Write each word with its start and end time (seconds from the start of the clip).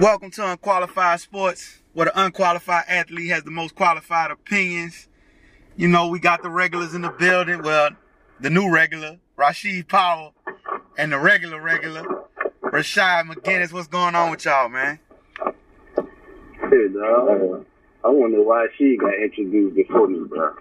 Welcome 0.00 0.32
to 0.32 0.50
Unqualified 0.50 1.20
Sports, 1.20 1.80
where 1.92 2.06
the 2.06 2.20
unqualified 2.20 2.82
athlete 2.88 3.30
has 3.30 3.44
the 3.44 3.52
most 3.52 3.76
qualified 3.76 4.32
opinions. 4.32 5.06
You 5.76 5.86
know, 5.86 6.08
we 6.08 6.18
got 6.18 6.42
the 6.42 6.50
regulars 6.50 6.94
in 6.94 7.02
the 7.02 7.10
building. 7.10 7.62
Well, 7.62 7.90
the 8.40 8.50
new 8.50 8.72
regular, 8.72 9.18
Rashid 9.36 9.86
Powell, 9.86 10.34
and 10.98 11.12
the 11.12 11.18
regular 11.20 11.60
regular, 11.60 12.02
Rashad 12.60 13.30
McGinnis. 13.30 13.72
What's 13.72 13.86
going 13.86 14.16
on 14.16 14.32
with 14.32 14.44
y'all, 14.44 14.68
man? 14.68 14.98
Hey, 15.96 16.88
dog. 16.92 17.64
I 18.02 18.08
wonder 18.08 18.42
why 18.42 18.66
she 18.76 18.96
got 18.96 19.14
introduced 19.14 19.76
before 19.76 20.08
me, 20.08 20.24
bro. 20.26 20.56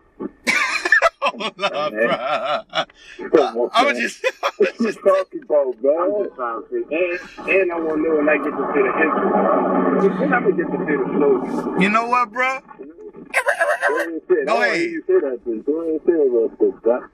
Bro. 3.29 3.69
I 3.73 3.85
was 3.85 3.97
just, 3.97 4.25
I 4.43 4.51
was 4.59 4.69
just 4.81 4.99
talking 4.99 5.43
about, 5.43 5.81
bro? 5.81 6.19
I'm 6.19 6.23
just 6.25 6.36
trying 6.36 6.61
to 6.61 6.68
see. 6.69 6.83
And, 6.95 7.50
and 7.50 7.71
I 7.71 7.79
want 7.79 8.04
to 8.04 8.09
know 8.09 8.15
when 8.18 8.29
I 8.29 8.37
get 8.37 8.51
to 8.51 8.65
see 8.73 8.81
the 8.83 8.93
intro. 9.01 10.19
When 10.19 10.33
I 10.33 10.41
get 10.51 10.67
to 10.67 10.78
see 10.83 10.95
the 11.00 11.07
flow? 11.15 11.79
you 11.79 11.89
know 11.89 12.07
what, 12.07 12.31
bro? 12.31 12.59
Go 12.59 13.95
ahead 13.95 14.07
and 14.09 14.21
say 14.28 14.36
it. 14.36 14.47
Go 14.47 14.61
ahead. 14.61 14.81
you 14.81 15.04
say 15.07 15.19
that, 15.19 15.39
please. 15.43 15.64
Go 15.65 15.81
ahead 15.81 15.93
and 15.93 16.01
say 16.05 16.14
it 16.14 16.31
real 16.31 16.50
quick, 16.50 16.81
bro. 16.81 17.07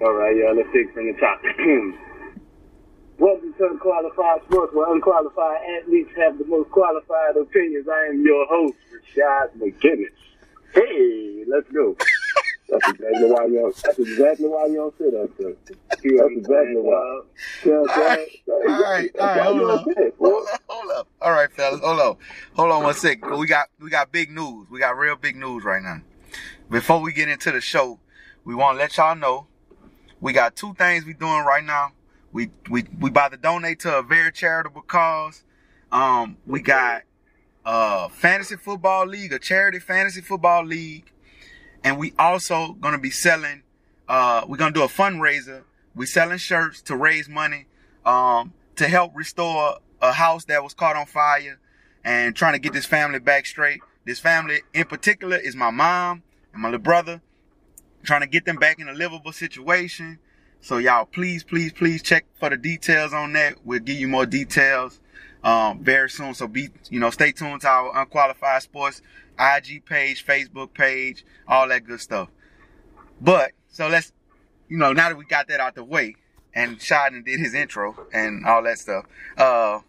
All 0.00 0.12
right, 0.14 0.36
y'all. 0.36 0.56
Let's 0.56 0.68
take 0.72 0.92
from 0.94 1.06
the 1.06 1.14
top. 1.20 1.40
Welcome 3.18 3.54
to 3.54 3.64
Unqualified 3.68 4.42
Sports, 4.48 4.74
where 4.74 4.92
unqualified 4.92 5.56
athletes 5.80 6.10
have 6.16 6.36
the 6.38 6.44
most 6.44 6.70
qualified 6.70 7.36
opinions. 7.40 7.88
I 7.88 8.08
am 8.08 8.22
your 8.22 8.46
host, 8.46 8.76
Rashad 8.92 9.56
McGinnis. 9.56 10.12
Hey, 10.74 11.44
let's 11.48 11.66
go. 11.72 11.96
That's 12.68 12.88
exactly 12.88 13.30
why 13.30 13.46
y'all. 13.46 13.72
That's 13.84 13.98
exactly 13.98 14.48
why 14.48 14.66
y'all 14.66 14.94
say 14.98 15.10
that, 15.10 15.30
sir. 15.38 15.56
That's 15.88 16.02
exactly 16.02 16.76
why. 16.76 17.20
You 17.64 17.72
know 17.72 17.82
what 17.82 17.90
I'm 17.90 18.16
saying? 18.16 18.28
All 18.48 18.82
right, 18.82 19.10
all 19.20 19.26
right, 19.26 19.40
hold 19.42 19.70
up. 19.70 19.86
Hold 20.18 20.46
up, 20.52 20.62
hold 20.68 20.92
up. 20.92 21.08
All 21.20 21.32
right, 21.32 21.52
fellas, 21.52 21.80
hold 21.80 22.00
on, 22.00 22.16
hold 22.54 22.72
on 22.72 22.82
one 22.82 22.94
sec. 22.94 23.24
We 23.30 23.46
got 23.46 23.68
we 23.80 23.90
got 23.90 24.10
big 24.12 24.30
news. 24.30 24.68
We 24.70 24.80
got 24.80 24.96
real 24.96 25.16
big 25.16 25.36
news 25.36 25.64
right 25.64 25.82
now. 25.82 26.00
Before 26.70 27.00
we 27.00 27.12
get 27.12 27.28
into 27.28 27.52
the 27.52 27.60
show, 27.60 28.00
we 28.44 28.54
want 28.54 28.76
to 28.76 28.78
let 28.78 28.96
y'all 28.96 29.14
know 29.14 29.46
we 30.20 30.32
got 30.32 30.56
two 30.56 30.74
things 30.74 31.04
we 31.04 31.12
doing 31.12 31.44
right 31.44 31.64
now. 31.64 31.92
We 32.32 32.50
we 32.70 32.84
we 32.98 33.10
about 33.10 33.32
to 33.32 33.36
donate 33.38 33.80
to 33.80 33.98
a 33.98 34.02
very 34.02 34.32
charitable 34.32 34.82
cause. 34.82 35.44
Um, 35.92 36.36
we 36.46 36.60
got 36.60 37.02
uh 37.64 38.08
fantasy 38.08 38.56
football 38.56 39.06
league, 39.06 39.32
a 39.32 39.38
charity 39.38 39.78
fantasy 39.78 40.20
football 40.20 40.64
league, 40.64 41.10
and 41.86 41.98
we 41.98 42.12
also 42.18 42.72
gonna 42.72 42.98
be 42.98 43.10
selling. 43.10 43.62
Uh, 44.08 44.44
we're 44.48 44.56
gonna 44.56 44.72
do 44.72 44.82
a 44.82 44.88
fundraiser. 44.88 45.62
We're 45.94 46.06
selling 46.06 46.38
shirts 46.38 46.82
to 46.82 46.96
raise 46.96 47.28
money 47.28 47.66
um, 48.04 48.52
to 48.74 48.88
help 48.88 49.12
restore 49.14 49.78
a 50.02 50.12
house 50.12 50.44
that 50.46 50.64
was 50.64 50.74
caught 50.74 50.96
on 50.96 51.06
fire 51.06 51.60
and 52.04 52.34
trying 52.34 52.54
to 52.54 52.58
get 52.58 52.72
this 52.72 52.86
family 52.86 53.20
back 53.20 53.46
straight. 53.46 53.80
This 54.04 54.18
family 54.18 54.62
in 54.74 54.86
particular 54.86 55.36
is 55.36 55.54
my 55.54 55.70
mom 55.70 56.24
and 56.52 56.60
my 56.60 56.70
little 56.70 56.80
brother, 56.80 57.22
trying 58.02 58.22
to 58.22 58.26
get 58.26 58.46
them 58.46 58.56
back 58.56 58.80
in 58.80 58.88
a 58.88 58.92
livable 58.92 59.32
situation. 59.32 60.18
So 60.60 60.78
y'all, 60.78 61.04
please, 61.04 61.44
please, 61.44 61.72
please 61.72 62.02
check 62.02 62.24
for 62.34 62.50
the 62.50 62.56
details 62.56 63.12
on 63.12 63.32
that. 63.34 63.58
We'll 63.64 63.78
give 63.78 63.96
you 63.96 64.08
more 64.08 64.26
details 64.26 64.98
um, 65.44 65.84
very 65.84 66.10
soon. 66.10 66.34
So 66.34 66.48
be, 66.48 66.70
you 66.90 66.98
know, 66.98 67.10
stay 67.10 67.30
tuned 67.30 67.60
to 67.60 67.68
our 67.68 67.96
Unqualified 67.96 68.62
Sports 68.62 69.02
IG 69.38 69.84
page, 69.84 70.24
Facebook 70.26 70.72
page, 70.72 71.24
all 71.46 71.68
that 71.68 71.84
good 71.84 72.00
stuff. 72.00 72.28
But 73.20 73.52
so 73.68 73.88
let's, 73.88 74.12
you 74.68 74.78
know, 74.78 74.92
now 74.92 75.08
that 75.08 75.18
we 75.18 75.24
got 75.24 75.48
that 75.48 75.60
out 75.60 75.74
the 75.74 75.84
way, 75.84 76.16
and 76.54 76.78
Shadden 76.78 77.24
did 77.24 77.38
his 77.38 77.54
intro 77.54 78.06
and 78.12 78.46
all 78.46 78.62
that 78.62 78.78
stuff, 78.78 79.04
uh, 79.36 79.80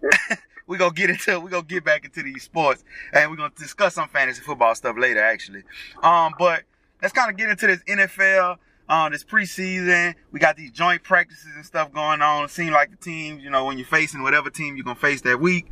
we 0.66 0.78
gonna 0.78 0.92
get 0.92 1.10
into 1.10 1.40
we 1.40 1.50
gonna 1.50 1.62
get 1.62 1.84
back 1.84 2.04
into 2.04 2.22
these 2.22 2.42
sports, 2.42 2.84
and 3.12 3.30
we're 3.30 3.36
gonna 3.36 3.52
discuss 3.56 3.94
some 3.94 4.08
fantasy 4.08 4.42
football 4.42 4.74
stuff 4.74 4.96
later, 4.96 5.22
actually. 5.22 5.62
Um, 6.02 6.34
but 6.38 6.62
let's 7.02 7.12
kind 7.12 7.30
of 7.30 7.36
get 7.36 7.50
into 7.50 7.66
this 7.66 7.82
NFL. 7.84 8.58
Um, 8.88 9.12
this 9.12 9.22
preseason, 9.22 10.14
we 10.32 10.40
got 10.40 10.56
these 10.56 10.70
joint 10.70 11.02
practices 11.02 11.50
and 11.54 11.64
stuff 11.64 11.92
going 11.92 12.22
on. 12.22 12.44
It 12.44 12.50
seems 12.50 12.70
like 12.70 12.90
the 12.90 12.96
teams, 12.96 13.42
you 13.42 13.50
know, 13.50 13.66
when 13.66 13.76
you're 13.76 13.86
facing 13.86 14.22
whatever 14.22 14.48
team 14.48 14.76
you're 14.76 14.84
gonna 14.84 14.98
face 14.98 15.20
that 15.22 15.40
week, 15.40 15.66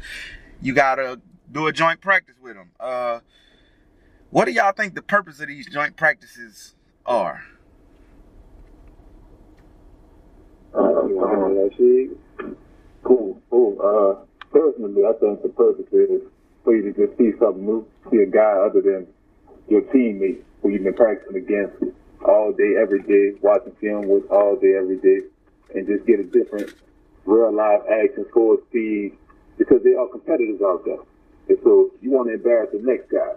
you 0.60 0.74
gotta 0.74 1.20
do 1.50 1.66
a 1.66 1.72
joint 1.72 2.00
practice 2.00 2.36
with 2.40 2.54
them. 2.54 2.70
Uh, 2.78 3.20
what 4.30 4.46
do 4.46 4.52
y'all 4.52 4.72
think 4.72 4.94
the 4.94 5.02
purpose 5.02 5.40
of 5.40 5.48
these 5.48 5.66
joint 5.66 5.96
practices 5.96 6.74
are? 7.04 7.42
Uh? 10.74 11.02
Cool, 13.02 13.40
cool. 13.50 13.78
Uh, 13.80 14.44
personally, 14.50 15.04
I 15.04 15.12
think 15.20 15.42
the 15.42 15.48
purpose 15.48 15.86
is 15.92 16.22
for 16.64 16.74
you 16.74 16.92
to 16.92 17.06
just 17.06 17.16
see 17.18 17.32
something 17.38 17.64
new, 17.64 17.86
see 18.10 18.18
a 18.18 18.26
guy 18.26 18.66
other 18.66 18.80
than 18.80 19.06
your 19.68 19.82
teammate 19.82 20.42
who 20.62 20.70
you've 20.70 20.82
been 20.82 20.94
practicing 20.94 21.36
against 21.36 21.76
all 22.24 22.52
day, 22.52 22.74
every 22.80 23.02
day, 23.02 23.38
watching 23.40 23.72
film 23.80 24.08
with 24.08 24.28
all 24.30 24.56
day, 24.56 24.74
every 24.76 24.96
day, 24.98 25.20
and 25.74 25.86
just 25.86 26.04
get 26.06 26.18
a 26.18 26.24
different 26.24 26.74
real 27.24 27.52
life 27.52 27.82
action, 27.90 28.26
forward 28.32 28.60
speed, 28.68 29.16
because 29.58 29.82
they 29.84 29.94
are 29.94 30.08
competitors 30.08 30.60
out 30.62 30.84
there. 30.84 30.98
And 31.48 31.58
so 31.62 31.90
you 32.00 32.10
want 32.10 32.28
to 32.28 32.34
embarrass 32.34 32.70
the 32.72 32.80
next 32.80 33.10
guy 33.10 33.34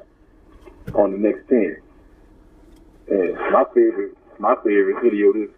on 1.00 1.12
the 1.12 1.18
next 1.18 1.48
team. 1.48 1.78
And 3.08 3.34
my 3.52 3.64
favorite, 3.74 4.18
my 4.40 4.56
favorite 4.64 5.02
video 5.04 5.34
this 5.34 5.50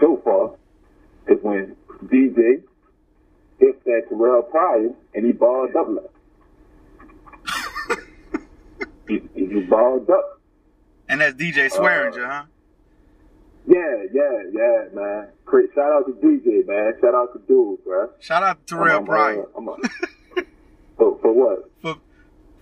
so 0.00 0.20
far 0.24 0.54
is 1.28 1.42
when 1.42 1.76
DJ 2.04 2.62
hit 3.58 3.84
that 3.84 4.06
Terrell 4.08 4.42
Pryor 4.42 4.90
and 5.14 5.26
he 5.26 5.32
balled 5.32 5.76
up 5.76 5.88
like. 5.88 6.10
he, 9.08 9.20
he 9.34 9.46
just 9.46 9.68
balled 9.68 10.08
up. 10.10 10.40
And 11.08 11.20
that's 11.20 11.34
DJ 11.34 11.70
Swearinger, 11.70 12.26
huh? 12.26 12.44
Yeah, 13.66 14.04
yeah, 14.12 14.42
yeah, 14.52 14.84
man. 14.94 15.28
Shout 15.74 15.92
out 15.92 16.06
to 16.06 16.12
DJ, 16.24 16.66
man. 16.66 16.94
Shout 17.00 17.14
out 17.14 17.32
to 17.32 17.40
dude, 17.46 17.84
bro. 17.84 18.10
Shout 18.20 18.42
out 18.42 18.66
to 18.66 18.74
Terrell 18.74 19.02
uh, 19.02 19.02
Pryor. 19.02 19.46
Uh, 21.00 21.04
for, 21.04 21.18
for 21.20 21.32
what? 21.32 21.70
For, 21.82 21.96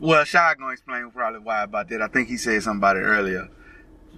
well, 0.01 0.25
Shy 0.25 0.55
gonna 0.59 0.73
explain 0.73 1.11
probably 1.11 1.41
why 1.41 1.65
about 1.65 1.89
that. 1.89 2.03
I 2.03 2.09
think 2.09 2.29
he 2.29 2.37
said 2.37 2.63
something 2.63 2.79
about 2.79 2.97
it 2.97 3.01
earlier. 3.01 3.49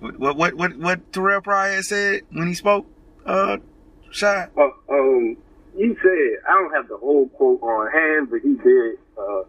What 0.00 0.36
what 0.36 0.54
what 0.54 0.76
what, 0.76 1.12
Terrell 1.12 1.40
Pryor 1.40 1.82
said 1.82 2.22
when 2.32 2.48
he 2.48 2.54
spoke? 2.54 2.86
Uh, 3.24 3.58
Shy. 4.10 4.48
Oh, 4.56 4.72
um, 4.90 5.36
he 5.76 5.94
said 6.02 6.42
I 6.48 6.52
don't 6.52 6.74
have 6.74 6.88
the 6.88 6.96
whole 6.96 7.28
quote 7.28 7.62
on 7.62 7.90
hand, 7.92 8.30
but 8.30 8.40
he 8.40 8.54
did 8.54 8.98
uh, 9.18 9.42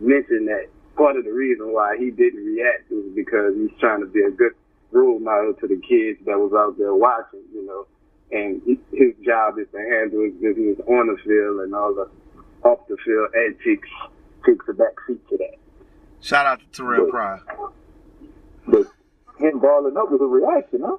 mention 0.00 0.46
that 0.46 0.68
part 0.96 1.16
of 1.16 1.24
the 1.24 1.32
reason 1.32 1.72
why 1.72 1.96
he 1.98 2.10
didn't 2.10 2.44
react 2.44 2.90
was 2.90 3.04
because 3.14 3.54
he's 3.54 3.78
trying 3.78 4.00
to 4.00 4.06
be 4.06 4.22
a 4.22 4.30
good 4.30 4.52
role 4.92 5.18
model 5.18 5.54
to 5.54 5.66
the 5.66 5.76
kids 5.76 6.18
that 6.24 6.38
was 6.38 6.52
out 6.56 6.78
there 6.78 6.94
watching, 6.94 7.42
you 7.52 7.66
know. 7.66 7.86
And 8.32 8.60
his 8.90 9.14
job 9.24 9.58
is 9.58 9.68
to 9.70 9.78
handle 9.78 10.24
his 10.24 10.34
business 10.34 10.80
on 10.88 11.06
the 11.06 11.16
field 11.22 11.60
and 11.60 11.74
all 11.74 11.94
the 11.94 12.08
off 12.66 12.80
the 12.88 12.96
field 13.04 13.28
antics 13.34 13.88
takes 14.46 14.66
a 14.68 14.72
back 14.72 14.94
seat 15.06 15.28
to 15.28 15.36
that. 15.38 15.56
Shout 16.20 16.46
out 16.46 16.60
to 16.60 16.66
Terrell 16.66 17.10
Pryor. 17.10 17.42
But 18.66 18.86
him 19.38 19.58
balling 19.58 19.96
up 19.96 20.10
was 20.10 20.20
a 20.20 20.24
reaction, 20.24 20.82
huh? 20.84 20.96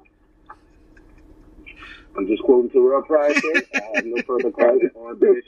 I'm 2.16 2.26
just 2.26 2.42
quoting 2.42 2.70
Terrell 2.70 3.02
Pryor. 3.02 3.34
I 3.34 3.80
have 3.94 4.06
no 4.06 4.22
further 4.22 4.50
comment 4.50 4.92
on 4.94 5.18
this. 5.18 5.44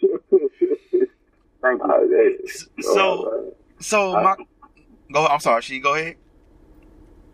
Thank 1.63 1.83
you. 1.83 2.39
So 2.81 3.55
so 3.81 4.13
my 4.13 4.37
go. 5.13 5.27
I'm 5.27 5.41
sorry. 5.41 5.63
She 5.63 5.81
go 5.81 5.95
ahead. 5.95 6.17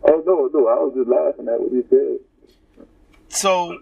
Oh 0.03 0.23
no, 0.25 0.49
no, 0.53 0.67
I 0.67 0.75
was 0.75 0.93
just 0.95 1.09
laughing 1.09 1.47
at 1.47 1.59
what 1.59 1.71
he 1.71 1.83
said. 1.89 2.87
So, 3.29 3.79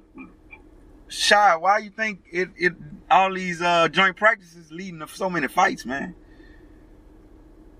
Shy, 1.07 1.56
why 1.56 1.78
you 1.79 1.91
think 1.91 2.22
it, 2.31 2.49
it 2.58 2.73
all 3.09 3.34
these 3.34 3.61
uh, 3.61 3.88
joint 3.90 4.17
practices 4.17 4.72
leading 4.72 4.99
to 4.99 5.08
so 5.08 5.29
many 5.29 5.47
fights, 5.47 5.85
man? 5.85 6.16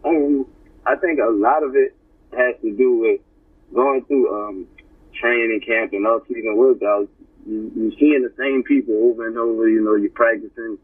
Um, 0.06 0.46
I 0.86 0.96
think 0.96 1.20
a 1.20 1.32
lot 1.32 1.64
of 1.64 1.76
it 1.76 1.96
has 2.38 2.56
to 2.62 2.72
do 2.76 2.98
with 2.98 3.22
going 3.74 4.06
through 4.06 4.30
um 4.30 4.68
training 5.20 5.62
camp 5.66 5.94
and 5.94 6.06
off 6.06 6.24
season 6.28 6.56
workouts. 6.56 7.10
You, 7.48 7.72
you're 7.76 7.98
seeing 8.00 8.24
the 8.24 8.34
same 8.38 8.64
people 8.64 8.96
over 9.10 9.28
and 9.28 9.38
over. 9.38 9.68
You 9.68 9.84
know, 9.84 9.96
you're 9.96 10.12
practicing 10.12 10.78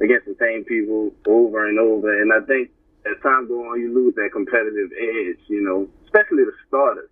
against 0.00 0.26
the 0.26 0.36
same 0.40 0.64
people 0.64 1.12
over 1.26 1.68
and 1.68 1.78
over. 1.78 2.20
And 2.20 2.32
I 2.32 2.40
think 2.46 2.70
as 3.06 3.20
time 3.22 3.48
goes 3.48 3.64
on, 3.70 3.80
you 3.80 3.94
lose 3.94 4.14
that 4.16 4.30
competitive 4.32 4.90
edge. 4.92 5.38
You 5.48 5.62
know, 5.62 5.88
especially 6.04 6.44
the 6.44 6.52
starters. 6.68 7.10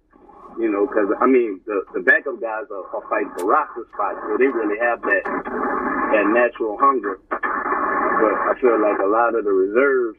You 0.58 0.70
know, 0.70 0.86
because 0.86 1.10
I 1.20 1.26
mean, 1.26 1.60
the 1.66 1.82
the 1.94 2.00
backup 2.00 2.40
guys 2.40 2.66
are, 2.70 2.86
are 2.94 3.02
fighting 3.10 3.32
for 3.36 3.46
roster 3.46 3.86
spots, 3.92 4.18
so 4.22 4.38
they 4.38 4.46
really 4.46 4.78
have 4.78 5.02
that 5.02 5.22
that 5.26 6.26
natural 6.30 6.78
hunger. 6.78 7.18
But 7.30 8.34
I 8.46 8.54
feel 8.60 8.78
like 8.80 8.98
a 9.02 9.10
lot 9.10 9.34
of 9.34 9.44
the 9.44 9.50
reserves, 9.50 10.18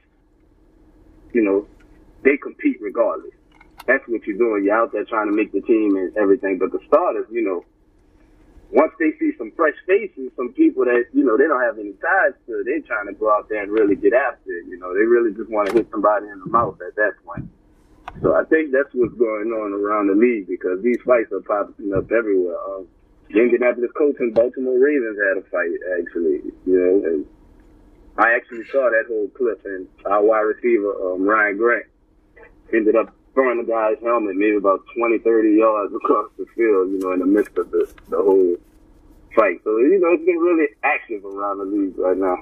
you 1.36 1.44
know, 1.44 1.68
they 2.24 2.38
compete 2.38 2.80
regardless. 2.80 3.36
That's 3.86 4.08
what 4.08 4.24
you're 4.24 4.40
doing. 4.40 4.64
You're 4.64 4.80
out 4.80 4.96
there 4.96 5.04
trying 5.04 5.28
to 5.28 5.36
make 5.36 5.52
the 5.52 5.60
team 5.62 6.00
and 6.00 6.16
everything. 6.16 6.58
But 6.58 6.72
the 6.72 6.80
starters, 6.88 7.28
you 7.30 7.44
know, 7.44 7.68
once 8.72 8.96
they 8.98 9.12
see 9.20 9.36
some 9.38 9.52
fresh 9.52 9.76
faces, 9.86 10.32
some 10.40 10.56
people 10.56 10.86
that, 10.86 11.12
you 11.14 11.28
know, 11.28 11.38
they 11.38 11.44
don't 11.44 11.62
have 11.62 11.78
any 11.78 11.92
ties 12.00 12.34
to, 12.48 12.64
they're 12.66 12.82
trying 12.88 13.12
to 13.12 13.14
go 13.20 13.30
out 13.30 13.52
there 13.52 13.62
and 13.62 13.70
really 13.70 14.00
get 14.00 14.16
after 14.16 14.50
it. 14.50 14.66
You 14.72 14.80
know, 14.80 14.96
they 14.96 15.04
really 15.04 15.36
just 15.36 15.52
want 15.52 15.68
to 15.70 15.76
hit 15.76 15.92
somebody 15.92 16.32
in 16.32 16.40
the 16.40 16.50
mouth 16.50 16.80
at 16.82 16.96
that 16.96 17.20
point. 17.28 17.46
So 18.24 18.34
I 18.34 18.48
think 18.48 18.72
that's 18.72 18.90
what's 18.96 19.14
going 19.20 19.52
on 19.52 19.76
around 19.76 20.08
the 20.08 20.16
league 20.16 20.48
because 20.48 20.82
these 20.82 20.98
fights 21.06 21.36
are 21.36 21.44
popping 21.44 21.94
up 21.94 22.10
everywhere. 22.16 22.58
Um, 22.72 22.88
the 23.28 23.44
Indianapolis 23.44 23.92
Colts 23.94 24.18
and 24.24 24.34
Baltimore 24.34 24.80
Ravens 24.80 25.20
had 25.20 25.44
a 25.44 25.46
fight, 25.52 25.76
actually, 26.00 26.48
you 26.64 26.80
know, 26.80 26.96
and 27.06 27.28
I 28.18 28.34
actually 28.36 28.64
saw 28.72 28.90
that 28.90 29.06
whole 29.08 29.28
clip 29.30 29.62
and 29.66 29.88
our 30.06 30.24
wide 30.24 30.42
receiver, 30.42 31.14
um, 31.14 31.24
Ryan 31.24 31.58
Grant, 31.58 31.86
ended 32.74 32.96
up 32.96 33.14
throwing 33.34 33.58
the 33.58 33.70
guy's 33.70 34.02
helmet 34.02 34.36
maybe 34.36 34.56
about 34.56 34.82
20, 34.98 35.20
30 35.20 35.50
yards 35.52 35.94
across 36.04 36.32
the 36.38 36.46
field, 36.56 36.92
you 36.92 37.00
know, 37.00 37.12
in 37.12 37.20
the 37.20 37.26
midst 37.26 37.58
of 37.58 37.70
the, 37.72 37.94
the 38.10 38.18
whole 38.18 38.56
fight. 39.36 39.60
So, 39.64 39.78
you 39.78 40.00
know, 40.00 40.14
it's 40.14 40.26
been 40.26 40.38
really 40.38 40.68
active 40.84 41.26
around 41.26 41.60
the 41.60 41.66
league 41.66 41.98
right 41.98 42.18
now. 42.18 42.38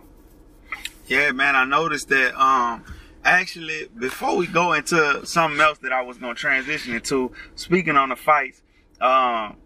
Yeah, 1.08 1.32
man, 1.32 1.56
I 1.56 1.66
noticed 1.66 2.10
that, 2.10 2.40
um, 2.40 2.86
actually, 3.26 3.90
before 3.98 4.38
we 4.38 4.48
go 4.48 4.74
into 4.74 5.26
something 5.26 5.60
else 5.60 5.80
that 5.80 5.92
I 5.92 6.02
was 6.02 6.18
going 6.18 6.36
to 6.36 6.40
transition 6.40 6.94
into, 6.94 7.32
speaking 7.56 7.98
on 7.98 8.10
the 8.10 8.16
fights, 8.16 8.62
um, 9.02 9.58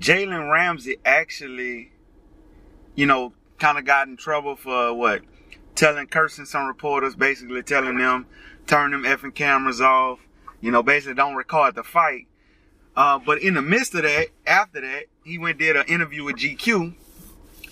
Jalen 0.00 0.50
Ramsey 0.50 0.96
actually, 1.04 1.92
you 2.94 3.06
know, 3.06 3.34
kind 3.58 3.78
of 3.78 3.84
got 3.84 4.08
in 4.08 4.16
trouble 4.16 4.56
for 4.56 4.94
what? 4.94 5.20
Telling, 5.80 6.08
cursing 6.08 6.44
some 6.44 6.66
reporters, 6.66 7.16
basically 7.16 7.62
telling 7.62 7.96
them, 7.96 8.26
turn 8.66 8.90
them 8.90 9.04
effing 9.04 9.34
cameras 9.34 9.80
off, 9.80 10.18
you 10.60 10.70
know, 10.70 10.82
basically 10.82 11.14
don't 11.14 11.36
record 11.36 11.74
the 11.74 11.82
fight. 11.82 12.26
Uh, 12.94 13.18
but 13.18 13.40
in 13.40 13.54
the 13.54 13.62
midst 13.62 13.94
of 13.94 14.02
that, 14.02 14.26
after 14.46 14.82
that, 14.82 15.04
he 15.24 15.38
went 15.38 15.58
did 15.58 15.76
an 15.76 15.86
interview 15.86 16.22
with 16.24 16.36
GQ, 16.36 16.92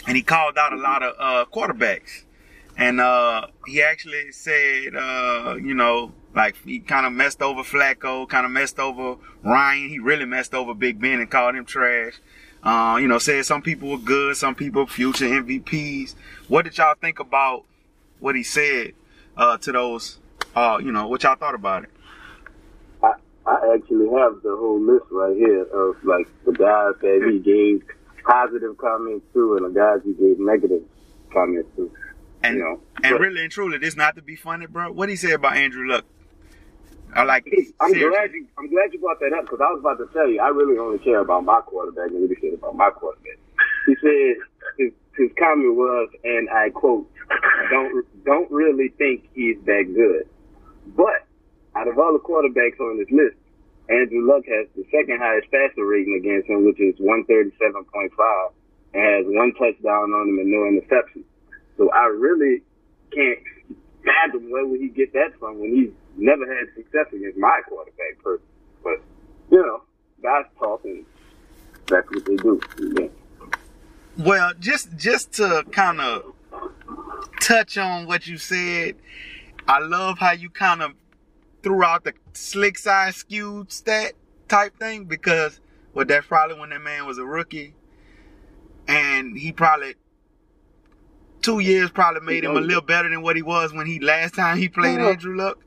and 0.06 0.16
he 0.16 0.22
called 0.22 0.56
out 0.56 0.72
a 0.72 0.76
lot 0.76 1.02
of 1.02 1.14
uh, 1.18 1.44
quarterbacks, 1.52 2.22
and 2.78 2.98
uh, 2.98 3.48
he 3.66 3.82
actually 3.82 4.32
said, 4.32 4.96
uh, 4.96 5.56
you 5.62 5.74
know, 5.74 6.14
like 6.34 6.56
he 6.64 6.78
kind 6.78 7.04
of 7.04 7.12
messed 7.12 7.42
over 7.42 7.62
Flacco, 7.62 8.26
kind 8.26 8.46
of 8.46 8.52
messed 8.52 8.78
over 8.78 9.20
Ryan. 9.44 9.90
He 9.90 9.98
really 9.98 10.24
messed 10.24 10.54
over 10.54 10.72
Big 10.72 10.98
Ben 10.98 11.20
and 11.20 11.30
called 11.30 11.56
him 11.56 11.66
trash. 11.66 12.14
Uh, 12.62 12.96
you 12.98 13.06
know, 13.06 13.18
said 13.18 13.44
some 13.44 13.60
people 13.60 13.90
were 13.90 13.98
good, 13.98 14.34
some 14.34 14.54
people 14.54 14.86
future 14.86 15.26
MVPs. 15.26 16.14
What 16.48 16.64
did 16.64 16.78
y'all 16.78 16.94
think 16.98 17.20
about 17.20 17.66
what 18.20 18.34
he 18.34 18.42
said 18.42 18.92
uh, 19.36 19.56
to 19.58 19.72
those? 19.72 20.18
Uh, 20.54 20.78
you 20.82 20.92
know, 20.92 21.06
what 21.06 21.22
y'all 21.22 21.36
thought 21.36 21.54
about 21.54 21.84
it? 21.84 21.90
I 23.02 23.12
I 23.46 23.74
actually 23.74 24.08
have 24.18 24.42
the 24.42 24.56
whole 24.56 24.80
list 24.80 25.06
right 25.10 25.36
here 25.36 25.62
of 25.64 25.96
like 26.04 26.26
the 26.44 26.52
guys 26.52 26.94
that 27.00 27.28
he 27.30 27.38
gave 27.38 27.82
positive 28.24 28.76
comments 28.78 29.24
to 29.34 29.56
and 29.56 29.66
the 29.66 29.78
guys 29.80 30.00
he 30.04 30.12
gave 30.14 30.38
negative 30.38 30.82
comments 31.32 31.68
to. 31.76 31.90
And 32.42 32.56
you 32.56 32.62
know, 32.62 32.80
and 33.02 33.14
but- 33.14 33.20
really 33.20 33.42
and 33.42 33.50
truly, 33.50 33.78
this 33.78 33.96
not 33.96 34.16
to 34.16 34.22
be 34.22 34.36
funny, 34.36 34.66
bro. 34.66 34.92
What 34.92 35.08
he 35.08 35.16
said 35.16 35.32
about 35.32 35.56
Andrew 35.56 35.88
Luck? 35.88 36.04
I 37.14 37.22
like. 37.24 37.46
I'm 37.80 37.90
seriously. 37.90 38.10
glad 38.10 38.32
you 38.32 38.46
I'm 38.58 38.68
glad 38.70 38.92
you 38.92 38.98
brought 39.00 39.18
that 39.20 39.32
up 39.32 39.44
because 39.44 39.60
I 39.62 39.72
was 39.72 39.80
about 39.80 39.96
to 39.98 40.12
tell 40.12 40.28
you 40.28 40.40
I 40.40 40.48
really 40.48 40.78
only 40.78 40.98
care 40.98 41.20
about 41.20 41.44
my 41.44 41.60
quarterback 41.62 42.10
and 42.10 42.28
he 42.28 42.36
said 42.40 42.58
about 42.58 42.76
my 42.76 42.90
quarterback. 42.90 43.38
He 43.86 43.96
said 44.02 44.36
his, 44.76 44.92
his 45.16 45.30
comment 45.38 45.74
was, 45.74 46.10
and 46.22 46.50
I 46.50 46.68
quote, 46.68 47.10
"Don't 47.70 48.24
don't 48.24 48.50
really 48.50 48.88
think 48.96 49.28
he's 49.34 49.58
that 49.64 49.84
good." 49.94 50.28
But 50.96 51.26
out 51.74 51.88
of 51.88 51.98
all 51.98 52.12
the 52.12 52.18
quarterbacks 52.18 52.80
on 52.80 52.98
this 52.98 53.10
list, 53.10 53.36
Andrew 53.88 54.26
Luck 54.26 54.44
has 54.46 54.68
the 54.76 54.84
second 54.90 55.18
highest 55.18 55.50
passer 55.50 55.84
rating 55.84 56.14
against 56.20 56.48
him, 56.48 56.64
which 56.64 56.80
is 56.80 56.94
137.5, 56.98 58.52
and 58.94 59.02
has 59.02 59.24
one 59.26 59.52
touchdown 59.54 60.12
on 60.12 60.28
him 60.28 60.38
and 60.38 60.50
no 60.50 60.60
interceptions. 60.68 61.24
So 61.76 61.90
I 61.90 62.06
really 62.06 62.62
can't 63.12 63.38
fathom 64.04 64.50
where 64.50 64.66
would 64.66 64.80
he 64.80 64.88
get 64.88 65.12
that 65.12 65.38
from 65.38 65.58
when 65.58 65.74
he's 65.74 65.90
never 66.16 66.46
had 66.46 66.66
success 66.74 67.06
against 67.12 67.38
my 67.38 67.60
quarterback 67.68 68.22
person. 68.22 68.46
But 68.82 69.00
you 69.50 69.58
know, 69.58 69.82
guys 70.22 70.44
talk 70.58 70.84
and 70.84 71.04
that's 71.86 72.08
what 72.10 72.24
they 72.26 72.36
do. 72.36 72.60
Yeah. 72.78 73.08
Well, 74.18 74.52
just 74.58 74.96
just 74.96 75.32
to 75.34 75.64
kind 75.70 76.00
of 76.00 76.34
touch 77.40 77.78
on 77.78 78.06
what 78.06 78.26
you 78.26 78.38
said, 78.38 78.96
I 79.66 79.80
love 79.80 80.18
how 80.18 80.32
you 80.32 80.50
kind 80.50 80.82
of 80.82 80.92
threw 81.62 81.82
out 81.84 82.04
the 82.04 82.14
slick 82.32 82.78
side 82.78 83.14
skewed 83.14 83.72
stat 83.72 84.12
type 84.48 84.78
thing 84.78 85.04
because 85.04 85.60
well, 85.94 86.04
that's 86.04 86.26
probably 86.26 86.58
when 86.58 86.70
that 86.70 86.80
man 86.82 87.06
was 87.06 87.18
a 87.18 87.24
rookie, 87.24 87.74
and 88.86 89.36
he 89.36 89.52
probably 89.52 89.94
two 91.42 91.60
years 91.60 91.90
probably 91.90 92.20
made 92.20 92.44
him 92.44 92.56
a 92.56 92.60
little 92.60 92.82
better 92.82 93.08
than 93.08 93.22
what 93.22 93.36
he 93.36 93.42
was 93.42 93.72
when 93.72 93.86
he 93.86 93.98
last 94.00 94.34
time 94.34 94.58
he 94.58 94.68
played 94.68 94.98
Uh-huh. 95.00 95.10
Andrew 95.10 95.36
Luck. 95.36 95.58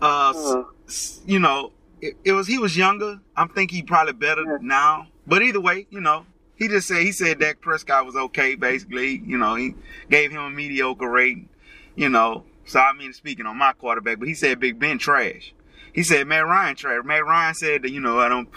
Uh, 0.00 0.30
Uh-huh. 0.30 0.64
s- 0.86 1.20
you 1.26 1.38
know, 1.38 1.72
it, 2.00 2.14
it 2.24 2.32
was 2.32 2.46
he 2.46 2.58
was 2.58 2.76
younger. 2.76 3.20
I'm 3.36 3.48
think 3.48 3.70
he 3.70 3.82
probably 3.82 4.12
better 4.14 4.58
now. 4.60 5.08
But 5.26 5.42
either 5.42 5.60
way, 5.60 5.86
you 5.90 6.00
know, 6.00 6.26
he 6.60 6.68
just 6.68 6.86
said 6.86 7.02
he 7.02 7.10
said 7.10 7.40
Dak 7.40 7.60
Prescott 7.60 8.06
was 8.06 8.14
okay. 8.14 8.54
Basically, 8.54 9.20
you 9.26 9.36
know, 9.36 9.56
he 9.56 9.74
gave 10.08 10.30
him 10.30 10.42
a 10.42 10.50
mediocre 10.50 11.08
rating. 11.10 11.48
You 11.96 12.08
know, 12.08 12.44
so 12.64 12.78
I 12.78 12.92
mean, 12.92 13.12
speaking 13.12 13.46
on 13.46 13.56
my 13.58 13.72
quarterback, 13.72 14.20
but 14.20 14.28
he 14.28 14.34
said 14.34 14.60
Big 14.60 14.78
Ben 14.78 14.98
trash. 14.98 15.52
He 15.92 16.04
said 16.04 16.26
Matt 16.28 16.46
Ryan 16.46 16.76
trash. 16.76 17.04
Matt 17.04 17.24
Ryan 17.24 17.54
said 17.54 17.82
that 17.82 17.90
you 17.90 18.00
know 18.00 18.20
I 18.20 18.28
don't 18.28 18.48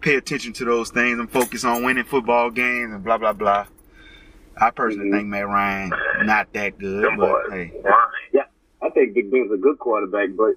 pay 0.00 0.14
attention 0.14 0.52
to 0.54 0.64
those 0.64 0.90
things. 0.90 1.18
I'm 1.18 1.26
focused 1.26 1.64
on 1.64 1.82
winning 1.82 2.04
football 2.04 2.50
games 2.50 2.92
and 2.94 3.02
blah 3.02 3.18
blah 3.18 3.32
blah. 3.32 3.66
I 4.60 4.70
personally 4.70 5.08
Mhm. 5.08 5.12
think 5.12 5.28
Matt 5.28 5.46
Ryan 5.48 5.92
not 6.24 6.52
that 6.52 6.78
good, 6.78 7.04
Them 7.04 7.16
but 7.16 7.26
boys. 7.48 7.52
hey, 7.52 7.72
Why? 7.82 8.04
I 8.80 8.90
think 8.90 9.14
Big 9.14 9.30
Ben's 9.30 9.50
a 9.52 9.56
good 9.56 9.78
quarterback, 9.80 10.28
but 10.36 10.54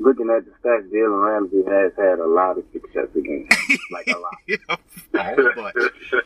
looking 0.00 0.28
at 0.30 0.44
the 0.44 0.50
stats, 0.62 0.90
Jalen 0.90 1.24
Ramsey 1.24 1.62
has 1.70 1.92
had 1.96 2.18
a 2.18 2.26
lot 2.26 2.58
of 2.58 2.64
success 2.72 3.06
against 3.14 3.52
him. 3.70 3.78
Like 3.92 4.08
a 4.08 4.18
lot. 4.18 4.34
a 5.14 5.22
whole 5.22 5.52
bunch, 5.54 5.76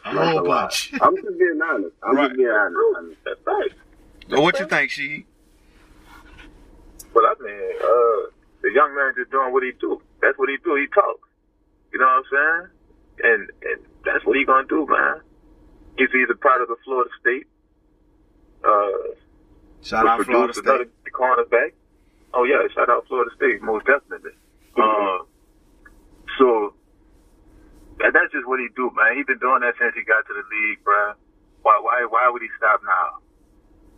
a 0.05 0.11
whole 0.11 0.41
a 0.41 0.43
lot. 0.43 0.45
bunch. 0.71 0.93
I'm 1.03 1.15
just 1.17 1.39
being 1.39 1.61
honest. 1.63 1.95
I'm 2.03 2.17
Right. 2.17 2.29
just 2.29 2.37
being 2.39 2.49
honest. 2.49 3.17
That's 3.25 3.41
right. 3.47 3.71
So 4.31 4.41
what 4.41 4.59
you 4.59 4.67
think, 4.67 4.91
she? 4.91 5.27
Well, 7.15 7.25
I 7.27 7.35
mean, 7.43 7.55
uh, 7.55 8.31
the 8.63 8.71
young 8.75 8.95
man 8.97 9.13
just 9.17 9.31
doing 9.31 9.53
what 9.53 9.63
he 9.63 9.73
do. 9.81 10.01
That's 10.23 10.39
what 10.39 10.49
he 10.49 10.57
do. 10.65 10.75
He 10.77 10.87
talks. 10.95 11.29
You 11.93 11.99
know 12.01 12.07
what 12.07 12.25
I'm 12.25 12.25
saying? 12.33 13.33
And 13.33 13.51
and 13.71 13.81
that's 14.05 14.25
what 14.25 14.37
he 14.37 14.45
gonna 14.45 14.67
do, 14.67 14.87
man. 14.89 15.21
He's 15.97 16.09
either 16.15 16.35
part 16.35 16.61
of 16.61 16.69
the 16.69 16.77
Florida 16.85 17.11
State. 17.21 17.47
Uh, 18.65 19.15
Shout 19.83 20.07
out 20.07 20.19
which 20.19 20.27
Florida 20.27 20.53
produced 20.53 20.67
another 20.67 20.89
State. 21.03 21.13
cornerback. 21.13 21.73
Oh 22.35 22.43
yeah, 22.45 22.67
shout 22.75 22.91
out 22.91 23.07
Florida 23.07 23.31
State, 23.37 23.63
most 23.63 23.87
definitely. 23.87 24.35
Uh, 24.75 25.23
so 26.39 26.75
that, 28.03 28.11
that's 28.11 28.33
just 28.35 28.47
what 28.47 28.59
he 28.59 28.67
do, 28.75 28.91
man. 28.91 29.17
He 29.17 29.23
been 29.23 29.39
doing 29.39 29.63
that 29.63 29.79
since 29.79 29.95
he 29.95 30.03
got 30.03 30.27
to 30.27 30.35
the 30.35 30.43
league, 30.51 30.83
bruh. 30.83 31.15
Why 31.63 31.79
why 31.81 32.07
why 32.11 32.29
would 32.29 32.43
he 32.43 32.51
stop 32.59 32.83
now? 32.83 33.23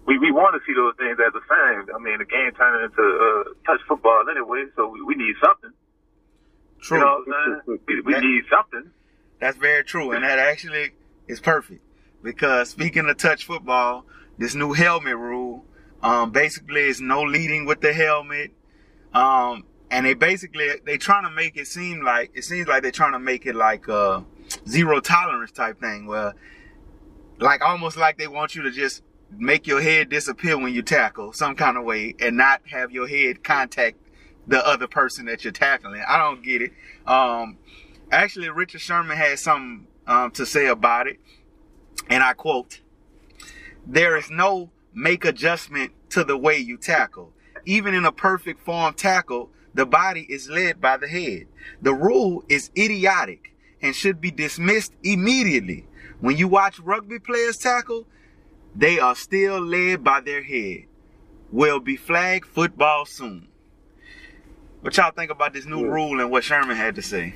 We 0.07 0.19
we 0.19 0.31
want 0.31 0.55
to 0.55 0.61
see 0.69 0.77
those 0.77 0.95
things 1.01 1.17
as 1.17 1.33
a 1.35 1.45
fan. 1.49 1.89
I 1.91 1.99
mean, 1.99 2.21
the 2.21 2.29
game 2.29 2.53
turning 2.55 2.93
into 2.93 3.03
uh, 3.03 3.57
touch 3.65 3.81
football 3.89 4.23
anyway, 4.31 4.69
so 4.77 4.87
we, 4.89 5.03
we 5.03 5.15
need 5.17 5.35
something. 5.43 5.73
True. 6.81 6.99
You 6.99 7.05
know 7.05 7.25
what 7.25 7.35
I'm 7.35 7.61
saying? 7.67 7.81
We, 7.89 8.01
we 8.01 8.21
need 8.21 8.45
something. 8.53 8.93
That's 9.41 9.57
very 9.57 9.83
true, 9.83 10.13
and 10.13 10.23
that 10.25 10.39
actually 10.39 10.93
is 11.27 11.41
perfect 11.41 11.83
because 12.23 12.71
speaking 12.71 13.09
of 13.09 13.17
touch 13.17 13.45
football, 13.45 14.05
this 14.39 14.55
new 14.55 14.73
helmet 14.73 15.17
rule, 15.17 15.65
um, 16.03 16.31
basically 16.31 16.83
it's 16.83 17.01
no 17.01 17.23
leading 17.23 17.65
with 17.65 17.81
the 17.81 17.93
helmet, 17.93 18.53
um, 19.13 19.65
and 19.91 20.07
they 20.07 20.15
basically 20.15 20.69
they 20.85 20.99
trying 20.99 21.25
to 21.25 21.31
make 21.31 21.57
it 21.57 21.67
seem 21.67 22.03
like 22.03 22.31
it 22.35 22.45
seems 22.45 22.69
like 22.69 22.83
they're 22.83 22.93
trying 22.93 23.13
to 23.13 23.19
make 23.19 23.47
it 23.47 23.55
like 23.55 23.89
a 23.89 24.25
zero 24.69 25.01
tolerance 25.01 25.53
type 25.53 25.81
thing, 25.81 26.07
where 26.07 26.35
like 27.39 27.63
almost 27.63 27.97
like 27.97 28.19
they 28.19 28.29
want 28.29 28.55
you 28.55 28.63
to 28.63 28.71
just 28.71 29.03
make 29.31 29.67
your 29.67 29.81
head 29.81 30.09
disappear 30.09 30.57
when 30.57 30.73
you 30.73 30.83
tackle 30.83 31.33
some 31.33 31.55
kind 31.57 31.77
of 31.77 31.85
way 31.85 32.15
and 32.21 32.37
not 32.37 32.63
have 32.71 32.93
your 32.93 33.09
head 33.09 33.43
contact 33.43 33.97
the 34.47 34.65
other 34.67 34.87
person 34.87 35.27
that 35.27 35.43
you're 35.45 35.53
tackling. 35.53 36.03
I 36.07 36.19
don't 36.19 36.43
get 36.43 36.63
it. 36.63 36.73
Um, 37.07 37.59
actually, 38.13 38.49
Richard 38.49 38.81
Sherman 38.81 39.17
had 39.17 39.39
something 39.39 39.87
um, 40.07 40.31
to 40.33 40.47
say 40.47 40.67
about 40.67 41.09
it, 41.09 41.19
and 42.09 42.23
I 42.23 42.33
quote: 42.33 42.81
"There 43.87 44.17
is 44.17 44.31
no 44.31 44.71
make 44.97 45.27
adjustment 45.27 45.93
to 46.09 46.25
the 46.25 46.39
way 46.39 46.57
you 46.57 46.79
tackle. 46.79 47.33
Even 47.67 47.95
in 47.95 48.07
a 48.07 48.11
perfect 48.13 48.65
form 48.65 48.95
tackle, 48.95 49.51
the 49.75 49.85
body 49.85 50.27
is 50.29 50.49
led 50.49 50.81
by 50.81 50.97
the 50.97 51.07
head. 51.07 51.47
The 51.83 51.93
rule 51.93 52.43
is 52.49 52.71
idiotic 52.77 53.55
and 53.83 53.95
should 53.95 54.23
be 54.23 54.31
dismissed 54.31 54.95
immediately. 55.03 55.85
When 56.21 56.39
you 56.39 56.49
watch 56.49 56.79
rugby 56.81 57.19
players 57.19 57.59
tackle, 57.59 58.07
they 58.75 58.99
are 58.99 59.15
still 59.15 59.61
led 59.61 60.03
by 60.03 60.23
their 60.23 60.43
head. 60.43 60.87
Will 61.53 61.79
be 61.79 61.97
flag 61.97 62.47
football 62.47 63.05
soon." 63.05 63.49
What 64.81 64.97
y'all 64.97 65.11
think 65.11 65.31
about 65.31 65.53
this 65.53 65.67
new 65.67 65.83
Yeah. 65.83 65.91
rule 65.91 66.21
and 66.21 66.31
what 66.31 66.45
Sherman 66.45 66.77
had 66.77 66.95
to 66.95 67.03
say? 67.03 67.35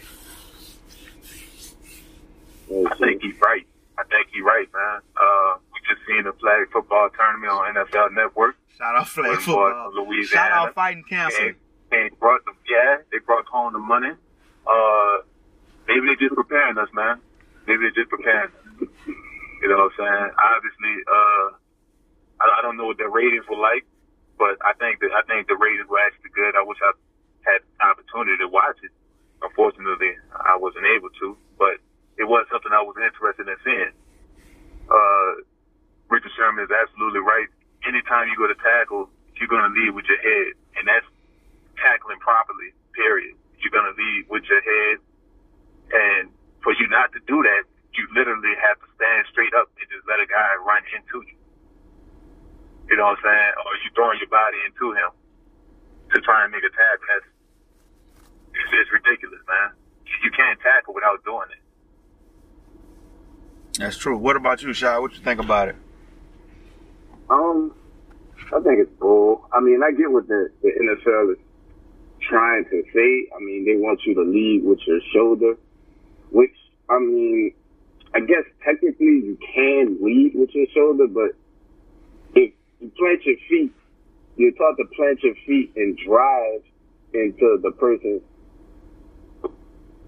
I 2.70 2.94
think 2.94 3.22
he's 3.22 3.34
right. 3.40 3.66
I 4.00 4.04
think 4.08 4.32
you're 4.32 4.48
right, 4.48 4.64
man. 4.72 5.04
Uh, 5.12 5.60
we 5.72 5.76
just 5.84 6.00
seen 6.08 6.24
the 6.24 6.32
flag 6.40 6.72
football 6.72 7.12
tournament 7.12 7.52
on 7.52 7.76
NFL 7.76 8.16
Network. 8.16 8.56
Shout 8.78 8.96
out 8.96 9.08
flag 9.08 9.36
football. 9.44 9.92
Louisiana. 9.92 10.24
Shout 10.24 10.52
out 10.52 10.74
fighting 10.74 11.04
cancer. 11.04 11.52
And, 11.52 11.56
and 11.92 12.18
brought 12.18 12.40
the 12.48 12.56
yeah, 12.64 13.04
they 13.12 13.18
brought 13.20 13.44
home 13.44 13.74
the 13.74 13.78
money. 13.78 14.16
Uh, 14.64 15.16
maybe 15.84 16.08
they're 16.08 16.28
just 16.28 16.32
preparing 16.32 16.78
us, 16.78 16.88
man. 16.96 17.20
Maybe 17.68 17.84
they're 17.84 18.00
just 18.00 18.08
preparing 18.08 18.48
us. 18.48 18.88
You 19.60 19.68
know 19.68 19.92
what 19.92 19.92
I'm 19.92 20.00
saying? 20.00 20.28
Obviously, 20.32 20.94
uh, 21.04 21.46
I, 22.40 22.44
I 22.56 22.58
don't 22.64 22.80
know 22.80 22.88
what 22.88 22.96
their 22.96 23.12
ratings 23.12 23.44
were 23.52 23.60
like, 23.60 23.84
but 24.40 24.56
I 24.64 24.72
think 24.80 25.04
that 25.04 25.12
I 25.12 25.20
think 25.28 25.44
the 25.44 25.60
ratings 25.60 25.92
were 25.92 26.00
actually 26.00 26.32
good. 26.32 26.56
I 26.56 26.64
wish 26.64 26.80
I 26.80 26.96
had 27.44 27.60
the 27.60 27.84
opportunity 27.84 28.40
to 28.40 28.48
watch 28.48 28.80
it. 28.80 28.92
Unfortunately, 29.44 30.16
I 30.32 30.56
wasn't 30.56 30.88
able 30.88 31.12
to, 31.20 31.36
but 31.60 31.76
it 32.20 32.28
wasn't 32.28 32.52
something 32.52 32.68
I 32.68 32.84
was 32.84 33.00
interested 33.00 33.48
in 33.48 33.56
seeing. 33.64 33.94
Uh, 34.92 35.30
Richard 36.12 36.30
Sherman 36.36 36.68
is 36.68 36.72
absolutely 36.72 37.24
right. 37.24 37.48
Anytime 37.88 38.28
you 38.28 38.36
go 38.36 38.44
to 38.44 38.58
tackle, 38.60 39.08
you're 39.40 39.48
going 39.48 39.64
to 39.64 39.72
lead 39.72 39.96
with 39.96 40.04
your 40.04 40.20
head, 40.20 40.52
and 40.76 40.84
that's 40.84 41.08
tackling 41.80 42.20
properly. 42.20 42.76
Period. 42.92 43.32
You're 43.64 43.72
going 43.72 43.88
to 43.88 43.96
lead 43.96 44.28
with 44.28 44.44
your 44.52 44.60
head, 44.60 44.96
and 45.96 46.28
for 46.60 46.76
you 46.76 46.84
not 46.92 47.08
to 47.16 47.20
do 47.24 47.40
that, 47.40 47.64
you 47.96 48.04
literally 48.12 48.52
have 48.60 48.76
to 48.84 48.88
stand 49.00 49.24
straight 49.32 49.56
up 49.56 49.72
and 49.80 49.88
just 49.88 50.04
let 50.04 50.20
a 50.20 50.28
guy 50.28 50.60
run 50.60 50.84
into 50.92 51.24
you. 51.24 51.36
You 52.92 53.00
know 53.00 53.08
what 53.08 53.22
I'm 53.22 53.24
saying? 53.24 53.52
Or 53.64 53.72
you 53.80 53.88
throwing 53.96 54.20
your 54.20 54.28
body 54.28 54.60
into 54.68 54.92
him 54.92 55.10
to 56.12 56.16
try 56.20 56.44
and 56.44 56.52
make 56.52 56.66
a 56.66 56.72
tackle. 56.74 57.06
That's 57.08 57.28
it's, 58.52 58.70
it's 58.76 58.92
ridiculous, 58.92 59.40
man. 59.48 59.72
You 60.26 60.30
can't 60.34 60.58
tackle 60.60 60.92
without 60.92 61.22
doing 61.24 61.48
it. 61.54 61.62
That's 63.78 63.96
true. 63.96 64.16
What 64.16 64.36
about 64.36 64.62
you, 64.62 64.72
Shy? 64.72 64.98
What 64.98 65.12
you 65.14 65.20
think 65.20 65.40
about 65.40 65.68
it? 65.68 65.76
Um, 67.28 67.72
I 68.52 68.60
think 68.60 68.80
it's 68.80 68.90
bull. 68.98 69.46
I 69.52 69.60
mean, 69.60 69.80
I 69.82 69.92
get 69.92 70.10
what 70.10 70.26
the, 70.26 70.50
the 70.62 70.68
NFL 70.68 71.32
is 71.32 71.38
trying 72.28 72.64
to 72.64 72.82
say. 72.92 73.28
I 73.34 73.40
mean, 73.40 73.64
they 73.64 73.76
want 73.76 74.00
you 74.04 74.14
to 74.14 74.22
lead 74.22 74.62
with 74.64 74.80
your 74.86 75.00
shoulder, 75.14 75.54
which, 76.30 76.54
I 76.88 76.98
mean, 76.98 77.54
I 78.14 78.20
guess 78.20 78.44
technically 78.64 79.22
you 79.22 79.38
can 79.54 79.98
lead 80.02 80.32
with 80.34 80.50
your 80.52 80.66
shoulder, 80.74 81.06
but 81.06 81.36
if 82.34 82.52
you 82.80 82.90
plant 82.98 83.24
your 83.24 83.36
feet, 83.48 83.72
you're 84.36 84.52
taught 84.52 84.76
to 84.76 84.84
plant 84.96 85.22
your 85.22 85.34
feet 85.46 85.72
and 85.76 85.96
drive 85.96 86.62
into 87.14 87.58
the 87.62 87.70
person. 87.78 88.20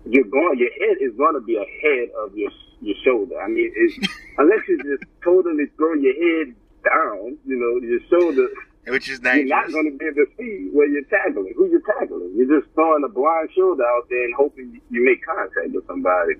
You're 0.04 0.24
going, 0.24 0.58
your 0.58 0.72
head 0.72 0.98
is 1.00 1.16
going 1.16 1.34
to 1.34 1.40
be 1.40 1.56
ahead 1.56 2.08
of 2.18 2.36
your 2.36 2.50
your 2.80 2.96
shoulder. 3.04 3.40
I 3.40 3.48
mean, 3.48 3.72
unless 4.38 4.60
you 4.68 4.76
just 4.78 5.04
totally 5.22 5.66
throw 5.76 5.94
your 5.94 6.14
head 6.14 6.54
down, 6.84 7.38
you 7.46 7.56
know, 7.56 7.86
your 7.86 8.00
shoulder 8.10 8.48
Which 8.88 9.08
is 9.08 9.20
you're 9.22 9.44
not 9.44 9.70
going 9.70 9.92
to 9.92 9.96
be 9.96 10.04
able 10.04 10.16
to 10.16 10.26
see 10.36 10.68
where 10.72 10.88
you're 10.88 11.04
tackling, 11.04 11.54
who 11.56 11.68
you're 11.68 11.80
tackling. 11.80 12.34
You're 12.34 12.60
just 12.60 12.72
throwing 12.74 13.04
a 13.04 13.08
blind 13.08 13.50
shoulder 13.56 13.84
out 13.84 14.08
there 14.10 14.24
and 14.24 14.34
hoping 14.36 14.80
you 14.90 15.04
make 15.04 15.24
contact 15.24 15.72
with 15.72 15.86
somebody. 15.86 16.34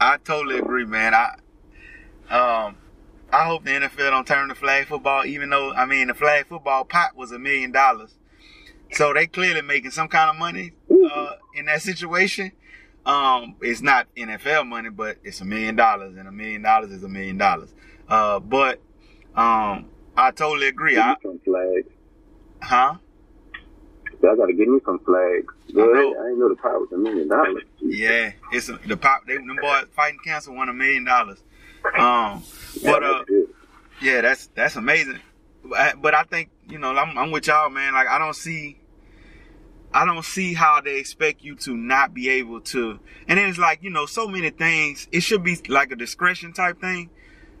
I 0.00 0.16
totally 0.18 0.58
agree, 0.58 0.86
man. 0.86 1.14
I 1.14 1.34
um 2.30 2.76
I 3.32 3.44
hope 3.44 3.64
the 3.64 3.70
NFL 3.70 4.10
don't 4.10 4.26
turn 4.26 4.48
to 4.48 4.54
flag 4.54 4.86
football, 4.86 5.24
even 5.26 5.50
though 5.50 5.72
I 5.72 5.84
mean 5.84 6.08
the 6.08 6.14
flag 6.14 6.46
football 6.46 6.84
pot 6.84 7.16
was 7.16 7.32
a 7.32 7.38
million 7.38 7.72
dollars. 7.72 8.14
So 8.92 9.12
they 9.12 9.26
clearly 9.26 9.62
making 9.62 9.90
some 9.90 10.08
kind 10.08 10.30
of 10.30 10.36
money 10.36 10.72
uh, 11.12 11.32
in 11.54 11.66
that 11.66 11.82
situation. 11.82 12.52
Um, 13.06 13.56
it's 13.62 13.80
not 13.80 14.06
NFL 14.14 14.66
money, 14.68 14.90
but 14.90 15.16
it's 15.24 15.40
a 15.40 15.44
million 15.44 15.76
dollars, 15.76 16.16
and 16.16 16.28
a 16.28 16.32
million 16.32 16.62
dollars 16.62 16.90
is 16.90 17.02
a 17.02 17.08
million 17.08 17.38
dollars. 17.38 17.74
Uh, 18.08 18.40
but 18.40 18.80
um, 19.34 19.86
I 20.16 20.30
totally 20.32 20.68
agree. 20.68 20.98
I, 20.98 21.16
some 21.22 21.40
flags. 21.44 21.88
huh? 22.62 22.96
I 24.22 24.36
got 24.36 24.46
to 24.46 24.52
give 24.52 24.68
me 24.68 24.80
some 24.84 24.98
flags. 24.98 25.54
Go 25.74 25.82
I 25.82 25.94
know. 25.94 26.10
I 26.20 26.34
know 26.34 26.48
the 26.50 26.56
pot 26.56 26.72
was 26.72 26.92
a 26.92 26.98
million 26.98 27.28
dollars. 27.28 27.62
Yeah, 27.80 28.32
it's 28.52 28.68
a, 28.68 28.78
the 28.86 28.96
pop. 28.96 29.26
They 29.26 29.36
them 29.36 29.56
boys 29.60 29.86
fighting 29.96 30.18
cancer 30.24 30.52
won 30.52 30.68
a 30.68 30.74
million 30.74 31.04
dollars. 31.04 31.42
Um, 31.98 32.42
Yeah, 32.74 32.92
but 32.92 33.02
uh, 33.02 33.24
that's. 33.26 33.50
Yeah, 34.02 34.20
that's 34.20 34.46
that's 34.48 34.76
amazing. 34.76 35.20
But 35.64 36.02
but 36.02 36.14
I 36.14 36.24
think 36.24 36.50
you 36.68 36.78
know 36.78 36.90
I'm, 36.90 37.16
I'm 37.16 37.30
with 37.30 37.46
y'all, 37.46 37.70
man. 37.70 37.94
Like 37.94 38.08
I 38.08 38.18
don't 38.18 38.34
see, 38.36 38.78
I 39.92 40.04
don't 40.04 40.24
see 40.24 40.54
how 40.54 40.80
they 40.80 40.98
expect 40.98 41.42
you 41.42 41.56
to 41.56 41.76
not 41.76 42.14
be 42.14 42.28
able 42.28 42.60
to. 42.60 43.00
And 43.26 43.38
then 43.38 43.48
it's 43.48 43.58
like 43.58 43.82
you 43.82 43.90
know 43.90 44.06
so 44.06 44.28
many 44.28 44.50
things. 44.50 45.08
It 45.10 45.20
should 45.20 45.42
be 45.42 45.56
like 45.68 45.90
a 45.90 45.96
discretion 45.96 46.52
type 46.52 46.80
thing, 46.80 47.10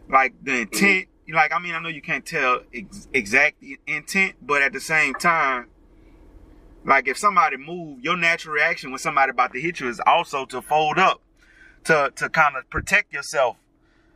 like 0.08 0.34
the 0.42 0.52
mm-hmm. 0.52 0.62
intent. 0.62 1.08
Like 1.32 1.52
I 1.52 1.58
mean 1.58 1.74
I 1.74 1.80
know 1.80 1.88
you 1.88 2.02
can't 2.02 2.24
tell 2.24 2.60
ex- 2.72 3.08
exact 3.12 3.62
intent, 3.86 4.34
but 4.42 4.62
at 4.62 4.72
the 4.72 4.80
same 4.80 5.14
time, 5.14 5.66
like 6.84 7.08
if 7.08 7.18
somebody 7.18 7.56
move, 7.56 8.00
your 8.00 8.16
natural 8.16 8.54
reaction 8.54 8.90
when 8.90 8.98
somebody 8.98 9.30
about 9.30 9.52
to 9.52 9.60
hit 9.60 9.80
you 9.80 9.88
is 9.88 10.00
also 10.06 10.44
to 10.46 10.62
fold 10.62 10.98
up, 10.98 11.20
to 11.84 12.12
to 12.16 12.28
kind 12.28 12.56
of 12.56 12.68
protect 12.70 13.12
yourself. 13.12 13.56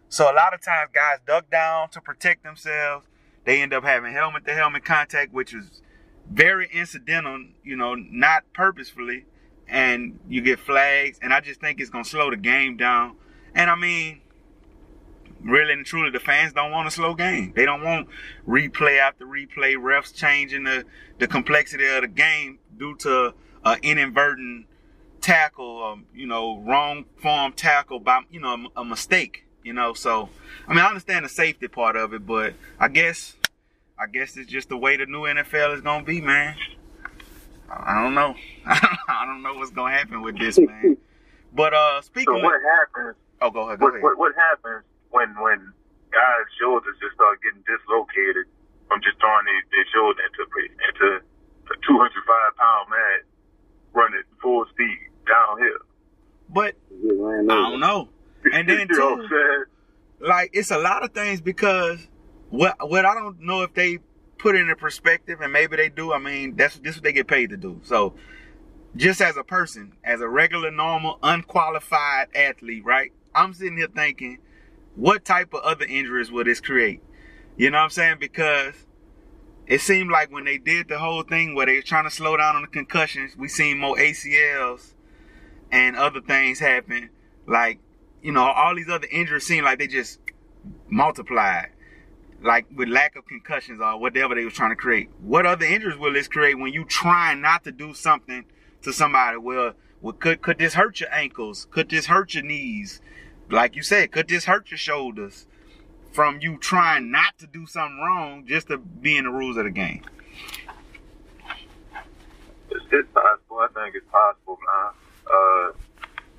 So 0.08 0.30
a 0.30 0.34
lot 0.34 0.54
of 0.54 0.62
times 0.62 0.90
guys 0.94 1.18
duck 1.26 1.50
down 1.50 1.90
to 1.90 2.00
protect 2.00 2.44
themselves. 2.44 3.06
They 3.44 3.60
end 3.60 3.74
up 3.74 3.84
having 3.84 4.12
helmet 4.12 4.46
to 4.46 4.54
helmet 4.54 4.84
contact, 4.84 5.32
which 5.32 5.52
is 5.52 5.82
very 6.30 6.68
incidental, 6.72 7.44
you 7.62 7.76
know, 7.76 7.94
not 7.94 8.44
purposefully. 8.52 9.24
And 9.66 10.18
you 10.28 10.42
get 10.42 10.58
flags. 10.58 11.18
And 11.22 11.32
I 11.32 11.40
just 11.40 11.60
think 11.60 11.80
it's 11.80 11.90
gonna 11.90 12.04
slow 12.04 12.30
the 12.30 12.36
game 12.36 12.76
down. 12.76 13.16
And 13.54 13.70
I 13.70 13.76
mean, 13.76 14.20
really 15.44 15.72
and 15.72 15.86
truly, 15.86 16.10
the 16.10 16.20
fans 16.20 16.52
don't 16.52 16.70
want 16.70 16.88
a 16.88 16.90
slow 16.90 17.14
game. 17.14 17.52
They 17.54 17.64
don't 17.64 17.82
want 17.82 18.08
replay 18.46 18.98
after 18.98 19.26
replay, 19.26 19.76
refs 19.76 20.14
changing 20.14 20.64
the, 20.64 20.84
the 21.18 21.26
complexity 21.26 21.86
of 21.86 22.02
the 22.02 22.08
game 22.08 22.58
due 22.76 22.96
to 22.96 23.34
uh, 23.64 23.76
inadvertent 23.82 24.66
tackle, 25.20 25.82
um, 25.84 26.06
you 26.14 26.26
know, 26.26 26.58
wrong 26.60 27.04
form 27.16 27.52
tackle 27.52 27.98
by, 27.98 28.20
you 28.30 28.40
know, 28.40 28.68
a 28.76 28.84
mistake, 28.84 29.44
you 29.62 29.72
know. 29.72 29.94
So, 29.94 30.28
I 30.68 30.74
mean, 30.74 30.80
I 30.80 30.88
understand 30.88 31.24
the 31.24 31.30
safety 31.30 31.68
part 31.68 31.96
of 31.96 32.12
it, 32.12 32.26
but 32.26 32.54
I 32.78 32.88
guess, 32.88 33.36
I 33.98 34.06
guess 34.06 34.36
it's 34.36 34.50
just 34.50 34.68
the 34.68 34.76
way 34.76 34.96
the 34.96 35.06
new 35.06 35.22
NFL 35.22 35.74
is 35.74 35.80
gonna 35.80 36.04
be, 36.04 36.20
man. 36.20 36.56
I 37.70 37.74
I 37.98 38.02
don't 38.02 38.14
know. 38.14 38.34
I 38.66 39.24
don't 39.26 39.42
know 39.42 39.54
what's 39.54 39.70
gonna 39.70 39.94
happen 39.96 40.22
with 40.22 40.38
this, 40.38 40.58
man. 40.58 40.96
But 41.52 41.72
uh, 41.74 42.02
speaking, 42.02 42.32
So 42.34 42.36
of, 42.38 42.42
what 42.42 42.60
happens? 42.60 43.16
oh, 43.40 43.50
go 43.50 43.68
ahead, 43.68 43.78
go 43.78 43.86
What, 43.86 43.90
ahead. 43.94 44.02
what 44.02 44.18
what 44.18 44.32
happens 44.34 44.84
when 45.10 45.28
when 45.40 45.72
guys' 46.12 46.50
shoulders 46.60 46.96
just 47.00 47.14
start 47.14 47.40
getting 47.42 47.62
dislocated 47.66 48.46
from 48.88 49.00
just 49.02 49.18
throwing 49.20 49.44
their, 49.46 49.62
their 49.70 49.86
shoulder 49.94 50.20
into 50.26 50.42
into 50.90 51.06
a 51.70 51.76
205 51.86 52.56
pound 52.56 52.90
man 52.90 53.18
running 53.94 54.22
full 54.42 54.64
speed 54.72 54.98
downhill? 55.26 55.82
But 56.50 56.74
I 56.92 57.46
don't 57.46 57.80
know. 57.80 58.08
And 58.52 58.68
then 58.68 58.88
you 58.90 58.98
know 58.98 59.16
what 59.16 59.28
too, 59.30 59.64
like 60.20 60.50
it's 60.52 60.70
a 60.70 60.78
lot 60.78 61.02
of 61.04 61.12
things 61.12 61.40
because 61.40 62.06
what 62.54 62.88
what 62.88 63.04
I 63.04 63.14
don't 63.14 63.40
know 63.40 63.62
if 63.62 63.74
they 63.74 63.98
put 64.38 64.54
it 64.54 64.68
in 64.68 64.76
perspective 64.76 65.40
and 65.40 65.52
maybe 65.52 65.76
they 65.76 65.88
do. 65.88 66.12
I 66.12 66.18
mean, 66.18 66.56
that's 66.56 66.78
this 66.78 66.96
what 66.96 67.04
they 67.04 67.12
get 67.12 67.26
paid 67.26 67.50
to 67.50 67.56
do. 67.56 67.80
So 67.82 68.14
just 68.96 69.20
as 69.20 69.36
a 69.36 69.42
person, 69.42 69.94
as 70.04 70.20
a 70.20 70.28
regular, 70.28 70.70
normal, 70.70 71.18
unqualified 71.22 72.28
athlete, 72.34 72.84
right? 72.84 73.12
I'm 73.34 73.52
sitting 73.52 73.76
here 73.76 73.88
thinking, 73.88 74.38
what 74.94 75.24
type 75.24 75.52
of 75.52 75.62
other 75.62 75.84
injuries 75.84 76.30
will 76.30 76.44
this 76.44 76.60
create? 76.60 77.02
You 77.56 77.70
know 77.70 77.78
what 77.78 77.84
I'm 77.84 77.90
saying? 77.90 78.16
Because 78.20 78.74
it 79.66 79.80
seemed 79.80 80.10
like 80.10 80.30
when 80.30 80.44
they 80.44 80.58
did 80.58 80.88
the 80.88 80.98
whole 80.98 81.22
thing 81.22 81.54
where 81.54 81.66
they 81.66 81.76
were 81.76 81.82
trying 81.82 82.04
to 82.04 82.10
slow 82.10 82.36
down 82.36 82.54
on 82.54 82.62
the 82.62 82.68
concussions, 82.68 83.36
we 83.36 83.48
seen 83.48 83.78
more 83.78 83.96
ACLs 83.96 84.94
and 85.72 85.96
other 85.96 86.20
things 86.20 86.60
happen. 86.60 87.10
Like, 87.46 87.78
you 88.22 88.30
know, 88.30 88.44
all 88.44 88.76
these 88.76 88.88
other 88.88 89.08
injuries 89.10 89.46
seem 89.46 89.64
like 89.64 89.78
they 89.78 89.88
just 89.88 90.20
multiplied. 90.88 91.70
Like 92.44 92.66
with 92.76 92.88
lack 92.88 93.16
of 93.16 93.26
concussions 93.26 93.80
or 93.80 93.98
whatever 93.98 94.34
they 94.34 94.44
was 94.44 94.52
trying 94.52 94.70
to 94.70 94.76
create. 94.76 95.08
What 95.20 95.46
other 95.46 95.64
injuries 95.64 95.96
will 95.96 96.12
this 96.12 96.28
create 96.28 96.58
when 96.58 96.74
you 96.74 96.84
trying 96.84 97.40
not 97.40 97.64
to 97.64 97.72
do 97.72 97.94
something 97.94 98.44
to 98.82 98.92
somebody? 98.92 99.38
Well, 99.38 99.72
well 100.02 100.12
could 100.12 100.42
could 100.42 100.58
this 100.58 100.74
hurt 100.74 101.00
your 101.00 101.10
ankles? 101.10 101.66
Could 101.70 101.88
this 101.88 102.06
hurt 102.06 102.34
your 102.34 102.44
knees? 102.44 103.00
Like 103.50 103.76
you 103.76 103.82
said, 103.82 104.12
could 104.12 104.28
this 104.28 104.44
hurt 104.44 104.70
your 104.70 104.78
shoulders? 104.78 105.46
From 106.12 106.38
you 106.40 106.58
trying 106.58 107.10
not 107.10 107.38
to 107.38 107.46
do 107.46 107.66
something 107.66 107.98
wrong 107.98 108.44
just 108.46 108.68
to 108.68 108.76
be 108.78 109.16
in 109.16 109.24
the 109.24 109.30
rules 109.30 109.56
of 109.56 109.64
the 109.64 109.70
game. 109.70 110.02
It's, 112.70 113.08
possible. 113.12 113.58
I 113.58 113.68
think 113.74 113.96
it's 113.96 114.06
possible, 114.12 114.58
man. 114.62 114.92
Uh, 115.26 115.72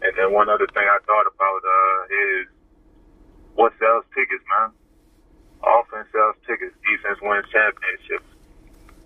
and 0.02 0.14
then 0.18 0.32
one 0.32 0.50
other 0.50 0.68
thing 0.68 0.84
I 0.84 1.00
thought 1.06 1.26
about 1.28 1.62
uh, 1.66 2.06
is 2.06 2.48
what 3.56 3.74
sells 3.80 4.06
tickets, 4.14 4.44
man. 4.60 4.72
Offense 5.66 6.08
sells 6.12 6.36
tickets. 6.46 6.76
Defense 6.86 7.20
wins 7.22 7.46
championships. 7.52 8.30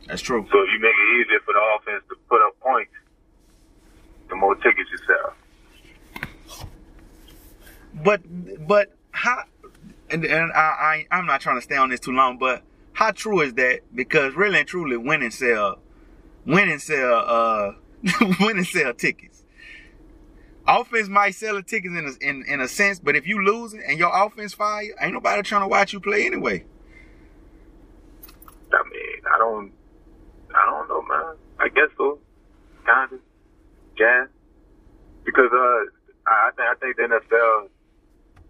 That's 0.08 0.22
true. 0.22 0.46
So 0.51 0.60
if 0.62 0.70
you 0.74 0.80
make 0.80 0.94
it 0.94 1.22
easier 1.22 1.39
for 1.46 1.54
the 1.54 1.62
offense 1.78 2.04
to 2.10 2.16
put 2.28 2.42
up 2.42 2.60
points, 2.60 2.92
the 4.30 4.36
more 4.36 4.56
tickets 4.56 4.89
you 4.92 4.98
sell. 5.08 5.34
but 8.04 8.22
but 8.68 8.96
how? 9.12 9.44
And, 10.10 10.25
and 10.25 10.51
I, 10.51 11.06
I 11.12 11.18
I'm 11.18 11.25
not 11.25 11.42
trying 11.42 11.58
to 11.58 11.62
stay 11.62 11.78
on 11.78 11.89
this 11.89 12.00
too 12.00 12.12
long, 12.12 12.38
but 12.38 12.63
how 12.94 13.12
true 13.12 13.42
is 13.42 13.54
that? 13.54 13.82
Because 13.94 14.36
really 14.36 14.60
and 14.60 14.68
truly, 14.68 14.98
winning 14.98 15.32
sell, 15.32 15.80
winning 16.46 16.80
sell, 16.80 17.24
uh, 17.25 17.72
winning 18.39 18.63
sell 18.66 18.94
tickets. 18.94 19.38
Offense 20.70 21.10
might 21.10 21.34
sell 21.34 21.56
the 21.56 21.64
tickets 21.64 21.96
in 21.96 22.06
a, 22.06 22.30
in, 22.30 22.46
in 22.48 22.62
a 22.62 22.68
sense, 22.68 23.00
but 23.00 23.16
if 23.16 23.26
you 23.26 23.44
lose 23.44 23.74
it 23.74 23.82
and 23.88 23.98
your 23.98 24.12
offense 24.14 24.54
fire, 24.54 24.84
ain't 25.02 25.14
nobody 25.14 25.42
trying 25.42 25.62
to 25.62 25.68
watch 25.68 25.94
you 25.94 26.00
play 26.00 26.28
anyway. 26.28 26.64
I 28.72 28.84
mean, 28.88 29.22
I 29.34 29.38
don't, 29.40 29.72
I 30.54 30.66
don't 30.70 30.88
know, 30.88 31.02
man. 31.02 31.36
I 31.60 31.70
guess 31.70 31.90
so, 31.98 32.20
kind 32.86 33.12
of, 33.12 33.20
yeah. 33.98 34.26
Because 35.26 35.50
uh, 35.52 35.90
I 36.28 36.52
think 36.56 36.68
I 36.70 36.76
think 36.80 36.98
the 36.98 37.04
NFL 37.04 37.70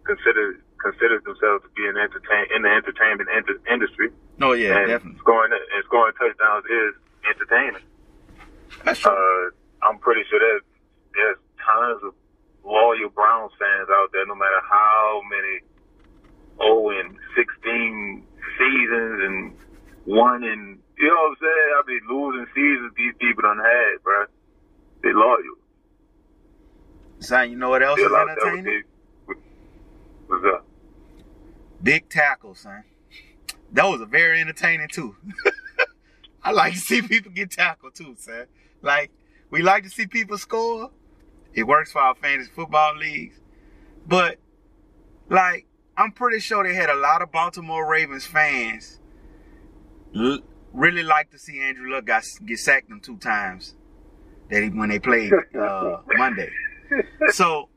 considers 0.03 0.57
considers 0.83 1.23
themselves 1.23 1.63
to 1.63 1.69
be 1.75 1.87
an 1.87 1.95
entertain 1.95 2.51
in 2.55 2.63
the 2.63 2.69
entertainment 2.69 3.29
in- 3.31 3.63
industry. 3.71 4.09
Oh 4.41 4.53
yeah, 4.53 4.77
and 4.77 4.87
definitely. 4.87 5.19
Scoring 5.19 5.51
and 5.53 5.83
scoring 5.85 6.13
touchdowns 6.19 6.65
is 6.65 6.93
entertaining. 7.31 7.83
That's 8.83 8.99
true. 8.99 9.11
Uh, 9.11 9.87
I'm 9.87 9.99
pretty 9.99 10.23
sure 10.29 10.39
that 10.39 10.61
there's 11.15 11.37
tons 11.69 12.01
of 12.03 12.13
loyal 12.65 13.09
Browns 13.13 13.51
fans 13.59 13.89
out 13.91 14.09
there, 14.11 14.25
no 14.25 14.35
matter 14.35 14.61
how 14.69 15.21
many 15.29 15.59
0 16.57 16.89
and 16.99 17.17
16 17.35 18.27
seasons 18.57 19.21
and 19.23 19.57
one 20.05 20.43
and 20.43 20.79
you 20.97 21.07
know 21.07 21.13
what 21.15 21.29
I'm 21.29 21.35
saying? 21.39 21.71
I 21.77 21.81
mean, 21.87 22.01
losing 22.09 22.45
seasons 22.53 22.93
these 22.97 23.13
people 23.21 23.43
done 23.43 23.57
had, 23.57 24.03
bro. 24.03 24.25
They 25.01 25.13
loyal. 25.13 25.55
Son, 27.19 27.49
you 27.49 27.55
know 27.55 27.69
what 27.69 27.81
else 27.83 27.97
They're 27.99 28.07
is 28.07 28.29
entertaining? 28.37 28.63
big- 28.65 29.37
What's 30.27 30.43
up? 30.45 30.65
Big 31.81 32.09
tackle, 32.09 32.53
son. 32.55 32.83
That 33.71 33.85
was 33.85 34.01
a 34.01 34.05
very 34.05 34.41
entertaining 34.41 34.89
too. 34.89 35.15
I 36.43 36.51
like 36.51 36.73
to 36.73 36.79
see 36.79 37.01
people 37.01 37.31
get 37.31 37.51
tackled 37.51 37.95
too, 37.95 38.15
son. 38.17 38.45
Like 38.81 39.11
we 39.49 39.61
like 39.61 39.83
to 39.83 39.89
see 39.89 40.05
people 40.05 40.37
score. 40.37 40.91
It 41.59 41.67
works 41.67 41.91
for 41.91 42.01
our 42.01 42.15
fantasy 42.15 42.49
football 42.49 42.95
leagues, 42.97 43.39
but 44.07 44.37
like 45.29 45.67
I'm 45.97 46.11
pretty 46.13 46.39
sure 46.39 46.63
they 46.63 46.73
had 46.73 46.89
a 46.89 46.95
lot 46.95 47.21
of 47.21 47.31
Baltimore 47.31 47.85
Ravens 47.89 48.25
fans 48.25 48.99
really 50.73 51.03
like 51.03 51.31
to 51.31 51.39
see 51.39 51.59
Andrew 51.59 51.91
Luck 51.91 52.05
got, 52.05 52.23
get 52.45 52.59
sacked 52.59 52.89
them 52.89 53.01
two 53.01 53.17
times 53.17 53.75
that 54.49 54.63
he, 54.63 54.69
when 54.69 54.89
they 54.89 54.99
played 54.99 55.33
uh, 55.59 55.97
Monday. 56.13 56.49
So 57.29 57.69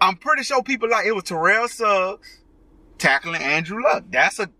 I'm 0.00 0.16
pretty 0.16 0.42
sure 0.42 0.62
people 0.62 0.90
like 0.90 1.06
it 1.06 1.12
was 1.12 1.24
Terrell 1.24 1.68
Suggs 1.68 2.42
tackling 2.98 3.42
Andrew 3.42 3.82
Luck. 3.82 4.04
That's 4.10 4.38
a 4.38 4.50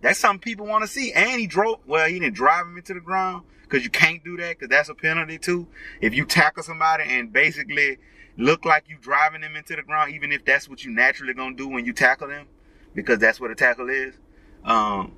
that's 0.00 0.18
something 0.18 0.40
people 0.40 0.66
want 0.66 0.82
to 0.82 0.88
see. 0.88 1.12
And 1.12 1.40
he 1.40 1.46
drove 1.46 1.80
well, 1.86 2.08
he 2.08 2.18
didn't 2.18 2.34
drive 2.34 2.66
him 2.66 2.76
into 2.76 2.94
the 2.94 3.00
ground 3.00 3.44
because 3.72 3.84
you 3.84 3.90
can't 3.90 4.22
do 4.22 4.36
that 4.36 4.58
because 4.58 4.68
that's 4.68 4.90
a 4.90 4.94
penalty 4.94 5.38
too. 5.38 5.66
If 6.02 6.12
you 6.12 6.26
tackle 6.26 6.62
somebody 6.62 7.04
and 7.06 7.32
basically 7.32 7.96
look 8.36 8.66
like 8.66 8.84
you 8.86 8.98
driving 9.00 9.40
them 9.40 9.56
into 9.56 9.74
the 9.74 9.82
ground, 9.82 10.14
even 10.14 10.30
if 10.30 10.44
that's 10.44 10.68
what 10.68 10.84
you 10.84 10.90
naturally 10.90 11.32
gonna 11.32 11.56
do 11.56 11.66
when 11.66 11.86
you 11.86 11.94
tackle 11.94 12.28
them, 12.28 12.48
because 12.94 13.18
that's 13.18 13.40
what 13.40 13.50
a 13.50 13.54
tackle 13.54 13.88
is. 13.88 14.14
Um, 14.62 15.16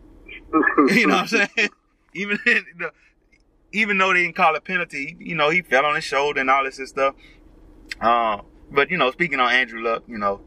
you 0.88 1.08
know 1.08 1.16
what 1.16 1.32
I'm 1.32 1.48
saying? 1.48 1.68
even 2.14 2.38
the, 2.44 2.92
even 3.72 3.98
though 3.98 4.12
they 4.12 4.22
didn't 4.22 4.36
call 4.36 4.54
it 4.54 4.62
penalty, 4.62 5.16
you 5.18 5.34
know, 5.34 5.50
he 5.50 5.62
fell 5.62 5.84
on 5.84 5.96
his 5.96 6.04
shoulder 6.04 6.40
and 6.40 6.48
all 6.48 6.62
this 6.62 6.78
and 6.78 6.86
stuff. 6.86 7.16
Um, 8.00 8.42
but 8.70 8.88
you 8.88 8.98
know, 8.98 9.10
speaking 9.10 9.40
on 9.40 9.52
Andrew 9.52 9.82
Luck, 9.82 10.04
you 10.06 10.18
know, 10.18 10.42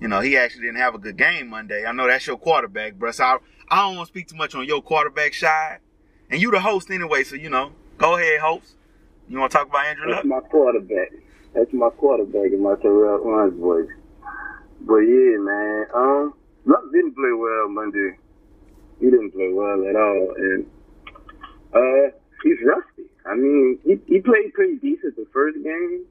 you 0.00 0.08
know, 0.08 0.18
he 0.18 0.36
actually 0.36 0.62
didn't 0.62 0.80
have 0.80 0.96
a 0.96 0.98
good 0.98 1.16
game 1.16 1.50
Monday. 1.50 1.84
I 1.86 1.92
know 1.92 2.08
that's 2.08 2.26
your 2.26 2.36
quarterback, 2.36 2.94
bro. 2.94 3.12
So 3.12 3.22
I, 3.22 3.36
I 3.68 3.76
don't 3.86 3.96
want 3.96 4.08
to 4.08 4.12
speak 4.12 4.26
too 4.26 4.36
much 4.36 4.56
on 4.56 4.64
your 4.64 4.82
quarterback 4.82 5.34
side. 5.34 5.78
And 6.30 6.40
you 6.40 6.50
the 6.50 6.60
host 6.60 6.90
anyway, 6.90 7.24
so 7.24 7.34
you 7.34 7.50
know, 7.50 7.72
go 7.98 8.16
ahead, 8.16 8.40
host. 8.40 8.76
You 9.28 9.38
want 9.38 9.52
to 9.52 9.58
talk 9.58 9.68
about 9.68 9.86
Andrew 9.86 10.06
Luck? 10.06 10.16
That's 10.18 10.26
my 10.26 10.40
quarterback. 10.40 11.12
That's 11.54 11.72
my 11.72 11.90
quarterback 11.90 12.52
in 12.52 12.62
my 12.62 12.76
Terrell 12.76 13.22
Owens 13.24 13.58
voice. 13.58 13.90
But 14.80 14.98
yeah, 14.98 15.38
man. 15.38 15.86
Um, 15.94 16.34
Luck 16.66 16.82
didn't 16.92 17.14
play 17.14 17.32
well 17.32 17.68
Monday. 17.68 18.18
He 19.00 19.06
didn't 19.06 19.32
play 19.32 19.50
well 19.52 19.86
at 19.88 19.96
all, 19.96 20.34
and 20.36 20.66
uh, 21.74 22.16
he's 22.42 22.58
rusty. 22.64 23.10
I 23.26 23.34
mean, 23.34 23.78
he 23.84 23.98
he 24.06 24.20
played 24.20 24.52
pretty 24.54 24.76
decent 24.76 25.16
the 25.16 25.26
first 25.32 25.56
game. 25.62 26.04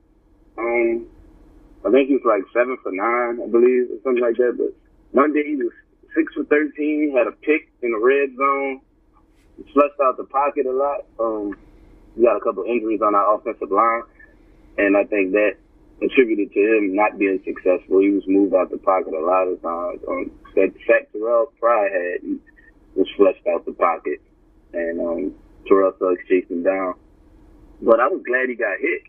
Um, 0.58 1.08
I 1.86 1.92
think 1.92 2.10
he 2.10 2.16
was 2.16 2.26
like 2.26 2.44
seven 2.52 2.78
for 2.84 2.92
nine, 2.92 3.40
I 3.42 3.48
believe, 3.48 3.92
or 3.92 4.00
something 4.04 4.24
like 4.24 4.38
that. 4.38 4.58
But 4.58 4.74
Monday 5.14 5.44
he 5.46 5.56
was 5.56 5.72
six 6.16 6.34
for 6.34 6.44
thirteen. 6.46 7.14
Had 7.16 7.28
a 7.28 7.32
pick 7.32 7.72
in 7.82 7.92
the 7.92 8.00
red 8.00 8.36
zone. 8.36 8.82
He 9.60 9.74
flushed 9.74 10.00
out 10.02 10.16
the 10.18 10.24
pocket 10.24 10.66
a 10.66 10.72
lot. 10.72 11.04
Um, 11.20 11.58
we 12.16 12.24
got 12.24 12.38
a 12.38 12.40
couple 12.40 12.64
injuries 12.64 13.02
on 13.02 13.16
our 13.16 13.36
offensive 13.36 13.72
line, 13.72 14.04
and 14.78 14.96
I 14.96 15.04
think 15.04 15.32
that 15.34 15.60
contributed 16.00 16.54
to 16.54 16.60
him 16.60 16.96
not 16.96 17.20
being 17.20 17.40
successful. 17.44 18.00
He 18.00 18.10
was 18.10 18.24
moved 18.28 18.56
out 18.56 18.72
the 18.72 18.78
pocket 18.78 19.14
a 19.14 19.20
lot 19.20 19.48
of 19.48 19.62
times. 19.62 20.00
Um, 20.08 20.32
that 20.56 20.72
sack 20.88 21.12
Terrell 21.12 21.52
Pryor 21.60 21.92
had 21.92 22.40
was 22.96 23.08
flushed 23.18 23.46
out 23.48 23.66
the 23.66 23.74
pocket, 23.74 24.22
and 24.74 25.00
um, 25.00 25.36
Terrell 25.68 25.94
Suggs 26.00 26.24
chased 26.28 26.50
him 26.50 26.64
down. 26.64 26.96
But 27.82 28.00
I 28.00 28.08
was 28.08 28.24
glad 28.26 28.50
he 28.50 28.56
got 28.56 28.80
hit. 28.80 29.04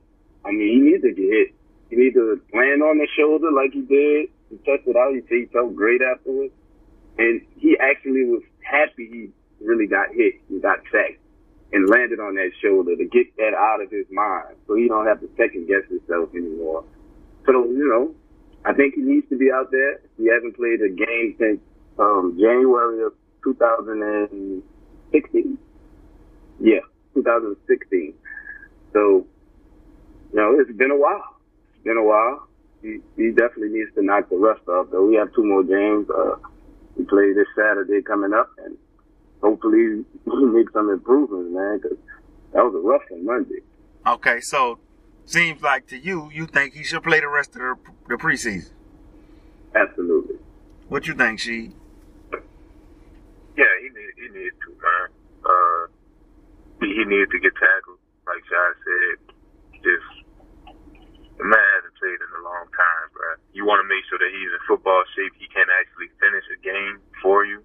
I 0.45 0.51
mean, 0.51 0.69
he 0.69 0.81
needed 0.81 1.03
to 1.03 1.15
get 1.15 1.31
hit. 1.31 1.49
He 1.91 1.97
needed 1.97 2.15
to 2.15 2.41
land 2.55 2.83
on 2.83 2.99
the 2.99 3.09
shoulder 3.19 3.51
like 3.51 3.73
he 3.73 3.83
did. 3.83 4.31
He 4.51 4.57
tested 4.67 4.97
out. 4.97 5.15
He 5.15 5.23
he 5.31 5.47
felt 5.47 5.75
great 5.75 6.01
afterwards, 6.03 6.53
and 7.19 7.41
he 7.57 7.77
actually 7.79 8.27
was 8.27 8.43
happy 8.63 9.07
he 9.11 9.31
really 9.61 9.87
got 9.87 10.09
hit. 10.14 10.35
and 10.49 10.62
got 10.62 10.79
sacked 10.90 11.20
and 11.73 11.88
landed 11.88 12.18
on 12.18 12.35
that 12.35 12.51
shoulder 12.62 12.96
to 12.96 13.05
get 13.05 13.33
that 13.37 13.55
out 13.55 13.81
of 13.81 13.88
his 13.90 14.07
mind 14.11 14.57
so 14.66 14.75
he 14.75 14.88
don't 14.88 15.07
have 15.07 15.20
to 15.20 15.31
second 15.37 15.68
guess 15.68 15.85
himself 15.88 16.29
anymore. 16.35 16.83
So, 17.46 17.64
you 17.64 17.88
know, 17.88 18.12
I 18.64 18.73
think 18.75 18.94
he 18.94 19.03
needs 19.03 19.29
to 19.31 19.38
be 19.38 19.53
out 19.53 19.70
there. 19.70 20.01
He 20.18 20.27
hasn't 20.27 20.57
played 20.57 20.81
a 20.83 20.88
game 20.88 21.37
since 21.38 21.61
um, 21.99 22.37
January 22.38 23.05
of 23.05 23.12
2016. 23.44 25.59
Yeah, 26.61 26.81
2016. 27.14 28.14
So, 28.92 29.27
you 30.33 30.37
know, 30.37 30.59
it's 30.59 30.73
been 30.77 30.90
a 30.90 30.96
while. 30.96 31.37
It's 31.75 31.85
been 31.85 31.96
a 31.96 32.05
while. 32.05 32.49
He, 32.83 32.99
he 33.16 33.31
definitely 33.31 33.70
needs 33.70 33.94
to 33.94 34.03
knock 34.03 34.29
the 34.29 34.37
rust 34.37 34.66
off, 34.68 34.88
though. 34.90 35.07
We 35.07 35.14
have 35.16 35.33
two 35.35 35.44
more 35.44 35.62
games. 35.62 36.11
Uh, 36.11 36.37
we 36.96 37.05
play 37.05 37.33
this 37.33 37.46
Saturday 37.57 38.03
coming 38.03 38.33
up, 38.33 38.51
and 38.64 38.77
hopefully 39.42 40.05
we 40.24 40.46
make 40.53 40.70
some 40.70 40.90
improvements, 40.90 41.55
man, 41.55 41.81
because 41.83 41.98
that 42.53 42.64
was 42.64 42.74
a 42.74 42.79
rough 42.79 43.03
one 43.09 43.24
Monday. 43.24 43.61
Okay, 44.07 44.40
so 44.40 44.79
seems 45.24 45.62
like 45.62 45.87
to 45.88 45.98
you, 45.98 46.31
you 46.33 46.46
think 46.46 46.74
he 46.74 46.83
should 46.85 47.03
play 47.03 47.20
the 47.20 47.29
rest 47.29 47.55
of 47.57 47.61
the, 47.61 47.76
the 48.09 48.14
preseason. 48.16 48.70
Absolutely. 49.74 50.37
What 50.88 51.07
you 51.07 51.14
think, 51.14 51.38
she? 51.38 51.72
Yeah, 53.57 53.72
he 53.83 53.88
need 53.94 54.12
he 54.16 54.26
needs 54.35 54.57
to, 54.66 54.70
man. 54.74 55.07
Uh, 55.44 55.83
he, 56.81 56.87
he 56.90 57.05
needs 57.05 57.31
to 57.31 57.38
get 57.38 57.53
tackled, 57.55 58.03
like 58.26 58.42
Josh 58.50 58.79
said. 58.83 59.16
Just 59.81 60.11
the 61.38 61.46
man 61.46 61.68
hasn't 61.79 61.94
played 61.96 62.18
in 62.18 62.31
a 62.35 62.42
long 62.42 62.66
time, 62.74 63.07
bro. 63.14 63.38
You 63.55 63.64
want 63.64 63.79
to 63.85 63.88
make 63.88 64.03
sure 64.11 64.18
that 64.18 64.33
he's 64.35 64.50
in 64.50 64.62
football 64.66 65.05
shape. 65.14 65.33
He 65.38 65.46
can 65.46 65.70
actually 65.70 66.11
finish 66.18 66.44
a 66.50 66.59
game 66.59 66.98
for 67.22 67.46
you 67.46 67.62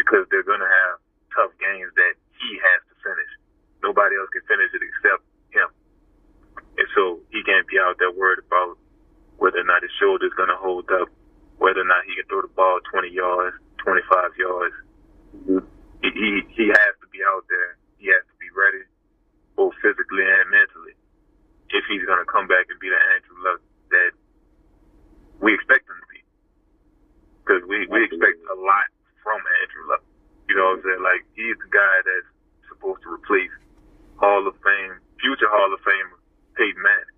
because 0.00 0.24
they're 0.32 0.46
gonna 0.48 0.68
have 0.68 0.96
tough 1.36 1.52
games 1.60 1.92
that 1.96 2.14
he 2.40 2.50
has 2.58 2.80
to 2.88 2.94
finish. 3.04 3.32
Nobody 3.84 4.16
else 4.16 4.30
can 4.32 4.44
finish 4.48 4.72
it 4.72 4.82
except 4.82 5.22
him, 5.52 5.68
and 6.78 6.88
so 6.96 7.20
he 7.30 7.44
can't 7.44 7.68
be 7.68 7.78
out 7.80 7.96
there 8.00 8.12
worried 8.12 8.40
about 8.44 8.78
whether 9.38 9.60
or 9.60 9.68
not 9.68 9.82
his 9.82 9.92
shoulder's 10.00 10.34
gonna 10.36 10.56
hold 10.58 10.88
up, 10.92 11.08
whether 11.58 11.80
or 11.82 11.88
not 11.88 12.04
he 12.08 12.16
can 12.16 12.26
throw 12.28 12.42
the 12.42 12.52
ball 12.56 12.80
20 12.92 13.10
yards, 13.12 13.56
25 13.84 14.32
yards 14.38 14.74
Mm-hmm. 15.36 15.64
he, 16.02 16.10
he 16.12 16.30
he 16.56 16.66
has 16.68 16.94
to 17.00 17.08
be 17.12 17.20
out 17.24 17.44
there. 17.48 17.78
He 17.98 18.08
has 18.10 18.24
to 18.26 18.36
be 18.42 18.50
ready, 18.52 18.84
both 19.56 19.74
physically 19.82 20.24
and 20.26 20.50
mentally, 20.50 20.94
if 21.70 21.84
he's 21.88 22.04
gonna 22.06 22.26
come 22.28 22.48
back 22.48 22.66
and 22.70 22.78
be 22.80 22.90
the 22.90 23.00
Andrew 23.16 23.38
Luck 23.46 23.60
that 23.90 24.12
we 25.40 25.54
expect 25.54 25.88
him 25.88 25.96
to 25.98 26.08
be. 26.10 26.20
Because 27.42 27.62
we 27.68 27.86
we 27.88 28.04
expect 28.04 28.42
a 28.50 28.58
lot 28.58 28.88
from 29.22 29.40
Andrew 29.62 29.84
Luck. 29.88 30.02
You 30.48 30.56
know 30.56 30.74
what 30.74 30.82
I'm 30.82 30.84
saying? 30.84 31.02
Like 31.04 31.22
he's 31.38 31.56
the 31.62 31.70
guy 31.70 31.96
that's 32.04 32.30
supposed 32.68 33.02
to 33.06 33.10
replace 33.14 33.52
Hall 34.18 34.42
of 34.46 34.54
Fame, 34.64 34.98
future 35.20 35.48
Hall 35.48 35.70
of 35.72 35.80
Famer 35.80 36.18
Peyton 36.58 36.82
Manning, 36.82 37.16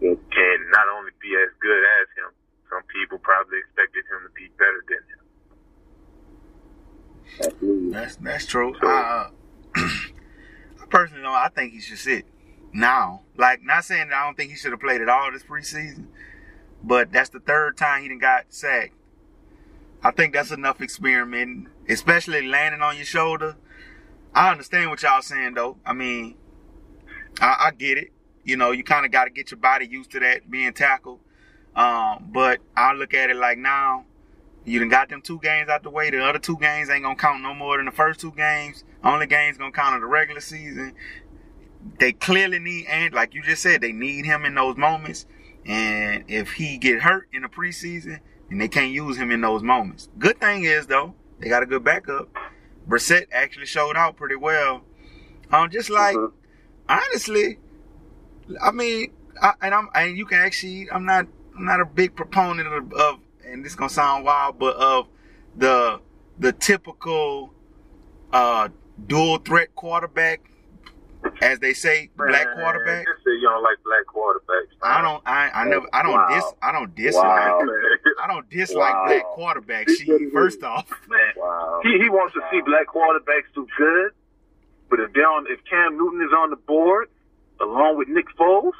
Yes. 0.00 0.18
and 0.20 0.60
not 0.70 0.86
only 0.94 1.10
be 1.20 1.32
as 1.34 1.50
good 1.60 1.82
as 1.82 2.06
him. 2.18 2.30
Some 2.68 2.84
people 2.92 3.16
probably 3.18 3.58
expected 3.64 4.04
him 4.12 4.28
to 4.28 4.32
be 4.36 4.46
better 4.60 4.84
than 4.86 5.02
him. 5.08 5.22
Absolutely. 7.40 7.90
That's 7.92 8.16
that's 8.16 8.46
true. 8.46 8.74
Uh, 8.82 9.30
I 9.76 10.86
personally 10.90 11.22
know 11.22 11.32
I 11.32 11.48
think 11.54 11.72
he 11.72 11.80
should 11.80 11.98
sit. 11.98 12.26
now. 12.72 13.22
Like, 13.36 13.62
not 13.62 13.84
saying 13.84 14.08
that 14.08 14.16
I 14.16 14.24
don't 14.24 14.36
think 14.36 14.50
he 14.50 14.56
should 14.56 14.72
have 14.72 14.80
played 14.80 15.00
at 15.00 15.08
all 15.08 15.30
this 15.32 15.44
preseason, 15.44 16.06
but 16.82 17.12
that's 17.12 17.30
the 17.30 17.40
third 17.40 17.76
time 17.76 18.02
he 18.02 18.08
done 18.08 18.18
got 18.18 18.46
sacked. 18.48 18.94
I 20.02 20.10
think 20.12 20.32
that's 20.32 20.50
enough 20.50 20.80
experimenting, 20.80 21.68
especially 21.88 22.46
landing 22.46 22.82
on 22.82 22.96
your 22.96 23.04
shoulder. 23.04 23.56
I 24.34 24.50
understand 24.50 24.90
what 24.90 25.02
y'all 25.02 25.22
saying 25.22 25.54
though. 25.54 25.78
I 25.84 25.92
mean, 25.92 26.36
I, 27.40 27.66
I 27.66 27.70
get 27.72 27.98
it. 27.98 28.12
You 28.44 28.56
know, 28.56 28.70
you 28.70 28.84
kind 28.84 29.04
of 29.04 29.12
got 29.12 29.24
to 29.24 29.30
get 29.30 29.50
your 29.50 29.58
body 29.58 29.86
used 29.86 30.10
to 30.12 30.20
that 30.20 30.50
being 30.50 30.72
tackled. 30.72 31.20
Um, 31.74 32.30
but 32.32 32.60
I 32.76 32.92
look 32.92 33.14
at 33.14 33.30
it 33.30 33.36
like 33.36 33.58
now, 33.58 34.04
you 34.64 34.78
done 34.78 34.88
got 34.88 35.08
them 35.08 35.22
two 35.22 35.38
games 35.38 35.68
out 35.68 35.82
the 35.82 35.90
way. 35.90 36.10
The 36.10 36.24
other 36.24 36.38
two 36.38 36.56
games 36.58 36.90
ain't 36.90 37.02
gonna 37.02 37.16
count 37.16 37.42
no 37.42 37.54
more 37.54 37.76
than 37.76 37.86
the 37.86 37.92
first 37.92 38.20
two 38.20 38.32
games. 38.32 38.84
Only 39.02 39.26
games 39.26 39.56
gonna 39.56 39.72
count 39.72 39.94
in 39.94 40.00
the 40.00 40.06
regular 40.06 40.40
season. 40.40 40.94
They 41.98 42.12
clearly 42.12 42.58
need, 42.58 42.86
and 42.86 43.14
like 43.14 43.34
you 43.34 43.42
just 43.42 43.62
said, 43.62 43.80
they 43.80 43.92
need 43.92 44.24
him 44.24 44.44
in 44.44 44.54
those 44.54 44.76
moments. 44.76 45.26
And 45.64 46.24
if 46.28 46.52
he 46.52 46.76
get 46.78 47.02
hurt 47.02 47.28
in 47.32 47.42
the 47.42 47.48
preseason, 47.48 48.20
and 48.50 48.60
they 48.60 48.68
can't 48.68 48.92
use 48.92 49.16
him 49.16 49.30
in 49.30 49.40
those 49.40 49.62
moments. 49.62 50.08
Good 50.18 50.40
thing 50.40 50.64
is 50.64 50.86
though, 50.86 51.14
they 51.38 51.48
got 51.48 51.62
a 51.62 51.66
good 51.66 51.84
backup. 51.84 52.28
Brissett 52.88 53.26
actually 53.32 53.66
showed 53.66 53.96
out 53.96 54.16
pretty 54.16 54.36
well. 54.36 54.82
Um, 55.50 55.70
just 55.70 55.90
like 55.90 56.16
Mhm. 56.16 56.32
honestly, 56.88 57.58
I 58.62 58.70
mean, 58.70 59.12
I, 59.40 59.52
and 59.60 59.74
I'm 59.74 59.88
and 59.94 60.16
you 60.16 60.26
can 60.26 60.38
actually, 60.38 60.90
I'm 60.90 61.04
not, 61.04 61.26
I'm 61.56 61.64
not 61.64 61.80
a 61.80 61.84
big 61.84 62.14
proponent 62.16 62.68
of, 62.68 62.92
of 62.92 63.20
and 63.44 63.64
this 63.64 63.74
gonna 63.74 63.90
sound 63.90 64.24
wild, 64.24 64.58
but 64.58 64.76
of 64.76 65.08
the 65.56 66.00
the 66.38 66.52
typical 66.52 67.52
uh 68.32 68.68
dual 69.06 69.38
threat 69.38 69.74
quarterback, 69.74 70.40
as 71.42 71.58
they 71.60 71.72
say, 71.74 72.10
black 72.16 72.46
quarterback. 72.54 73.06
Just 73.06 73.24
say 73.24 73.32
you 73.32 73.48
don't 73.48 73.62
like 73.62 73.76
black 73.84 74.04
quarterbacks. 74.06 74.74
I 74.82 75.02
don't, 75.02 75.22
I, 75.26 75.50
I 75.50 75.64
never, 75.64 75.86
I 75.92 76.02
don't 76.02 76.12
Wow. 76.12 76.28
dis, 76.30 76.44
I 76.62 76.72
don't 76.72 76.94
dislike, 76.94 77.24
Wow. 77.24 77.60
I 78.22 78.26
don't 78.26 78.48
dislike 78.50 78.94
Wow. 78.94 79.04
black 79.06 79.24
quarterbacks. 79.36 79.90
She, 79.90 80.30
first 80.32 80.62
off, 80.62 80.88
man. 81.08 81.18
Wow. 81.36 81.80
He 81.82 81.98
he 81.98 82.08
wants 82.08 82.34
to 82.34 82.40
see 82.50 82.60
black 82.62 82.86
quarterbacks 82.88 83.52
do 83.54 83.66
good, 83.76 84.12
but 84.90 85.00
if 85.00 85.12
they 85.12 85.20
on 85.20 85.46
if 85.48 85.60
Cam 85.68 85.96
Newton 85.96 86.22
is 86.22 86.32
on 86.36 86.50
the 86.50 86.56
board 86.56 87.08
along 87.60 87.98
with 87.98 88.08
Nick 88.08 88.26
Foles, 88.38 88.72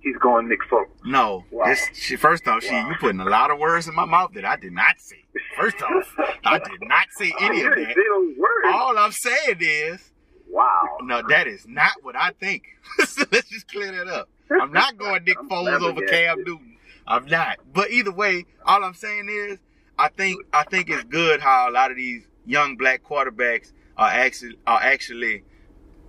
he's 0.00 0.16
going 0.16 0.48
Nick 0.48 0.60
Foles. 0.70 0.86
no, 1.04 1.44
Wow. 1.50 1.66
this, 1.66 1.86
she, 1.94 2.16
first 2.16 2.46
off, 2.48 2.62
she, 2.62 2.74
you 2.74 2.94
putting 3.00 3.20
a 3.20 3.24
lot 3.28 3.50
of 3.50 3.58
words 3.58 3.86
in 3.88 3.94
my 3.94 4.04
mouth 4.06 4.32
that 4.34 4.44
I 4.44 4.56
did 4.56 4.72
not 4.72 4.98
say. 5.00 5.16
First 5.58 5.82
off, 5.82 6.14
I 6.44 6.58
did 6.58 6.80
not 6.82 7.06
say 7.12 7.32
any 7.40 7.62
of 7.62 7.70
that. 7.74 7.76
say 7.88 7.94
those 7.94 8.36
words. 8.38 8.66
All 8.72 8.96
I'm 8.98 9.12
saying 9.12 9.58
is, 9.60 10.10
Wow. 10.54 10.98
no, 11.02 11.20
that 11.28 11.48
is 11.48 11.66
not 11.66 11.92
what 12.02 12.14
I 12.14 12.30
think. 12.38 12.62
so 13.06 13.24
let's 13.32 13.48
just 13.48 13.66
clear 13.66 13.90
that 13.90 14.06
up. 14.06 14.28
I'm 14.50 14.72
not 14.72 14.96
going 14.96 15.24
Nick 15.24 15.38
I'm 15.40 15.48
Foles 15.48 15.80
over. 15.80 16.00
Cam 16.06 16.44
Newton. 16.44 16.76
I'm 17.08 17.26
not. 17.26 17.58
But 17.72 17.90
either 17.90 18.12
way, 18.12 18.46
all 18.64 18.84
I'm 18.84 18.94
saying 18.94 19.28
is, 19.28 19.58
I 19.98 20.08
think 20.08 20.44
I 20.52 20.62
think 20.62 20.90
it's 20.90 21.04
good 21.04 21.40
how 21.40 21.68
a 21.68 21.72
lot 21.72 21.90
of 21.90 21.96
these 21.96 22.22
young 22.46 22.76
black 22.76 23.02
quarterbacks 23.02 23.72
are 23.96 24.08
actually 24.08 24.56
are 24.66 24.80
actually 24.80 25.42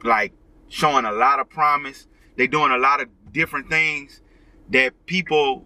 like 0.03 0.31
showing 0.69 1.05
a 1.05 1.11
lot 1.11 1.39
of 1.39 1.49
promise. 1.49 2.07
They're 2.35 2.47
doing 2.47 2.71
a 2.71 2.77
lot 2.77 3.01
of 3.01 3.09
different 3.31 3.69
things 3.69 4.21
that 4.69 4.93
people 5.07 5.65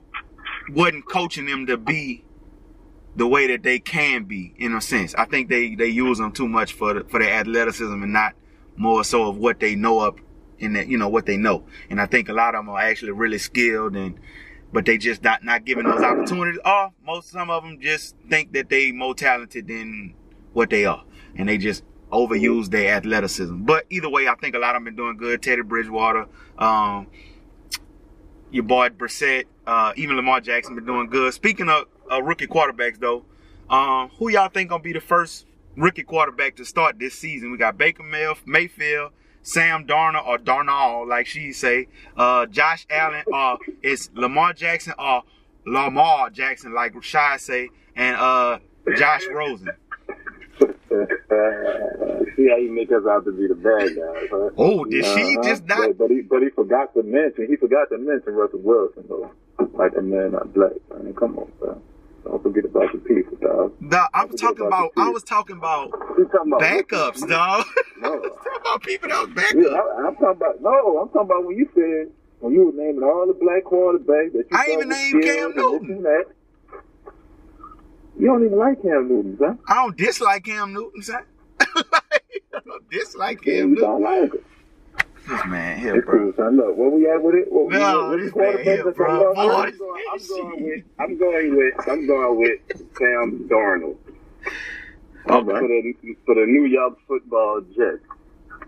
wasn't 0.69 1.07
coaching 1.09 1.45
them 1.47 1.65
to 1.67 1.77
be 1.77 2.23
the 3.15 3.27
way 3.27 3.47
that 3.47 3.63
they 3.63 3.79
can 3.79 4.23
be 4.23 4.53
in 4.57 4.73
a 4.73 4.81
sense. 4.81 5.13
I 5.15 5.25
think 5.25 5.49
they 5.49 5.75
they 5.75 5.87
use 5.87 6.17
them 6.17 6.31
too 6.31 6.47
much 6.47 6.73
for 6.73 6.93
the, 6.93 7.03
for 7.03 7.19
their 7.19 7.33
athleticism 7.33 7.91
and 8.03 8.13
not 8.13 8.35
more 8.79 9.03
so 9.03 9.27
of 9.27 9.37
what 9.37 9.59
they 9.59 9.75
know 9.75 9.99
up 9.99 10.19
in 10.57 10.73
that 10.73 10.87
you 10.87 10.97
know 10.97 11.09
what 11.09 11.25
they 11.25 11.37
know. 11.37 11.65
And 11.89 12.01
I 12.01 12.05
think 12.05 12.29
a 12.29 12.33
lot 12.33 12.55
of 12.55 12.65
them 12.65 12.69
are 12.69 12.79
actually 12.79 13.11
really 13.11 13.37
skilled 13.37 13.95
and 13.95 14.19
but 14.71 14.85
they 14.85 14.97
just 14.97 15.23
not 15.23 15.43
not 15.43 15.65
given 15.65 15.85
those 15.85 16.01
opportunities. 16.01 16.59
Or 16.65 16.93
most 17.05 17.29
some 17.29 17.49
of 17.49 17.63
them 17.63 17.79
just 17.81 18.15
think 18.29 18.53
that 18.53 18.69
they 18.69 18.91
more 18.91 19.13
talented 19.13 19.67
than 19.67 20.15
what 20.53 20.69
they 20.69 20.85
are, 20.85 21.03
and 21.35 21.49
they 21.49 21.57
just 21.57 21.83
overuse 22.11 22.69
their 22.69 22.95
athleticism. 22.95 23.63
But 23.63 23.85
either 23.89 24.09
way, 24.09 24.27
I 24.27 24.35
think 24.35 24.55
a 24.55 24.59
lot 24.59 24.75
of 24.75 24.83
them 24.83 24.85
been 24.85 24.95
doing 24.95 25.17
good. 25.17 25.41
Teddy 25.41 25.61
Bridgewater, 25.61 26.27
um, 26.57 27.07
your 28.51 28.63
boy 28.63 28.89
Brissett, 28.89 29.45
uh, 29.67 29.93
even 29.95 30.15
Lamar 30.15 30.41
Jackson 30.41 30.75
been 30.75 30.85
doing 30.85 31.09
good. 31.09 31.33
Speaking 31.33 31.69
of 31.69 31.85
uh, 32.11 32.21
rookie 32.21 32.47
quarterbacks, 32.47 32.99
though, 32.99 33.25
um, 33.69 34.09
who 34.17 34.29
y'all 34.29 34.49
think 34.49 34.69
gonna 34.69 34.81
be 34.83 34.93
the 34.93 35.01
first 35.01 35.45
rookie 35.79 36.03
quarterback 36.03 36.55
to 36.57 36.65
start 36.65 36.99
this 36.99 37.15
season? 37.15 37.51
We 37.51 37.57
got 37.57 37.77
Baker 37.77 38.03
May- 38.03 38.33
Mayfield, 38.45 39.11
Sam 39.41 39.85
Darnold 39.87 40.27
or 40.27 40.37
Darnold, 40.37 41.07
like 41.07 41.25
she 41.27 41.51
say, 41.53 41.87
uh, 42.17 42.45
Josh 42.45 42.85
Allen, 42.89 43.23
or 43.31 43.57
it's 43.81 44.09
Lamar 44.13 44.53
Jackson 44.53 44.93
or 44.99 45.23
Lamar 45.65 46.29
Jackson, 46.29 46.73
like 46.73 46.93
Shy 47.01 47.37
say, 47.37 47.69
and 47.95 48.15
uh, 48.17 48.59
Josh 48.97 49.23
Rosen. 49.33 49.69
See 52.35 52.47
how 52.49 52.57
you 52.57 52.71
make 52.71 52.91
us 52.91 53.03
out 53.09 53.25
to 53.25 53.31
be 53.31 53.47
the 53.47 53.55
bad 53.55 53.95
guys, 53.95 54.27
huh? 54.31 54.49
Oh, 54.57 54.85
did 54.85 55.05
she 55.05 55.09
Uh-huh. 55.11 55.43
just 55.43 55.65
not? 55.65 55.77
But, 55.89 55.97
but 55.97 56.09
he 56.11 56.21
but 56.21 56.41
he 56.41 56.49
forgot 56.49 56.93
to 56.95 57.03
mention 57.03 57.47
he 57.47 57.55
forgot 57.55 57.89
to 57.89 57.97
mention 57.97 58.33
Russell 58.33 58.59
Wilson 58.59 59.03
though. 59.07 59.31
Like 59.73 59.91
a 59.97 60.01
man 60.01 60.31
not 60.31 60.53
black. 60.53 60.71
I 60.93 60.99
mean, 60.99 61.13
come 61.13 61.37
on, 61.37 61.51
bro. 61.59 61.81
Don't 62.25 62.43
forget 62.43 62.65
about 62.65 62.91
the 62.91 62.99
people, 62.99 63.37
dog. 63.41 63.73
I 64.13 64.25
was 64.25 64.31
Forget 64.31 64.39
talking 64.39 64.67
about 64.67 64.91
about. 64.95 65.05
I 65.05 65.09
was 65.09 65.23
talking 65.23 65.57
about 65.57 65.91
talking 65.91 66.53
about 66.53 66.61
backups, 66.61 67.27
dog. 67.27 67.65
I 67.97 67.99
No. 68.01 68.11
was 68.15 68.31
talking 68.43 68.61
about 68.61 68.83
people 68.83 69.09
that 69.09 69.27
was 69.27 69.29
backups. 69.35 69.73
I, 69.73 70.07
I'm 70.07 70.15
talking 70.15 70.29
about 70.37 70.61
no. 70.61 70.97
I'm 70.99 71.07
talking 71.09 71.21
about 71.21 71.45
when 71.45 71.57
you 71.57 71.69
said 71.73 72.13
when 72.39 72.53
you 72.53 72.65
were 72.65 72.71
naming 72.73 73.03
all 73.03 73.25
the 73.27 73.33
black 73.33 73.63
quarterbacks 73.63 74.33
that 74.33 74.45
you 74.51 74.57
I 74.57 74.67
even 74.73 74.89
named 74.89 75.23
Cam 75.23 75.55
Newton. 75.55 76.03
that. 76.03 76.25
You 78.19 78.27
don't 78.27 78.45
even 78.45 78.57
like 78.57 78.81
Cam 78.81 79.07
Newton, 79.07 79.37
huh? 79.41 79.53
I 79.67 79.75
don't 79.75 79.97
dislike 79.97 80.43
Cam 80.43 80.73
Newton, 80.73 81.01
son. 81.01 81.23
I 81.61 82.61
don't 82.65 82.89
dislike 82.89 83.45
Yeah, 83.45 83.53
Cam 83.53 83.69
you 83.69 83.75
Newton. 83.75 83.83
don't 83.89 84.01
like 84.03 84.33
it. 84.33 84.43
This 85.29 85.45
man 85.45 85.79
here, 85.79 85.95
It's 85.97 86.05
bro. 86.05 86.31
cool, 86.31 86.33
son. 86.37 86.57
Look, 86.57 86.75
where 86.75 86.89
we 86.89 87.09
at 87.09 87.21
with 87.21 87.35
it? 87.35 87.51
What, 87.51 87.69
No, 87.71 88.09
what, 88.09 88.19
this 88.19 88.35
man 88.35 88.63
here, 88.63 88.83
quarterbacks 88.83 88.95
bro. 88.95 89.33
that 89.33 89.41
you 89.41 89.47
love? 89.47 89.77
Boy, 89.77 89.93
I'm 90.11 90.27
going 90.27 90.63
with 90.63 90.83
I'm 90.99 91.17
going 91.17 91.55
with 91.55 91.87
I'm 91.87 92.07
going 92.07 92.39
with 92.39 92.59
Sam 92.97 93.47
Darnold 93.49 93.97
All 95.29 95.43
for 95.45 95.67
the 95.67 95.93
for 96.25 96.35
the 96.35 96.45
New 96.47 96.65
York 96.65 96.97
Football 97.07 97.61
Jets. 97.77 98.01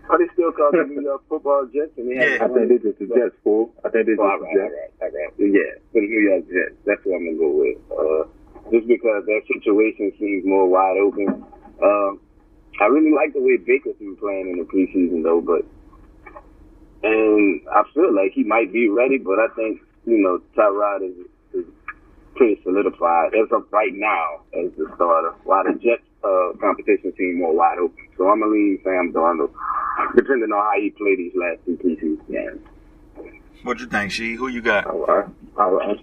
Are 0.08 0.18
they 0.18 0.26
still 0.34 0.52
called 0.52 0.74
the 0.74 0.84
New 0.86 1.02
York 1.10 1.22
Football 1.28 1.66
Jets? 1.74 1.92
And 1.98 2.10
they 2.10 2.14
Yeah. 2.14 2.44
I 2.44 2.48
think 2.48 2.68
they 2.68 2.78
just 2.78 2.98
the 2.98 3.06
Jets, 3.06 3.34
fool. 3.42 3.72
I 3.84 3.88
think 3.90 4.06
they 4.06 4.12
just 4.12 4.20
Oh, 4.22 4.30
all 4.30 4.38
the 4.38 4.44
right, 4.46 4.54
all 4.54 4.68
Jets. 4.70 4.92
right, 5.02 5.12
all 5.12 5.18
right. 5.18 5.32
Yeah, 5.38 5.72
for 5.90 5.98
the 6.00 6.06
New 6.06 6.22
York 6.30 6.44
Jets. 6.46 6.76
That's 6.86 7.00
what 7.04 7.16
I'm 7.18 7.26
gonna 7.26 7.42
go 7.42 7.50
with. 7.58 7.78
Uh, 7.90 8.22
just 8.70 8.86
because 8.86 9.26
that 9.26 9.42
situation 9.50 10.12
seems 10.18 10.46
more 10.46 10.68
wide 10.68 10.98
open. 11.02 11.42
Um, 11.82 12.20
I 12.80 12.86
really 12.86 13.10
like 13.12 13.32
the 13.34 13.42
way 13.42 13.56
Baker's 13.58 13.96
been 13.98 14.14
playing 14.16 14.50
in 14.50 14.58
the 14.62 14.66
preseason 14.70 15.22
though, 15.26 15.40
but 15.42 15.66
and 17.02 17.60
I 17.68 17.82
feel 17.94 18.14
like 18.14 18.32
he 18.32 18.44
might 18.44 18.72
be 18.72 18.88
ready, 18.88 19.18
but 19.18 19.38
I 19.38 19.48
think 19.54 19.80
you 20.06 20.18
know 20.18 20.40
Tyrod 20.56 21.02
is, 21.08 21.26
is 21.54 21.64
pretty 22.36 22.60
solidified 22.62 23.34
as 23.34 23.48
of 23.52 23.64
right 23.70 23.92
now 23.94 24.40
as 24.58 24.70
the 24.78 24.90
starter, 24.96 25.34
while 25.44 25.64
the 25.64 25.72
Jets 25.78 26.02
uh, 26.24 26.52
competition 26.60 27.12
seems 27.18 27.38
more 27.38 27.54
wide 27.54 27.78
open. 27.78 27.96
So 28.16 28.28
I'm 28.28 28.40
gonna 28.40 28.52
lean 28.52 28.78
Sam 28.84 29.12
Darnold, 29.12 29.52
depending 30.16 30.50
on 30.52 30.62
how 30.62 30.80
he 30.80 30.90
played 30.90 31.18
these 31.18 31.32
last 31.34 31.58
two 31.66 31.76
preseason 31.76 32.30
games. 32.30 32.60
What 33.64 33.78
you 33.80 33.86
think, 33.86 34.10
she? 34.10 34.34
Who 34.34 34.48
you 34.48 34.60
got? 34.60 34.86
All 34.86 35.04
right. 35.06 35.26
All 35.56 35.70
right. 35.72 35.96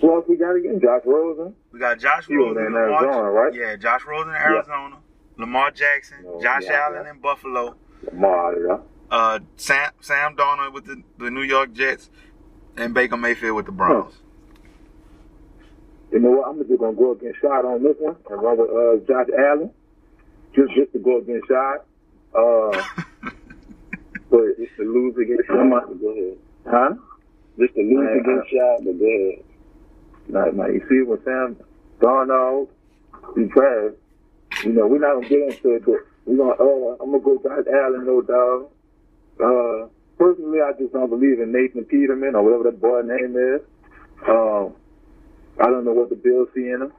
Who 0.00 0.14
else 0.14 0.26
we 0.28 0.36
got 0.36 0.54
again? 0.54 0.80
Josh 0.80 1.02
Rosen. 1.04 1.54
We 1.72 1.78
got 1.80 1.98
Josh 1.98 2.26
He 2.26 2.36
Rosen, 2.36 2.58
in 2.66 2.72
Lamar, 2.74 2.88
Arizona, 3.04 3.30
right? 3.30 3.54
Yeah, 3.54 3.76
Josh 3.76 4.02
Rosen 4.06 4.30
in 4.30 4.36
Arizona, 4.36 4.96
Lamar 5.38 5.70
Jackson, 5.70 6.18
Oh, 6.26 6.40
Josh 6.42 6.64
yeah, 6.66 6.82
Allen 6.86 7.02
yeah. 7.04 7.10
in 7.12 7.18
Buffalo, 7.20 7.74
Lamar, 8.12 8.54
yeah. 8.60 8.76
Uh, 9.10 9.38
Sam 9.56 9.90
Sam 10.00 10.36
Darnold 10.36 10.72
with 10.72 10.86
the, 10.86 11.02
the 11.18 11.30
New 11.30 11.42
York 11.42 11.72
Jets, 11.72 12.10
and 12.76 12.94
Baker 12.94 13.16
Mayfield 13.16 13.56
with 13.56 13.66
the 13.66 13.72
Browns. 13.72 14.14
You 16.12 16.20
know 16.20 16.30
what? 16.30 16.48
I'm 16.48 16.58
just 16.66 16.78
gonna 16.80 16.92
go 16.96 17.12
against 17.12 17.40
shot 17.40 17.64
on 17.64 17.82
this 17.82 17.96
one 17.98 18.16
and 18.30 18.42
run 18.42 18.56
with 18.58 18.70
uh, 18.70 19.04
Josh 19.06 19.28
Allen, 19.36 19.70
just 20.54 20.72
just 20.74 20.92
to 20.92 20.98
go 20.98 21.18
against 21.18 21.48
shot. 21.48 21.84
Uh, 22.34 22.82
but 24.30 24.56
Just 24.58 24.74
to 24.76 24.82
lose 24.82 25.16
against 25.16 25.46
Shot, 25.46 25.70
but 25.88 26.00
go 26.00 26.08
ahead. 26.10 26.36
huh? 26.68 26.94
Just 27.58 27.74
to 27.74 27.80
lose 27.82 28.02
Man, 28.02 28.20
against 28.20 28.50
Shot, 28.50 28.84
but 28.84 28.98
go 28.98 29.06
ahead. 29.06 29.44
Now, 30.26 30.44
now 30.46 30.66
you 30.66 30.80
see 30.88 31.02
what 31.02 31.22
Sam 31.24 31.56
Darnold, 32.00 32.68
he 33.36 33.44
trash. 33.46 33.92
You 34.64 34.72
know, 34.72 34.86
we're 34.88 34.98
not 34.98 35.14
gonna 35.14 35.28
get 35.28 35.42
into 35.54 35.74
it, 35.76 35.84
but 35.84 35.94
we're 36.26 36.36
gonna. 36.36 36.52
Uh, 36.52 36.96
I'm 37.02 37.10
gonna 37.12 37.22
go 37.22 37.38
Josh 37.42 37.66
Allen, 37.72 38.06
no 38.06 38.20
doubt. 38.22 38.70
Uh, 39.42 39.88
personally, 40.18 40.60
I 40.60 40.72
just 40.78 40.92
don't 40.92 41.10
believe 41.10 41.40
in 41.40 41.52
Nathan 41.52 41.84
Peterman 41.84 42.34
or 42.34 42.42
whatever 42.42 42.64
that 42.64 42.80
boy 42.80 43.02
name 43.02 43.36
is. 43.36 43.60
Um, 44.28 44.74
I 45.60 45.66
don't 45.70 45.84
know 45.84 45.92
what 45.92 46.08
the 46.10 46.16
Bills 46.16 46.48
see 46.54 46.68
in 46.70 46.82
him. 46.82 46.92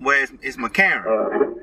Well, 0.00 0.22
it's, 0.22 0.32
it's 0.42 0.56
McCarron. 0.56 1.06
Uh, 1.06 1.60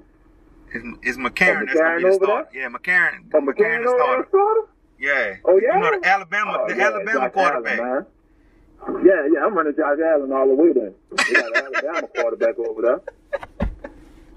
It's, 0.73 0.85
it's 1.03 1.17
McCarron 1.17 1.63
Oh, 1.63 1.65
that's 1.65 1.79
gonna 1.79 1.97
be 1.97 2.03
the 2.03 2.09
McCarron 2.09 2.15
starter. 2.23 2.49
Yeah, 2.53 2.67
McCarron. 2.69 3.19
oh, 3.33 3.39
McCarron 3.41 3.45
McCarron 3.45 3.83
the 3.83 3.89
starter. 3.97 4.25
starter? 4.29 4.61
Yeah. 4.99 5.35
Oh, 5.45 5.59
yeah? 5.59 5.75
You 5.75 5.79
know 5.91 5.99
the 5.99 6.07
Alabama, 6.07 6.57
Oh, 6.61 6.67
the 6.69 6.75
yeah, 6.77 6.85
Alabama 6.85 7.19
Josh 7.19 7.31
quarterback. 7.33 7.79
Allen, 7.79 8.05
man. 8.87 9.05
Yeah, 9.05 9.27
yeah, 9.33 9.45
I'm 9.45 9.53
running 9.53 9.75
Josh 9.75 9.97
Allen 10.03 10.31
all 10.31 10.47
the 10.47 10.55
way 10.55 10.71
then. 10.73 10.93
We 11.11 11.33
got 11.33 11.45
an 11.57 11.73
Alabama 11.75 12.07
quarterback 12.15 12.57
over 12.59 12.81
there. 12.81 13.01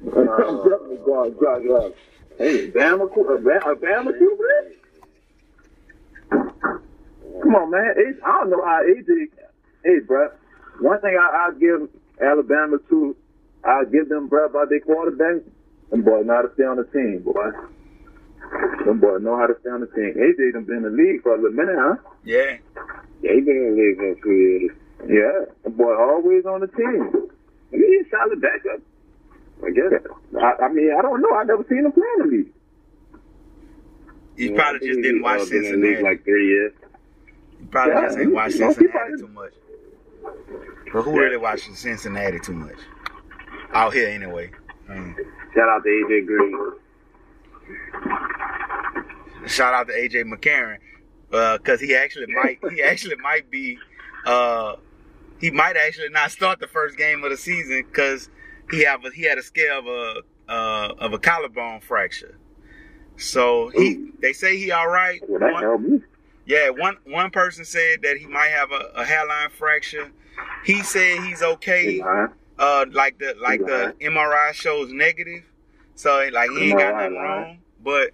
I'm 0.03 0.69
definitely 0.69 0.99
going 1.07 1.35
Josh 1.41 1.63
Allen. 1.71 1.93
Hey, 2.37 2.71
Bama, 2.71 3.13
qu- 3.15 3.39
Ba- 3.45 3.65
uh, 3.65 3.75
Bama 3.77 4.11
QB? 4.11 4.75
Come 6.31 7.55
on, 7.55 7.71
man. 7.71 7.95
It's, 7.97 8.19
I 8.25 8.33
don't 8.41 8.51
know 8.51 8.65
how 8.65 8.81
AJ. 8.83 9.29
Hey, 9.85 10.01
bro. 10.07 10.29
One 10.81 11.01
thing 11.01 11.17
I, 11.21 11.47
I'll 11.47 11.59
give 11.59 11.89
Alabama 12.21 12.79
to, 12.91 13.17
I'll 13.65 13.87
give 13.87 14.09
them, 14.09 14.29
bro, 14.29 14.47
about 14.47 14.69
their 14.71 14.81
quarterback. 14.81 15.43
Them 15.91 16.03
boys 16.03 16.27
know 16.27 16.35
how 16.35 16.43
to 16.43 16.55
stay 16.55 16.65
on 16.65 16.77
the 16.77 16.85
team, 16.91 17.23
boy. 17.23 17.51
Them 18.87 19.01
boys 19.01 19.23
know 19.23 19.37
how 19.37 19.47
to 19.47 19.55
stay 19.61 19.71
on 19.71 19.81
the 19.81 19.87
team. 19.93 20.15
AJ 20.17 20.53
done 20.55 20.65
been 20.65 20.79
in 20.79 20.83
the 20.85 20.91
league 20.91 21.23
for 21.23 21.35
a 21.35 21.37
little 21.37 21.53
minute, 21.53 21.77
huh? 21.79 21.97
Yeah. 22.25 22.59
Yeah, 23.23 23.33
he 23.35 23.41
been 23.41 23.57
in 23.57 23.77
the 23.77 23.83
league 23.83 23.97
for 23.97 24.11
a 24.13 24.17
few 24.23 24.33
years. 24.33 24.73
Yeah, 25.07 25.53
the 25.65 25.71
boy 25.71 25.93
always 25.95 26.47
on 26.47 26.61
the 26.61 26.69
team. 26.69 27.13
I 27.73 27.77
mean, 27.77 27.91
he's 27.93 28.07
a 28.07 28.11
solid 28.11 28.41
backup. 28.41 28.81
I 29.65 29.71
guess. 29.71 29.93
I, 30.41 30.65
I 30.65 30.69
mean, 30.73 30.91
I 30.97 31.03
don't 31.03 31.21
know. 31.21 31.35
I 31.37 31.45
never 31.45 31.65
seen 31.69 31.85
him 31.85 31.93
play 31.93 32.09
in 32.19 32.23
the 32.25 32.37
league. 32.37 32.53
He 34.37 34.49
Yeah, 34.51 34.57
probably 34.57 34.89
just 34.89 35.01
didn't 35.03 35.21
uh, 35.21 35.25
watch 35.25 35.49
been 35.51 35.65
in 35.65 35.73
the 35.73 35.77
league 35.77 35.97
Cincinnati. 35.97 36.03
like 36.03 36.25
three 36.25 36.47
years. 36.49 36.73
He 37.61 37.65
probably 37.67 37.95
Yeah, 37.95 38.01
just 38.03 38.19
ain't 38.19 38.29
he- 38.29 38.33
watched 38.33 38.55
you 38.55 38.61
know, 38.61 38.69
he 38.69 38.75
Cincinnati 38.75 39.13
too 39.19 39.29
much. 39.29 39.53
But 40.93 41.03
who 41.03 41.19
really 41.19 41.37
watches 41.37 41.79
Cincinnati 41.79 42.39
too 42.41 42.53
much? 42.55 42.77
Out 43.73 43.93
here 43.95 44.09
anyway. 44.09 44.51
Mm. 44.89 45.15
Shout 45.55 45.69
out 45.69 45.83
to 45.83 45.89
AJ 45.89 46.27
Green. 46.27 46.73
Shout 49.47 49.75
out 49.75 49.87
to 49.89 49.93
AJ 49.93 50.25
McCarron, 50.25 50.79
because 51.59 51.81
he 51.81 51.95
actually 51.95 52.27
might 52.33 52.59
he 52.71 52.83
actually 52.85 53.17
might 53.17 53.51
be 53.51 53.79
uh 54.25 54.77
he 55.41 55.51
might 55.51 55.77
actually 55.77 56.09
not 56.11 56.31
start 56.31 56.61
the 56.61 56.67
first 56.69 56.97
game 56.97 57.23
of 57.25 57.31
the 57.31 57.37
season 57.37 57.85
because 57.91 58.31
he 58.71 58.85
have 58.85 59.05
a, 59.05 59.11
he 59.11 59.23
had 59.23 59.37
a 59.37 59.43
scare 59.43 59.77
of 59.77 59.87
a 59.87 60.23
uh, 60.49 60.95
of 60.99 61.13
a 61.13 61.19
collarbone 61.19 61.81
fracture. 61.81 62.39
So 63.17 63.69
he 63.69 64.11
they 64.21 64.33
say 64.33 64.57
he 64.57 64.71
all 64.71 64.89
right. 64.89 65.23
Well, 65.29 65.41
that 65.41 65.63
helped 65.63 65.85
me. 65.85 66.03
yeah, 66.47 66.71
one 66.71 66.97
one 67.05 67.31
person 67.31 67.65
said 67.65 68.03
that 68.03 68.17
he 68.17 68.27
might 68.27 68.49
have 68.49 68.73
a, 68.73 68.91
a 68.97 69.05
hairline 69.05 69.51
fracture. 69.51 70.11
He 70.65 70.83
said 70.83 71.23
he's 71.25 71.43
okay. 71.43 72.01
Uh, 72.57 72.87
like 72.93 73.19
the 73.19 73.37
like 73.41 73.61
the 73.61 73.95
MRI 74.01 74.53
shows 74.53 74.93
negative, 74.93 75.43
so 75.95 76.29
like 76.33 76.51
he 76.51 76.71
ain't 76.71 76.79
got 76.79 76.95
nothing 76.95 77.17
wrong. 77.17 77.59
But 77.83 78.13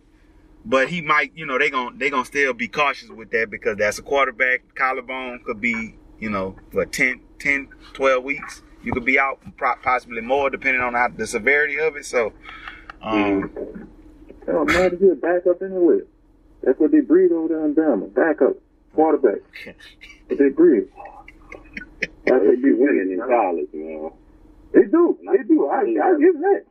but 0.65 0.89
he 0.89 1.01
might, 1.01 1.33
you 1.35 1.47
know, 1.47 1.59
they 1.59 1.71
gon' 1.71 1.99
they 1.99 2.11
gonna 2.11 2.25
still 2.25 2.53
be 2.53 2.69
cautious 2.69 3.09
with 3.09 3.31
that 3.31 3.51
because 3.51 3.77
that's 3.79 3.99
a 3.99 4.03
quarterback. 4.03 4.63
Collarbone 4.75 5.41
could 5.45 5.61
be, 5.61 5.97
you 6.19 6.31
know, 6.31 6.57
for 6.71 6.85
10, 6.85 7.21
10 7.39 7.69
12 7.95 8.25
weeks. 8.25 8.63
You 8.83 8.93
could 8.93 9.05
be 9.05 9.19
out 9.19 9.41
possibly 9.83 10.21
more 10.21 10.49
depending 10.51 10.83
on 10.83 10.95
how, 10.95 11.09
the 11.09 11.27
severity 11.27 11.79
of 11.79 11.97
it. 11.97 12.07
So, 12.07 12.33
um, 13.03 13.89
Oh, 14.53 14.65
man, 14.65 14.91
to 14.91 14.97
be 14.97 15.09
a 15.09 15.15
backup 15.15 15.63
anyway. 15.63 16.01
That's 16.63 16.79
what 16.79 16.91
they 16.93 17.01
breed 17.01 17.33
over 17.33 17.49
there 17.49 17.65
in 17.65 17.75
Bama. 17.75 18.13
Backup, 18.13 18.57
quarterback. 18.95 19.41
What 20.29 20.39
they 20.39 20.49
breed. 20.49 20.89
That's 22.01 22.41
what 22.41 22.43
they 22.43 22.57
Be 22.57 22.63
be 22.63 22.73
winning 22.75 23.13
in 23.13 23.21
college, 23.21 23.69
man. 23.73 24.11
They 24.73 24.85
do. 24.85 25.19
They 25.25 25.43
do. 25.45 25.67
I, 25.69 25.81
I 25.81 26.19
give 26.19 26.39
that. 26.41 26.65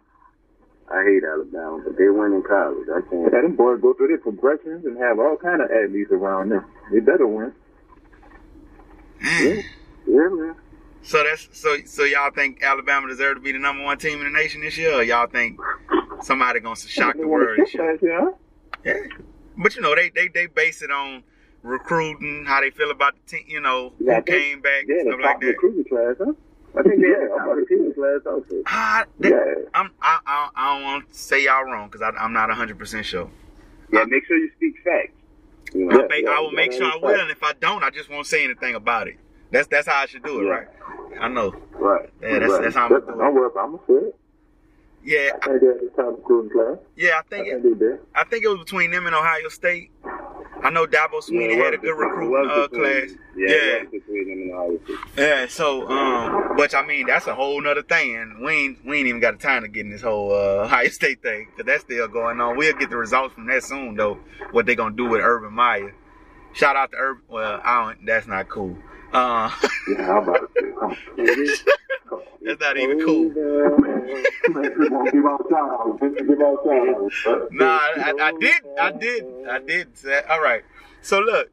I 0.91 1.03
hate 1.03 1.23
Alabama, 1.23 1.81
but 1.85 1.97
they 1.97 2.09
win 2.09 2.33
in 2.33 2.43
college. 2.43 2.87
I 2.89 3.01
can't. 3.09 3.31
Yeah, 3.31 3.41
them 3.41 3.55
boys 3.55 3.79
go 3.81 3.93
through 3.93 4.07
their 4.07 4.17
progressions 4.17 4.85
and 4.85 4.97
have 4.97 5.19
all 5.19 5.37
kind 5.37 5.61
of 5.61 5.69
athletes 5.69 6.11
around 6.11 6.49
them. 6.49 6.65
They 6.91 6.99
better 6.99 7.27
win. 7.27 7.53
mm. 9.21 9.63
Yeah, 10.07 10.29
man. 10.31 10.55
So 11.03 11.23
that's 11.23 11.47
so 11.51 11.77
so 11.85 12.03
y'all 12.03 12.31
think 12.31 12.61
Alabama 12.63 13.07
deserve 13.07 13.35
to 13.35 13.41
be 13.41 13.51
the 13.51 13.59
number 13.59 13.83
one 13.83 13.97
team 13.97 14.19
in 14.19 14.25
the 14.31 14.37
nation 14.39 14.61
this 14.61 14.77
year, 14.77 14.93
or 14.93 15.03
y'all 15.03 15.27
think 15.27 15.59
somebody 16.21 16.59
gonna 16.59 16.75
shock 16.75 17.15
the 17.17 17.27
world 17.27 17.57
this 17.59 17.73
year? 17.73 17.91
last 17.91 18.03
year, 18.03 18.19
huh? 18.21 18.31
Yeah, 18.85 18.93
but 19.57 19.75
you 19.75 19.81
know 19.81 19.95
they 19.95 20.09
they 20.09 20.27
they 20.27 20.45
base 20.47 20.81
it 20.81 20.91
on 20.91 21.23
recruiting, 21.63 22.45
how 22.47 22.61
they 22.61 22.69
feel 22.69 22.91
about 22.91 23.13
the 23.15 23.37
team, 23.37 23.45
you 23.47 23.59
know, 23.59 23.91
Yeah, 23.99 24.15
who 24.19 24.23
they- 24.25 24.39
came 24.39 24.61
back, 24.61 24.85
Yeah, 24.87 25.03
the 25.03 25.09
stuff 25.11 25.19
like 25.21 25.31
top 25.33 25.41
that. 25.41 25.47
recruiting 25.47 25.83
class, 25.85 26.15
huh? 26.19 26.33
I 26.77 26.83
think 26.83 27.01
yeah, 27.01 27.27
I'm 27.35 27.41
about 27.43 27.57
recruiting 27.57 27.93
class 27.93 28.19
also. 28.25 28.63
Ah, 28.67 29.05
that- 29.19 29.29
Yeah. 29.29 29.63
I'm 29.73 29.91
I, 30.01 30.19
I 30.25 30.49
I 30.55 30.73
don't 30.75 30.83
want 30.83 31.11
to 31.11 31.17
say 31.17 31.43
y'all 31.45 31.63
wrong 31.63 31.89
because 31.89 32.13
I'm 32.17 32.33
not 32.33 32.49
100 32.49 32.77
percent 32.77 33.05
sure. 33.05 33.29
Yeah, 33.91 34.03
make 34.05 34.25
sure 34.27 34.37
you 34.37 34.51
speak 34.55 34.75
facts. 34.83 35.13
You 35.73 35.85
know? 35.85 36.03
I, 36.03 36.07
make, 36.07 36.27
I 36.27 36.39
will 36.39 36.51
yeah, 36.51 36.55
make 36.55 36.71
sure 36.71 36.85
I 36.85 36.95
will, 36.95 37.09
right. 37.09 37.19
and 37.19 37.29
if 37.31 37.43
I 37.43 37.53
don't, 37.53 37.83
I 37.83 37.89
just 37.89 38.09
won't 38.09 38.25
say 38.27 38.43
anything 38.43 38.75
about 38.75 39.07
it. 39.07 39.17
That's 39.51 39.67
that's 39.67 39.87
how 39.87 40.01
I 40.01 40.05
should 40.05 40.23
do 40.23 40.41
it, 40.41 40.45
Yeah. 40.45 40.51
right? 40.51 40.67
I 41.21 41.27
know. 41.27 41.53
Right. 41.73 42.09
Yeah, 42.21 42.39
that's 42.39 42.51
right. 42.51 42.61
that's 42.63 42.75
how 42.75 42.83
I'm 42.85 42.89
gonna 42.91 43.01
do 43.05 43.11
it. 43.13 43.17
Don't 43.17 43.33
worry 43.35 43.45
about. 43.47 43.63
I'm 43.65 43.71
gonna 43.77 43.83
say 43.87 44.07
it. 44.07 44.15
Yeah, 45.01 45.31
I 45.41 45.47
think 45.47 45.61
they're 45.61 45.73
the 45.75 45.91
top 45.95 46.17
recruiting 46.17 46.51
class. 46.51 46.77
yeah. 46.95 47.11
I 47.15 47.19
I 47.19 47.21
think 47.23 47.47
think 47.63 47.81
it. 47.81 48.01
I 48.15 48.23
think 48.25 48.43
it 48.43 48.47
was 48.49 48.59
between 48.59 48.91
them 48.91 49.05
and 49.07 49.15
Ohio 49.15 49.47
State. 49.49 49.91
I 50.61 50.69
know 50.71 50.85
Dabo 50.85 51.23
Swinney 51.23 51.55
Yeah, 51.55 51.63
had 51.63 51.73
a 51.73 51.77
good 51.77 51.97
recruiting 51.97 52.49
uh, 52.51 52.67
class. 52.67 53.09
Yeah, 53.33 53.47
Yeah. 53.47 53.55
it 53.55 53.81
was 53.83 54.01
between 54.01 54.27
them 54.27 54.41
and 54.41 54.51
Ohio 54.51 54.79
State. 54.83 54.97
Yeah, 55.17 55.47
so 55.47 55.87
um, 55.89 56.57
but 56.57 56.75
I 56.75 56.85
mean 56.85 57.07
that's 57.07 57.27
a 57.27 57.33
whole 57.33 57.61
nother 57.61 57.81
thing, 57.81 58.17
and 58.17 58.41
we 58.43 58.51
ain't 58.51 58.85
we 58.85 58.97
ain't 58.99 59.07
even 59.07 59.21
got 59.21 59.39
the 59.39 59.47
time 59.47 59.61
to 59.61 59.69
get 59.69 59.85
in 59.85 59.89
this 59.91 60.01
whole 60.01 60.33
uh, 60.33 60.63
Ohio 60.65 60.89
State 60.89 61.21
thing 61.23 61.47
because 61.49 61.65
that's 61.65 61.83
still 61.85 62.07
going 62.09 62.41
on. 62.41 62.57
We'll 62.57 62.73
get 62.77 62.89
the 62.89 62.97
results 62.97 63.33
from 63.33 63.47
that 63.47 63.63
soon, 63.63 63.95
though. 63.95 64.19
What 64.51 64.65
they 64.65 64.75
gonna 64.75 64.95
do 64.95 65.05
with 65.05 65.21
Urban 65.21 65.53
Meyer? 65.53 65.95
Shout 66.53 66.75
out 66.75 66.91
to 66.91 66.97
Urban. 66.97 67.23
Well, 67.29 67.61
I 67.63 67.85
don't. 67.93 68.05
That's 68.05 68.27
not 68.27 68.49
cool. 68.49 68.77
Uh, 69.13 69.49
Yeah, 69.87 70.17
I'm 70.17 70.23
about 70.29 70.49
to 70.55 71.55
that's 72.41 72.59
not 72.61 72.77
even 72.77 73.05
cool. 73.05 73.29
Give 73.29 75.25
out 75.25 75.45
shout 75.49 75.69
outs. 75.69 75.99
Give 76.01 76.41
out 76.41 76.57
shout 76.63 76.87
outs. 76.95 77.51
Nah, 77.51 77.65
I, 77.65 78.13
I 78.19 78.31
did. 78.39 78.61
I 78.79 78.91
did. 78.91 79.25
I 79.47 79.59
did. 79.59 79.97
Say, 79.97 80.21
all 80.29 80.41
right. 80.41 80.63
So 81.01 81.19
look, 81.19 81.49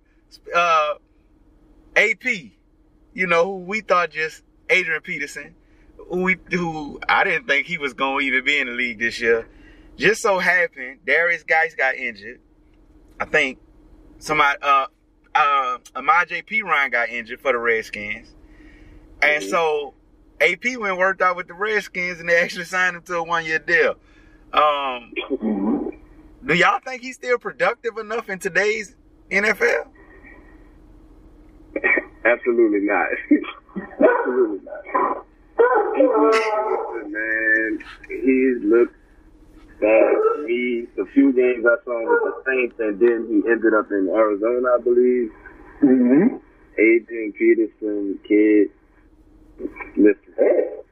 uh, 0.55 0.95
AP. 1.97 2.25
You 3.15 3.27
know 3.27 3.45
who 3.45 3.57
we 3.65 3.81
thought 3.81 4.11
just 4.11 4.43
Adrian 4.69 5.01
Peterson, 5.01 5.55
who 5.97 6.23
we 6.23 6.37
who 6.51 7.01
I 7.09 7.25
didn't 7.25 7.47
think 7.47 7.67
he 7.67 7.79
was 7.79 7.95
going 7.95 8.21
to 8.21 8.27
even 8.27 8.45
be 8.45 8.59
in 8.59 8.67
the 8.67 8.73
league 8.75 8.99
this 8.99 9.21
year. 9.21 9.49
Just 9.97 10.21
so 10.21 10.39
happened 10.39 10.99
Derrius 11.07 11.47
Guice 11.47 11.75
got 11.75 11.95
injured. 11.95 12.41
I 13.19 13.25
think 13.25 13.59
somebody 14.19 14.59
uh 14.61 14.87
uh 15.37 15.79
Ahmad 15.95 16.33
P. 16.47 16.63
Ryan 16.63 16.91
got 16.91 17.09
injured 17.09 17.41
for 17.41 17.53
the 17.53 17.59
Redskins. 17.59 18.35
And 19.23 19.43
so 19.43 19.95
AP 20.41 20.65
went 20.65 20.91
and 20.91 20.99
worked 20.99 21.23
out 21.23 21.37
with 21.37 21.49
the 21.49 21.55
Redskins 21.55 22.21
and 22.21 22.29
they 22.29 22.41
actually 22.41 22.65
signed 22.65 22.97
him 22.97 23.03
to 23.03 23.17
a 23.17 23.23
one 23.23 23.45
year 23.45 23.59
deal. 23.59 23.97
Um 24.53 25.13
do 26.45 26.55
y'all 26.55 26.81
think 26.81 27.03
he's 27.03 27.17
still 27.17 27.39
productive 27.39 27.99
enough 27.99 28.29
in 28.29 28.39
today's 28.39 28.95
NFL? 29.31 29.89
Absolutely 32.25 32.81
not. 32.81 33.07
Absolutely 33.77 34.61
not. 34.65 35.27
Listen, 35.97 37.13
man, 37.13 37.79
he's 38.09 38.63
looked 38.65 38.96
bad. 39.81 40.15
He 40.47 40.87
the 40.97 41.07
few 41.13 41.33
games 41.33 41.65
I 41.67 41.77
saw 41.85 41.99
him 42.01 42.09
with 42.09 42.23
the 42.23 42.35
Saints, 42.47 42.77
and 42.79 43.01
then 43.01 43.19
he 43.29 43.37
ended 43.51 43.75
up 43.75 43.91
in 43.91 44.09
Arizona, 44.09 44.79
I 44.79 44.81
believe. 44.83 45.31
Mm-hmm. 45.83 46.37
Adrian 46.79 47.33
Peterson, 47.33 48.19
kid. 48.29 48.69
Listen, 49.97 50.33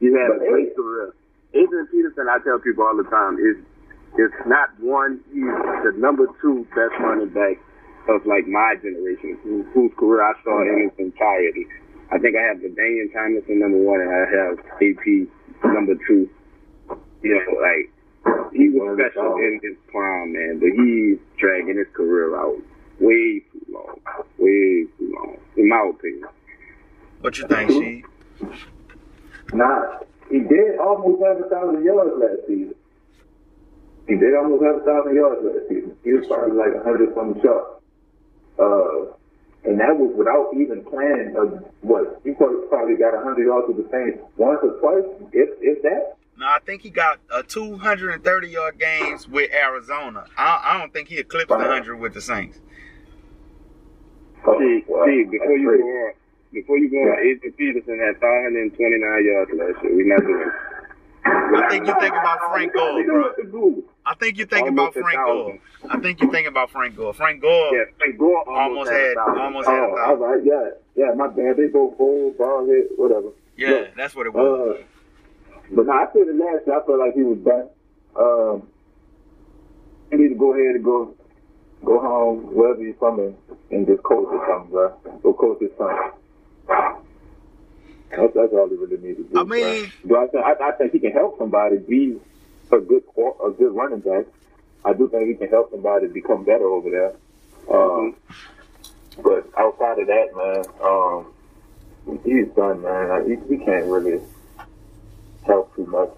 he's 0.01 0.13
had 0.13 0.33
a 0.33 0.39
great 0.39 0.75
career. 0.75 1.15
Adrian 1.53 1.87
Peterson, 1.93 2.27
I 2.29 2.39
tell 2.43 2.59
people 2.59 2.85
all 2.85 2.97
the 2.97 3.09
time, 3.09 3.37
is 3.37 3.61
is 4.19 4.33
not 4.47 4.71
one. 4.81 5.21
He's 5.33 5.51
the 5.85 5.93
number 5.97 6.27
two 6.41 6.67
best 6.75 6.95
running 7.01 7.31
back 7.31 7.59
of 8.09 8.25
like 8.27 8.47
my 8.47 8.75
generation, 8.81 9.39
who, 9.43 9.63
whose 9.75 9.93
career 9.99 10.23
I 10.23 10.33
saw 10.45 10.63
in 10.63 10.91
its 10.91 10.99
entirety. 10.99 11.67
I 12.13 12.19
think 12.19 12.37
I 12.37 12.43
have 12.43 12.61
the 12.61 12.69
LaDainian 12.69 13.13
Tomlinson 13.13 13.61
number 13.61 13.79
one, 13.79 14.01
and 14.01 14.13
I 14.13 14.25
have 14.29 14.55
AP 14.79 15.05
number 15.73 15.95
two. 16.07 16.29
You 17.23 17.33
know, 17.41 17.57
like 17.61 17.94
he 18.55 18.69
was 18.71 18.97
special 18.97 19.37
in 19.37 19.61
his 19.63 19.77
prime, 19.91 20.33
man, 20.33 20.59
but 20.61 20.71
he's 20.79 21.19
dragging 21.39 21.77
his 21.77 21.89
career 21.93 22.39
out 22.39 22.57
way 23.01 23.43
too 23.53 23.67
long, 23.69 24.01
way 24.39 24.87
too 24.99 25.13
long, 25.13 25.37
in 25.57 25.69
my 25.69 25.91
opinion. 25.91 26.29
What 27.21 27.37
you 27.39 27.49
think, 27.49 27.71
she? 27.71 28.05
Nah, 29.53 29.99
he 30.31 30.41
did 30.41 30.79
almost 30.79 31.23
have 31.23 31.41
a 31.41 31.49
thousand 31.49 31.85
yards 31.85 32.13
last 32.17 32.47
season. 32.47 32.75
He 34.07 34.15
did 34.17 34.35
almost 34.35 34.63
have 34.63 34.77
a 34.77 34.85
thousand 34.85 35.15
yards 35.17 35.41
last 35.43 35.69
season. 35.69 35.97
He 36.05 36.13
was 36.13 36.27
probably 36.27 36.57
like 36.57 36.75
a 36.79 36.85
hundred 36.85 37.15
something 37.15 37.43
short. 37.43 37.83
Uh, 38.59 39.15
and 39.65 39.81
that 39.81 39.97
was 39.97 40.13
without 40.15 40.53
even 40.55 40.85
playing. 40.85 41.35
Uh, 41.35 41.59
what 41.81 42.21
he 42.23 42.33
probably 42.33 42.69
probably 42.69 42.97
got 42.97 43.15
a 43.17 43.25
hundred 43.25 43.47
yards 43.47 43.67
with 43.67 43.81
the 43.81 43.89
Saints 43.91 44.21
once 44.37 44.61
or 44.63 44.79
twice, 44.79 45.09
if 45.33 45.51
if 45.61 45.83
that. 45.83 46.17
No, 46.37 46.47
I 46.47 46.59
think 46.67 46.83
he 46.83 46.91
got 46.91 47.21
a 47.33 47.43
230 47.43 48.49
yard 48.49 48.79
games 48.79 49.29
with 49.29 49.51
Arizona. 49.53 50.27
I, 50.37 50.61
I 50.65 50.79
don't 50.79 50.93
think 50.93 51.09
he 51.09 51.19
eclipsed 51.19 51.51
100 51.51 51.97
with 51.97 52.15
the 52.15 52.21
Saints. 52.21 52.59
See, 54.45 54.85
wow. 54.89 55.05
see, 55.07 55.25
before 55.25 55.57
you 55.57 55.79
go 55.79 55.85
on, 55.87 56.13
before 56.53 56.79
you 56.79 56.91
go 56.91 56.97
on, 56.99 57.19
Adrian 57.21 57.53
Peterson 57.57 57.99
had 57.99 58.21
529 58.21 59.25
yards 59.25 59.51
last 59.55 59.83
year. 59.85 59.95
We're 59.97 60.15
not 60.15 60.27
doing 60.27 60.41
it. 60.49 60.53
I 61.27 61.69
think 61.71 61.87
you 61.87 61.95
think 62.01 62.13
about 62.13 62.39
Frank 62.53 62.75
Gore, 62.75 63.03
bro. 63.05 63.23
went 63.23 63.37
to 63.37 63.45
Google. 63.45 63.83
I 64.05 64.15
think 64.17 64.37
you 64.37 64.45
think 64.45 64.67
Almost 64.67 64.97
about 64.97 65.03
Frank 65.11 65.27
Gore. 65.27 65.59
I 65.89 65.99
think 65.99 66.21
you 66.21 66.31
think 66.31 66.47
about 66.47 66.71
Frank 66.71 66.97
Gore. 66.97 67.15
Frank 67.15 67.41
Gore 67.41 67.75
Yeah, 67.75 67.85
Frank 67.97 68.19
Gore 68.19 68.47
almost 68.47 68.91
almost, 68.91 68.91
had 68.91 69.13
a 69.13 69.15
thousand. 69.15 69.39
almost 69.41 69.69
had 69.69 69.75
a 69.75 69.81
Oh, 69.81 69.89
all 69.91 69.97
thousand. 69.97 70.21
right, 70.21 70.41
yeah, 70.45 70.71
yeah. 71.07 71.15
My 71.15 71.29
bad. 71.29 71.57
They 71.57 71.69
both 71.69 71.95
old, 71.99 72.37
bald 72.37 72.69
head, 72.69 72.85
whatever. 72.97 73.29
Yeah, 73.57 73.87
that's 73.97 74.15
what 74.15 74.27
it 74.27 74.35
was. 74.35 74.77
Uh, 74.81 74.83
but 75.73 75.87
now 75.87 76.05
I 76.05 76.13
feel 76.13 76.27
the 76.27 76.33
last 76.33 76.67
year, 76.67 76.81
I 76.81 76.87
felt 76.87 76.99
like 76.99 77.15
he 77.15 77.23
was 77.23 77.39
done. 77.39 77.69
Um, 78.19 78.69
he 80.11 80.17
need 80.17 80.29
to 80.29 80.35
go 80.39 80.53
ahead 80.55 80.77
and 80.77 80.85
go 80.85 81.15
go 81.85 82.01
home 82.01 82.55
wherever 82.55 82.83
he's 82.83 82.95
from 82.99 83.19
and, 83.21 83.37
and 83.71 83.87
just 83.87 84.03
coach 84.03 84.27
or 84.31 84.47
something, 84.49 84.71
bro. 84.71 84.95
Go 85.23 85.35
coach 85.35 85.61
his 85.61 85.71
son. 85.77 86.13
That's, 88.11 88.33
that's 88.35 88.53
all 88.53 88.69
he 88.69 88.77
really 88.77 88.97
needs 88.99 89.19
to 89.19 89.25
do. 89.25 89.39
I 89.41 89.45
mean- 89.45 89.93
bro. 90.05 90.25
I, 90.25 90.29
think, 90.29 90.45
I, 90.45 90.69
I 90.69 90.73
think 90.73 90.93
he 90.93 90.99
can 91.01 91.13
help 91.13 91.39
somebody 91.39 91.79
be 91.79 92.19
a 92.73 92.79
good 92.79 93.03
a 93.45 93.51
good 93.51 93.75
running 93.75 94.01
back. 94.01 94.27
I 94.85 94.93
do 94.93 95.09
think 95.09 95.29
he 95.29 95.35
can 95.35 95.49
help 95.49 95.71
somebody 95.71 96.07
become 96.09 96.45
better 96.45 96.67
over 96.67 96.91
there. 96.91 97.13
Um, 97.73 98.15
but 99.23 99.49
outside 99.57 99.99
of 99.99 100.07
that, 100.07 100.27
man, 100.37 100.65
um, 100.83 102.21
he's 102.25 102.49
done, 102.55 102.83
man. 102.83 103.27
He, 103.27 103.57
he 103.57 103.65
can't 103.65 103.87
really 103.87 104.21
help 105.47 105.75
too 105.77 105.87
much. 105.87 106.11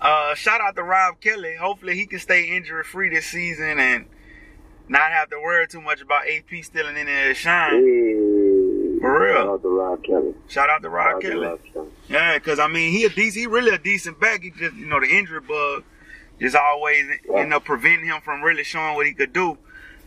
Uh, 0.00 0.34
shout 0.34 0.60
out 0.60 0.76
to 0.76 0.82
Rob 0.82 1.20
Kelley. 1.20 1.56
Hopefully 1.56 1.94
he 1.96 2.06
can 2.06 2.18
stay 2.18 2.56
injury 2.56 2.84
free 2.84 3.08
this 3.08 3.26
season 3.26 3.78
and 3.80 4.06
not 4.88 5.10
have 5.10 5.28
to 5.30 5.36
worry 5.36 5.66
too 5.66 5.80
much 5.80 6.00
about 6.00 6.22
AP 6.28 6.64
stealing 6.64 6.96
any 6.96 7.12
of 7.12 7.28
his 7.28 7.36
shine. 7.36 7.72
Hey, 7.72 8.98
For 9.00 9.20
real. 9.20 9.34
Shout 9.34 9.48
out 9.48 9.62
to 9.62 9.68
Rob 9.68 10.04
Kelley. 10.04 10.34
Shout 10.48 10.70
out 10.70 10.82
to 10.82 10.88
Rob 10.88 11.20
to 11.20 11.28
Kelley. 11.28 11.46
Rob 11.46 11.60
Kelley. 11.72 11.88
Yeah, 12.08 12.38
because 12.38 12.58
I 12.58 12.68
mean 12.68 12.92
he 12.92 13.04
a 13.04 13.10
decent, 13.10 13.40
he 13.40 13.46
really 13.46 13.74
a 13.74 13.78
decent 13.78 14.20
back. 14.20 14.42
He 14.42 14.50
just 14.50 14.76
you 14.76 14.86
know 14.86 15.00
the 15.00 15.08
injury 15.08 15.40
bug 15.40 15.84
just 16.40 16.54
always 16.54 17.04
end 17.34 17.52
up 17.52 17.64
preventing 17.64 18.06
him 18.06 18.20
from 18.22 18.42
really 18.42 18.62
showing 18.64 18.94
what 18.94 19.06
he 19.06 19.12
could 19.14 19.32
do. 19.32 19.58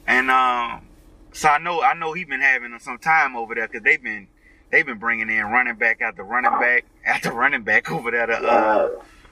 And 0.07 0.31
um, 0.31 0.87
so 1.33 1.49
I 1.49 1.57
know 1.57 1.81
I 1.81 1.93
know 1.93 2.13
he's 2.13 2.27
been 2.27 2.41
having 2.41 2.77
some 2.79 2.97
time 2.97 3.35
over 3.35 3.55
there 3.55 3.67
because 3.67 3.83
they've 3.83 4.01
been 4.01 4.27
they've 4.71 4.85
been 4.85 4.99
bringing 4.99 5.29
in 5.29 5.43
running 5.45 5.75
back 5.75 6.01
after 6.01 6.23
running 6.23 6.51
back 6.51 6.85
after 7.05 7.31
running 7.33 7.63
back 7.63 7.91
over 7.91 8.11
there. 8.11 8.27
To, 8.27 8.33
uh, 8.33 8.89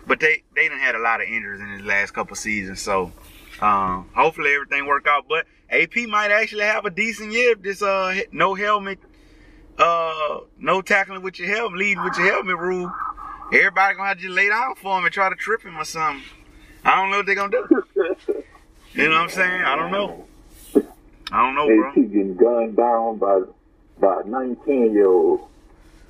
but 0.08 0.20
they 0.20 0.44
they 0.56 0.68
done 0.68 0.80
had 0.80 0.96
a 0.96 1.00
lot 1.00 1.22
of 1.22 1.28
injuries 1.28 1.62
in 1.62 1.68
his 1.70 1.82
last 1.84 2.12
couple 2.12 2.36
seasons, 2.36 2.82
so 2.82 3.12
um, 3.62 4.10
hopefully 4.16 4.54
everything 4.54 4.86
work 4.86 5.06
out. 5.08 5.26
But 5.28 5.46
AP 5.70 5.96
might 6.08 6.32
actually 6.32 6.64
have 6.64 6.86
a 6.86 6.90
decent 6.90 7.32
year 7.32 7.52
if 7.52 7.62
this 7.62 7.82
uh 7.82 8.22
no 8.32 8.56
helmet, 8.56 9.00
uh 9.78 10.40
no 10.58 10.82
tackling 10.82 11.22
with 11.22 11.40
your 11.40 11.48
helmet, 11.50 11.80
leading 11.80 12.04
with 12.04 12.18
your 12.18 12.32
helmet 12.34 12.58
rule. 12.58 12.92
Everybody 13.52 13.96
gonna 13.96 14.10
have 14.10 14.18
to 14.18 14.24
just 14.24 14.36
lay 14.36 14.50
down 14.50 14.76
for 14.76 14.98
him 14.98 15.06
and 15.06 15.14
try 15.14 15.30
to 15.30 15.36
trip 15.36 15.64
him 15.64 15.78
or 15.78 15.86
something. 15.86 16.24
I 16.84 16.96
don't 16.96 17.12
know 17.12 17.18
what 17.18 17.26
they 17.26 17.36
gonna 17.36 17.52
do. 17.52 18.44
You 18.94 19.08
know 19.08 19.16
what 19.16 19.22
I'm 19.22 19.30
saying? 19.30 19.62
I 19.62 19.76
don't 19.76 19.92
know. 19.92 20.26
I 21.32 21.46
don't 21.46 21.56
know, 21.56 21.68
bro. 21.68 21.92
he's 21.94 22.10
getting 22.10 22.36
gunned 22.36 22.76
down 22.76 23.18
by 23.18 23.42
by 24.00 24.22
19 24.26 24.94
year 24.94 25.08
old. 25.08 25.48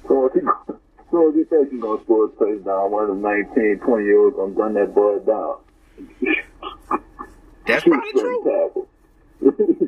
So 0.08 0.32
so 1.12 1.32
he 1.32 1.44
thinks 1.44 1.72
he's 1.72 1.82
gonna 1.82 2.02
score 2.04 2.26
a 2.26 2.30
touchdown, 2.30 2.92
one 2.92 3.04
of 3.04 3.10
them 3.10 3.22
19, 3.22 3.80
20 3.80 4.04
year 4.04 4.20
olds 4.20 4.36
gonna 4.36 4.54
gun 4.54 4.74
that 4.76 4.94
boy 4.94 5.20
down. 5.20 5.58
That's 7.68 7.84
probably 7.84 8.12
true. 8.12 8.88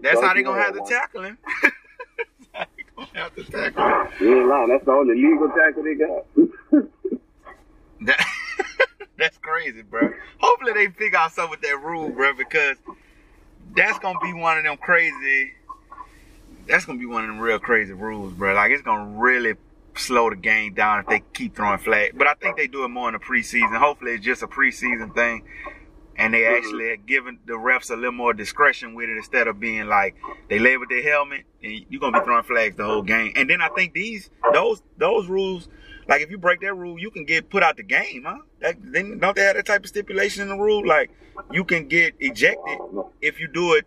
That's 0.02 0.22
how 0.22 0.34
they 0.34 0.40
you 0.40 0.46
gonna 0.46 0.62
have 0.62 0.74
to 0.76 0.82
tackle 0.88 1.24
him. 1.24 1.38
That's 1.64 1.74
how 2.54 2.66
they 2.78 2.84
gonna 2.96 3.10
have 3.14 3.36
to 3.36 3.44
tackle 3.44 3.84
him. 3.84 4.08
You 4.20 4.40
ain't 4.40 4.48
lying. 4.48 4.70
That's 4.70 4.86
the 4.86 4.92
only 4.92 5.16
legal 5.16 5.50
tackle 5.50 5.84
they 5.84 5.96
got. 5.96 6.26
That, 8.04 8.26
that's 9.20 9.38
crazy, 9.38 9.84
bro. 9.84 10.12
Hopefully 10.40 10.74
they 10.74 10.88
figure 10.88 11.20
out 11.20 11.32
something 11.34 11.52
with 11.52 11.62
that 11.62 11.80
rule, 11.84 12.10
bro, 12.10 12.34
because 12.34 12.78
that's 13.76 14.00
gonna 14.00 14.18
be 14.20 14.34
one 14.34 14.58
of 14.58 14.64
them 14.64 14.78
crazy. 14.78 15.54
That's 16.68 16.86
gonna 16.86 16.98
be 16.98 17.06
one 17.06 17.24
of 17.24 17.28
them 17.28 17.40
real 17.40 17.60
crazy 17.60 17.94
rules, 17.94 18.34
bro. 18.34 18.56
Like 18.56 18.72
it's 18.72 18.82
gonna 18.82 19.20
really 19.20 19.54
slow 19.96 20.30
the 20.30 20.36
game 20.36 20.74
down 20.74 21.00
if 21.00 21.08
they 21.08 21.24
keep 21.34 21.56
throwing 21.56 21.80
flags. 21.80 22.16
But 22.18 22.28
I 22.28 22.34
think 22.36 22.58
they 22.58 22.68
do 22.68 22.84
it 22.84 22.90
more 22.90 23.10
in 23.10 23.14
the 23.14 23.20
preseason. 23.20 23.78
Hopefully 23.78 24.14
it's 24.14 24.26
just 24.26 24.44
a 24.44 24.48
preseason 24.48 25.14
thing. 25.14 25.44
And 26.18 26.34
they 26.34 26.42
mm-hmm. 26.42 26.56
actually 26.56 26.90
are 26.90 26.98
giving 26.98 27.40
the 27.46 27.54
refs 27.54 27.90
a 27.90 27.96
little 27.96 28.12
more 28.12 28.34
discretion 28.34 28.94
with 28.94 29.10
it 29.10 29.18
instead 29.18 29.48
of 29.48 29.60
being 29.60 29.88
like 29.88 30.16
they 30.50 30.60
lay 30.60 30.78
with 30.78 30.90
their 30.90 31.02
helmet 31.02 31.46
and 31.64 31.86
you're 31.90 32.00
gonna 32.00 32.20
be 32.20 32.26
throwing 32.26 32.44
flags 32.44 32.76
the 32.76 32.84
whole 32.84 33.02
game. 33.02 33.34
And 33.36 33.50
then 33.50 33.62
I 33.62 33.70
think 33.70 33.94
these 33.94 34.30
those 34.54 34.84
those 34.98 35.28
rules, 35.28 35.70
like 36.08 36.22
if 36.22 36.30
you 36.30 36.38
break 36.38 36.62
that 36.62 36.74
rule, 36.74 37.00
you 37.00 37.12
can 37.12 37.26
get 37.26 37.50
put 37.50 37.64
out 37.64 37.78
the 37.78 37.84
game, 37.84 38.24
huh? 38.26 38.40
That, 38.60 38.76
then 38.82 39.20
don't 39.20 39.36
they 39.36 39.44
have 39.44 39.56
that 39.56 39.66
type 39.66 39.84
of 39.84 39.90
stipulation 39.90 40.44
in 40.44 40.50
the 40.50 40.58
rule? 40.58 40.86
Like 40.86 41.12
you 41.52 41.64
can 41.64 41.88
get 41.88 42.14
ejected 42.20 42.78
if 43.22 43.40
you 43.40 43.48
do 43.48 43.74
it 43.74 43.86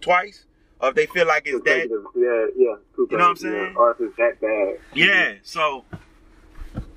twice, 0.00 0.45
or 0.80 0.90
if 0.90 0.94
they 0.94 1.06
feel 1.06 1.26
like 1.26 1.44
it's 1.46 1.64
that. 1.64 1.88
yeah, 2.14 2.46
yeah. 2.56 2.74
You 2.98 3.08
know 3.10 3.18
what 3.18 3.22
I'm 3.22 3.36
saying? 3.36 3.74
Or 3.76 3.92
if 3.92 4.00
it's 4.00 4.16
that 4.16 4.40
bad. 4.40 4.78
Yeah. 4.94 5.34
So, 5.42 5.84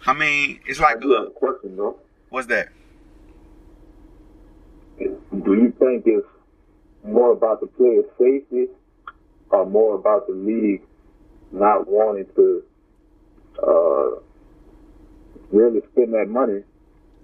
I 0.06 0.14
mean, 0.14 0.60
it's 0.66 0.80
like 0.80 0.98
I 0.98 1.00
do 1.00 1.12
have 1.12 1.28
a 1.28 1.32
question 1.32 1.78
though. 1.78 2.00
what's 2.30 2.48
that? 2.48 2.70
Do 4.98 5.54
you 5.54 5.74
think 5.80 6.04
it's 6.06 6.28
more 7.06 7.32
about 7.32 7.62
the 7.62 7.68
player's 7.68 8.06
safety 8.18 8.68
or 9.50 9.66
more 9.66 9.96
about 9.96 10.28
the 10.28 10.34
league 10.34 10.82
not 11.52 11.88
wanting 11.88 12.26
to 12.36 12.64
uh, 13.66 14.20
really 15.52 15.82
spend 15.94 16.14
that 16.14 16.28
money 16.28 16.64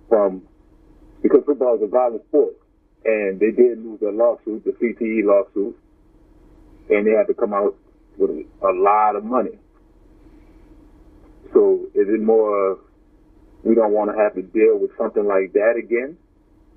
from 0.10 0.42
because 1.22 1.44
football 1.46 1.76
is 1.76 1.82
a 1.84 1.88
violent 1.88 2.24
sport 2.28 2.54
and 3.04 3.40
they 3.40 3.52
did 3.52 3.84
lose 3.84 4.00
their 4.00 4.12
lawsuit, 4.12 4.64
the 4.64 4.72
CTE 4.72 5.26
lawsuit, 5.26 5.78
and 6.90 7.06
they 7.08 7.12
had 7.12 7.28
to 7.28 7.34
come 7.34 7.54
out 7.54 7.76
with 8.18 8.32
a 8.62 8.72
lot 8.72 9.16
of 9.16 9.24
money. 9.24 9.58
So 11.54 11.86
is 11.94 12.08
it 12.10 12.22
more 12.22 12.72
of 12.72 12.80
we 13.64 13.76
don't 13.76 13.92
want 13.94 14.12
to 14.12 14.18
have 14.18 14.36
to 14.36 14.42
deal 14.42 14.78
with 14.78 14.92
something 14.98 15.26
like 15.26 15.54
that 15.54 15.76
again, 15.78 16.18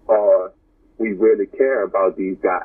or 0.07 0.53
we 0.99 1.13
really 1.13 1.47
care 1.47 1.83
about 1.83 2.17
these 2.17 2.37
guys? 2.43 2.65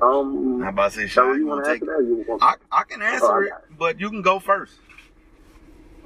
Um, 0.00 0.62
I'm 0.62 0.68
about 0.68 0.92
to 0.92 0.98
say, 0.98 1.06
so 1.08 1.22
Sean, 1.22 1.34
you 1.34 1.40
you 1.40 1.46
want 1.48 1.64
want 1.64 1.64
to 1.64 1.70
to 1.78 1.84
answer 1.84 1.86
take? 1.86 1.96
that? 1.98 2.04
You 2.06 2.24
want 2.28 2.42
I 2.42 2.54
I 2.70 2.82
can 2.84 3.02
Oh, 3.02 3.06
answer 3.06 3.26
I 3.26 3.44
it, 3.44 3.48
got 3.50 3.78
but 3.78 4.00
you 4.00 4.10
can 4.10 4.22
go 4.22 4.38
first. 4.38 4.74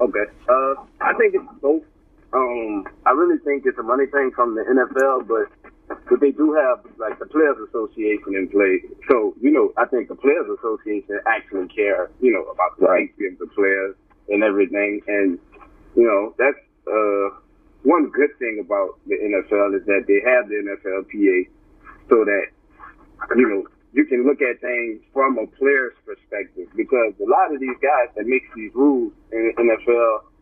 Okay. 0.00 0.24
Uh, 0.48 0.74
I 1.00 1.12
think 1.18 1.35
it's 1.35 1.44
both. 1.61 1.83
Um, 2.33 2.87
I 3.05 3.11
really 3.11 3.38
think 3.44 3.64
it's 3.66 3.78
a 3.78 3.83
money 3.83 4.07
thing 4.07 4.31
from 4.35 4.55
the 4.55 4.62
NFL, 4.62 5.28
but 5.28 5.62
but 5.88 6.21
they 6.21 6.31
do 6.31 6.53
have 6.53 6.85
like 6.99 7.18
the 7.18 7.27
Players 7.27 7.57
Association 7.68 8.35
in 8.35 8.49
play. 8.49 8.81
So 9.09 9.35
you 9.40 9.51
know, 9.51 9.73
I 9.77 9.87
think 9.87 10.09
the 10.09 10.14
Players 10.14 10.47
Association 10.59 11.21
actually 11.27 11.68
care, 11.68 12.11
you 12.21 12.33
know, 12.33 12.45
about 12.51 12.79
the 12.79 12.87
safety 12.87 13.27
of 13.27 13.38
the 13.38 13.47
players 13.55 13.95
and 14.29 14.42
everything. 14.42 15.01
And 15.07 15.38
you 15.97 16.05
know, 16.05 16.35
that's 16.38 16.59
uh 16.87 17.38
one 17.83 18.11
good 18.11 18.31
thing 18.38 18.62
about 18.64 18.99
the 19.07 19.18
NFL 19.18 19.75
is 19.75 19.85
that 19.87 20.07
they 20.07 20.23
have 20.23 20.49
the 20.49 20.62
NFLPA, 20.62 21.49
so 22.09 22.25
that 22.25 22.47
you 23.37 23.49
know 23.49 23.66
you 23.92 24.07
can 24.07 24.27
look 24.27 24.40
at 24.40 24.61
things 24.61 25.03
from 25.12 25.38
a 25.38 25.47
player's 25.59 25.95
perspective 26.07 26.68
because 26.77 27.12
a 27.21 27.29
lot 27.29 27.53
of 27.53 27.61
these 27.61 27.77
guys 27.83 28.09
that 28.16 28.27
make 28.27 28.42
these 28.55 28.73
rules 28.75 29.12
in 29.33 29.53
the 29.57 29.62
NFL 29.62 30.33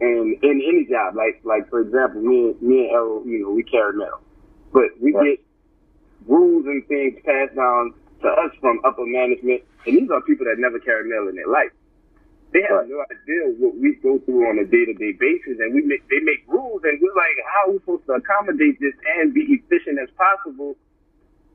and 0.00 0.36
in 0.42 0.62
any 0.62 0.86
job, 0.90 1.14
like 1.16 1.40
like 1.44 1.68
for 1.70 1.80
example, 1.80 2.20
me 2.20 2.54
me 2.60 2.86
and 2.86 2.90
Errol, 2.90 3.22
you 3.26 3.42
know, 3.42 3.50
we 3.50 3.62
carry 3.62 3.96
metal, 3.96 4.20
but 4.72 4.90
we 5.00 5.12
Right. 5.12 5.38
get 5.38 5.40
rules 6.26 6.66
and 6.66 6.86
things 6.86 7.20
passed 7.24 7.54
down 7.54 7.94
to 8.22 8.28
us 8.28 8.54
from 8.60 8.80
upper 8.84 9.04
management, 9.06 9.62
and 9.86 9.96
these 9.96 10.10
are 10.10 10.20
people 10.22 10.46
that 10.46 10.58
never 10.58 10.78
carry 10.78 11.08
mail 11.08 11.28
in 11.28 11.36
their 11.36 11.46
life. 11.46 11.72
They 12.52 12.62
have 12.62 12.70
Right. 12.84 12.88
no 12.88 13.04
idea 13.10 13.48
what 13.58 13.76
we 13.76 13.94
go 13.96 14.18
through 14.18 14.46
on 14.46 14.58
a 14.58 14.64
day 14.64 14.84
to 14.84 14.92
day 14.94 15.12
basis, 15.12 15.58
and 15.58 15.74
we 15.74 15.82
make 15.82 16.06
they 16.08 16.20
make 16.20 16.44
rules, 16.46 16.84
and 16.84 17.00
we're 17.00 17.14
like, 17.14 17.38
how 17.46 17.68
are 17.68 17.72
we 17.72 17.78
supposed 17.78 18.06
to 18.06 18.12
accommodate 18.12 18.78
this 18.78 18.94
and 19.16 19.32
be 19.32 19.42
efficient 19.54 19.98
as 19.98 20.10
possible 20.10 20.76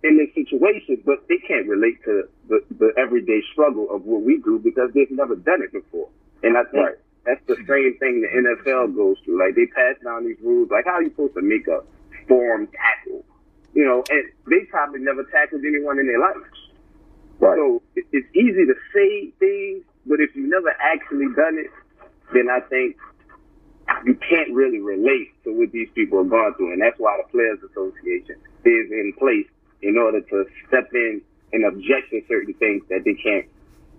in 0.03 0.17
this 0.17 0.33
situation? 0.33 1.01
But 1.05 1.27
they 1.27 1.37
can't 1.37 1.67
relate 1.67 2.03
to 2.05 2.27
the, 2.49 2.63
the 2.79 2.93
everyday 2.97 3.41
struggle 3.53 3.89
of 3.91 4.05
what 4.05 4.23
we 4.23 4.37
do 4.39 4.57
because 4.59 4.91
they've 4.93 5.11
never 5.11 5.35
done 5.35 5.61
it 5.61 5.71
before. 5.71 6.09
And 6.43 6.57
I 6.57 6.63
think 6.63 6.83
Right. 6.83 6.95
that's 7.25 7.45
the 7.45 7.57
same 7.67 7.95
thing 7.99 8.21
the 8.21 8.27
NFL 8.27 8.95
goes 8.95 9.19
through. 9.19 9.37
Like 9.39 9.53
they 9.55 9.67
pass 9.67 9.97
down 10.03 10.25
these 10.25 10.39
rules, 10.41 10.71
like 10.71 10.85
how 10.85 10.93
are 10.93 11.03
you 11.03 11.09
supposed 11.11 11.35
to 11.35 11.41
make 11.41 11.67
a 11.67 11.83
form 12.27 12.67
tackle? 12.67 13.25
You 13.73 13.85
know, 13.85 14.03
and 14.09 14.31
they 14.49 14.65
probably 14.69 14.99
never 14.99 15.23
tackled 15.25 15.61
anyone 15.65 15.99
in 15.99 16.07
their 16.07 16.19
life. 16.19 16.35
Right. 17.39 17.55
So 17.57 17.81
it's 17.95 18.27
easy 18.35 18.65
to 18.65 18.73
say 18.93 19.29
things, 19.39 19.83
but 20.05 20.19
if 20.19 20.35
you've 20.35 20.49
never 20.49 20.73
actually 20.81 21.27
done 21.35 21.57
it, 21.59 21.71
then 22.33 22.49
I 22.49 22.61
think 22.61 22.97
you 24.05 24.15
can't 24.15 24.51
really 24.53 24.79
relate 24.79 25.31
to 25.43 25.57
what 25.57 25.71
these 25.71 25.89
people 25.93 26.19
are 26.19 26.23
going 26.23 26.53
through. 26.55 26.73
And 26.73 26.81
that's 26.81 26.99
why 26.99 27.19
the 27.21 27.29
Players 27.31 27.59
Association 27.71 28.35
is 28.65 28.91
in 28.91 29.13
place 29.17 29.47
in 29.81 29.97
order 29.97 30.21
to 30.21 30.45
step 30.67 30.89
in 30.93 31.21
and 31.53 31.65
object 31.65 32.09
to 32.11 32.21
certain 32.27 32.53
things 32.55 32.83
that 32.89 33.03
they 33.05 33.13
can't 33.13 33.45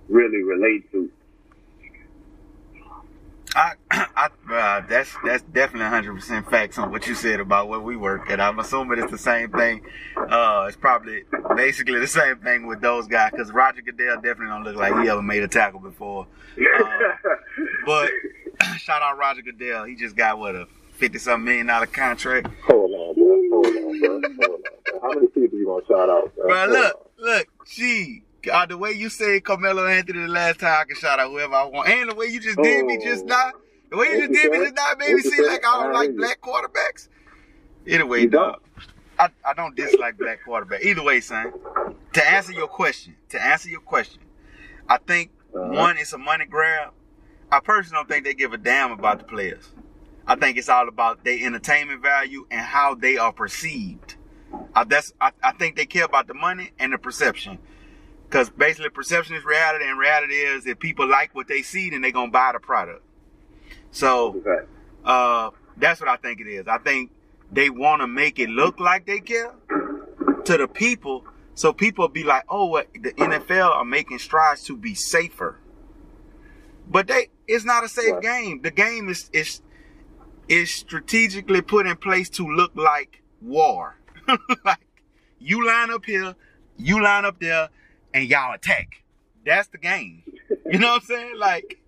really 0.09 0.43
relate 0.43 0.91
to. 0.93 1.11
I, 3.55 3.72
I 4.18 4.26
uh, 4.52 4.82
that's 4.88 5.14
that's 5.24 5.42
definitely 5.44 5.82
100 5.82 6.14
percent 6.14 6.50
facts 6.50 6.76
on 6.76 6.90
what 6.90 7.06
you 7.06 7.14
said 7.14 7.38
about 7.38 7.68
where 7.68 7.78
we 7.78 7.96
work 7.96 8.28
at. 8.30 8.40
I'm 8.40 8.58
assuming 8.58 8.98
it's 8.98 9.12
the 9.12 9.18
same 9.18 9.50
thing. 9.52 9.82
Uh, 10.16 10.64
it's 10.66 10.76
probably 10.76 11.22
basically 11.54 12.00
the 12.00 12.06
same 12.08 12.36
thing 12.38 12.66
with 12.66 12.80
those 12.80 13.06
guys 13.06 13.30
because 13.30 13.52
Roger 13.52 13.80
Goodell 13.80 14.16
definitely 14.16 14.46
don't 14.48 14.64
look 14.64 14.74
like 14.76 14.92
he 15.02 15.08
ever 15.08 15.22
made 15.22 15.42
a 15.44 15.48
tackle 15.48 15.80
before. 15.80 16.26
Uh, 16.58 17.12
but 17.86 18.10
shout 18.78 19.00
out 19.00 19.16
Roger 19.16 19.42
Goodell. 19.42 19.84
He 19.84 19.94
just 19.94 20.16
got 20.16 20.38
what 20.38 20.56
a 20.56 20.66
50 20.94 21.18
something 21.20 21.44
million 21.44 21.66
dollar 21.66 21.86
contract. 21.86 22.48
Hold 22.66 22.90
on, 22.90 23.14
bro. 23.14 23.42
Hold 23.52 23.66
on, 23.66 24.00
bro. 24.00 24.10
Hold 24.10 24.24
on, 24.24 24.36
bro. 24.36 25.00
How 25.00 25.08
many 25.14 25.28
people 25.28 25.56
you 25.58 25.66
gonna 25.66 25.86
shout 25.86 26.10
out, 26.10 26.34
bro? 26.34 26.48
Bro, 26.48 26.66
look, 26.72 26.94
on. 27.20 27.24
look, 27.24 27.46
gee. 27.68 28.24
Uh, 28.52 28.66
the 28.66 28.76
way 28.76 28.90
you 28.90 29.08
said 29.08 29.44
Carmelo 29.44 29.86
Anthony 29.86 30.20
the 30.22 30.26
last 30.28 30.58
time 30.58 30.80
I 30.80 30.84
can 30.84 30.96
shout 30.96 31.20
out 31.20 31.30
whoever 31.30 31.54
I 31.54 31.64
want, 31.66 31.88
and 31.88 32.10
the 32.10 32.14
way 32.16 32.26
you 32.26 32.40
just 32.40 32.58
did 32.58 32.84
me 32.84 32.98
just 33.04 33.22
Oh. 33.24 33.26
now, 33.28 33.52
the 33.91 33.97
way 33.97 34.07
you 34.09 34.28
just 34.28 34.32
did 34.32 34.53
me 34.53 34.59
just 34.59 34.74
now 34.74 34.93
made 34.99 35.14
me 35.14 35.22
seem 35.22 35.47
like 35.47 35.64
I 35.66 35.82
don't 35.82 35.93
like 35.93 36.16
black 36.16 36.41
quarterbacks. 36.41 37.09
Anyway, 37.86 38.26
dog? 38.26 38.61
I, 39.18 39.28
I 39.45 39.55
don't 39.55 39.74
dislike 39.74 40.16
black 40.18 40.41
quarterback. 40.45 40.84
Either 40.84 41.03
way, 41.03 41.20
son. 41.20 41.53
To 42.12 42.28
answer 42.30 42.53
your 42.53 42.68
question, 42.68 43.16
to 43.30 43.43
answer 43.43 43.68
your 43.68 43.80
question, 43.80 44.22
I 44.89 44.99
think 44.99 45.30
Uh-huh. 45.55 45.72
one 45.72 45.97
it's 45.97 46.12
a 46.12 46.18
money 46.18 46.45
grab. 46.45 46.93
I 47.51 47.61
personally 47.61 48.01
don't 48.01 48.09
think 48.09 48.24
they 48.24 48.34
give 48.34 48.53
a 48.53 48.59
damn 48.59 48.93
about 48.93 49.18
the 49.18 49.24
players. 49.24 49.72
I 50.26 50.36
think 50.36 50.59
it's 50.59 50.68
all 50.68 50.89
about 50.89 51.24
their 51.24 51.39
entertainment 51.47 52.03
value 52.03 52.47
and 52.51 52.61
how 52.61 52.95
they 52.95 53.16
are 53.16 53.32
perceived. 53.32 54.16
I, 54.74 54.84
that's 54.84 55.14
I, 55.20 55.32
I 55.43 55.53
think 55.53 55.76
they 55.76 55.86
care 55.86 56.05
about 56.05 56.26
the 56.26 56.34
money 56.34 56.72
and 56.78 56.93
the 56.93 56.99
perception. 56.99 57.59
Because 58.24 58.51
basically, 58.51 58.91
perception 58.91 59.36
is 59.36 59.45
reality, 59.47 59.86
and 59.89 59.99
reality 59.99 60.34
is 60.34 60.66
if 60.66 60.78
people 60.78 61.09
like 61.09 61.34
what 61.34 61.49
they 61.49 61.62
see, 61.62 61.89
then 61.89 62.03
they're 62.03 62.12
gonna 62.12 62.30
buy 62.30 62.51
the 62.53 62.61
product. 62.61 63.03
So 63.91 64.43
uh, 65.05 65.51
that's 65.76 66.01
what 66.01 66.09
I 66.09 66.16
think 66.16 66.41
it 66.41 66.47
is. 66.47 66.66
I 66.68 66.78
think 66.78 67.11
they 67.51 67.70
want 67.70 68.03
to 68.03 68.07
make 68.07 68.39
it 68.39 68.49
look 68.49 68.78
like 68.80 69.07
they 69.07 69.20
care 69.20 69.53
to 70.45 70.57
the 70.57 70.68
people, 70.68 71.24
so 71.55 71.72
people 71.72 72.09
be 72.09 72.22
like, 72.24 72.45
"Oh, 72.49 72.66
what 72.66 72.89
the 72.95 73.12
NFL 73.12 73.70
are 73.70 73.84
making 73.84 74.18
strides 74.18 74.64
to 74.64 74.76
be 74.76 74.95
safer." 74.95 75.59
But 76.91 77.07
they, 77.07 77.28
it's 77.47 77.64
not 77.64 77.84
a 77.84 77.89
safe 77.89 78.14
Right. 78.14 78.22
game. 78.22 78.62
The 78.62 78.70
game 78.70 79.09
is 79.09 79.30
is 79.32 79.62
is 80.49 80.70
strategically 80.70 81.61
put 81.61 81.86
in 81.86 81.97
place 81.97 82.28
to 82.30 82.47
look 82.47 82.72
like 82.74 83.22
war. 83.43 83.97
like 84.64 84.78
you 85.39 85.66
line 85.66 85.91
up 85.91 86.05
here, 86.05 86.34
you 86.76 87.03
line 87.03 87.24
up 87.24 87.41
there, 87.41 87.68
and 88.14 88.28
y'all 88.28 88.55
attack. 88.55 89.03
That's 89.45 89.68
the 89.68 89.78
game. 89.78 90.22
You 90.70 90.78
know 90.78 90.89
what 90.93 91.03
I'm 91.03 91.07
saying? 91.07 91.39
Like 91.39 91.78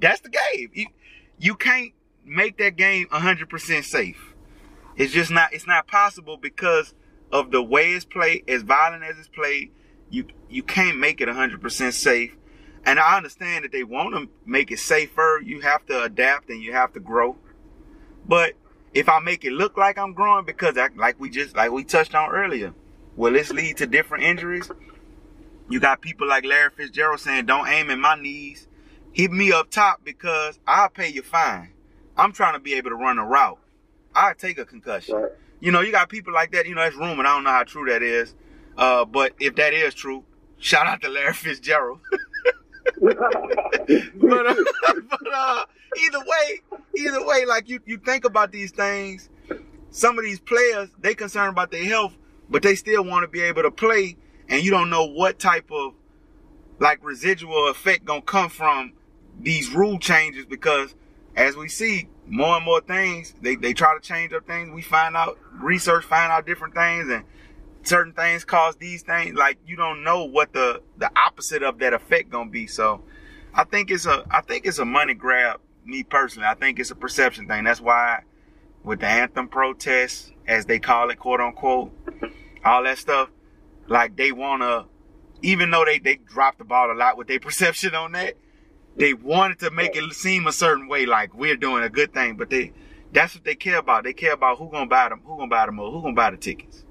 that's 0.00 0.20
the 0.20 0.30
game. 0.30 0.86
You, 1.40 1.54
can't 1.54 1.92
make 2.24 2.58
that 2.58 2.76
game 2.76 3.06
100% 3.08 3.84
safe. 3.84 4.34
It's 4.96 5.12
just 5.12 5.30
not 5.30 5.54
it's 5.54 5.66
not 5.66 5.86
possible 5.86 6.36
because 6.36 6.94
of 7.32 7.50
the 7.50 7.62
way 7.62 7.92
it's 7.92 8.04
played, 8.04 8.44
as 8.48 8.62
violent 8.62 9.02
as 9.02 9.18
it's 9.18 9.28
played. 9.28 9.70
You 10.10 10.26
you 10.50 10.62
can't 10.62 10.98
make 10.98 11.20
it 11.20 11.28
100% 11.28 11.92
safe. 11.92 12.36
And 12.84 12.98
I 12.98 13.16
understand 13.16 13.64
that 13.64 13.72
they 13.72 13.84
want 13.84 14.14
to 14.14 14.28
make 14.44 14.70
it 14.70 14.78
safer. 14.78 15.40
You 15.42 15.60
have 15.60 15.86
to 15.86 16.02
adapt 16.02 16.50
and 16.50 16.62
you 16.62 16.72
have 16.72 16.92
to 16.94 17.00
grow. 17.00 17.36
But 18.26 18.54
if 18.92 19.08
I 19.08 19.20
make 19.20 19.44
it 19.44 19.52
look 19.52 19.76
like 19.76 19.96
I'm 19.96 20.12
growing 20.12 20.44
because 20.44 20.76
I, 20.76 20.88
like 20.96 21.18
we 21.20 21.30
just 21.30 21.56
like 21.56 21.70
we 21.70 21.84
touched 21.84 22.14
on 22.14 22.30
earlier, 22.30 22.74
will 23.16 23.32
this 23.32 23.50
lead 23.50 23.78
to 23.78 23.86
different 23.86 24.24
injuries? 24.24 24.70
You 25.70 25.80
got 25.80 26.02
people 26.02 26.28
like 26.28 26.44
Larry 26.44 26.70
Fitzgerald 26.76 27.20
saying, 27.20 27.46
"Don't 27.46 27.68
aim 27.68 27.90
at 27.90 27.98
my 27.98 28.16
knees. 28.16 28.66
Hit 29.12 29.32
me 29.32 29.52
up 29.52 29.70
top 29.70 30.04
because 30.04 30.58
I'll 30.66 30.88
pay 30.88 31.08
you 31.08 31.22
fine. 31.22 31.72
I'm 32.16 32.32
trying 32.32 32.54
to 32.54 32.60
be 32.60 32.74
able 32.74 32.90
to 32.90 32.96
run 32.96 33.18
a 33.18 33.24
route. 33.24 33.58
I 34.14 34.34
take 34.34 34.58
a 34.58 34.64
concussion. 34.64 35.16
Right. 35.16 35.32
You 35.60 35.72
know, 35.72 35.80
you 35.80 35.92
got 35.92 36.08
people 36.08 36.32
like 36.32 36.52
that. 36.52 36.66
You 36.66 36.74
know, 36.74 36.82
that's 36.82 36.96
rumored. 36.96 37.26
I 37.26 37.34
don't 37.34 37.44
know 37.44 37.50
how 37.50 37.64
true 37.64 37.90
that 37.90 38.02
is. 38.02 38.34
Uh, 38.76 39.04
but 39.04 39.32
if 39.40 39.56
that 39.56 39.74
is 39.74 39.94
true, 39.94 40.24
shout 40.58 40.86
out 40.86 41.02
to 41.02 41.08
Larry 41.08 41.34
Fitzgerald. 41.34 42.00
but 43.00 43.16
uh, 43.18 44.54
but 45.08 45.34
uh, 45.34 45.64
either 46.04 46.18
way, 46.20 46.60
either 46.96 47.26
way, 47.26 47.44
like 47.46 47.68
you 47.68 47.80
you 47.86 47.98
think 47.98 48.24
about 48.24 48.52
these 48.52 48.70
things. 48.72 49.28
Some 49.90 50.18
of 50.18 50.24
these 50.24 50.40
players 50.40 50.88
they 50.98 51.14
concerned 51.14 51.50
about 51.50 51.70
their 51.70 51.84
health, 51.84 52.16
but 52.48 52.62
they 52.62 52.74
still 52.74 53.04
want 53.04 53.24
to 53.24 53.28
be 53.28 53.40
able 53.42 53.62
to 53.62 53.70
play, 53.70 54.16
and 54.48 54.62
you 54.62 54.70
don't 54.70 54.90
know 54.90 55.04
what 55.04 55.38
type 55.38 55.70
of 55.70 55.94
like 56.78 57.04
residual 57.04 57.68
effect 57.68 58.04
gonna 58.04 58.22
come 58.22 58.48
from 58.48 58.92
these 59.42 59.70
rule 59.70 59.98
changes 59.98 60.46
because 60.46 60.94
as 61.36 61.56
we 61.56 61.68
see 61.68 62.08
more 62.26 62.56
and 62.56 62.64
more 62.64 62.80
things, 62.80 63.34
they, 63.40 63.56
they 63.56 63.72
try 63.72 63.94
to 63.94 64.00
change 64.00 64.32
up 64.32 64.46
things. 64.46 64.70
We 64.70 64.82
find 64.82 65.16
out 65.16 65.38
research, 65.60 66.04
find 66.04 66.30
out 66.30 66.46
different 66.46 66.74
things, 66.74 67.08
and 67.08 67.24
certain 67.82 68.12
things 68.12 68.44
cause 68.44 68.76
these 68.76 69.02
things. 69.02 69.36
Like 69.36 69.58
you 69.66 69.76
don't 69.76 70.04
know 70.04 70.24
what 70.24 70.52
the 70.52 70.82
the 70.98 71.10
opposite 71.16 71.62
of 71.62 71.78
that 71.78 71.92
effect 71.92 72.30
gonna 72.30 72.50
be. 72.50 72.66
So 72.66 73.02
I 73.54 73.64
think 73.64 73.90
it's 73.90 74.06
a 74.06 74.24
I 74.30 74.42
think 74.42 74.66
it's 74.66 74.78
a 74.78 74.84
money 74.84 75.14
grab. 75.14 75.60
Me 75.84 76.02
personally, 76.02 76.46
I 76.46 76.54
think 76.54 76.78
it's 76.78 76.90
a 76.90 76.94
perception 76.94 77.48
thing. 77.48 77.64
That's 77.64 77.80
why 77.80 78.24
with 78.84 79.00
the 79.00 79.06
anthem 79.06 79.48
protests, 79.48 80.30
as 80.46 80.66
they 80.66 80.78
call 80.78 81.10
it, 81.10 81.18
quote 81.18 81.40
unquote, 81.40 81.92
all 82.64 82.84
that 82.84 82.98
stuff, 82.98 83.30
like 83.86 84.16
they 84.16 84.30
wanna, 84.30 84.86
even 85.42 85.70
though 85.70 85.84
they 85.84 85.98
they 85.98 86.16
dropped 86.16 86.58
the 86.58 86.64
ball 86.64 86.92
a 86.92 86.94
lot 86.94 87.16
with 87.16 87.28
their 87.28 87.40
perception 87.40 87.94
on 87.94 88.12
that, 88.12 88.36
they 88.96 89.14
wanted 89.14 89.58
to 89.60 89.70
make 89.70 89.96
it 89.96 90.12
seem 90.12 90.46
a 90.46 90.52
certain 90.52 90.88
way, 90.88 91.06
like 91.06 91.34
we're 91.34 91.56
doing 91.56 91.82
a 91.82 91.88
good 91.88 92.12
thing. 92.12 92.36
But 92.36 92.50
they, 92.50 92.72
that's 93.12 93.34
what 93.34 93.44
they 93.44 93.54
care 93.54 93.78
about. 93.78 94.04
They 94.04 94.12
care 94.12 94.32
about 94.32 94.58
who 94.58 94.70
gonna 94.70 94.86
buy 94.86 95.08
them, 95.08 95.20
who 95.24 95.36
gonna 95.36 95.48
buy 95.48 95.66
them, 95.66 95.78
all, 95.78 95.90
who 95.90 96.02
gonna 96.02 96.14
buy 96.14 96.30
the 96.30 96.36
tickets, 96.36 96.84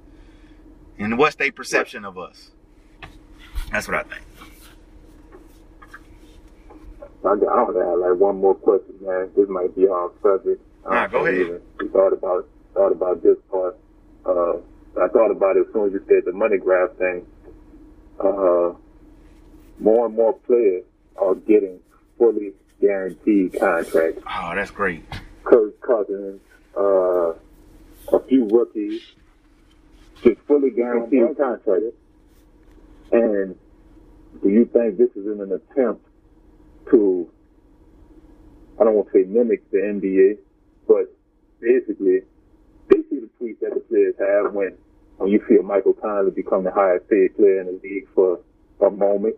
and 0.97 1.17
what's 1.17 1.35
their 1.35 1.51
perception 1.51 2.05
of 2.05 2.17
us. 2.17 2.51
That's 3.71 3.87
what 3.87 3.97
I 3.97 4.03
think. 4.03 4.21
I 7.23 7.27
I 7.27 7.31
only 7.31 7.79
have 7.81 7.99
like 7.99 8.19
one 8.19 8.37
more 8.39 8.55
question, 8.55 8.95
man. 9.01 9.29
This 9.35 9.49
might 9.49 9.75
be 9.75 9.85
off 9.87 10.13
subject. 10.23 10.61
I 10.87 10.95
Nah, 10.95 11.07
go 11.07 11.25
ahead. 11.25 11.41
even 11.41 11.89
Thought 11.91 12.13
about 12.13 12.47
thought 12.73 12.91
about 12.91 13.21
this 13.21 13.37
part. 13.51 13.77
Uh, 14.25 14.53
I 15.01 15.07
thought 15.09 15.31
about 15.31 15.57
it 15.57 15.67
as 15.67 15.73
soon 15.73 15.87
as 15.87 15.93
you 15.93 16.03
said 16.07 16.23
the 16.25 16.31
money 16.31 16.57
grab 16.57 16.97
thing. 16.97 17.25
Uh, 18.19 18.73
more 19.79 20.05
and 20.07 20.15
more 20.15 20.33
players 20.33 20.83
are 21.17 21.35
getting 21.35 21.79
fully 22.19 22.51
guaranteed 22.79 23.57
contracts. 23.59 24.21
Oh, 24.27 24.51
that's 24.53 24.69
great. 24.69 25.03
Kirk 25.43 25.81
Cousins, 25.81 26.41
uh, 26.77 27.33
a 28.13 28.19
few 28.27 28.45
rookies, 28.45 29.01
just 30.23 30.39
fully 30.41 30.69
guaranteed 30.69 31.35
contracts. 31.37 31.95
And 33.11 33.57
do 34.43 34.49
you 34.49 34.65
think 34.65 34.97
this 34.97 35.09
is 35.15 35.25
in 35.25 35.41
an 35.41 35.51
attempt 35.51 36.05
to, 36.91 37.29
I 38.79 38.83
don't 38.83 38.93
want 38.93 39.11
to 39.11 39.13
say 39.13 39.27
mimic 39.27 39.69
the 39.71 39.77
NBA, 39.77 40.37
but 40.87 41.15
basically 41.59 42.21
they 42.89 42.97
see 43.09 43.19
the 43.19 43.29
tweets 43.41 43.59
that 43.61 43.73
the 43.73 43.79
players 43.81 44.15
have 44.19 44.53
when, 44.53 44.77
when 45.17 45.31
you 45.31 45.43
see 45.49 45.55
a 45.55 45.63
Michael 45.63 45.93
Conley 45.93 46.31
become 46.31 46.63
the 46.63 46.71
highest 46.71 47.09
paid 47.09 47.35
player 47.35 47.61
in 47.61 47.67
the 47.67 47.79
league 47.83 48.07
for 48.13 48.39
a 48.81 48.89
moment, 48.89 49.35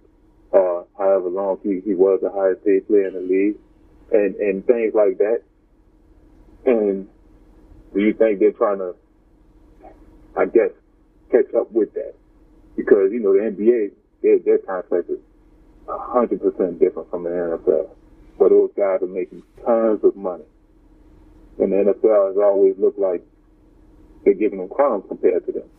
or 0.52 0.86
however 0.98 1.30
long 1.30 1.58
he, 1.64 1.82
he 1.84 1.94
was 1.94 2.20
the 2.22 2.32
highest 2.32 2.64
paid 2.66 2.88
player 2.88 3.08
in 3.08 3.14
the 3.14 3.22
league, 3.22 3.58
and, 4.12 4.36
and 4.36 4.66
things 4.66 4.94
like 4.94 5.18
that. 5.18 5.42
And 6.66 7.08
do 7.94 8.02
you 8.02 8.14
think 8.14 8.40
they're 8.40 8.52
trying 8.52 8.80
to, 8.80 8.96
I 10.38 10.46
guess, 10.46 10.72
catch 11.32 11.54
up 11.56 11.72
with 11.72 11.94
that? 11.94 12.14
Because, 12.76 13.12
you 13.12 13.20
know, 13.20 13.34
the 13.34 13.40
NBA, 13.52 13.92
their, 14.22 14.40
their 14.40 14.58
contract 14.60 15.10
is 15.10 15.20
100% 15.88 16.80
different 16.80 17.10
from 17.10 17.24
the 17.24 17.30
NFL. 17.30 17.90
Where 18.38 18.50
those 18.50 18.72
guys 18.76 19.02
are 19.02 19.08
making 19.08 19.44
tons 19.66 20.04
of 20.04 20.16
money. 20.16 20.44
And 21.60 21.72
the 21.72 21.78
NFL 21.78 22.30
has 22.30 22.38
always 22.38 22.76
looked 22.78 23.00
like 23.00 23.24
they're 24.24 24.34
giving 24.34 24.60
them 24.60 24.70
crumbs 24.70 25.06
compared 25.08 25.46
to 25.46 25.52
them. 25.52 25.70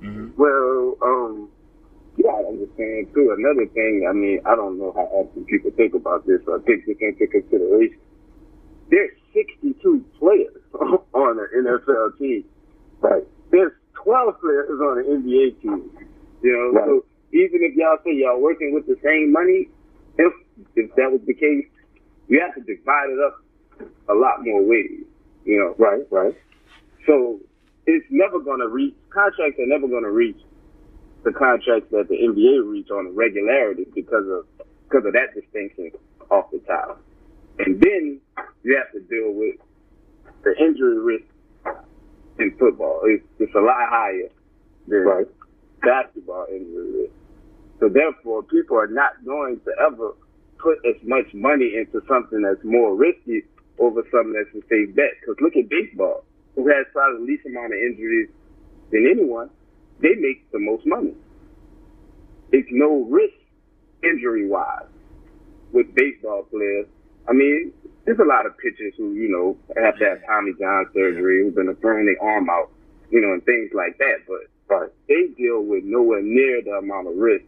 hmm 0.00 0.28
Well, 0.36 0.96
um, 1.02 1.48
you 2.16 2.24
gotta 2.24 2.48
understand 2.48 3.08
too. 3.14 3.34
Another 3.36 3.66
thing, 3.72 4.06
I 4.08 4.12
mean, 4.12 4.40
I 4.46 4.56
don't 4.56 4.78
know 4.78 4.92
how 4.94 5.04
often 5.12 5.44
people 5.44 5.70
think 5.76 5.94
about 5.94 6.26
this, 6.26 6.40
but 6.46 6.60
I 6.60 6.64
take 6.66 6.86
this 6.86 6.96
into 7.00 7.26
consideration. 7.26 7.98
There's 8.90 9.12
62 9.34 10.04
players 10.18 10.62
on 11.14 11.38
an 11.38 11.48
NFL 11.66 12.18
team. 12.18 12.44
Right. 13.00 13.24
There's 13.50 13.72
12 14.04 14.40
players 14.40 14.80
on 14.80 14.98
an 14.98 15.04
NBA 15.22 15.60
team. 15.60 15.90
You 16.42 16.52
know, 16.52 16.78
Right. 16.78 16.86
so 16.86 17.04
even 17.32 17.60
if 17.62 17.74
y'all 17.74 17.98
say 18.04 18.14
y'all 18.14 18.40
working 18.40 18.72
with 18.72 18.86
the 18.86 18.96
same 19.02 19.32
money, 19.32 19.68
if 20.18 20.32
if 20.76 20.94
that 20.94 21.10
was 21.12 21.20
the 21.26 21.34
case, 21.34 21.66
you 22.28 22.40
have 22.40 22.54
to 22.54 22.60
divide 22.62 23.10
it 23.10 23.18
up 23.20 23.42
a 24.08 24.14
lot 24.14 24.44
more 24.44 24.62
ways. 24.62 25.04
You 25.44 25.58
know, 25.60 25.74
Right, 25.78 26.06
right. 26.10 26.34
so 27.06 27.40
it's 27.86 28.06
never 28.10 28.38
going 28.40 28.60
to 28.60 28.68
reach, 28.68 28.94
contracts 29.10 29.58
are 29.60 29.66
never 29.66 29.86
going 29.86 30.02
to 30.02 30.10
reach 30.10 30.38
the 31.26 31.32
contracts 31.34 31.90
that 31.90 32.08
the 32.08 32.14
NBA 32.14 32.70
reach 32.70 32.88
on 32.90 33.08
a 33.08 33.10
regularity 33.10 33.86
because 33.94 34.24
of 34.30 34.46
because 34.88 35.04
of 35.06 35.12
that 35.14 35.34
distinction 35.34 35.90
off 36.30 36.46
the 36.52 36.60
top. 36.60 37.02
And 37.58 37.80
then 37.82 38.20
you 38.62 38.78
have 38.78 38.92
to 38.94 39.00
deal 39.08 39.32
with 39.34 39.56
the 40.44 40.54
injury 40.62 40.98
risk 41.00 41.26
in 42.38 42.54
football. 42.58 43.00
It's, 43.04 43.24
it's 43.40 43.54
a 43.56 43.60
lot 43.60 43.88
higher 43.90 44.30
than 44.88 45.04
Right. 45.04 45.26
basketball 45.82 46.46
injury 46.50 47.02
risk. 47.02 47.14
So 47.80 47.88
therefore, 47.88 48.44
people 48.44 48.78
are 48.78 48.88
not 48.88 49.12
going 49.24 49.60
to 49.66 49.72
ever 49.86 50.12
put 50.58 50.78
as 50.86 50.96
much 51.04 51.26
money 51.34 51.74
into 51.76 52.00
something 52.08 52.42
that's 52.42 52.64
more 52.64 52.94
risky 52.96 53.42
over 53.80 54.02
something 54.12 54.32
that's 54.34 54.54
a 54.54 54.66
safe 54.68 54.94
bet. 54.94 55.12
Because 55.20 55.36
look 55.42 55.56
at 55.56 55.68
baseball, 55.68 56.24
who 56.54 56.68
has 56.68 56.86
probably 56.92 57.26
the 57.26 57.32
least 57.32 57.46
amount 57.46 57.74
of 57.74 57.80
injuries 57.80 58.30
than 58.92 59.08
anyone. 59.10 59.50
They 60.00 60.14
make 60.14 60.50
the 60.52 60.58
most 60.58 60.86
money. 60.86 61.14
It's 62.52 62.68
no 62.70 63.04
risk 63.10 63.34
injury 64.02 64.46
wise 64.46 64.86
with 65.72 65.94
baseball 65.94 66.44
players. 66.44 66.86
I 67.28 67.32
mean, 67.32 67.72
there's 68.04 68.18
a 68.18 68.24
lot 68.24 68.46
of 68.46 68.56
pitchers 68.58 68.94
who, 68.96 69.14
you 69.14 69.28
know, 69.28 69.56
have 69.82 69.98
to 69.98 70.04
have 70.04 70.18
Tommy 70.26 70.52
John 70.60 70.86
surgery, 70.94 71.42
who've 71.42 71.54
been 71.54 71.74
throwing 71.76 72.06
their 72.06 72.22
arm 72.22 72.48
out, 72.48 72.70
you 73.10 73.20
know, 73.20 73.32
and 73.32 73.44
things 73.44 73.70
like 73.74 73.98
that. 73.98 74.18
But 74.28 74.46
Right. 74.68 74.90
they 75.08 75.28
deal 75.38 75.62
with 75.62 75.84
nowhere 75.84 76.22
near 76.22 76.60
the 76.60 76.72
amount 76.72 77.06
of 77.06 77.16
risk 77.16 77.44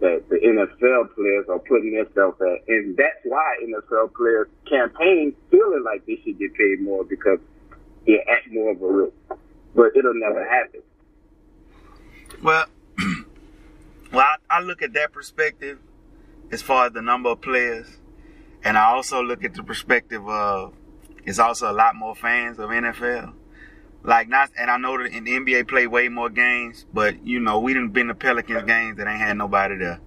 that 0.00 0.28
the 0.28 0.36
NFL 0.36 1.14
players 1.14 1.46
are 1.48 1.60
putting 1.60 1.94
themselves 1.94 2.40
at. 2.40 2.68
And 2.68 2.96
that's 2.96 3.22
why 3.24 3.56
NFL 3.62 4.14
players 4.14 4.48
campaign 4.68 5.34
feeling 5.50 5.84
like 5.84 6.04
they 6.06 6.20
should 6.24 6.38
get 6.38 6.54
paid 6.54 6.80
more 6.80 7.04
because 7.04 7.38
they're 8.06 8.28
at 8.28 8.50
more 8.52 8.72
of 8.72 8.82
a 8.82 8.86
risk. 8.92 9.14
But 9.74 9.96
it'll 9.96 10.14
never 10.14 10.44
happen. 10.44 10.82
Well, 12.42 12.66
well, 14.12 14.20
I, 14.20 14.36
I 14.50 14.60
look 14.60 14.82
at 14.82 14.92
that 14.94 15.12
perspective 15.12 15.78
as 16.50 16.62
far 16.62 16.86
as 16.86 16.92
the 16.92 17.02
number 17.02 17.30
of 17.30 17.40
players, 17.40 17.86
and 18.62 18.76
I 18.76 18.84
also 18.84 19.22
look 19.22 19.44
at 19.44 19.54
the 19.54 19.62
perspective 19.62 20.26
of 20.28 20.74
it's 21.24 21.38
also 21.38 21.70
a 21.70 21.74
lot 21.74 21.96
more 21.96 22.14
fans 22.14 22.58
of 22.58 22.70
NFL. 22.70 23.32
Like 24.02 24.28
not, 24.28 24.50
and 24.56 24.70
I 24.70 24.76
know 24.76 24.96
that 24.98 25.10
in 25.10 25.24
the 25.24 25.32
NBA 25.32 25.66
play 25.68 25.88
way 25.88 26.08
more 26.08 26.30
games, 26.30 26.86
but 26.92 27.26
you 27.26 27.40
know 27.40 27.58
we 27.58 27.74
didn't 27.74 27.90
been 27.90 28.06
to 28.06 28.14
Pelicans 28.14 28.62
games 28.64 28.98
that 28.98 29.08
ain't 29.08 29.20
had 29.20 29.36
nobody 29.36 29.76
there. 29.78 30.00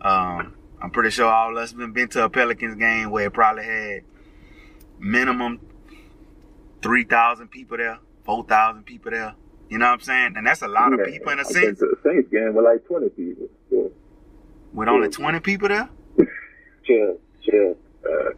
Um, 0.00 0.56
I'm 0.82 0.90
pretty 0.90 1.10
sure 1.10 1.26
all 1.26 1.56
of 1.56 1.62
us 1.62 1.72
been 1.72 1.92
been 1.92 2.08
to 2.08 2.24
a 2.24 2.28
Pelicans 2.28 2.74
game 2.74 3.10
where 3.10 3.26
it 3.26 3.32
probably 3.32 3.64
had 3.64 4.02
minimum 4.98 5.60
three 6.82 7.04
thousand 7.04 7.48
people 7.48 7.76
there, 7.76 8.00
four 8.24 8.44
thousand 8.44 8.84
people 8.84 9.12
there. 9.12 9.34
You 9.70 9.78
know 9.78 9.86
what 9.86 9.92
I'm 9.94 10.00
saying? 10.00 10.34
And 10.36 10.46
that's 10.46 10.62
a 10.62 10.68
lot 10.68 10.92
of 10.92 11.04
people 11.06 11.32
in 11.32 11.38
a 11.38 11.42
I 11.42 11.44
sense. 11.44 11.78
the 11.80 11.96
Saints 12.04 12.28
game 12.30 12.54
with 12.54 12.64
like 12.64 12.86
20 12.86 13.08
people. 13.10 13.48
So, 13.70 13.90
With 14.72 14.88
only 14.88 15.08
20 15.08 15.40
people 15.40 15.68
there? 15.68 15.88
Chill, 16.84 17.18
chill. 17.42 17.76
uh, 18.04 18.30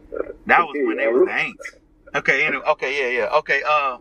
That 0.45 0.61
was 0.61 0.73
when 0.73 0.97
they 0.97 1.07
was 1.07 1.27
the 1.27 1.31
Aints. 1.33 2.17
Okay, 2.19 2.45
anyway, 2.45 2.63
okay, 2.69 3.13
yeah, 3.13 3.19
yeah. 3.23 3.37
Okay, 3.39 3.61
uh 3.69 3.97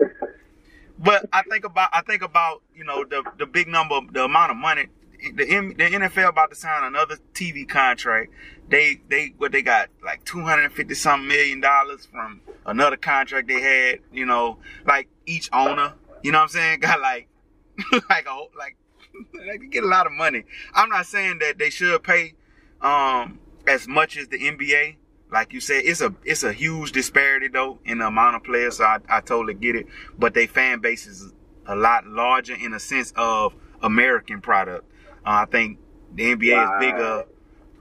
but 0.98 1.28
I 1.32 1.42
think 1.42 1.64
about 1.64 1.90
I 1.92 2.02
think 2.02 2.22
about, 2.22 2.62
you 2.74 2.84
know, 2.84 3.04
the 3.04 3.24
the 3.38 3.46
big 3.46 3.66
number 3.68 3.98
the 4.12 4.24
amount 4.24 4.52
of 4.52 4.56
money 4.56 4.86
the 5.34 5.48
M, 5.48 5.70
the 5.76 5.84
NFL 5.84 6.28
about 6.28 6.50
to 6.50 6.56
sign 6.56 6.84
another 6.84 7.16
TV 7.34 7.68
contract. 7.68 8.30
They 8.68 9.00
they 9.08 9.34
what 9.38 9.50
they 9.52 9.62
got 9.62 9.88
like 10.04 10.24
250 10.24 10.94
something 10.94 11.26
million 11.28 11.60
dollars 11.60 12.06
from 12.06 12.40
another 12.64 12.96
contract 12.96 13.48
they 13.48 13.60
had, 13.60 14.00
you 14.12 14.26
know, 14.26 14.58
like 14.86 15.08
each 15.26 15.48
owner, 15.52 15.94
you 16.22 16.32
know 16.32 16.38
what 16.38 16.42
I'm 16.44 16.48
saying? 16.48 16.80
Got 16.80 17.00
like 17.00 17.28
like 18.10 18.26
a 18.26 18.34
like 18.56 18.76
they 19.46 19.58
can 19.58 19.70
get 19.70 19.84
a 19.84 19.88
lot 19.88 20.06
of 20.06 20.12
money. 20.12 20.44
I'm 20.74 20.88
not 20.88 21.06
saying 21.06 21.38
that 21.40 21.58
they 21.58 21.70
should 21.70 22.02
pay 22.02 22.34
um 22.80 23.38
as 23.66 23.86
much 23.88 24.16
as 24.16 24.28
the 24.28 24.38
NBA. 24.38 24.96
Like 25.30 25.52
you 25.52 25.60
said, 25.60 25.82
it's 25.84 26.00
a 26.00 26.14
it's 26.24 26.42
a 26.44 26.52
huge 26.52 26.92
disparity 26.92 27.48
though 27.48 27.78
in 27.84 27.98
the 27.98 28.06
amount 28.06 28.36
of 28.36 28.44
players. 28.44 28.76
So 28.78 28.84
I, 28.84 28.98
I 29.08 29.20
totally 29.20 29.54
get 29.54 29.74
it, 29.74 29.86
but 30.18 30.34
they 30.34 30.46
fan 30.46 30.80
base 30.80 31.06
is 31.06 31.32
a 31.66 31.74
lot 31.74 32.06
larger 32.06 32.54
in 32.54 32.72
a 32.74 32.78
sense 32.80 33.12
of 33.16 33.52
American 33.82 34.40
product. 34.40 34.84
Uh, 35.26 35.42
I 35.42 35.46
think 35.46 35.78
the 36.14 36.34
NBA 36.36 36.62
is 36.64 36.70
bigger 36.80 37.24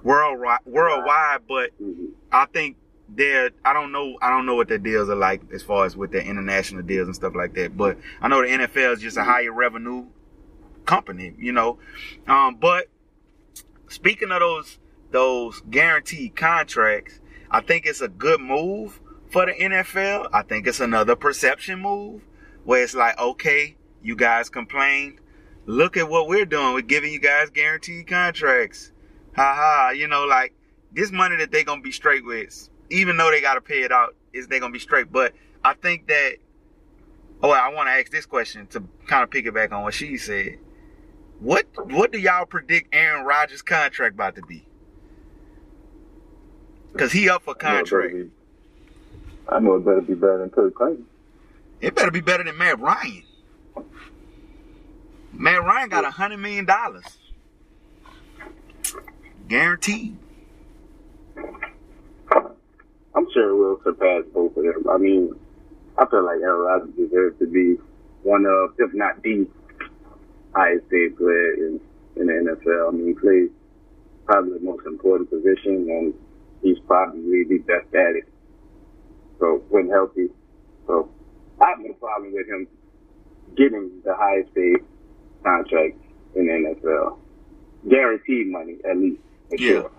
worldwide, 0.01 0.59
worldwide, 0.65 1.41
but 1.47 1.69
Mhm. 1.81 2.13
I 2.31 2.45
think 2.47 2.77
they're 3.09 3.51
I 3.63 3.73
don't 3.73 3.91
know 3.91 4.17
I 4.21 4.29
don't 4.29 4.45
know 4.45 4.55
what 4.55 4.67
their 4.67 4.77
deals 4.77 5.09
are 5.09 5.15
like 5.15 5.41
as 5.53 5.61
far 5.61 5.85
as 5.85 5.95
with 5.95 6.11
their 6.11 6.21
international 6.23 6.83
deals 6.83 7.07
and 7.07 7.15
stuff 7.15 7.35
like 7.35 7.53
that. 7.55 7.77
But 7.77 7.97
I 8.21 8.27
know 8.27 8.41
the 8.41 8.47
NFL 8.47 8.93
is 8.93 9.01
just 9.01 9.17
a 9.17 9.23
higher 9.23 9.51
revenue 9.51 10.07
company, 10.85 11.33
you 11.37 11.51
know. 11.51 11.79
Um, 12.27 12.55
but 12.55 12.87
speaking 13.87 14.31
of 14.31 14.39
those 14.39 14.79
those 15.11 15.61
guaranteed 15.69 16.35
contracts, 16.35 17.19
I 17.49 17.61
think 17.61 17.85
it's 17.85 18.01
a 18.01 18.07
good 18.07 18.41
move 18.41 18.99
for 19.29 19.45
the 19.45 19.53
NFL. 19.53 20.29
I 20.33 20.41
think 20.41 20.67
it's 20.67 20.79
another 20.79 21.15
perception 21.15 21.79
move 21.79 22.21
where 22.63 22.83
it's 22.83 22.95
like, 22.95 23.19
okay, 23.19 23.75
you 24.01 24.15
guys 24.15 24.49
complained. 24.49 25.19
Look 25.67 25.97
at 25.97 26.09
what 26.09 26.27
we're 26.27 26.45
doing. 26.45 26.73
We're 26.73 26.81
giving 26.81 27.11
you 27.11 27.19
guys 27.19 27.49
guaranteed 27.49 28.07
contracts. 28.07 28.91
Ha 29.35 29.55
ha. 29.55 29.89
You 29.91 30.07
know, 30.07 30.25
like 30.25 30.53
this 30.91 31.11
money 31.11 31.37
that 31.37 31.51
they're 31.51 31.63
gonna 31.63 31.81
be 31.81 31.91
straight 31.91 32.23
with, 32.23 32.69
even 32.89 33.17
though 33.17 33.31
they 33.31 33.41
gotta 33.41 33.61
pay 33.61 33.81
it 33.83 33.91
out, 33.91 34.15
is 34.33 34.47
they 34.47 34.59
gonna 34.59 34.73
be 34.73 34.79
straight. 34.79 35.11
But 35.11 35.33
I 35.63 35.73
think 35.73 36.07
that 36.07 36.37
oh 37.41 37.51
I 37.51 37.69
wanna 37.69 37.91
ask 37.91 38.11
this 38.11 38.25
question 38.25 38.67
to 38.67 38.83
kind 39.07 39.23
of 39.23 39.29
piggyback 39.29 39.71
on 39.71 39.83
what 39.83 39.93
she 39.93 40.17
said. 40.17 40.59
What 41.39 41.65
what 41.91 42.11
do 42.11 42.19
y'all 42.19 42.45
predict 42.45 42.93
Aaron 42.93 43.25
Rodgers' 43.25 43.61
contract 43.61 44.15
about 44.15 44.35
to 44.35 44.41
be? 44.43 44.65
Cause 46.97 47.11
he 47.11 47.29
up 47.29 47.43
for 47.43 47.55
I 47.61 47.71
know 47.71 47.79
it 47.79 47.83
better 47.89 48.09
contract. 48.09 48.29
I 49.49 49.59
know 49.59 49.75
it 49.75 49.85
better 49.85 50.01
be 50.01 50.13
better 50.13 50.37
than 50.39 50.49
Kirk 50.49 50.77
Cousins. 50.77 51.05
It 51.81 51.93
better 51.93 52.11
be 52.11 52.21
better 52.21 52.43
than 52.43 52.57
Matt 52.57 52.79
Ryan. 52.79 53.23
Matt 55.33 55.63
Ryan 55.63 55.89
got 55.89 56.05
a 56.05 56.11
hundred 56.11 56.37
million 56.37 56.65
dollars. 56.65 57.03
Guaranteed. 59.47 60.17
I'm 63.15 63.27
sure 63.33 63.49
it 63.49 63.55
will 63.55 63.79
surpass 63.83 64.23
both 64.33 64.55
of 64.57 64.63
them. 64.63 64.89
I 64.89 64.97
mean, 64.97 65.33
I 65.97 66.05
feel 66.07 66.25
like 66.25 66.39
Aaron 66.41 66.61
Rodgers 66.61 66.95
deserves 66.95 67.39
to 67.39 67.47
be 67.47 67.75
one 68.23 68.45
of, 68.45 68.75
if 68.77 68.93
not 68.93 69.21
the 69.23 69.47
highest 70.53 70.89
paid 70.89 71.17
player 71.17 71.53
in, 71.53 71.79
in 72.17 72.27
the 72.27 72.33
NFL. 72.33 72.89
I 72.89 72.91
mean, 72.91 73.07
he 73.07 73.13
plays 73.13 73.49
probably 74.25 74.57
the 74.57 74.65
most 74.65 74.85
important 74.85 75.29
position, 75.29 75.87
and 75.89 76.13
he's 76.61 76.79
probably 76.87 77.43
the 77.45 77.59
best 77.59 77.93
at 77.93 78.15
it. 78.15 78.27
So 79.39 79.63
when 79.69 79.89
healthy, 79.89 80.29
so 80.87 81.09
I 81.61 81.69
have 81.69 81.79
no 81.79 81.93
problem 81.93 82.33
with 82.33 82.47
him 82.47 82.67
getting 83.55 84.01
the 84.03 84.15
highest 84.15 84.53
paid 84.53 84.77
contract 85.43 85.97
in 86.35 86.47
the 86.47 86.75
NFL, 86.75 87.17
guaranteed 87.89 88.47
money 88.47 88.77
at 88.89 88.97
least. 88.97 89.21
Yeah. 89.51 89.69
sure. 89.69 89.91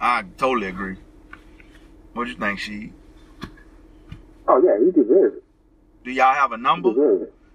I 0.00 0.24
totally 0.36 0.68
agree. 0.68 0.96
What 2.20 2.26
do 2.26 2.32
you 2.32 2.36
think, 2.36 2.58
she? 2.58 2.92
Oh 4.46 4.62
yeah, 4.62 4.76
he 4.78 4.90
deserves 4.90 5.36
it. 5.38 5.44
Do 6.04 6.10
y'all 6.10 6.34
have 6.34 6.52
a 6.52 6.56
He 6.56 6.62
number? 6.62 6.90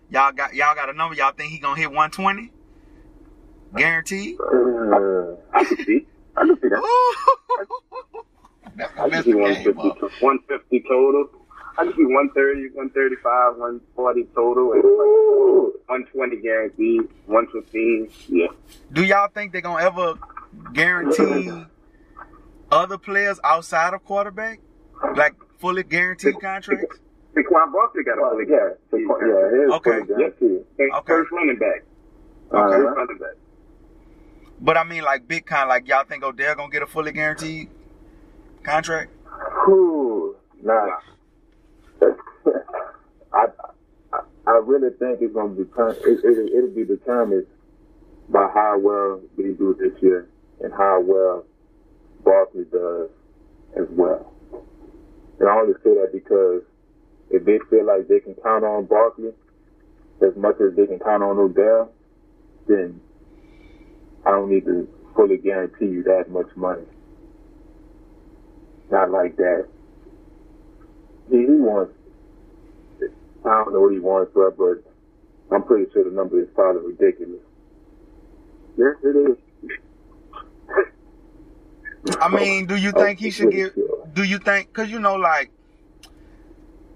Y'all 0.09 0.31
got 0.31 0.55
y'all 0.55 0.73
got 0.73 0.89
a 0.89 0.93
number? 0.93 1.13
Y'all 1.13 1.33
think 1.33 1.51
he 1.51 1.59
gonna 1.59 1.79
hit 1.79 1.89
120? 1.91 2.51
Guaranteed? 3.75 4.39
Uh, 4.41 5.35
I 5.53 5.65
can 5.65 5.85
see. 5.85 6.07
I 6.35 6.47
can 6.47 6.59
see 6.59 6.69
that. 6.69 6.81
That's 8.75 8.91
I 8.93 9.07
gonna 9.07 9.11
can 9.11 9.11
mess 9.11 9.25
see 9.25 9.31
the 9.33 9.37
150, 9.37 9.81
game 9.83 9.91
up. 9.91 9.99
to- 9.99 10.25
150 10.25 10.79
total. 10.89 11.29
I 11.77 11.83
can 11.83 11.93
see 11.95 12.05
130, 12.05 12.61
135, 12.73 13.57
140 13.57 14.23
total, 14.33 14.71
and 14.73 14.81
like 14.81 16.09
120 16.15 16.37
guaranteed, 16.41 17.01
115. 17.27 18.09
Yeah. 18.29 18.47
Do 18.93 19.03
y'all 19.03 19.27
think 19.27 19.51
they're 19.51 19.61
gonna 19.61 19.83
ever 19.83 20.15
guarantee 20.73 21.51
other 22.71 22.97
players 22.97 23.39
outside 23.43 23.93
of 23.93 24.03
quarterback? 24.05 24.59
Like 25.15 25.35
fully 25.59 25.83
guaranteed 25.83 26.39
contracts? 26.39 26.99
Saquon 27.35 27.71
Barkley 27.73 28.03
got 28.03 28.17
a 28.17 28.21
well, 28.21 28.31
fully 28.31 28.45
yeah, 28.49 28.69
guaranteed. 28.91 29.07
yeah, 29.21 29.57
it 29.57 29.65
is 29.67 29.71
Okay. 29.73 29.91
pretty 29.91 30.07
guaranteed. 30.07 30.65
First- 30.77 30.93
Okay. 30.93 31.07
First 31.13 31.31
running 31.31 31.57
back. 31.57 31.83
Uh, 32.51 32.69
First 32.69 32.97
running 32.97 33.17
back. 33.17 33.35
But 34.61 34.77
I 34.77 34.83
mean 34.85 35.03
like 35.03 35.27
big 35.27 35.45
kind 35.45 35.67
like 35.67 35.87
y'all 35.87 36.05
think 36.05 36.23
Odell 36.23 36.55
gonna 36.55 36.71
get 36.71 36.81
a 36.81 36.87
fully 36.87 37.11
guaranteed 37.11 37.69
contract? 38.63 39.11
Whew, 39.65 40.35
nah. 40.63 40.97
I, 43.33 43.47
I 44.13 44.19
I 44.47 44.51
really 44.63 44.91
think 44.97 45.19
it's 45.21 45.33
gonna 45.33 45.49
be 45.49 45.63
it, 45.63 46.19
it, 46.23 46.53
it'll 46.55 46.69
be 46.69 46.85
determined 46.85 47.47
by 48.29 48.47
how 48.53 48.77
well 48.79 49.19
we 49.35 49.51
do 49.53 49.75
this 49.79 50.01
year 50.01 50.27
and 50.61 50.71
how 50.73 51.01
well 51.01 51.45
Barkley 52.25 52.65
does 52.65 53.09
as 53.77 53.87
well. 53.91 54.33
And 55.39 55.47
I 55.47 55.53
only 55.59 55.73
say 55.83 55.93
that 55.93 56.09
because 56.11 56.63
if 57.29 57.45
they 57.45 57.59
feel 57.69 57.85
like 57.85 58.07
they 58.07 58.19
can 58.19 58.35
count 58.43 58.65
on 58.65 58.85
Barkley 58.85 59.31
as 60.21 60.35
much 60.35 60.55
as 60.59 60.75
they 60.75 60.87
can 60.87 60.99
count 60.99 61.23
on 61.23 61.37
Odell, 61.37 61.91
then 62.67 62.99
I 64.25 64.31
don't 64.31 64.49
need 64.49 64.65
to 64.65 64.87
fully 65.15 65.37
guarantee 65.37 65.85
you 65.85 66.03
that 66.03 66.29
much 66.29 66.47
money. 66.55 66.83
Not 68.91 69.11
like 69.11 69.37
that. 69.37 69.67
He, 71.29 71.45
wants, 71.45 71.93
I 73.45 73.63
don't 73.63 73.73
know 73.73 73.81
what 73.81 73.93
he 73.93 73.99
wants, 73.99 74.31
but 74.35 74.55
I'm 75.53 75.63
pretty 75.63 75.91
sure 75.91 76.03
the 76.03 76.11
number 76.11 76.39
is 76.41 76.47
probably 76.53 76.93
ridiculous. 76.93 77.41
Yes, 78.77 78.95
it 79.03 79.15
is. 79.31 79.37
I 82.21 82.29
mean, 82.29 82.65
do 82.67 82.75
you 82.75 82.91
think 82.91 83.19
he 83.19 83.31
should 83.31 83.51
get? 83.51 83.73
Do 84.13 84.23
you 84.23 84.37
think? 84.39 84.71
Cause 84.73 84.89
you 84.89 84.99
know, 84.99 85.15
like 85.15 85.51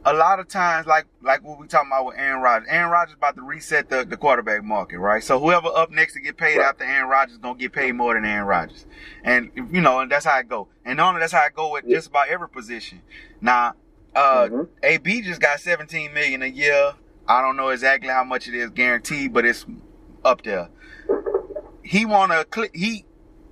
a 0.05 0.13
lot 0.13 0.39
of 0.39 0.47
times, 0.47 0.87
like 0.87 1.05
like 1.21 1.43
what 1.43 1.59
we 1.59 1.67
talking 1.67 1.89
about 1.89 2.05
with 2.05 2.15
Aaron 2.17 2.41
Rodgers. 2.41 2.67
Aaron 2.71 2.89
Rodgers 2.91 3.15
about 3.15 3.35
to 3.35 3.41
reset 3.41 3.89
the, 3.89 4.05
the 4.05 4.15
quarterback 4.17 4.63
market, 4.63 4.99
right? 4.99 5.23
So 5.23 5.39
whoever 5.39 5.67
up 5.67 5.91
next 5.91 6.13
to 6.13 6.19
get 6.19 6.37
paid 6.37 6.57
Right. 6.57 6.67
after 6.67 6.83
Aaron 6.83 7.09
Rodgers 7.09 7.37
gonna 7.37 7.57
get 7.59 7.73
paid 7.73 7.93
more 7.93 8.13
than 8.13 8.23
Aaron 8.25 8.47
Rodgers, 8.47 8.85
and 9.23 9.51
you 9.55 9.81
know, 9.81 9.99
and 9.99 10.11
that's 10.11 10.25
how 10.25 10.39
it 10.39 10.47
go. 10.47 10.67
And 10.85 10.99
only 11.01 11.19
that's 11.19 11.33
how 11.33 11.45
it 11.45 11.53
go 11.55 11.73
with 11.73 11.87
just 11.87 12.07
about 12.07 12.29
every 12.29 12.49
position. 12.49 13.01
Now, 13.41 13.73
uh, 14.15 14.47
Mhm. 14.49 14.67
AB 14.83 15.21
just 15.21 15.41
got 15.41 15.59
17 15.59 16.13
million 16.13 16.41
a 16.43 16.47
year. 16.47 16.93
I 17.27 17.41
don't 17.41 17.57
know 17.57 17.69
exactly 17.69 18.09
how 18.09 18.23
much 18.23 18.47
it 18.47 18.55
is 18.55 18.69
guaranteed, 18.71 19.33
but 19.33 19.45
it's 19.45 19.65
up 20.23 20.43
there. 20.43 20.69
He 21.83 22.05
wanna 22.05 22.45
click. 22.45 22.71
He 22.73 23.05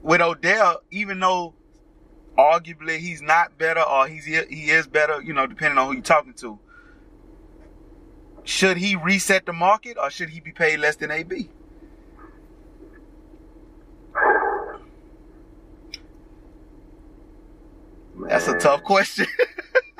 with 0.08 0.22
Odell, 0.22 0.82
even 0.89 1.20
though 1.20 1.53
arguably 2.38 2.97
he's 2.97 3.22
not 3.22 3.58
better 3.58 3.82
or 3.82 4.08
he's 4.08 4.24
he 4.24 4.70
is 4.70 4.88
better, 4.88 5.22
you 5.22 5.34
know, 5.34 5.45
depending 5.45 5.78
on 5.78 5.88
who 5.88 5.93
you're 5.95 6.01
talking 6.01 6.34
to. 6.36 6.58
Should 8.45 8.78
he 8.78 8.95
reset 8.95 9.45
the 9.45 9.51
market 9.51 9.97
or 10.01 10.10
should 10.10 10.30
he 10.30 10.39
be 10.39 10.53
paid 10.53 10.80
less 10.80 10.95
than 10.95 11.12
AB? 11.12 11.49
That's 18.30 18.47
a 18.47 18.58
tough 18.58 18.84
question. 18.84 19.28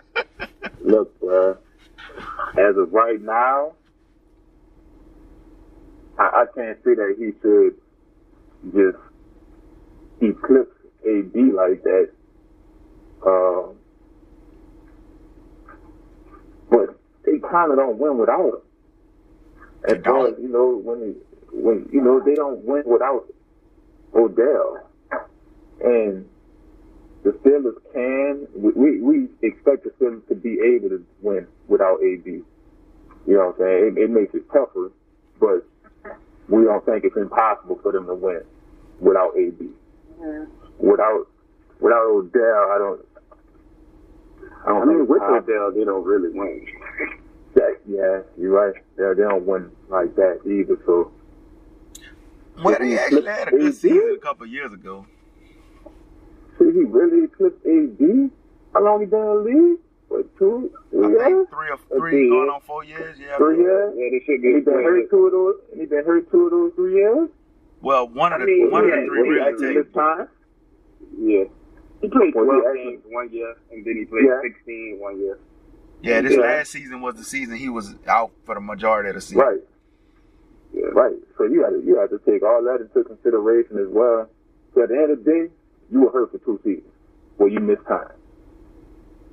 Look, 0.82 1.20
bro. 1.20 1.58
As 2.58 2.78
of 2.78 2.94
right 2.94 3.22
now, 3.22 3.74
I, 6.18 6.24
I 6.24 6.46
can't 6.56 6.78
see 6.86 6.94
that 6.96 7.16
he 7.20 7.34
should 7.42 7.76
just 8.74 8.98
eclipse 10.22 10.76
AB 11.06 11.52
like 11.54 11.84
that. 11.84 12.10
Um, 13.26 13.76
but 16.70 17.00
they 17.26 17.40
kind 17.40 17.72
of 17.72 17.78
don't 17.78 17.98
win 17.98 18.18
without 18.18 18.46
him. 18.46 18.62
And 19.88 20.04
far 20.04 20.30
you 20.30 20.50
know, 20.50 20.78
when 20.84 21.00
they, 21.02 21.14
when 21.52 21.90
you 21.92 22.02
know 22.02 22.20
they 22.24 22.36
don't 22.36 22.64
win 22.66 22.84
without 22.86 23.26
Odell, 24.16 24.90
and 25.84 26.28
the 27.24 27.32
Steelers 27.44 27.76
can. 27.94 28.48
We, 28.56 28.72
we, 28.72 29.02
we 29.02 29.28
expect 29.42 29.84
the 29.84 29.92
Steelers 30.00 30.28
to 30.30 30.36
be 30.36 30.60
able 30.64 30.90
to 30.90 31.06
win 31.22 31.48
without 31.68 32.00
AB. 32.02 32.30
You 32.30 32.44
know 33.28 33.48
what 33.48 33.56
I'm 33.56 33.60
saying? 33.60 33.98
It, 33.98 34.02
it 34.04 34.10
makes 34.10 34.34
it 34.34 34.50
tougher, 34.52 34.92
but 35.40 35.68
we 36.48 36.64
don't 36.64 36.86
think 36.86 37.04
it's 37.04 37.18
impossible 37.18 37.80
for 37.84 37.92
them 37.92 38.08
to 38.08 38.16
win 38.16 38.42
without 39.00 39.38
AB. 39.38 39.70
Without 40.80 41.28
without 41.80 42.06
Odell, 42.08 42.42
I 42.72 42.78
don't. 42.78 43.06
I 44.66 44.70
don't 44.70 44.82
I 44.82 44.86
mean, 44.86 45.08
with 45.08 45.22
it's. 45.22 45.50
Odell, 45.50 45.72
they 45.72 45.84
don't 45.84 46.04
really 46.06 46.30
win. 46.30 46.66
That, 47.56 47.80
yeah, 47.88 48.20
you're 48.38 48.52
right. 48.52 48.76
They, 48.98 49.04
they 49.16 49.28
don't 49.28 49.44
win 49.48 49.72
like 49.90 50.16
that 50.16 50.42
either. 50.46 50.78
So 50.86 51.12
well, 52.62 52.78
they 52.80 52.96
actually 53.00 53.26
had 53.26 53.48
a 53.48 53.52
good 53.52 53.62
AB? 53.64 53.72
season 53.72 54.14
a 54.16 54.20
couple 54.20 54.46
years 54.46 54.72
ago. 54.74 55.08
should 56.60 56.76
he 56.76 56.82
really 56.82 57.24
eclipse 57.24 57.58
AB? 57.66 58.30
How 58.74 58.84
long 58.84 59.00
he 59.00 59.08
been 59.08 59.20
in 59.22 59.26
the 59.26 59.34
league? 59.42 59.80
What 60.10 60.38
two? 60.38 60.70
I 60.76 60.90
Three 60.92 61.08
years? 61.10 61.24
think 61.24 61.50
three 61.50 61.70
or 61.72 61.78
three 61.98 62.16
Okay. 62.20 62.30
going 62.30 62.50
on 62.50 62.62
four 62.62 62.84
years. 62.84 63.18
Yeah. 63.20 63.38
Three 63.38 63.58
years? 63.58 63.94
Yeah, 63.98 64.10
they 64.12 64.20
should 64.24 64.36
And 64.36 64.46
he 64.46 64.62
get 64.62 64.66
been 64.66 64.84
hurt 64.84 65.10
two 65.10 65.26
of 65.26 65.32
those. 65.32 65.56
He 65.74 65.86
been 65.88 66.06
hurt 66.06 66.30
two 66.30 66.46
of 66.46 66.52
those 66.52 66.74
three 66.76 66.94
years. 66.94 67.30
Well, 67.82 68.08
one 68.10 68.34
of 68.34 68.42
I 68.42 68.46
the 68.46 68.52
mean, 68.52 68.72
one 68.72 68.84
of 68.86 68.90
the 68.92 69.06
three 69.08 69.40
well, 69.40 69.52
really 69.52 69.84
take. 69.84 69.94
time. 69.94 70.28
Yeah. 71.18 71.44
He 72.02 72.08
played 72.10 72.34
Well, 72.36 72.46
12 72.46 72.64
he 72.76 72.84
games 72.84 73.04
one 73.10 73.30
year, 73.32 73.56
and 73.72 73.86
then 73.86 73.96
he 73.98 74.06
played 74.06 74.26
Yeah. 74.26 74.40
16 74.42 74.98
one 75.00 75.20
year. 75.20 75.40
Yeah, 76.02 76.22
this 76.22 76.34
Yeah. 76.34 76.42
last 76.42 76.72
season 76.72 77.02
was 77.02 77.16
the 77.16 77.24
season 77.24 77.56
he 77.56 77.70
was 77.70 77.96
out 78.08 78.32
for 78.46 78.56
the 78.56 78.62
majority 78.62 79.10
of 79.10 79.16
the 79.16 79.22
season. 79.22 79.40
Right. 79.40 79.62
Yeah. 80.74 80.86
Right. 80.94 81.16
So 81.38 81.46
you 81.46 81.64
had 81.64 81.72
to 81.72 81.82
you 81.84 81.98
had 82.00 82.10
to 82.12 82.20
take 82.20 82.44
all 82.44 82.62
that 82.64 82.82
into 82.82 83.04
consideration 83.04 83.78
as 83.80 83.88
well. 83.88 84.30
So 84.76 84.84
at 84.84 84.90
the 84.90 84.96
end 84.96 85.12
of 85.12 85.24
the 85.24 85.32
day, 85.32 85.50
you 85.92 86.02
were 86.02 86.12
hurt 86.12 86.32
for 86.32 86.38
two 86.40 86.60
seasons. 86.64 86.92
Well, 87.38 87.50
you 87.50 87.60
missed 87.60 87.86
time. 87.88 88.12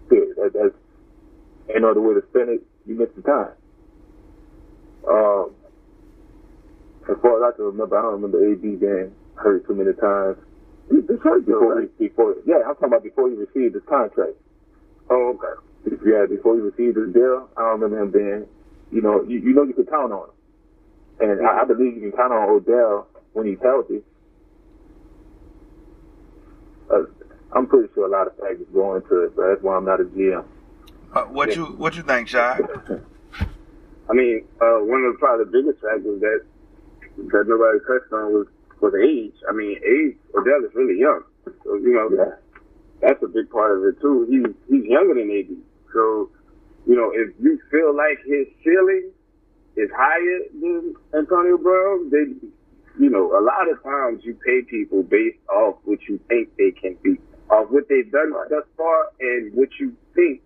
Good. 0.09 0.37
That, 0.37 0.53
that's 0.55 0.75
ain't 1.71 1.83
no 1.83 1.91
other 1.91 2.01
way 2.01 2.15
to 2.15 2.23
spin 2.31 2.49
it. 2.51 2.63
You 2.87 2.95
missed 2.95 3.17
the 3.17 3.23
time. 3.23 3.53
Um, 5.09 5.51
as 7.11 7.17
far 7.21 7.45
as 7.45 7.53
I 7.53 7.57
can 7.57 7.65
remember, 7.67 7.99
I 7.99 8.03
don't 8.03 8.23
remember 8.23 8.41
AB 8.53 8.77
being 8.77 9.13
hurt 9.37 9.67
too 9.67 9.75
many 9.75 9.93
times. 9.95 10.39
He 10.89 10.97
was 10.97 11.21
hurt, 11.23 11.47
Before, 11.47 11.81
right? 11.81 11.91
he, 11.99 12.09
before, 12.09 12.35
yeah, 12.47 12.57
I'm 12.67 12.75
talking 12.75 12.89
about 12.89 13.03
before 13.03 13.29
he 13.31 13.37
received 13.37 13.75
his 13.75 13.85
contract. 13.89 14.37
Oh, 15.11 15.37
okay. 15.37 15.97
Yeah, 16.07 16.27
before 16.29 16.55
he 16.57 16.61
received 16.61 16.97
his 16.97 17.13
deal, 17.13 17.49
I 17.57 17.61
don't 17.63 17.81
remember 17.81 18.03
him 18.03 18.11
being, 18.11 18.47
you 18.93 19.03
know, 19.03 19.23
you, 19.25 19.39
you 19.41 19.55
know 19.55 19.63
you 19.65 19.75
could 19.75 19.89
count 19.89 20.13
on 20.13 20.29
him. 20.29 20.35
And 21.21 21.47
I, 21.47 21.63
I 21.63 21.65
believe 21.65 21.95
you 21.95 22.01
can 22.01 22.13
count 22.13 22.33
on 22.33 22.49
Odell 22.49 23.07
when 23.33 23.47
he's 23.47 23.59
healthy. 23.63 24.03
Uh, 26.91 27.05
I'm 27.53 27.67
pretty 27.67 27.89
sure 27.95 28.07
a 28.07 28.11
lot 28.11 28.27
of 28.27 28.37
factors 28.37 28.67
go 28.73 28.97
into 28.97 29.25
it, 29.25 29.37
but 29.37 29.49
that's 29.49 29.63
why 29.63 29.77
I'm 29.77 29.85
not 29.85 30.01
a 30.01 30.05
GM. 30.05 30.45
Uh, 31.15 31.23
what 31.25 31.55
you 31.55 31.67
what 31.67 31.95
you 31.95 32.03
think, 32.03 32.29
Shy? 32.29 32.59
I 34.11 34.13
mean, 34.13 34.45
uh, 34.61 34.83
one 34.83 35.05
of 35.05 35.15
the 35.15 35.19
probably 35.19 35.45
the 35.47 35.51
biggest 35.51 35.81
factors 35.83 36.21
that 36.21 36.45
that 37.17 37.45
nobody 37.47 37.79
touched 37.87 38.13
on 38.13 38.33
was 38.33 38.47
was 38.81 38.93
age. 39.03 39.35
I 39.49 39.53
mean, 39.53 39.79
age. 39.79 40.17
Odell 40.35 40.65
is 40.65 40.75
really 40.75 40.99
young, 40.99 41.23
so 41.65 41.75
you 41.77 41.95
know 41.95 42.09
Yeah. 42.11 42.35
that's 43.01 43.23
a 43.23 43.29
big 43.29 43.51
part 43.51 43.77
of 43.79 43.85
it 43.85 44.01
too. 44.01 44.27
He's 44.29 44.47
he's 44.69 44.85
younger 44.85 45.15
than 45.15 45.31
AB, 45.31 45.57
so 45.93 46.31
you 46.87 46.97
know 46.97 47.11
if 47.15 47.33
you 47.41 47.59
feel 47.71 47.95
like 47.97 48.19
his 48.25 48.47
ceiling 48.65 49.11
is 49.77 49.91
higher 49.97 50.41
than 50.61 50.95
Antonio 51.17 51.57
Brown, 51.59 52.11
then 52.11 52.41
you 52.99 53.11
know 53.11 53.39
a 53.39 53.43
lot 53.43 53.71
of 53.71 53.83
times 53.83 54.23
you 54.25 54.35
pay 54.45 54.63
people 54.69 55.03
based 55.03 55.39
off 55.51 55.77
what 55.85 55.99
you 56.09 56.19
think 56.29 56.49
they 56.57 56.71
can 56.73 56.97
be, 57.03 57.17
off 57.51 57.71
what 57.71 57.89
they've 57.89 58.11
done 58.11 58.33
thus 58.51 58.65
far, 58.77 59.11
and 59.21 59.55
what 59.55 59.69
you 59.81 59.93
think 60.15 60.43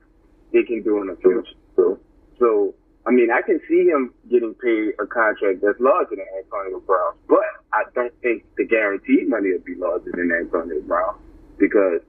they 0.52 0.62
can 0.62 0.82
do 0.82 1.00
in 1.00 1.08
the 1.08 1.16
future. 1.16 1.44
So, 1.76 1.98
So, 2.38 2.74
I 3.08 3.10
mean, 3.10 3.30
I 3.32 3.40
can 3.40 3.58
see 3.66 3.88
him 3.88 4.12
getting 4.28 4.52
paid 4.60 4.92
a 5.00 5.06
contract 5.08 5.64
that's 5.64 5.80
larger 5.80 6.20
than 6.20 6.28
Antonio 6.36 6.80
Brown, 6.84 7.16
but 7.26 7.48
I 7.72 7.88
don't 7.94 8.12
think 8.20 8.44
the 8.60 8.66
guaranteed 8.66 9.28
money 9.28 9.56
will 9.56 9.64
be 9.64 9.76
larger 9.80 10.12
than 10.12 10.28
Antonio 10.28 10.82
Brown 10.82 11.16
because 11.56 12.04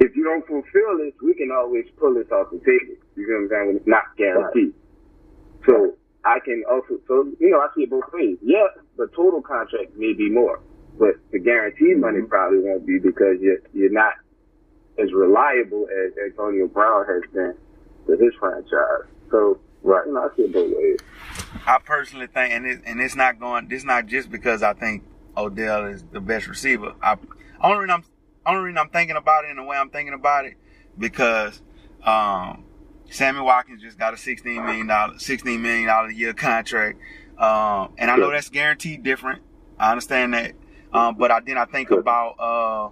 if 0.00 0.16
you 0.16 0.24
don't 0.24 0.46
fulfill 0.46 0.96
this, 0.96 1.12
we 1.22 1.34
can 1.34 1.52
always 1.52 1.84
pull 2.00 2.14
this 2.14 2.26
off 2.32 2.48
the 2.50 2.58
table. 2.64 2.96
You 3.16 3.28
know 3.28 3.36
what 3.36 3.42
I'm 3.44 3.48
saying? 3.52 3.66
When 3.68 3.76
it's 3.76 3.86
not 3.86 4.16
guaranteed. 4.16 4.72
So 5.68 5.92
I 6.24 6.40
can 6.40 6.64
also, 6.72 6.96
so 7.06 7.28
you 7.38 7.50
know, 7.52 7.60
I 7.60 7.68
see 7.76 7.84
it 7.84 7.90
both 7.90 8.08
ways. 8.12 8.38
Yeah, 8.40 8.72
the 8.96 9.08
total 9.14 9.42
contract 9.42 9.92
may 9.96 10.14
be 10.14 10.30
more, 10.30 10.60
but 10.98 11.20
the 11.32 11.38
guaranteed 11.38 12.00
money 12.00 12.24
mm-hmm. 12.24 12.32
probably 12.32 12.64
won't 12.64 12.86
be 12.86 12.98
because 12.98 13.36
you're 13.40 13.60
you're 13.72 13.92
not 13.92 14.14
as 14.96 15.12
reliable 15.12 15.86
as 15.92 16.16
Antonio 16.16 16.66
Brown 16.66 17.04
has 17.06 17.22
been 17.32 17.54
with 18.06 18.20
his 18.20 18.32
franchise. 18.40 19.08
So, 19.30 19.58
right. 19.84 20.06
know, 20.06 20.28
I 20.32 20.36
see 20.36 20.46
both 20.48 20.72
ways. 20.76 20.98
I 21.66 21.78
personally 21.78 22.26
think, 22.26 22.52
and 22.52 22.66
it, 22.66 22.82
and 22.84 23.00
it's 23.00 23.14
not 23.14 23.38
going. 23.38 23.68
It's 23.70 23.84
not 23.84 24.06
just 24.06 24.30
because 24.30 24.62
I 24.62 24.72
think 24.74 25.04
Odell 25.36 25.86
is 25.86 26.04
the 26.12 26.20
best 26.20 26.46
receiver. 26.46 26.94
I 27.02 27.16
only 27.62 27.78
reason 27.78 27.90
I'm 27.90 28.04
only 28.46 28.64
reason 28.64 28.78
I'm 28.78 28.90
thinking 28.90 29.16
about 29.16 29.44
it 29.44 29.50
in 29.50 29.56
the 29.56 29.62
way 29.62 29.76
I'm 29.76 29.90
thinking 29.90 30.14
about 30.14 30.44
it 30.44 30.54
because 30.98 31.62
um, 32.02 32.64
Sammy 33.10 33.40
Watkins 33.40 33.82
just 33.82 33.98
got 33.98 34.14
a 34.14 34.16
sixteen 34.16 34.64
million 34.64 34.86
dollar 34.86 35.18
sixteen 35.18 35.62
million 35.62 35.86
dollar 35.86 36.08
a 36.08 36.14
year 36.14 36.34
contract, 36.34 36.98
um, 37.38 37.92
and 37.98 38.10
I 38.10 38.16
know 38.16 38.30
that's 38.30 38.50
guaranteed 38.50 39.02
different. 39.02 39.42
I 39.78 39.90
understand 39.90 40.34
that, 40.34 40.52
um, 40.92 41.16
but 41.16 41.30
I 41.30 41.40
then 41.40 41.58
I 41.58 41.64
think 41.64 41.90
about 41.90 42.34
uh, 42.38 42.90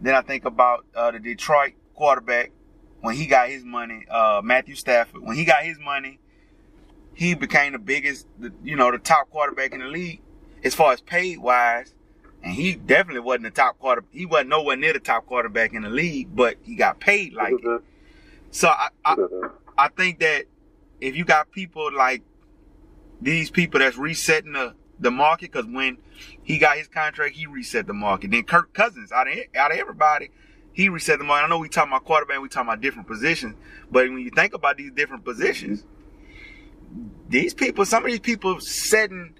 then 0.00 0.14
I 0.14 0.22
think 0.22 0.44
about 0.44 0.86
uh, 0.94 1.10
the 1.10 1.18
Detroit 1.18 1.72
quarterback 1.94 2.52
when 3.00 3.14
he 3.14 3.26
got 3.26 3.48
his 3.48 3.64
money, 3.64 4.04
uh, 4.10 4.40
Matthew 4.44 4.74
Stafford. 4.74 5.22
When 5.22 5.36
he 5.36 5.44
got 5.44 5.62
his 5.62 5.78
money, 5.78 6.18
he 7.14 7.34
became 7.34 7.72
the 7.72 7.78
biggest, 7.78 8.26
the, 8.38 8.52
you 8.62 8.76
know, 8.76 8.90
the 8.90 8.98
top 8.98 9.30
quarterback 9.30 9.72
in 9.72 9.80
the 9.80 9.86
league 9.86 10.20
as 10.64 10.74
far 10.74 10.92
as 10.92 11.00
paid 11.00 11.38
wise. 11.38 11.94
And 12.42 12.54
he 12.54 12.74
definitely 12.74 13.20
wasn't 13.20 13.44
the 13.44 13.50
top 13.50 13.78
quarter. 13.78 14.04
He 14.12 14.24
wasn't 14.24 14.50
nowhere 14.50 14.76
near 14.76 14.92
the 14.92 15.00
top 15.00 15.26
quarterback 15.26 15.72
in 15.72 15.82
the 15.82 15.90
league, 15.90 16.34
but 16.34 16.56
he 16.62 16.76
got 16.76 17.00
paid 17.00 17.32
like 17.32 17.54
it. 17.54 17.82
So 18.50 18.68
I, 18.68 18.88
I, 19.04 19.16
I 19.76 19.88
think 19.88 20.20
that 20.20 20.44
if 21.00 21.16
you 21.16 21.24
got 21.24 21.50
people 21.50 21.92
like 21.92 22.22
these 23.20 23.50
people 23.50 23.80
that's 23.80 23.96
resetting 23.96 24.52
the 24.52 24.74
the 25.00 25.10
market 25.10 25.52
because 25.52 25.66
when 25.66 25.98
he 26.42 26.58
got 26.58 26.76
his 26.76 26.88
contract, 26.88 27.36
he 27.36 27.46
reset 27.46 27.86
the 27.86 27.92
market. 27.92 28.30
Then 28.30 28.42
Kirk 28.44 28.72
Cousins, 28.72 29.12
out 29.12 29.28
of 29.28 29.34
out 29.56 29.72
of 29.72 29.78
everybody, 29.78 30.30
he 30.72 30.88
reset 30.88 31.18
the 31.18 31.24
market. 31.24 31.46
I 31.46 31.48
know 31.48 31.58
we 31.58 31.68
talking 31.68 31.90
about 31.92 32.04
quarterback, 32.04 32.40
we 32.40 32.48
talking 32.48 32.68
about 32.68 32.80
different 32.80 33.08
positions, 33.08 33.56
but 33.90 34.08
when 34.08 34.18
you 34.18 34.30
think 34.30 34.54
about 34.54 34.76
these 34.76 34.92
different 34.92 35.24
positions, 35.24 35.84
these 37.28 37.54
people, 37.54 37.84
some 37.84 38.04
of 38.04 38.10
these 38.10 38.20
people 38.20 38.60
setting, 38.60 39.34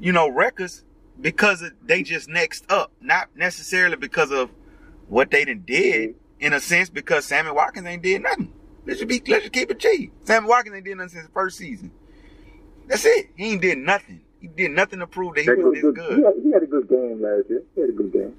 you 0.00 0.12
know, 0.12 0.28
records 0.28 0.84
because 1.20 1.62
of, 1.62 1.72
they 1.84 2.02
just 2.02 2.28
next 2.28 2.70
up, 2.70 2.92
not 3.00 3.28
necessarily 3.36 3.96
because 3.96 4.30
of 4.32 4.50
what 5.08 5.30
they 5.30 5.44
done 5.44 5.62
did. 5.66 6.14
In 6.40 6.52
a 6.52 6.60
sense, 6.60 6.90
because 6.90 7.24
Sammy 7.24 7.52
Watkins 7.52 7.86
ain't 7.86 8.02
did 8.02 8.20
nothing. 8.20 8.52
Let's 8.84 8.98
just 8.98 9.08
be, 9.08 9.22
let's 9.30 9.44
just 9.44 9.52
keep 9.52 9.70
it 9.70 9.78
cheap. 9.78 10.12
Sammy 10.24 10.48
Watkins 10.48 10.74
ain't 10.74 10.84
did 10.84 10.96
nothing 10.96 11.10
since 11.10 11.26
the 11.28 11.32
first 11.32 11.56
season. 11.56 11.92
That's 12.88 13.04
it. 13.04 13.28
He 13.36 13.52
ain't 13.52 13.62
did 13.62 13.78
nothing. 13.78 14.22
He 14.40 14.48
did 14.48 14.72
nothing 14.72 14.98
to 14.98 15.06
prove 15.06 15.36
that 15.36 15.42
he 15.42 15.46
That 15.46 15.58
was 15.58 15.64
good- 15.66 15.74
this 15.74 15.82
good- 15.82 15.94
good. 15.94 16.18
He 16.18 16.24
had, 16.24 16.34
he 16.42 16.50
had 16.50 16.62
a 16.64 16.66
good 16.66 16.88
game 16.88 17.22
last 17.22 17.48
year. 17.48 17.62
He 17.76 17.80
had 17.80 17.90
a 17.90 17.92
good 17.92 18.12
game. 18.12 18.34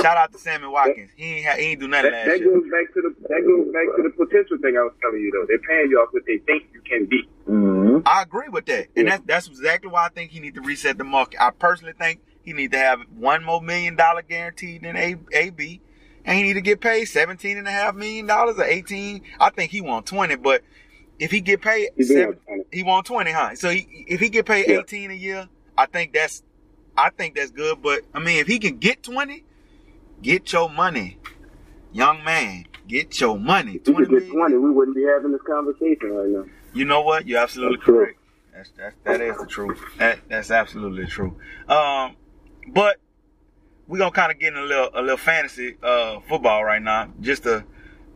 Shout 0.00 0.16
out 0.16 0.32
to 0.32 0.38
Sammy 0.38 0.66
Watkins. 0.66 1.10
He 1.16 1.24
ain't 1.24 1.46
ha- 1.46 1.56
he 1.56 1.62
ain't 1.64 1.80
do 1.80 1.88
nothing 1.88 2.10
That, 2.12 2.16
last 2.18 2.26
that 2.26 2.38
year. 2.40 2.52
goes 2.60 2.70
back 2.70 2.94
to 2.94 3.00
the 3.02 3.14
that 3.28 3.42
goes 3.46 3.72
back 3.72 3.96
to 3.96 4.02
the 4.02 4.10
potential 4.10 4.58
thing 4.62 4.76
I 4.76 4.82
was 4.82 4.92
telling 5.00 5.20
you 5.20 5.30
though. 5.32 5.46
They're 5.48 5.58
paying 5.58 5.90
you 5.90 5.98
off 5.98 6.08
what 6.12 6.22
they 6.26 6.38
think 6.38 6.64
you 6.72 6.80
can 6.82 7.06
be. 7.06 7.28
Mm-hmm. 7.48 7.98
I 8.06 8.22
agree 8.22 8.48
with 8.48 8.66
that, 8.66 8.88
and 8.96 9.08
that's 9.08 9.22
that's 9.26 9.48
exactly 9.48 9.90
why 9.90 10.06
I 10.06 10.08
think 10.10 10.30
he 10.30 10.40
need 10.40 10.54
to 10.54 10.60
reset 10.60 10.98
the 10.98 11.04
market. 11.04 11.42
I 11.42 11.50
personally 11.50 11.94
think 11.98 12.20
he 12.42 12.52
need 12.52 12.72
to 12.72 12.78
have 12.78 13.00
one 13.16 13.44
more 13.44 13.60
million 13.60 13.96
dollar 13.96 14.22
guaranteed 14.22 14.84
in 14.84 14.96
A 14.96 15.16
AB, 15.32 15.80
and 16.24 16.36
he 16.36 16.42
need 16.44 16.54
to 16.54 16.60
get 16.60 16.80
paid 16.80 17.06
seventeen 17.06 17.56
and 17.58 17.66
a 17.66 17.70
half 17.72 17.94
million 17.94 18.26
dollars 18.26 18.58
or 18.58 18.64
eighteen. 18.64 19.22
I 19.40 19.50
think 19.50 19.70
he 19.72 19.80
want 19.80 20.06
twenty, 20.06 20.36
but 20.36 20.62
if 21.18 21.30
he 21.32 21.40
get 21.40 21.60
paid, 21.60 21.88
He 21.96 22.04
do 22.04 22.08
seven, 22.08 22.26
want 22.26 22.46
20. 22.46 22.64
he 22.72 22.82
want 22.84 23.06
twenty, 23.06 23.32
huh? 23.32 23.56
So 23.56 23.70
he, 23.70 24.04
if 24.06 24.20
he 24.20 24.28
get 24.28 24.46
paid 24.46 24.66
Yeah. 24.68 24.78
eighteen 24.78 25.10
a 25.10 25.14
year, 25.14 25.48
I 25.76 25.86
think 25.86 26.12
that's 26.12 26.42
I 26.96 27.10
think 27.10 27.34
that's 27.34 27.50
good. 27.50 27.82
But 27.82 28.02
I 28.14 28.20
mean, 28.20 28.38
if 28.38 28.46
he 28.46 28.58
can 28.60 28.76
get 28.78 29.02
twenty, 29.02 29.44
get 30.22 30.52
your 30.52 30.68
money, 30.68 31.18
young 31.92 32.24
man. 32.24 32.66
Get 32.86 33.20
your 33.20 33.38
money. 33.38 33.76
If 33.76 33.88
we 33.88 33.94
could 33.94 34.08
20 34.08 34.20
get 34.20 34.32
twenty, 34.32 34.56
we 34.56 34.70
wouldn't 34.70 34.96
be 34.96 35.04
having 35.04 35.32
this 35.32 35.42
conversation 35.46 36.10
right 36.10 36.28
now. 36.28 36.44
You 36.72 36.86
know 36.86 37.02
what? 37.02 37.26
You're 37.26 37.40
absolutely 37.40 37.76
That's 37.76 37.86
correct. 37.86 38.18
That's, 38.54 38.70
that's 38.76 38.96
that 39.04 39.20
is 39.20 39.36
the 39.36 39.46
truth. 39.46 39.78
That 39.98 40.20
that's 40.28 40.50
absolutely 40.50 41.06
true. 41.06 41.38
Um, 41.68 42.16
but 42.68 42.96
we're 43.86 43.98
gonna 43.98 44.10
kind 44.10 44.32
of 44.32 44.38
get 44.38 44.54
in 44.54 44.58
a 44.58 44.62
little 44.64 44.90
a 44.94 45.00
little 45.02 45.16
fantasy 45.16 45.76
uh 45.82 46.20
football 46.28 46.64
right 46.64 46.82
now, 46.82 47.12
just 47.20 47.42
to 47.44 47.64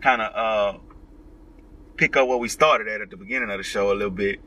kind 0.00 0.22
of 0.22 0.34
uh 0.34 0.78
pick 1.96 2.16
up 2.16 2.26
what 2.26 2.40
we 2.40 2.48
started 2.48 2.88
at 2.88 3.00
at 3.00 3.10
the 3.10 3.16
beginning 3.16 3.50
of 3.50 3.58
the 3.58 3.62
show 3.62 3.92
a 3.92 3.94
little 3.94 4.10
bit. 4.10 4.40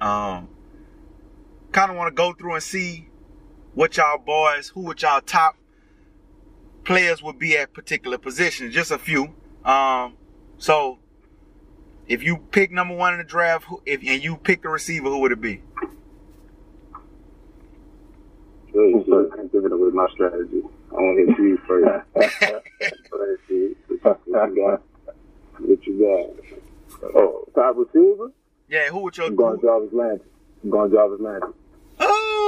Um, 0.00 0.48
kind 1.72 1.90
of 1.90 1.96
want 1.96 2.08
to 2.08 2.14
go 2.14 2.32
through 2.32 2.54
and 2.54 2.62
see 2.62 3.08
what 3.74 3.96
y'all 3.96 4.18
boys, 4.18 4.68
who 4.68 4.82
would 4.82 5.02
y'all 5.02 5.20
top 5.20 5.56
players 6.84 7.22
would 7.22 7.38
be 7.38 7.56
at 7.56 7.72
particular 7.72 8.18
positions. 8.18 8.74
Just 8.74 8.90
a 8.90 8.98
few. 8.98 9.34
Um, 9.64 10.16
so 10.58 10.98
if 12.06 12.22
you 12.22 12.38
pick 12.50 12.70
number 12.70 12.94
one 12.94 13.12
in 13.14 13.18
the 13.18 13.24
draft, 13.24 13.66
if 13.86 14.00
and 14.06 14.22
you 14.22 14.36
pick 14.36 14.62
the 14.62 14.68
receiver, 14.68 15.08
who 15.08 15.18
would 15.20 15.32
it 15.32 15.40
be? 15.40 15.62
Really, 18.72 19.04
so 19.06 19.30
I'm 19.38 19.48
giving 19.48 19.70
away 19.70 19.90
my 19.90 20.06
strategy. 20.14 20.62
I 20.90 20.94
want 20.94 21.18
to 21.18 21.32
hit 21.32 21.38
you 21.38 21.58
first. 21.66 22.06
Let's 22.16 23.40
see. 23.48 23.76
What 24.02 24.20
you 24.26 24.32
got? 24.32 24.82
What 25.58 25.86
you 25.86 25.94
got? 25.98 27.14
Oh, 27.14 27.44
top 27.54 27.76
receiver? 27.76 28.32
Yeah, 28.68 28.88
who 28.88 29.00
would 29.00 29.16
your 29.16 29.26
I'm 29.26 29.36
going 29.36 29.56
who, 29.56 29.66
Jarvis 29.66 29.92
Landry. 29.92 30.26
I'm 30.64 30.70
going 30.70 30.90
to 30.90 30.96
Jarvis 30.96 31.20
Landry. 31.20 31.52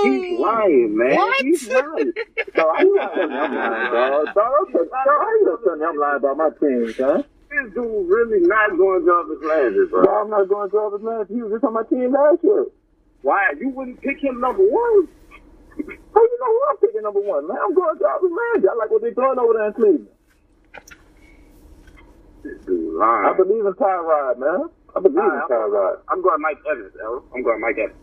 He's 0.04 0.38
lying, 0.38 0.96
man. 0.96 1.16
What? 1.16 1.44
He's 1.44 1.68
lying. 1.68 2.12
So 2.54 2.72
how 2.72 2.80
you 2.80 2.96
gonna 2.96 3.14
tell 3.14 3.28
me 3.28 3.34
I'm 3.36 3.54
lying, 3.54 3.92
dog? 3.92 4.34
Dog, 4.34 4.72
dog, 4.74 4.88
how 5.06 5.30
you 5.30 5.58
gonna 5.64 5.78
tell 5.78 6.00
lying 6.00 6.16
about 6.16 6.36
my 6.36 6.50
team, 6.60 6.94
huh? 6.98 7.22
This 7.50 7.72
dude 7.72 8.08
really 8.08 8.40
not 8.46 8.76
going 8.76 9.00
to 9.00 9.06
Jarvis 9.06 9.38
Landry, 9.46 9.86
bro. 9.86 10.02
Well, 10.02 10.22
I'm 10.22 10.30
not 10.30 10.48
going 10.48 10.68
to 10.68 10.74
Jarvis 10.74 11.02
Landry. 11.02 11.36
He 11.36 11.42
was 11.42 11.52
just 11.52 11.64
on 11.64 11.72
my 11.74 11.84
team 11.84 12.12
last 12.12 12.42
year. 12.42 12.66
Why? 13.22 13.52
You 13.60 13.68
wouldn't 13.68 14.00
pick 14.02 14.18
him 14.20 14.40
number 14.40 14.64
one? 14.64 15.08
How 15.78 16.20
you 16.22 16.38
know 16.40 16.50
who 16.50 16.60
I'm 16.68 16.76
picking 16.78 17.02
number 17.02 17.20
one, 17.20 17.46
man? 17.46 17.56
I'm 17.62 17.74
going 17.74 17.94
to 17.94 18.00
Jarvis 18.02 18.30
Landry. 18.30 18.68
I 18.68 18.74
like 18.74 18.90
what 18.90 19.02
they're 19.02 19.14
doing 19.14 19.38
over 19.38 19.52
there 19.54 19.66
in 19.68 19.72
Cleveland. 19.74 20.08
This 22.42 22.58
dude 22.66 23.00
I 23.00 23.32
believe 23.36 23.64
in 23.64 23.72
Tyrod, 23.72 24.38
man. 24.38 24.68
I 24.96 25.00
believe 25.00 25.16
in 25.16 25.22
Alright, 25.22 25.48
Tyrod. 25.48 25.96
I'm 26.08 26.22
going 26.22 26.40
Mike 26.42 26.58
Evans, 26.70 26.92
L. 27.02 27.24
I'm 27.34 27.42
going 27.42 27.60
Mike 27.60 27.78
Evans. 27.78 27.98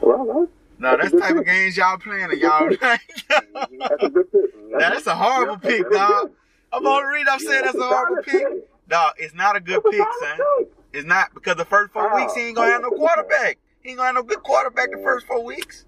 Well, 0.00 0.20
all 0.20 0.40
right. 0.40 0.48
No, 0.80 0.96
that's 0.96 1.12
the 1.12 1.20
type 1.20 1.36
of 1.36 1.44
games 1.44 1.76
y'all 1.76 1.98
playing, 1.98 2.30
and 2.30 2.40
y'all. 2.40 2.70
That's 2.70 4.02
a 4.02 4.08
good 4.08 4.32
pick. 4.32 4.50
that's 4.78 5.06
a 5.06 5.14
horrible 5.14 5.58
Yeah, 5.62 5.70
pick, 5.70 5.82
that's 5.82 5.96
dog. 5.96 6.30
I'm 6.72 6.86
on 6.86 7.04
read. 7.04 7.26
I'm 7.28 7.38
saying 7.38 7.64
that's 7.64 7.76
a 7.76 7.82
horrible 7.82 8.22
pick. 8.22 8.88
Dog, 8.88 9.14
it's 9.18 9.34
not 9.34 9.56
a 9.56 9.60
good 9.60 9.82
That's 9.84 9.96
pick, 9.96 10.06
son. 10.20 10.38
pick. 10.58 10.72
It's 10.92 11.06
not 11.06 11.34
because 11.34 11.56
the 11.56 11.64
first 11.64 11.92
four 11.92 12.10
ah, 12.10 12.16
weeks 12.16 12.34
he 12.34 12.48
ain't 12.48 12.56
gonna 12.56 12.72
have 12.72 12.82
no 12.82 12.90
quarterback. 12.90 13.58
He 13.82 13.90
ain't 13.90 13.98
gonna 13.98 14.06
have 14.08 14.14
no 14.16 14.22
good 14.22 14.42
quarterback 14.42 14.90
the 14.90 14.98
first 14.98 15.26
four 15.26 15.44
weeks. 15.44 15.84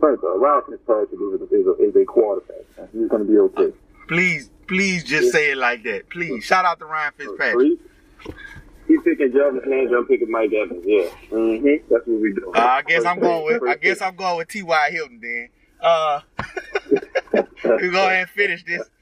First 0.00 0.24
of 0.24 0.30
all, 0.30 0.38
Ryan 0.38 0.62
Fitzpatrick 0.68 1.12
is 1.12 1.40
a, 1.70 1.84
is 1.84 1.96
a, 1.96 2.04
quarterback. 2.04 2.64
He's 2.92 3.08
going 3.08 3.24
to 3.24 3.32
be 3.32 3.38
okay. 3.38 3.72
Please, 4.08 4.50
please 4.66 5.04
just 5.04 5.30
say 5.30 5.52
it 5.52 5.58
like 5.58 5.84
that. 5.84 6.10
Please. 6.10 6.42
Shout 6.42 6.64
out 6.64 6.80
to 6.80 6.86
Ryan 6.86 7.12
Fitzpatrick. 7.16 7.54
Three. 7.54 8.34
Picking 9.04 9.32
Jarvis 9.32 9.62
Landry. 9.66 9.96
I'm 9.96 10.06
picking 10.06 10.30
Mike 10.30 10.52
Evans. 10.52 10.84
Yeah. 10.86 11.08
Mm-hmm. 11.30 11.92
That's 11.92 12.06
what 12.06 12.20
we 12.20 12.32
do. 12.32 12.52
Uh, 12.54 12.58
I 12.58 12.82
guess 12.82 13.04
I'm 13.04 13.20
going 13.20 13.44
with 13.44 13.68
I 13.68 13.76
guess 13.76 14.00
I'm 14.00 14.16
going 14.16 14.38
with 14.38 14.48
T.Y. 14.48 14.90
Hilton 14.90 15.20
then. 15.20 15.48
Uh 15.80 16.20
we 17.80 17.90
go 17.90 18.06
ahead 18.06 18.20
and 18.22 18.30
finish 18.30 18.64
this. 18.64 18.82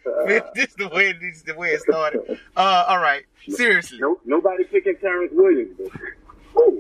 This 0.55 0.75
the 0.75 0.89
way 0.89 1.13
this 1.13 1.37
is 1.37 1.43
the 1.45 1.55
way 1.55 1.71
it 1.71 1.81
started. 1.81 2.39
Uh 2.57 2.85
all 2.89 2.99
right. 2.99 3.25
Seriously. 3.49 3.99
No, 3.99 4.19
nobody 4.25 4.65
picking 4.65 4.97
Terrance 5.01 5.33
Williams. 5.35 5.79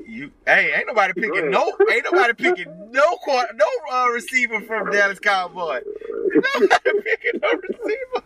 You 0.06 0.30
hey, 0.46 0.72
ain't 0.74 0.86
nobody 0.88 1.12
picking 1.14 1.50
no 1.50 1.72
ain't 1.90 2.04
nobody 2.04 2.32
picking 2.34 2.90
no 2.90 3.16
quarter 3.16 3.52
no 3.54 3.66
uh, 3.92 4.08
receiver 4.08 4.60
from 4.62 4.90
Dallas 4.90 5.20
Cowboy. 5.20 5.80
Nobody 6.26 6.68
picking 7.04 7.40
no 7.40 7.48
receiver. 7.52 8.24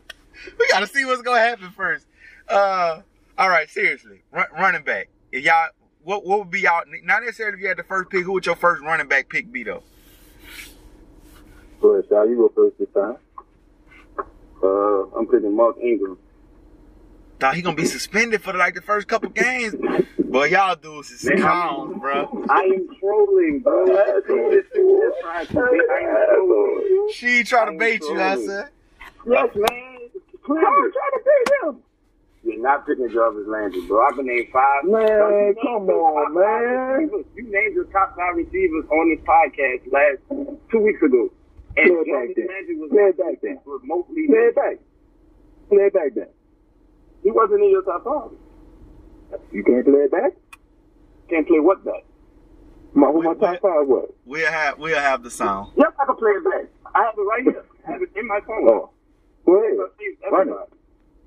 We 0.59 0.69
gotta 0.69 0.87
see 0.87 1.05
what's 1.05 1.23
gonna 1.23 1.41
happen 1.41 1.71
first. 1.71 2.07
Uh 2.49 3.03
all 3.39 3.49
right, 3.49 3.69
seriously. 3.69 4.23
Run, 4.33 4.47
running 4.59 4.83
back. 4.83 5.09
If 5.33 5.45
y'all 5.45 5.69
what 6.03 6.25
what 6.25 6.39
would 6.41 6.51
be 6.51 6.61
y'all 6.61 6.83
not 7.03 7.23
necessarily 7.23 7.57
if 7.57 7.63
you 7.63 7.69
had 7.69 7.77
the 7.77 7.83
first 7.85 8.11
pick, 8.11 8.25
who 8.25 8.33
would 8.33 8.47
your 8.47 8.57
first 8.57 8.83
running 8.83 9.09
back 9.09 9.29
pick 9.29 9.51
be 9.51 9.63
though? 9.65 9.83
Go 11.81 11.91
ahead, 11.95 12.09
Shao. 12.09 12.23
You 12.25 12.37
go 12.37 12.53
first 12.55 12.79
this 12.79 12.89
time. 12.95 13.17
Uh, 14.63 15.19
I'm 15.19 15.27
picking 15.27 15.55
Mark 15.55 15.77
Ingram. 15.83 16.19
Thought 17.41 17.57
he 17.57 17.63
gonna 17.63 17.77
be 17.77 17.85
suspended 17.85 18.43
for 18.43 18.53
like 18.55 18.75
the 18.75 18.81
first 18.81 19.09
couple 19.09 19.29
games. 19.31 19.75
But 20.19 20.51
y'all 20.51 20.77
dudes 20.77 21.11
is 21.11 21.25
Man, 21.25 21.39
clowns, 21.41 22.01
bro. 22.01 22.45
I 22.49 22.61
am 22.61 22.89
trolling, 22.99 23.61
bro. 23.61 23.87
This 23.87 24.65
is 24.65 24.73
just 24.73 25.21
trying 25.21 25.47
to 25.47 25.53
be- 25.53 25.81
I 25.91 25.99
am 25.99 26.47
trolling. 26.47 27.11
She 27.13 27.45
trying 27.45 27.73
to 27.73 27.79
bait 27.79 28.01
you, 28.03 28.21
I 28.21 28.37
said. 28.37 28.69
Yes, 29.27 29.49
man. 29.55 29.99
Please. 30.45 30.59
I'm 30.59 30.93
trying 30.93 30.93
to 30.93 31.23
bait 31.25 31.69
him. 31.69 31.83
You're 32.55 32.63
not 32.63 32.87
picking 32.87 33.05
a 33.05 33.09
Jarvis 33.13 33.47
Landry, 33.47 33.81
bro. 33.87 34.07
I've 34.07 34.17
been 34.17 34.27
named 34.27 34.49
five. 34.53 34.85
Man, 34.85 35.07
Bro, 35.07 35.47
you 35.49 35.55
come 35.63 35.89
on, 35.91 36.35
man. 36.35 37.09
receivers. 37.11 37.27
You 37.37 37.43
named 37.51 37.77
the 37.77 37.85
top 37.93 38.17
five 38.17 38.37
receivers 38.37 38.85
on 38.91 39.11
this 39.11 39.23
podcast 39.27 39.93
last 39.93 40.23
two 40.71 40.81
weeks 40.81 41.03
ago. 41.03 41.31
And 41.77 41.91
Play 41.91 41.99
it 41.99 42.07
back 42.07 42.07
Jarvis 42.07 42.35
then. 42.37 42.47
Landry 42.47 42.77
was 42.79 42.91
Play 42.91 43.03
it 43.11 43.19
back 43.19 43.37
then. 43.43 43.59
remotely. 43.67 44.27
Play 44.29 44.47
it 44.51 44.55
back. 44.55 44.77
Play 45.69 45.85
it 45.91 45.95
back 45.95 46.11
then. 46.15 46.29
He 47.23 47.31
wasn't 47.31 47.63
in 47.63 47.71
your 47.71 47.83
top 47.83 48.05
five. 48.05 48.31
You 49.51 49.65
can't 49.65 49.85
play 49.85 50.07
it 50.07 50.13
back? 50.13 50.33
Can't 51.29 51.47
play 51.49 51.59
what 51.59 51.85
back? 51.85 52.05
My, 52.95 53.09
who 53.09 53.23
my 53.23 53.31
Wait, 53.31 53.41
top 53.41 53.51
wait. 53.53 53.63
five 53.63 53.87
was? 53.89 54.13
We'll 54.25 54.53
have 54.53 54.79
we'll 54.79 54.95
have 55.01 55.25
the 55.25 55.31
sound. 55.31 55.73
Yes, 55.77 55.91
I 56.01 56.05
can 56.07 56.15
play 56.17 56.31
it 56.31 56.45
back. 56.45 56.67
I 56.95 57.03
have 57.07 57.15
it 57.19 57.23
right 57.23 57.43
here. 57.43 57.65
I 57.89 57.91
have 57.93 58.03
it 58.03 58.11
in 58.15 58.29
my 58.29 58.39
phone. 58.47 58.69
Oh. 58.69 58.91
Go 59.47 59.57
ahead. 59.59 59.79
Run 60.31 60.49
it. 60.51 60.55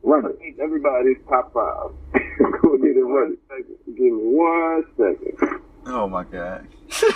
Everybody. 0.08 0.26
Run 0.26 0.26
it. 0.32 0.38
It's 0.42 0.60
everybody's 0.60 1.18
top 1.30 1.54
five. 1.54 1.92
Go 2.62 2.74
ahead 2.76 2.96
and 2.96 3.14
run 3.14 3.38
it. 3.50 3.86
Give 3.86 3.98
me 4.00 4.12
one 4.12 4.84
second. 4.98 5.62
Oh 5.86 6.08
my 6.08 6.24
god. 6.24 6.68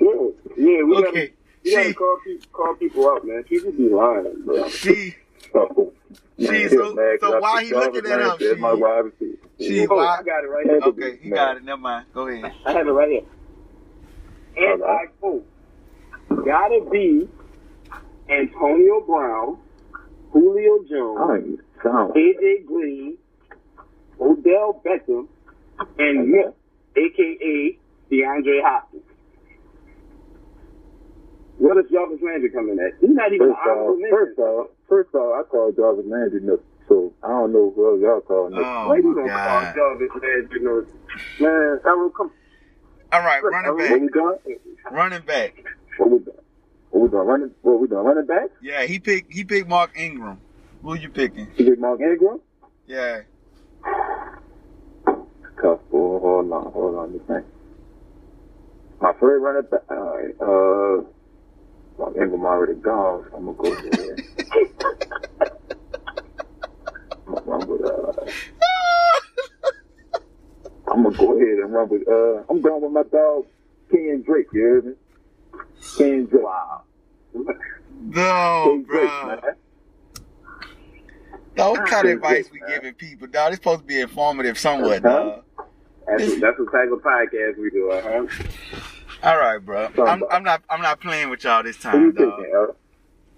Yeah, 0.00 0.10
yeah, 0.56 0.82
we 0.82 0.94
gotta, 0.94 1.08
Okay. 1.08 1.32
we 1.64 1.70
gotta 1.74 1.94
call, 1.94 2.18
people, 2.24 2.46
call 2.52 2.74
people 2.74 3.08
out, 3.08 3.24
man. 3.26 3.42
People 3.44 3.72
be 3.72 3.88
lying, 3.88 4.42
bro. 4.44 4.68
she 4.68 5.14
Oh. 5.54 5.92
She- 6.38 6.48
Man, 6.50 6.68
so- 6.70 6.94
man, 6.94 7.16
so 7.20 7.30
'cause 7.32 7.42
why 7.42 7.64
he 7.64 7.72
looking 7.72 8.02
Jarvis 8.02 8.10
that 8.10 8.20
up? 8.20 8.40
Landry 8.40 8.56
my 8.60 8.74
She- 8.74 8.80
wide 8.80 9.04
she 9.60 9.86
Oh, 9.86 9.96
why 9.96 10.18
I 10.18 10.22
got 10.24 10.44
it 10.44 10.48
right 10.48 10.66
here. 10.66 10.80
Okay, 10.82 11.16
he 11.22 11.30
got 11.30 11.56
it. 11.56 11.64
Never 11.64 11.80
mind. 11.80 12.06
Go 12.12 12.26
ahead. 12.26 12.52
I 12.66 12.72
have 12.72 12.86
it 12.86 12.90
right 12.90 13.08
here. 13.08 13.22
And 14.72 14.82
I 14.84 15.06
quote, 15.20 15.46
gotta 16.44 16.88
be 16.90 17.28
Antonio 18.28 19.00
Brown, 19.06 19.58
Julio 20.32 20.82
Jones, 20.90 21.60
I. 21.82 22.12
AJ 22.16 22.66
Green, 22.66 23.16
Odell 24.20 24.80
Beckham, 24.84 25.26
and 25.98 26.28
Myth, 26.28 26.54
aka 26.96 27.78
DeAndre 28.10 28.62
Hopkins. 28.62 29.02
What 31.58 31.76
is 31.78 31.84
Jarvis 31.90 32.20
Landry 32.22 32.50
coming 32.50 32.78
at? 32.80 32.98
He's 33.00 33.10
not 33.14 33.32
even 33.32 33.54
First 33.54 33.68
off, 33.68 33.98
first 34.10 34.38
off, 34.38 34.66
first 34.88 35.14
off, 35.14 35.44
I 35.46 35.48
call 35.48 35.72
Jarvis 35.72 36.04
Landry 36.08 36.40
no. 36.40 36.58
So 36.88 37.14
I 37.22 37.28
don't 37.28 37.52
know 37.52 37.72
who 37.74 37.88
else 37.92 38.00
y'all 38.02 38.20
call 38.20 38.50
no. 38.50 38.58
Oh 38.62 38.88
Why 38.88 38.96
you 38.96 39.02
my 39.04 39.14
gonna 39.22 39.32
call 39.32 39.60
god! 39.62 39.74
Jarvis 39.74 40.10
Landry 40.20 40.60
no? 40.60 40.86
Man, 41.40 41.80
I 41.86 41.94
will 41.94 42.10
come. 42.10 42.30
All 43.12 43.20
right, 43.20 43.42
running 43.42 43.72
What 43.72 43.78
back, 43.78 44.00
we 44.00 44.08
doing? 44.08 44.38
running 44.90 45.22
back. 45.22 45.64
What 45.96 46.10
we 46.10 46.18
doing? 46.18 46.36
What 46.90 47.02
we 47.02 47.08
doing? 47.08 47.26
Running? 47.26 47.50
What 47.62 47.80
we 47.80 47.88
doing? 47.88 48.04
Running 48.04 48.26
back? 48.26 48.50
Yeah, 48.60 48.84
he 48.84 48.98
picked 48.98 49.32
he 49.32 49.44
picked 49.44 49.68
Mark 49.68 49.92
Ingram. 49.96 50.40
Who 50.84 50.94
you 50.96 51.08
picking? 51.08 51.48
You 51.56 51.64
get 51.64 51.80
Mark 51.80 51.98
Ingram? 52.00 52.40
Yeah. 52.86 53.22
Tough 55.62 55.80
boy. 55.90 56.18
Hold 56.18 56.52
on, 56.52 56.72
hold 56.72 56.94
on. 56.96 57.12
This 57.14 57.22
thing. 57.22 57.42
My 59.00 59.14
first 59.18 59.42
running 59.42 59.62
back. 59.70 59.80
All 59.90 60.14
right. 60.14 60.34
Uh, 60.38 61.04
Mark 61.98 62.16
Ingram 62.16 62.44
already 62.44 62.74
gone. 62.74 63.24
So 63.30 63.36
I'm 63.38 63.46
gonna 63.46 63.56
go 63.56 63.74
there. 63.74 64.16
I'm 67.26 67.34
gonna 67.34 67.46
run 67.46 67.66
with. 67.66 67.82
Uh, 67.82 68.12
I'm 70.92 71.02
gonna 71.02 71.16
go 71.16 71.34
ahead 71.34 71.58
and 71.64 71.72
run 71.72 71.88
with. 71.88 72.06
Uh, 72.06 72.42
I'm 72.50 72.60
going 72.60 72.82
with 72.82 72.92
my 72.92 73.04
dog, 73.04 73.46
Ken 73.90 74.22
Drake. 74.26 74.48
You 74.52 74.60
hear 74.60 74.82
me? 74.82 74.92
Ken 75.96 76.26
Drake. 76.26 76.44
Wow. 76.44 76.82
No, 78.02 78.64
Ken 78.66 78.82
Drake, 78.82 79.08
bro. 79.22 79.26
man. 79.28 79.40
Dog, 81.56 81.78
what 81.78 81.88
kind 81.88 82.06
of 82.08 82.14
advice 82.14 82.50
we 82.52 82.60
giving 82.68 82.94
people, 82.94 83.26
dog? 83.28 83.48
It's 83.52 83.56
supposed 83.58 83.80
to 83.80 83.86
be 83.86 84.00
informative 84.00 84.58
somewhat, 84.58 85.02
Huh? 85.02 85.08
dog. 85.08 85.44
That's, 86.06 86.40
that's 86.40 86.58
the 86.58 86.66
type 86.70 86.90
of 86.92 86.98
podcast 87.00 87.58
we 87.58 87.70
do, 87.70 87.90
uh 87.90 88.02
huh. 88.02 88.44
All 89.22 89.38
right, 89.38 89.58
bro. 89.58 89.88
I'm, 90.06 90.22
I'm 90.30 90.42
not 90.42 90.62
I'm 90.68 90.82
not 90.82 91.00
playing 91.00 91.30
with 91.30 91.44
y'all 91.44 91.62
this 91.62 91.82
Who 91.82 91.88
you 91.88 92.12
time, 92.12 92.14
dog. 92.14 92.36
taking? 92.38 92.66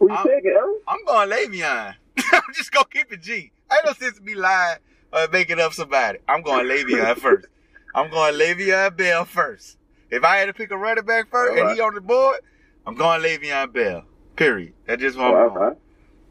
Who 0.00 0.08
you 0.10 0.14
I'm- 0.16 0.26
taking, 0.26 0.50
Errol? 0.56 0.78
I'm 0.88 1.04
going 1.06 1.30
Le'Veon. 1.30 1.94
I'm 2.32 2.42
just 2.54 2.72
gonna 2.72 2.86
keep 2.90 3.12
it 3.12 3.22
G. 3.22 3.52
Ain't 3.72 3.84
no 3.84 3.92
sense 3.92 4.16
to 4.16 4.22
be 4.22 4.34
lying 4.34 4.78
or 5.12 5.28
making 5.32 5.60
up 5.60 5.74
somebody. 5.74 6.18
I'm 6.26 6.42
going 6.42 6.66
Le'Veon 6.66 7.16
first. 7.20 7.46
I'm 7.94 8.10
going 8.10 8.34
Le'Veon 8.34 8.96
Bell 8.96 9.24
first. 9.24 9.76
If 10.10 10.24
I 10.24 10.36
had 10.36 10.46
to 10.46 10.52
pick 10.54 10.70
a 10.72 10.76
running 10.76 11.04
back 11.04 11.30
first 11.30 11.56
and 11.60 11.70
he 11.72 11.80
on 11.80 11.94
the 11.94 12.00
board, 12.00 12.40
I'm 12.86 12.94
going 12.96 13.22
Le'Veon 13.22 13.72
Bell. 13.72 14.04
Period. 14.34 14.72
That's 14.86 15.00
just 15.00 15.16
what 15.16 15.26
I'm 15.26 15.34
All 15.34 15.50
going. 15.50 15.76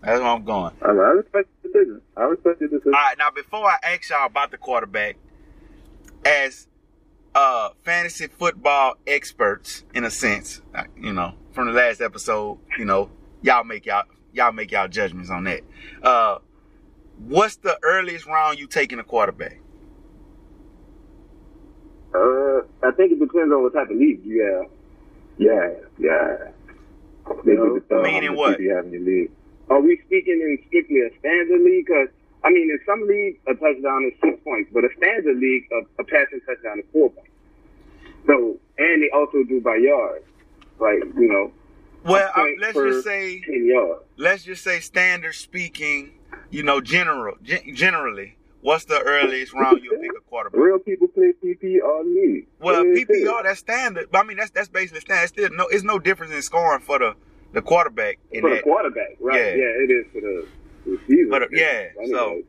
That's 0.06 0.22
where 0.22 0.30
I'm 0.30 0.44
going. 0.44 0.72
I 0.84 0.90
respect 0.90 1.50
your 1.64 1.74
decision. 1.74 2.02
I 2.16 2.24
respect 2.26 2.62
your 2.62 2.70
decision. 2.70 2.94
All 2.94 3.02
right, 3.02 3.18
now 3.18 3.32
before 3.32 3.66
I 3.66 3.78
ask 3.84 4.08
y'all 4.12 4.28
about 4.28 4.52
the 4.52 4.58
quarterback, 4.58 5.18
as 6.24 6.68
uh 7.34 7.70
fantasy 7.84 8.28
football 8.28 8.98
experts, 9.08 9.84
in 9.96 10.04
a 10.04 10.12
sense, 10.12 10.62
uh, 10.76 10.84
you 10.96 11.12
know, 11.12 11.34
from 11.54 11.68
the 11.68 11.74
last 11.74 12.02
episode, 12.02 12.60
you 12.78 12.86
know, 12.86 13.10
y'all 13.42 13.64
make 13.64 13.88
y'all 13.88 14.04
y'all 14.32 14.52
make 14.52 14.72
y'all 14.72 14.88
judgments 14.88 15.32
on 15.32 15.46
that. 15.46 15.62
Uh, 16.04 16.38
what's 17.18 17.56
the 17.56 17.80
earliest 17.82 18.28
round 18.28 18.60
you 18.60 18.68
taking 18.68 19.00
a 19.00 19.04
quarterback? 19.04 19.58
Uh, 22.14 22.60
I 22.84 22.92
think 22.92 23.12
it 23.12 23.20
depends 23.20 23.52
on 23.52 23.64
what 23.64 23.74
type 23.74 23.90
of 23.90 23.98
league 23.98 24.24
you 24.24 24.44
have. 24.44 24.72
Yeah, 25.40 25.72
yeah. 25.98 26.52
You 27.44 27.82
know, 27.90 28.02
meaning 28.04 28.36
what? 28.36 28.60
You 28.60 28.76
have 28.76 28.86
in 28.86 28.92
your 28.92 29.02
league. 29.02 29.32
Are 29.70 29.82
we 29.82 30.00
speaking 30.06 30.40
in 30.42 30.60
strictly 30.68 31.02
a 31.02 31.10
standard 31.20 31.62
league? 31.62 31.86
Because 31.88 32.10
I 32.44 32.50
mean, 32.52 32.70
in 32.70 32.80
some 32.86 33.08
leagues, 33.08 33.40
a 33.48 33.54
touchdown 33.56 34.06
is 34.06 34.14
six 34.22 34.40
points, 34.44 34.70
but 34.72 34.84
a 34.84 34.90
standard 34.98 35.38
league, 35.38 35.64
a, 35.72 36.02
a 36.02 36.06
passing 36.06 36.40
touchdown 36.46 36.80
is 36.80 36.86
four 36.94 37.10
points. 37.10 37.32
So, 38.28 38.58
and 38.78 39.02
they 39.04 39.10
also 39.10 39.44
do 39.44 39.62
by 39.62 39.78
yards, 39.78 40.26
like 40.80 41.00
you 41.18 41.28
know, 41.28 41.52
Well, 42.04 42.32
let's 42.60 42.78
just 42.78 43.04
say 43.04 43.44
let's 44.18 44.44
just 44.44 44.64
say 44.64 44.80
standard 44.80 45.34
speaking, 45.34 46.14
you 46.52 46.64
know, 46.64 46.82
general 46.82 47.36
gen- 47.42 47.76
generally, 47.76 48.38
what's 48.62 48.86
the 48.86 49.00
earliest 49.00 49.54
round 49.54 49.84
you'll 49.84 50.00
pick 50.00 50.12
a 50.16 50.22
quarterback? 50.22 50.60
Real 50.60 50.80
people 50.80 51.08
play 51.08 51.34
PPR 51.44 52.04
league. 52.06 52.48
Well, 52.60 52.84
Yeah, 52.86 52.92
it 53.02 53.10
is. 53.10 53.24
PPR 53.28 53.44
that's 53.44 53.60
standard. 53.60 54.10
But 54.12 54.20
I 54.20 54.24
mean, 54.28 54.38
that's 54.38 54.52
that's 54.52 54.70
basically 54.70 55.02
standard. 55.02 55.24
It's 55.24 55.32
still 55.34 55.50
no, 55.52 55.68
it's 55.68 55.84
no 55.84 55.98
difference 55.98 56.32
in 56.34 56.42
scoring 56.44 56.82
for 56.82 57.00
the 57.00 57.16
the 57.56 57.62
quarterback 57.62 58.20
in 58.32 58.42
for 58.42 58.50
the 58.50 58.56
that. 58.58 58.64
quarterback, 58.64 59.16
right? 59.20 59.40
Yeah. 59.40 59.56
Yeah, 59.56 59.84
it 59.84 59.90
is 59.92 60.06
for 60.14 60.22
the 60.22 60.46
receiver. 60.86 61.30
But, 61.32 61.42
uh, 61.44 61.48
yeah, 61.52 61.88
so- 62.08 62.42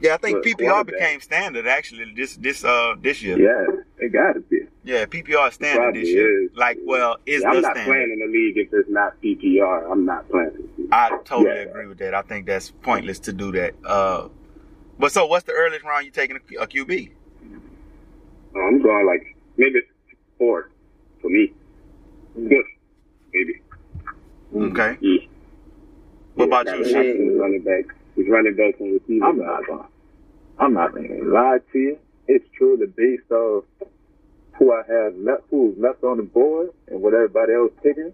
Yeah, 0.00 0.14
I 0.14 0.16
think 0.16 0.44
PPR 0.44 0.84
became 0.84 1.20
standard 1.20 1.66
actually 1.66 2.12
this 2.14 2.36
this 2.36 2.64
uh 2.64 2.96
this 3.00 3.22
year. 3.22 3.38
Yeah, 3.38 3.64
it 4.04 4.12
got 4.12 4.32
to 4.34 4.40
be. 4.40 4.60
Yeah, 4.84 5.04
PPR 5.06 5.48
is 5.48 5.54
standard 5.54 5.94
this 5.94 6.08
year. 6.08 6.44
is. 6.44 6.50
Like, 6.54 6.78
well, 6.84 7.16
is 7.24 7.42
Yeah, 7.42 7.48
I'm 7.50 7.62
not 7.62 7.72
standard. 7.76 7.92
playing 7.92 8.10
in 8.12 8.18
the 8.24 8.30
league 8.38 8.56
if 8.58 8.68
it's 8.72 8.90
not 8.90 9.20
PPR. 9.22 9.90
I'm 9.90 10.04
not 10.04 10.28
playing. 10.28 10.68
I 10.92 11.10
totally 11.24 11.46
Yeah. 11.56 11.62
agree 11.70 11.86
with 11.86 11.98
that. 11.98 12.14
I 12.14 12.22
think 12.22 12.44
that's 12.46 12.70
pointless 12.82 13.18
to 13.20 13.32
do 13.32 13.52
that. 13.52 13.72
Uh, 13.84 14.28
but 14.98 15.12
so, 15.12 15.24
what's 15.26 15.44
the 15.44 15.52
earliest 15.52 15.84
round 15.84 16.04
you 16.04 16.10
taking 16.10 16.36
a, 16.36 16.62
a 16.64 16.66
QB? 16.66 17.10
I'm 18.54 18.82
going 18.82 19.06
like 19.06 19.34
maybe 19.56 19.80
four 20.38 20.70
for 21.22 21.28
me. 21.30 21.52
Good, 22.34 22.64
maybe. 23.32 23.60
Okay. 24.56 24.96
Yeah. 25.00 25.18
What 26.34 26.44
about 26.46 26.66
Yeah, 26.66 26.74
you, 26.76 26.82
he's 26.84 26.92
Shane? 26.92 27.38
running 27.38 27.62
back. 27.62 27.84
He's 28.14 28.28
running 28.28 28.56
back 28.56 28.80
and 28.80 28.92
receiving. 28.94 29.22
I'm 29.22 29.38
not 29.38 29.66
gonna. 29.66 29.86
I'm 30.58 30.72
not 30.74 30.94
gonna 30.94 31.22
lie 31.24 31.58
to 31.72 31.78
you. 31.78 31.98
It's 32.28 32.44
truly 32.56 32.86
based 32.86 33.30
off 33.30 33.64
who 34.58 34.72
I 34.72 34.82
have 34.88 35.14
left, 35.16 35.42
who's 35.50 35.76
left 35.78 36.02
on 36.02 36.16
the 36.16 36.22
board, 36.22 36.70
and 36.88 37.02
what 37.02 37.14
everybody 37.14 37.52
else 37.52 37.72
picking. 37.82 38.12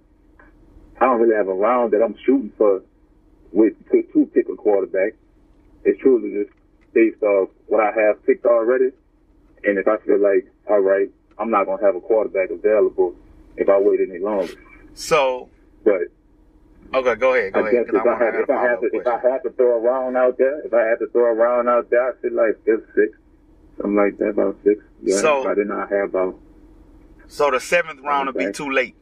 I 1.00 1.06
don't 1.06 1.20
really 1.20 1.36
have 1.36 1.48
a 1.48 1.54
round 1.54 1.92
that 1.92 2.02
I'm 2.02 2.16
shooting 2.24 2.52
for 2.58 2.82
with 3.52 3.74
to, 3.90 4.02
to 4.02 4.26
pick 4.26 4.48
a 4.48 4.56
quarterback. 4.56 5.14
It's 5.84 6.00
truly 6.00 6.44
just 6.44 6.50
based 6.94 7.22
off 7.22 7.48
what 7.66 7.80
I 7.80 7.90
have 8.00 8.24
picked 8.26 8.44
already, 8.46 8.90
and 9.64 9.78
if 9.78 9.86
I 9.88 9.96
feel 9.98 10.20
like, 10.20 10.46
all 10.68 10.80
right, 10.80 11.08
I'm 11.38 11.50
not 11.50 11.66
gonna 11.66 11.82
have 11.84 11.96
a 11.96 12.00
quarterback 12.00 12.50
available 12.50 13.14
if 13.56 13.68
I 13.68 13.78
wait 13.80 14.00
any 14.00 14.18
longer. 14.18 14.52
So, 14.94 15.48
But 15.84 16.02
okay, 16.94 17.14
go 17.16 17.34
ahead, 17.34 17.52
go 17.52 17.60
I 17.60 17.68
ahead. 17.68 17.86
guess 17.86 17.94
if 17.94 18.00
I, 18.00 18.04
wanna 18.04 18.24
have, 18.24 18.34
if 18.34 18.50
I 18.50 18.62
have 18.62 18.80
to, 18.80 18.86
if 18.92 19.06
I 19.06 19.38
to 19.38 19.50
throw 19.56 19.76
a 19.76 19.80
round 19.80 20.16
out 20.16 20.38
there, 20.38 20.60
if 20.64 20.72
I 20.72 20.82
have 20.82 20.98
to 21.00 21.06
throw 21.08 21.26
a 21.30 21.34
round 21.34 21.68
out 21.68 21.90
there, 21.90 22.10
I 22.10 22.14
feel 22.20 22.32
like 22.34 22.58
it's 22.66 22.82
six, 22.94 23.16
something 23.76 23.96
like 23.96 24.18
that, 24.18 24.28
about 24.30 24.56
six. 24.64 24.82
Yeah, 25.02 25.16
So- 25.16 25.48
I 25.48 25.54
did 25.54 25.68
not 25.68 25.90
have 25.90 26.10
about. 26.10 26.38
So 27.28 27.50
the 27.50 27.60
seventh 27.60 28.00
round 28.02 28.26
will 28.26 28.34
be 28.34 28.52
too 28.52 28.70
late. 28.70 28.94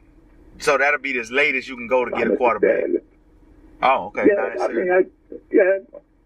So 0.58 0.78
that'll 0.78 1.00
be 1.00 1.18
as 1.18 1.32
late 1.32 1.54
as 1.56 1.68
you 1.68 1.74
can 1.74 1.88
go 1.88 2.04
to 2.04 2.10
get 2.10 2.30
a 2.30 2.36
quarterback. 2.36 3.02
Oh, 3.82 4.06
okay. 4.08 4.26
Yeah, 4.28 4.62
I 4.62 4.68
mean, 4.68 4.92
I, 4.92 5.04
yeah, 5.50 5.78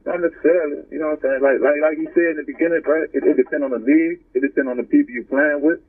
not 0.04 0.20
necessarily. 0.20 0.82
You 0.90 0.98
know 0.98 1.14
what 1.14 1.24
I'm 1.24 1.40
saying? 1.40 1.42
Like, 1.42 1.60
like, 1.62 1.80
like 1.80 1.98
you 1.98 2.08
said 2.12 2.32
in 2.32 2.36
the 2.38 2.42
beginning, 2.44 2.82
right? 2.84 3.08
It, 3.14 3.22
it 3.24 3.36
depends 3.36 3.64
on 3.64 3.70
the 3.70 3.78
league. 3.78 4.20
It 4.34 4.40
depends 4.42 4.68
on 4.68 4.76
the 4.76 4.82
people 4.82 5.14
you're 5.14 5.24
playing 5.24 5.62
with. 5.62 5.80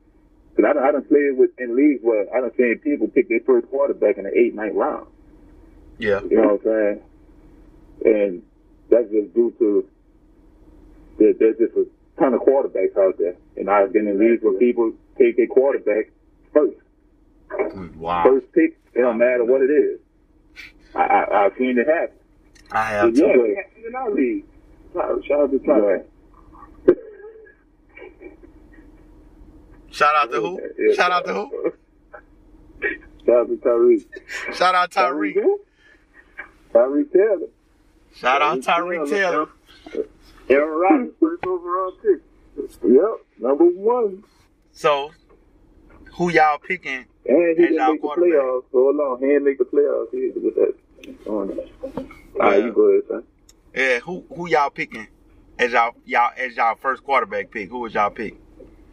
Cause 0.56 0.64
I, 0.64 0.70
I 0.88 0.92
done 0.92 1.04
played 1.04 1.36
with 1.36 1.50
in 1.58 1.76
leagues 1.76 2.00
where 2.02 2.24
I 2.34 2.40
done 2.40 2.52
seen 2.56 2.78
people 2.78 3.08
pick 3.08 3.28
their 3.28 3.40
first 3.44 3.68
quarterback 3.68 4.16
in 4.16 4.24
the 4.24 4.32
eight, 4.32 4.54
ninth 4.54 4.74
round. 4.74 5.06
Yeah. 5.98 6.20
You 6.30 6.36
know 6.42 6.58
what 6.60 6.72
I'm 6.72 7.00
saying? 8.04 8.14
And 8.14 8.42
that's 8.90 9.10
just 9.10 9.34
due 9.34 9.52
to 9.58 9.88
there, 11.18 11.32
there's 11.38 11.56
just 11.58 11.74
a 11.76 11.86
ton 12.20 12.34
of 12.34 12.40
quarterbacks 12.40 12.96
out 12.98 13.16
there. 13.18 13.36
And 13.56 13.70
I've 13.70 13.92
been 13.92 14.06
in 14.06 14.18
leagues 14.18 14.42
where 14.42 14.58
people 14.58 14.92
take 15.18 15.36
their 15.36 15.46
quarterback 15.46 16.10
first. 16.52 16.76
Mm, 17.50 17.96
wow. 17.96 18.24
First 18.24 18.52
pick, 18.52 18.78
it 18.94 19.00
don't 19.00 19.18
matter 19.18 19.44
what 19.44 19.62
it 19.62 19.70
is. 19.70 20.00
I, 20.94 21.00
I, 21.02 21.44
I've 21.46 21.52
seen 21.58 21.78
it 21.78 21.86
happen. 21.86 22.16
I 22.70 22.90
have 22.90 23.16
Yeah, 23.16 23.32
too. 23.32 23.56
have 23.56 23.84
in 23.86 23.94
our 23.94 24.10
league. 24.12 24.44
Shout 24.94 25.40
out 25.40 25.50
to 25.50 25.58
Tyler. 25.60 26.04
Shout 29.90 30.14
out 30.14 30.30
to 30.32 30.40
who? 30.40 30.60
Yeah. 30.78 30.94
Shout 30.94 31.12
out 31.12 31.24
to 31.26 31.32
who? 31.32 31.72
Shout 33.24 33.36
out 33.40 33.48
to 33.48 33.56
Tyreek. 33.56 34.04
Shout 34.54 34.74
out 34.74 34.90
Tyreek. 34.90 35.36
Who? 36.76 37.04
Tyreek 37.04 37.12
Taylor. 37.12 37.48
Shout 38.14 38.42
out 38.42 38.60
Tyreek 38.60 39.10
Taylor. 39.10 39.48
Aaron 40.48 40.78
Rodgers, 40.78 41.14
first 41.20 41.44
overall 41.46 41.92
pick. 42.02 42.20
Yep, 42.82 43.20
number 43.40 43.64
one. 43.64 44.24
So, 44.72 45.12
who 46.14 46.30
y'all 46.30 46.58
picking? 46.58 47.06
And 47.26 47.58
he 47.58 47.64
And 47.64 47.76
didn't 47.76 47.92
make 47.92 48.02
the 48.02 48.08
playoffs. 48.08 48.64
So 48.72 48.92
hold 48.92 49.00
on, 49.00 49.18
he 49.20 49.26
didn't 49.26 49.44
make 49.44 49.58
the 49.58 49.64
playoffs. 49.64 50.10
He 50.12 50.30
with 50.38 50.54
that. 50.54 50.74
On 51.28 51.48
that. 51.48 51.68
All 52.40 52.50
right, 52.50 52.64
you 52.64 52.72
go 52.72 52.82
ahead, 52.82 53.02
son. 53.08 53.24
Yeah, 53.74 53.98
who 54.00 54.24
who 54.34 54.48
y'all 54.48 54.70
picking 54.70 55.08
as 55.58 55.72
y'all 55.72 55.94
y'all 56.04 56.30
as 56.36 56.56
y'all 56.56 56.76
first 56.76 57.04
quarterback 57.04 57.50
pick? 57.50 57.68
Who 57.68 57.80
was 57.80 57.94
y'all 57.94 58.10
pick? 58.10 58.36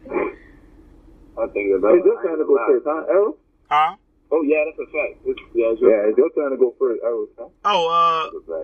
I 0.06 1.46
think 1.48 1.70
it's 1.72 1.84
Hey, 1.84 1.96
it's 1.96 2.04
your 2.04 2.22
turn 2.22 2.38
to 2.38 2.44
go 2.44 2.58
first, 2.66 2.84
huh, 2.86 3.04
Errol? 3.08 3.38
Huh? 3.70 3.96
Oh 4.30 4.42
yeah, 4.42 4.64
that's 4.66 4.78
a 4.78 4.86
fact. 4.86 5.20
It's, 5.26 5.40
yeah, 5.54 5.66
it's 5.72 5.80
your, 5.80 5.90
yeah, 5.90 6.08
it's 6.08 6.18
your 6.18 6.30
turn 6.30 6.50
to 6.50 6.56
go 6.56 6.74
first. 6.78 7.00
Oh, 7.04 7.28
huh? 7.38 7.48
oh 7.64 8.32
uh, 8.48 8.62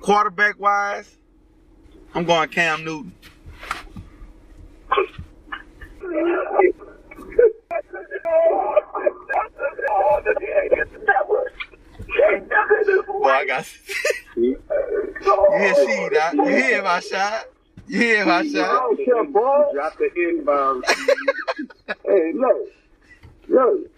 quarterback 0.00 0.58
wise, 0.58 1.16
I'm 2.14 2.24
going 2.24 2.48
Cam 2.48 2.84
Newton. 2.84 3.12
Boy, 13.06 13.30
I 13.30 13.44
got. 13.46 13.66
you 14.36 14.58
hear 15.58 15.74
she, 15.74 16.08
that? 16.14 16.32
You 16.34 16.44
hear 16.44 16.82
my 16.82 17.00
shot? 17.00 17.46
You 17.86 18.00
hear 18.00 18.26
my 18.26 18.46
shot? 18.46 18.96
Drop 19.72 19.98
the 19.98 20.10
inbound. 20.16 20.84
hey, 22.06 22.32
look, 22.34 22.68
look. 23.48 23.90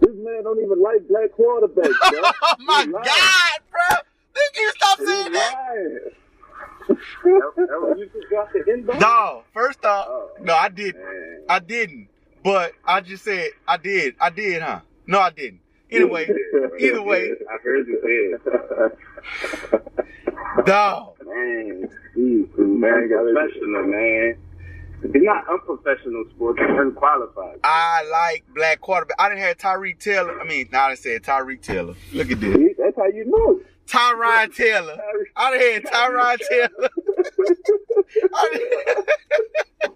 This 0.00 0.10
man 0.16 0.42
don't 0.44 0.58
even 0.62 0.80
like 0.82 1.06
black 1.08 1.30
quarterbacks, 1.38 2.10
bro. 2.10 2.30
Oh 2.42 2.54
my 2.60 2.84
He. 2.86 2.92
God, 2.92 3.60
bro! 3.70 3.96
Nigga, 4.34 4.60
you 4.60 4.70
stop 4.76 4.98
He 4.98 5.06
saying 5.06 5.32
that. 5.32 5.54
lying. 5.68 5.98
that, 6.88 7.52
that 7.56 7.94
you 7.98 8.06
just 8.12 8.28
dropped 8.28 8.52
the 8.52 8.72
inbound. 8.72 9.00
No, 9.00 9.42
first 9.54 9.84
off, 9.84 10.06
Oh. 10.08 10.30
no, 10.42 10.54
I 10.54 10.68
didn't. 10.68 11.02
Man. 11.02 11.42
I 11.48 11.58
didn't. 11.60 12.08
But 12.42 12.72
I 12.84 13.00
just 13.00 13.22
said 13.24 13.50
I 13.68 13.76
did. 13.76 14.14
I 14.20 14.30
did, 14.30 14.62
huh? 14.62 14.80
No, 15.06 15.20
I 15.20 15.30
didn't. 15.30 15.60
Anyway, 15.90 16.28
either 16.78 17.02
way, 17.02 17.30
I 17.52 17.56
heard 17.62 17.86
you 17.86 18.38
say 18.46 18.52
dog. 20.64 21.16
Man, 21.26 21.88
he's 22.14 22.46
man, 22.56 23.08
professional, 23.08 23.84
man. 23.86 24.36
It's 25.02 25.14
not 25.14 25.48
unprofessional 25.48 26.24
sports, 26.30 26.58
it's 26.62 26.70
unqualified. 26.78 27.60
I 27.64 28.06
like 28.10 28.44
black 28.54 28.80
quarterback. 28.80 29.16
I 29.18 29.28
didn't 29.28 29.40
have 29.42 29.56
Tyreek 29.56 29.98
Taylor. 29.98 30.40
I 30.40 30.44
mean, 30.44 30.68
now 30.72 30.88
I 30.88 30.94
said 30.94 31.22
Tyreek 31.22 31.62
Taylor. 31.62 31.94
Look 32.12 32.30
at 32.30 32.40
this. 32.40 32.54
See, 32.54 32.74
That's 32.78 32.96
how 32.96 33.06
you 33.06 33.24
know 33.26 33.58
it. 33.60 33.66
Tyrod 33.86 34.54
Taylor. 34.54 34.96
I 35.36 35.50
done 35.50 35.60
had 35.60 35.84
Tyrod 35.84 36.38
Taylor. 36.48 36.90
I 38.34 38.50
done, 38.52 39.92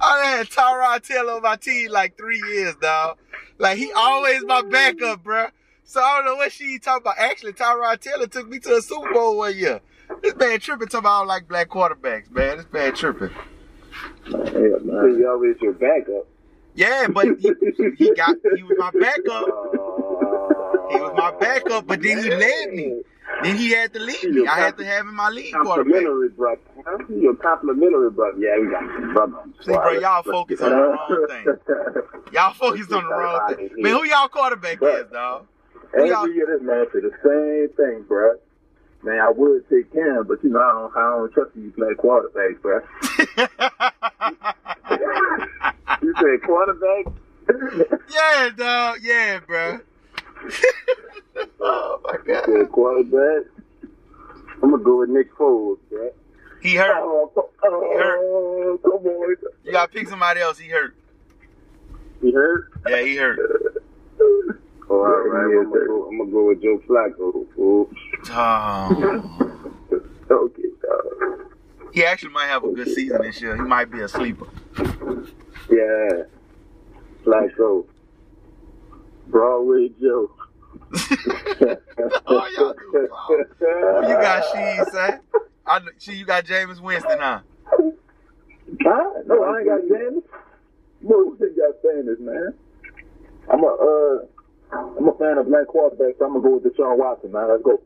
I 0.00 0.22
done 0.22 0.38
had 0.38 0.46
Tyrod 0.48 1.02
Taylor 1.02 1.32
on 1.34 1.42
my 1.42 1.56
team 1.56 1.90
like 1.90 2.16
three 2.16 2.40
years, 2.48 2.74
dog. 2.76 3.18
Like 3.58 3.76
he 3.76 3.92
always 3.92 4.42
my 4.44 4.62
backup, 4.62 5.22
bruh. 5.22 5.50
So 5.84 6.00
I 6.00 6.16
don't 6.16 6.24
know 6.24 6.36
what 6.36 6.52
she 6.52 6.78
talking 6.78 7.02
about. 7.02 7.18
Actually, 7.18 7.52
Tyrod 7.52 8.00
Taylor 8.00 8.28
took 8.28 8.48
me 8.48 8.58
to 8.60 8.76
a 8.76 8.82
Super 8.82 9.12
Bowl 9.12 9.36
one 9.36 9.56
year. 9.56 9.80
This 10.22 10.34
man 10.36 10.58
tripping 10.60 10.88
talking 10.88 11.00
about 11.00 11.16
I 11.16 11.18
don't 11.20 11.28
like 11.28 11.48
black 11.48 11.68
quarterbacks, 11.68 12.30
man. 12.30 12.58
This 12.58 12.66
man 12.72 12.94
tripping. 12.94 13.30
Yeah, 14.26 14.30
So 14.30 14.78
man. 14.80 15.18
you 15.18 15.28
always 15.30 15.56
your 15.60 15.72
backup. 15.74 16.26
Yeah, 16.74 17.06
but 17.08 17.26
he, 17.38 17.52
he 17.98 18.14
got 18.14 18.36
he 18.56 18.62
was 18.64 18.76
my 18.78 18.90
backup. 18.90 19.46
He 20.90 20.98
was 21.00 21.14
my 21.16 21.30
backup, 21.38 21.86
but 21.86 22.02
then 22.02 22.18
he 22.22 22.30
led 22.30 22.72
me. 22.72 23.02
Then 23.42 23.56
he 23.56 23.70
had 23.70 23.92
to 23.94 24.00
leave 24.00 24.22
me. 24.24 24.46
I 24.46 24.58
had 24.58 24.76
to 24.78 24.84
have 24.84 25.06
him 25.06 25.14
my 25.14 25.28
lead 25.28 25.52
quarterback. 25.54 26.02
Brother. 26.36 26.60
Huh? 26.86 26.98
You're 27.08 27.34
complimentary 27.36 28.10
brother. 28.10 28.38
Yeah, 28.38 28.58
we 28.60 28.70
got 28.70 28.82
some 28.94 29.12
brother. 29.14 29.36
See, 29.60 29.72
bro, 29.72 29.92
y'all 29.92 30.22
focus 30.22 30.60
on 30.60 30.70
the 30.70 30.76
wrong 30.76 31.26
thing. 31.28 31.46
Y'all 32.32 32.54
focus 32.54 32.90
on 32.92 33.04
the 33.04 33.10
wrong 33.10 33.54
thing. 33.54 33.70
Man, 33.76 33.92
who 33.92 34.04
y'all 34.04 34.28
quarterback 34.28 34.78
is, 34.82 35.06
dog? 35.12 35.46
Who 35.94 36.06
y'all- 36.06 36.24
Every 36.24 36.34
year 36.36 36.46
this 36.46 36.62
man 36.62 36.86
say 36.92 37.00
the 37.00 37.12
same 37.22 37.76
thing, 37.76 38.02
bro. 38.08 38.34
Man, 39.04 39.20
I 39.20 39.30
would 39.30 39.68
take 39.68 39.92
Cam, 39.92 40.24
but 40.26 40.42
you 40.42 40.50
know 40.50 40.60
I 40.60 40.72
don't, 40.72 40.96
I 40.96 41.10
don't 41.18 41.32
trust 41.32 41.50
you 41.56 41.70
play 41.72 41.92
quarterbacks, 41.94 42.60
bro. 42.62 42.80
You 46.02 46.12
say 46.20 46.38
quarterback? 46.44 47.06
yeah, 48.10 48.50
dog. 48.56 48.98
Yeah, 49.02 49.40
bro. 49.46 49.78
oh 51.60 52.00
my 52.04 52.12
You 52.12 52.18
god. 52.26 52.44
say 52.46 52.64
quarterback? 52.70 53.44
I'm 54.62 54.70
gonna 54.70 54.82
go 54.82 54.98
with 55.00 55.10
Nick 55.10 55.32
Foles, 55.34 55.78
bro. 55.90 56.10
He 56.62 56.74
hurt. 56.74 56.90
Oh, 56.96 57.30
oh, 57.36 57.50
oh, 57.64 58.78
come 58.82 58.92
on. 59.06 59.36
You 59.64 59.72
gotta 59.72 59.92
pick 59.92 60.08
somebody 60.08 60.40
else. 60.40 60.58
He 60.58 60.68
hurt. 60.68 60.94
He 62.20 62.32
hurt? 62.32 62.70
Yeah, 62.88 63.02
he 63.02 63.16
hurt. 63.16 63.38
All 64.88 64.98
right, 64.98 65.30
right. 65.30 65.58
I'm 65.58 65.72
gonna 65.72 65.86
go, 65.86 66.08
I'm 66.08 66.18
gonna 66.18 66.30
go 66.30 66.48
with 66.48 66.62
Joe 66.62 66.80
Flacco. 66.88 67.54
fool. 67.54 67.90
Oh. 68.30 69.60
Okay, 70.30 70.62
dog. 70.82 71.46
He 71.92 72.04
actually 72.04 72.32
might 72.32 72.46
have 72.46 72.64
a 72.64 72.72
good 72.72 72.88
season 72.88 73.22
this 73.22 73.40
year. 73.40 73.56
He 73.56 73.62
might 73.62 73.90
be 73.90 74.00
a 74.00 74.08
sleeper. 74.08 74.46
Yeah. 75.70 76.24
Flacco. 77.24 77.86
Broadway 79.28 79.90
Joe. 80.00 80.30
oh, 82.26 82.48
y'all 82.56 82.74
do. 82.74 83.08
Who 83.32 84.08
you 84.08 84.14
got, 84.14 84.44
she, 84.52 84.90
son? 84.90 85.20
I 85.66 85.80
see 85.98 86.14
you 86.14 86.26
got 86.26 86.44
Jameis 86.44 86.80
Winston, 86.80 87.18
huh? 87.18 87.40
Huh? 88.82 89.10
No, 89.26 89.44
I 89.44 89.58
ain't 89.58 89.68
got 89.68 89.80
James. 89.88 90.24
Who 91.06 91.36
think 91.38 91.56
got 91.56 91.74
Sanders, 91.82 92.18
man? 92.20 92.54
I'm 93.50 93.62
a 93.62 93.66
uh, 93.66 94.26
I'm 94.74 95.08
a 95.08 95.12
fan 95.18 95.38
of 95.38 95.48
black 95.48 95.66
quarterbacks. 95.66 96.18
So 96.18 96.26
I'm 96.26 96.32
gonna 96.32 96.40
go 96.40 96.56
with 96.56 96.64
Deshaun 96.64 96.98
Watson, 96.98 97.32
man. 97.32 97.48
Let's 97.48 97.62
go. 97.62 97.80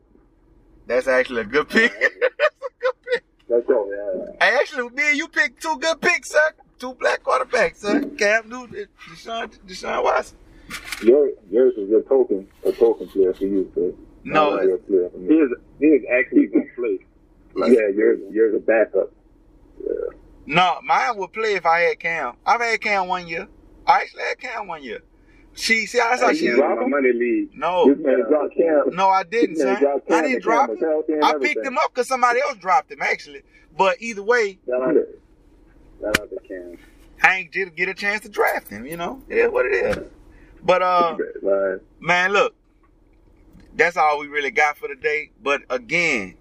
That's 0.87 1.07
actually 1.07 1.41
a 1.41 1.45
good 1.45 1.69
pick. 1.69 1.91
That's 1.99 2.13
a 2.15 2.79
good 2.79 2.95
pick. 3.13 3.23
Let's 3.47 3.67
go. 3.67 3.89
Yeah. 3.89 4.31
Hey, 4.39 4.57
actually, 4.59 4.89
me 4.89 5.09
and 5.09 5.17
you 5.17 5.27
picked 5.27 5.61
two 5.61 5.77
good 5.79 6.01
picks, 6.01 6.31
sir. 6.31 6.51
Two 6.79 6.93
black 6.93 7.23
quarterbacks, 7.23 7.77
sir. 7.77 8.01
Cam 8.17 8.49
Newton, 8.49 8.87
Deshaun, 9.09 9.59
Deshaun 9.67 10.03
Watson. 10.03 10.37
Yours, 11.03 11.33
yours 11.49 11.73
is 11.77 11.89
your 11.89 12.01
token, 12.03 12.47
a 12.65 12.71
token 12.71 13.07
player 13.07 13.33
for 13.33 13.45
you, 13.45 13.71
sir. 13.75 13.91
No, 14.23 14.55
Not 14.55 14.87
player 14.87 15.09
for 15.09 15.17
He 15.19 15.33
is, 15.33 15.49
he 15.79 15.85
is 15.87 16.03
actually 16.11 16.47
gonna 16.47 16.65
play. 16.75 16.99
Yeah, 17.55 17.87
yours, 17.95 18.19
yours 18.31 18.55
a 18.55 18.59
backup. 18.59 19.11
Yeah. 19.83 19.93
No, 20.45 20.79
mine 20.83 21.17
would 21.17 21.33
play 21.33 21.53
if 21.55 21.65
I 21.65 21.81
had 21.81 21.99
Cam. 21.99 22.35
I've 22.45 22.61
had 22.61 22.79
Cam 22.81 23.07
one 23.07 23.27
year. 23.27 23.47
I 23.85 24.01
actually 24.01 24.23
had 24.23 24.39
Cam 24.39 24.67
one 24.67 24.83
year. 24.83 25.01
She, 25.59 25.85
see, 25.87 25.97
that's 25.97 26.21
how 26.21 26.29
He 26.29 26.37
she. 26.37 26.47
in 26.47 26.57
my 26.57 26.73
money 26.87 27.11
league. 27.11 27.49
No, 27.53 27.93
This 27.93 28.03
man 28.05 28.21
dropped 28.29 28.55
Cam. 28.55 28.95
no, 28.95 29.09
I 29.09 29.23
didn't, 29.23 29.57
man 29.57 29.77
son. 29.81 30.01
I 30.09 30.21
didn't 30.21 30.41
drop 30.41 30.69
him. 30.69 30.75
was 30.75 30.83
healthy 30.83 31.13
and 31.13 31.25
I 31.25 31.33
picked 31.37 31.65
him 31.65 31.77
up 31.77 31.93
because 31.93 32.07
somebody 32.07 32.39
else 32.39 32.57
dropped 32.57 32.91
him, 32.91 33.01
actually. 33.01 33.41
But 33.77 33.97
either 34.01 34.23
way, 34.23 34.59
Shout 34.67 34.81
out, 34.81 34.95
shout 36.01 36.19
out 36.21 36.29
to 36.29 36.37
Cam. 36.47 36.77
I 37.21 37.35
ain't 37.37 37.51
get, 37.51 37.75
get 37.75 37.89
a 37.89 37.93
chance 37.93 38.21
to 38.21 38.29
draft 38.29 38.69
him. 38.69 38.85
You 38.85 38.95
know, 38.97 39.21
it 39.27 39.35
is 39.37 39.51
what 39.51 39.65
it 39.65 39.73
is. 39.73 39.97
But 40.63 40.81
uh, 40.81 41.17
Man, 41.41 41.79
man, 41.99 42.31
look, 42.33 42.55
that's 43.75 43.97
all 43.97 44.19
we 44.19 44.27
really 44.27 44.51
got 44.51 44.77
for 44.77 44.87
today. 44.87 45.31
But 45.41 45.61
again, 45.69 46.37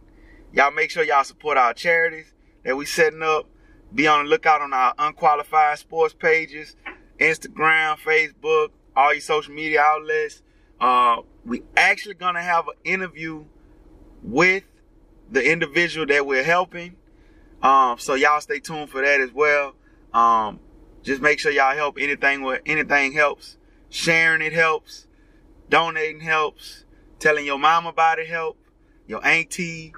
y'all 0.53 0.71
make 0.71 0.91
sure 0.91 1.03
y'all 1.05 1.25
support 1.25 1.59
our 1.59 1.75
charities 1.75 2.33
that 2.65 2.77
we 2.77 2.87
setting 2.87 3.23
up. 3.23 3.47
Be 3.95 4.07
on 4.07 4.25
the 4.25 4.31
lookout 4.31 4.61
on 4.61 4.73
our 4.73 4.95
unqualified 4.99 5.79
sports 5.79 6.15
pages, 6.15 6.77
Instagram, 7.19 7.97
Facebook, 7.99 8.69
all 8.99 9.15
your 9.15 9.21
social 9.21 9.55
media 9.55 9.81
outlets. 9.81 10.43
Uh, 10.81 11.23
we 11.45 11.63
actually 11.77 12.15
gonna 12.15 12.43
have 12.43 12.67
an 12.67 12.75
interview 12.85 13.45
with 14.23 14.65
the 15.31 15.51
individual 15.51 16.05
that 16.07 16.27
we're 16.27 16.43
helping. 16.43 16.97
Um, 17.63 17.99
so 17.99 18.15
y'all 18.15 18.41
stay 18.41 18.59
tuned 18.59 18.91
for 18.91 19.01
that 19.01 19.21
as 19.21 19.33
well. 19.33 19.75
Um, 20.13 20.59
just 21.03 21.23
make 21.23 21.39
sure 21.39 21.53
y'all 21.53 21.77
help 21.77 21.97
anything 21.99 22.43
where 22.43 22.61
anything 22.67 23.13
helps. 23.13 23.57
Sharing 23.89 24.43
it 24.43 24.53
helps. 24.53 25.07
Donating 25.69 26.21
helps. 26.21 26.85
Telling 27.21 27.47
your 27.47 27.59
mom 27.59 27.87
about 27.87 28.19
it 28.19 28.29
help. 28.29 28.59
Your 29.07 29.25
auntie. 29.25 29.95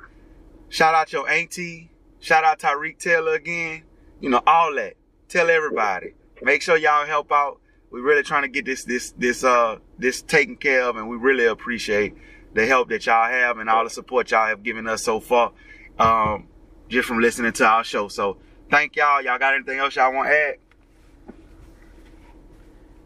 Shout 0.69 0.95
out 0.95 1.13
your 1.13 1.29
auntie. 1.29 1.91
Shout 2.21 2.45
out 2.45 2.59
Tyreek 2.59 2.99
Taylor 2.99 3.35
again. 3.35 3.85
You 4.21 4.29
know, 4.29 4.43
all 4.47 4.75
that. 4.75 4.95
Tell 5.29 5.49
everybody. 5.49 6.13
Make 6.43 6.61
sure 6.61 6.77
y'all 6.77 7.07
help 7.07 7.33
out. 7.33 7.60
We're 7.91 8.03
really 8.03 8.23
trying 8.23 8.43
to 8.43 8.49
get 8.49 8.65
this 8.65 8.85
this 8.85 9.13
this 9.13 9.43
uh 9.45 9.79
this 9.99 10.23
taken 10.23 10.57
care 10.57 10.85
of 10.85 10.97
and 10.97 11.09
we 11.09 11.17
really 11.17 11.47
appreciate 11.47 12.15
the 12.55 12.67
help 12.67 12.89
that 12.91 13.07
y'all 13.07 13.29
have 13.29 13.59
and 13.59 13.69
all 13.69 13.85
the 13.85 13.91
support 13.91 14.31
y'all 14.31 14.47
have 14.49 14.63
given 14.63 14.87
us 14.87 15.03
so 15.03 15.21
far. 15.21 15.53
Um 15.99 16.47
just 16.89 17.07
from 17.09 17.21
listening 17.21 17.53
to 17.53 17.65
our 17.67 17.85
show. 17.85 18.09
So 18.09 18.37
thank 18.71 18.97
y'all. 18.97 19.23
Y'all 19.23 19.39
got 19.39 19.55
anything 19.55 19.79
else 19.79 19.97
y'all 19.97 20.13
want 20.13 20.29
to 20.29 20.35
add? 20.35 20.55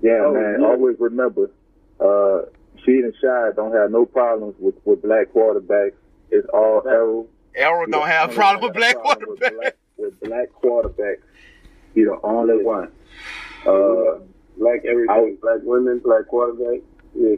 yeah, 0.02 0.22
Oh, 0.24 0.34
man. 0.34 0.56
yeah. 0.60 0.66
Always 0.66 0.96
remember, 0.98 1.50
uh, 2.00 2.42
Sheed 2.86 3.04
and 3.04 3.14
Shy 3.20 3.50
don't 3.56 3.72
have 3.74 3.90
no 3.90 4.04
problems 4.06 4.54
with, 4.58 4.74
with 4.84 5.02
black 5.02 5.32
quarterbacks. 5.32 5.92
It's 6.30 6.46
all 6.52 6.82
arrow. 6.86 7.26
Errol 7.54 7.86
don't 7.90 8.06
have 8.06 8.30
a 8.32 8.34
problem 8.34 8.64
with 8.64 8.74
black 8.74 8.94
problem 8.96 9.30
with 9.30 9.40
quarterbacks. 9.40 9.56
black- 9.60 9.76
With 9.96 10.20
black 10.20 10.48
quarterbacks, 10.62 11.22
he 11.94 12.04
the 12.04 12.18
only 12.22 12.62
one. 12.62 12.90
Uh, 13.66 14.18
Black 14.58 14.84
everything. 14.84 15.38
Black 15.42 15.58
women, 15.62 16.00
black 16.04 16.26
quarterback. 16.28 16.80
Yeah. 17.14 17.36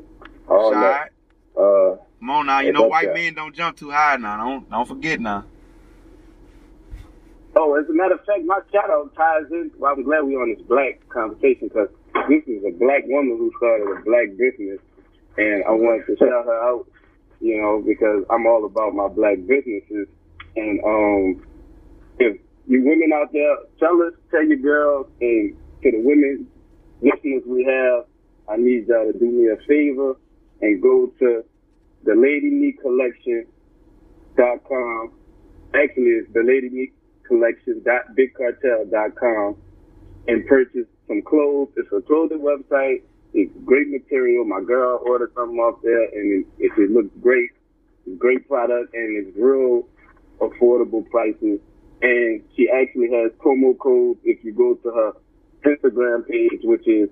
all 0.49 0.71
that. 0.73 1.11
Uh, 1.57 1.97
Come 2.21 2.31
on 2.31 2.47
now, 2.47 2.61
you 2.61 2.73
know 2.73 2.87
white 2.89 3.07
that. 3.07 3.15
men 3.15 3.35
don't 3.35 3.55
jump 3.55 3.77
too 3.77 3.91
high 3.91 4.17
now. 4.17 4.37
Don't 4.37 4.71
don't 4.71 4.89
forget 4.89 5.21
now. 5.21 5.45
Oh, 7.59 7.75
as 7.75 7.89
a 7.89 7.93
matter 7.93 8.15
of 8.15 8.25
fact, 8.27 8.45
my 8.45 8.61
shout 8.71 8.91
out 8.91 9.15
ties 9.15 9.51
in. 9.51 9.71
Well, 9.79 9.93
I'm 9.93 10.03
glad 10.03 10.25
we're 10.25 10.41
on 10.43 10.55
this 10.55 10.63
black 10.67 11.01
conversation 11.09 11.69
because 11.69 11.89
this 12.29 12.43
is 12.47 12.63
a 12.65 12.71
black 12.73 13.05
woman 13.07 13.39
who 13.39 13.51
started 13.57 13.89
a 13.89 14.03
black 14.05 14.29
business, 14.37 14.79
and 15.39 15.65
I 15.65 15.71
wanted 15.71 16.05
to 16.07 16.17
shout 16.19 16.45
her 16.45 16.63
out, 16.69 16.87
you 17.41 17.57
know, 17.61 17.83
because 17.87 18.25
I'm 18.29 18.47
all 18.47 18.65
about 18.67 18.95
my 18.95 19.09
black 19.09 19.39
businesses. 19.47 20.07
And 20.57 20.81
um, 20.85 21.47
if 22.19 22.39
you 22.67 22.83
women 22.85 23.11
out 23.15 23.33
there, 23.33 23.57
tell 23.79 24.03
us, 24.03 24.13
tell 24.31 24.45
your 24.45 24.59
girls, 24.59 25.07
and 25.23 25.57
to 25.83 25.91
the 25.93 26.01
women 26.01 26.47
listeners 27.01 27.43
we 27.47 27.65
have, 27.65 28.05
I 28.49 28.57
need 28.57 28.87
y'all 28.89 29.13
to 29.13 29.19
do 29.19 29.27
me 29.27 29.49
a 29.49 29.57
favor 29.67 30.17
and 30.63 30.81
go 30.81 31.13
to 31.19 31.45
the 32.05 32.15
Lady 32.15 32.51
Me 32.51 32.73
collection 32.81 33.47
dot 34.37 34.63
com. 34.69 35.13
Actually, 35.75 36.23
it's 36.23 36.33
the 36.33 36.43
Lady 36.43 36.71
Meek 36.71 36.93
Collection 37.27 37.83
dot 37.85 38.15
bigcartel 38.17 38.91
dot 38.91 39.15
com 39.17 39.57
and 40.29 40.47
purchase 40.47 40.87
some 41.09 41.23
clothes. 41.23 41.69
It's 41.77 41.89
a 41.93 42.01
clothing 42.01 42.41
website. 42.41 43.03
It's 43.35 43.53
great 43.65 43.89
material. 43.89 44.45
My 44.45 44.63
girl 44.63 45.01
ordered 45.05 45.33
something 45.35 45.59
off 45.59 45.81
there, 45.83 46.05
and 46.05 46.45
it, 46.59 46.65
it, 46.65 46.73
it 46.79 46.91
looks 46.91 47.11
great. 47.21 47.51
It's 48.07 48.19
great 48.19 48.49
product, 48.49 48.95
and 48.95 49.27
it's 49.27 49.37
real 49.37 49.87
affordable 50.41 51.09
prices. 51.11 51.61
And 52.03 52.43
she 52.55 52.69
actually 52.71 53.11
has 53.11 53.33
promo 53.33 53.77
codes 53.79 54.21
if 54.25 54.45
you 54.45 54.53
go 54.53 54.75
to 54.75 54.91
her 54.91 55.13
Instagram 55.67 56.27
page, 56.29 56.61
which 56.63 56.87
is 56.87 57.09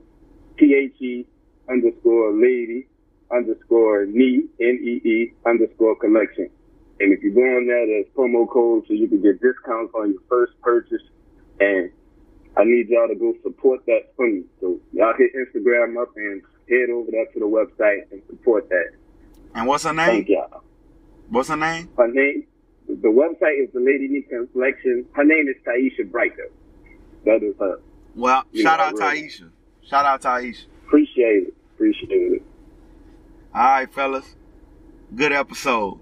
T-H-E 0.58 1.26
underscore 1.68 2.32
lady 2.32 2.86
underscore 3.32 4.06
knee, 4.06 4.44
N-E-E 4.60 5.32
underscore 5.46 5.96
collection. 5.96 6.48
And 7.00 7.12
if 7.12 7.22
you 7.22 7.32
go 7.32 7.40
on 7.40 7.66
there, 7.66 7.86
there's 7.86 8.06
promo 8.16 8.48
codes 8.48 8.86
so 8.86 8.94
you 8.94 9.08
can 9.08 9.20
get 9.20 9.40
discounts 9.40 9.92
on 9.94 10.12
your 10.12 10.22
first 10.28 10.52
purchase. 10.60 11.02
And 11.60 11.90
I 12.56 12.64
need 12.64 12.88
y'all 12.88 13.08
to 13.08 13.16
go 13.16 13.34
support 13.42 13.84
that 13.86 14.12
for 14.16 14.28
me. 14.28 14.44
So 14.60 14.78
y'all 14.92 15.14
hit 15.18 15.32
Instagram 15.34 16.00
up 16.00 16.12
and 16.16 16.42
head 16.68 16.90
over 16.90 17.10
there 17.10 17.26
to 17.26 17.40
the 17.40 17.46
website 17.46 18.12
and 18.12 18.22
support 18.28 18.68
that. 18.68 18.92
And 19.54 19.66
what's 19.66 19.84
her 19.84 19.92
name? 19.92 20.06
Thank 20.06 20.28
y'all. 20.28 20.62
What's 21.28 21.48
her 21.48 21.56
name? 21.56 21.88
Her 21.96 22.08
name, 22.08 22.46
the 22.86 23.08
website 23.08 23.64
is 23.64 23.72
the 23.72 23.80
Lady 23.80 24.08
Nika 24.08 24.46
Collection. 24.52 25.06
Her 25.12 25.24
name 25.24 25.48
is 25.48 25.56
Taisha 25.66 26.10
Brighter. 26.10 26.50
That 27.24 27.42
is 27.42 27.54
her. 27.58 27.80
Well, 28.14 28.44
Yeah, 28.52 28.62
shout 28.62 28.80
out 28.80 28.94
really. 28.98 29.22
Taisha. 29.28 29.50
Shout 29.88 30.04
out 30.06 30.22
Taisha. 30.22 30.64
Appreciate 30.86 31.48
it. 31.48 31.54
Appreciate 31.74 32.32
it. 32.32 32.42
All 33.54 33.62
right, 33.64 33.92
fellas. 33.92 34.36
Good 35.14 35.32
episode. 35.32 36.00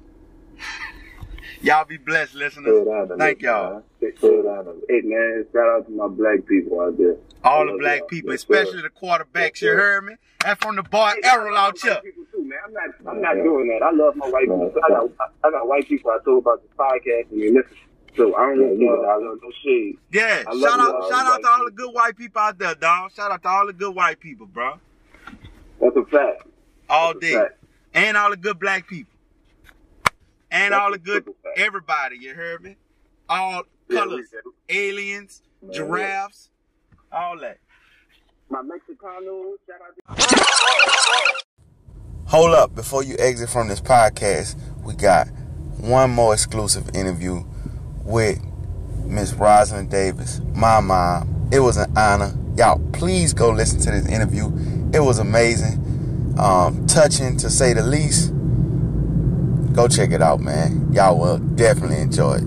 y'all 1.63 1.85
be 1.85 1.97
blessed, 1.97 2.35
listeners. 2.35 2.87
Thank 3.19 3.43
y'all. 3.43 3.83
man. 4.01 4.13
Throw 4.19 4.41
it 4.41 4.43
down 4.43 4.55
a 4.55 4.59
little. 4.59 4.81
Hey 4.89 5.01
man, 5.05 5.47
shout 5.53 5.69
out 5.69 5.87
to 5.87 5.93
my 5.93 6.09
black 6.09 6.45
people 6.47 6.81
out 6.81 6.97
there. 6.99 7.17
All 7.45 7.67
the 7.67 7.77
black 7.79 8.09
people, 8.09 8.31
Yes, 8.33 8.43
sir. 8.47 8.55
especially 8.55 8.83
the 8.83 8.91
quarterbacks. 8.91 9.61
Yes, 9.61 9.63
You 9.63 9.71
heard 9.71 10.05
me? 10.05 10.15
And 10.45 10.59
from 10.59 10.77
the 10.77 10.83
bar 10.83 11.15
Hey, 11.23 11.29
Errol 11.31 11.57
out 11.57 11.79
here. 11.81 11.93
white 11.95 12.03
people 12.05 12.25
too, 12.33 12.45
man. 12.45 12.59
I'm 12.67 12.73
not, 12.73 12.91
I'm 13.15 13.21
not 13.23 13.35
doing 13.35 13.69
that. 13.69 13.85
I 13.85 13.91
love 13.93 14.17
my 14.17 14.29
white 14.29 14.43
people. 14.43 14.73
I 14.85 14.89
got, 14.89 15.11
I 15.45 15.51
got 15.51 15.69
white 15.69 15.87
people 15.89 16.11
I 16.11 16.19
told 16.25 16.43
about 16.43 16.63
this 16.63 16.71
podcast 16.77 17.31
and 17.31 17.43
they 17.43 17.51
listen. 17.51 17.77
So 18.17 18.35
I 18.37 18.55
don't 18.55 18.59
want 18.59 18.81
Yeah, 18.81 18.87
no, 18.87 19.03
yeah. 19.03 19.09
I 19.09 19.19
no 19.21 19.53
shade. 19.65 19.97
Yeah, 20.13 20.43
I 20.47 20.61
shout 20.61 20.81
out, 20.81 21.09
shout 21.09 21.27
out 21.27 21.33
white 21.33 21.43
to 21.43 21.49
all 21.49 21.65
the 21.65 21.71
good 21.71 21.95
white 21.95 22.17
people 22.17 22.41
out 22.43 22.59
there, 22.59 22.75
dog. 22.75 23.13
Shout 23.13 23.31
out 23.31 23.43
to 23.43 23.49
all 23.49 23.67
the 23.67 23.73
good 23.73 23.95
white 23.95 24.21
people, 24.21 24.47
bro. 24.47 24.75
That's 25.81 25.97
a 25.97 26.05
fact. 26.05 26.43
All 26.91 27.15
That's 27.15 27.21
day, 27.27 27.35
fact. 27.35 27.65
and 27.95 28.17
all 28.17 28.31
the 28.31 28.37
good 28.37 28.59
black 28.59 28.87
people, 28.87 29.13
and 30.51 30.73
That's 30.73 30.81
all 30.81 30.93
the 30.93 30.99
good 30.99 31.25
everybody. 31.57 32.19
You 32.19 32.35
heard 32.35 32.63
me? 32.63 32.77
All 33.29 33.63
colors, 33.91 34.27
we- 34.69 34.77
aliens, 34.77 35.43
giraffes, 35.71 36.51
all 37.11 37.39
that. 37.41 37.59
My 38.51 38.61
Mexicano, 38.61 39.55
shout 39.67 39.81
out 39.81 40.17
to 40.19 41.45
Hold 42.27 42.55
up, 42.55 42.75
before 42.75 43.03
you 43.03 43.17
exit 43.19 43.49
from 43.49 43.69
this 43.69 43.81
podcast, 43.81 44.57
we 44.85 44.95
got 44.95 45.29
one 45.79 46.11
more 46.11 46.35
exclusive 46.35 46.95
interview 46.95 47.43
with 48.05 48.41
Miss 49.05 49.33
Rosalind 49.35 49.91
Davis, 49.91 50.41
my 50.55 50.81
mom. 50.81 51.49
It 51.53 51.61
was 51.61 51.77
an 51.77 51.93
honor. 51.97 52.35
Y'all, 52.57 52.81
please 52.93 53.33
go 53.33 53.51
listen 53.51 53.81
to 53.81 53.91
this 53.91 54.07
interview. 54.09 54.47
It 54.93 55.01
was 55.01 55.19
amazing, 55.19 56.35
um, 56.39 56.87
touching 56.87 57.37
to 57.39 57.51
say 57.51 57.73
the 57.73 57.83
least. 57.83 58.33
Go 59.75 59.89
check 59.89 60.11
it 60.11 60.23
out, 60.23 60.41
man. 60.41 60.93
Y'all 60.93 61.19
will 61.19 61.39
definitely 61.39 61.99
enjoy 61.99 62.39
it. 62.41 62.45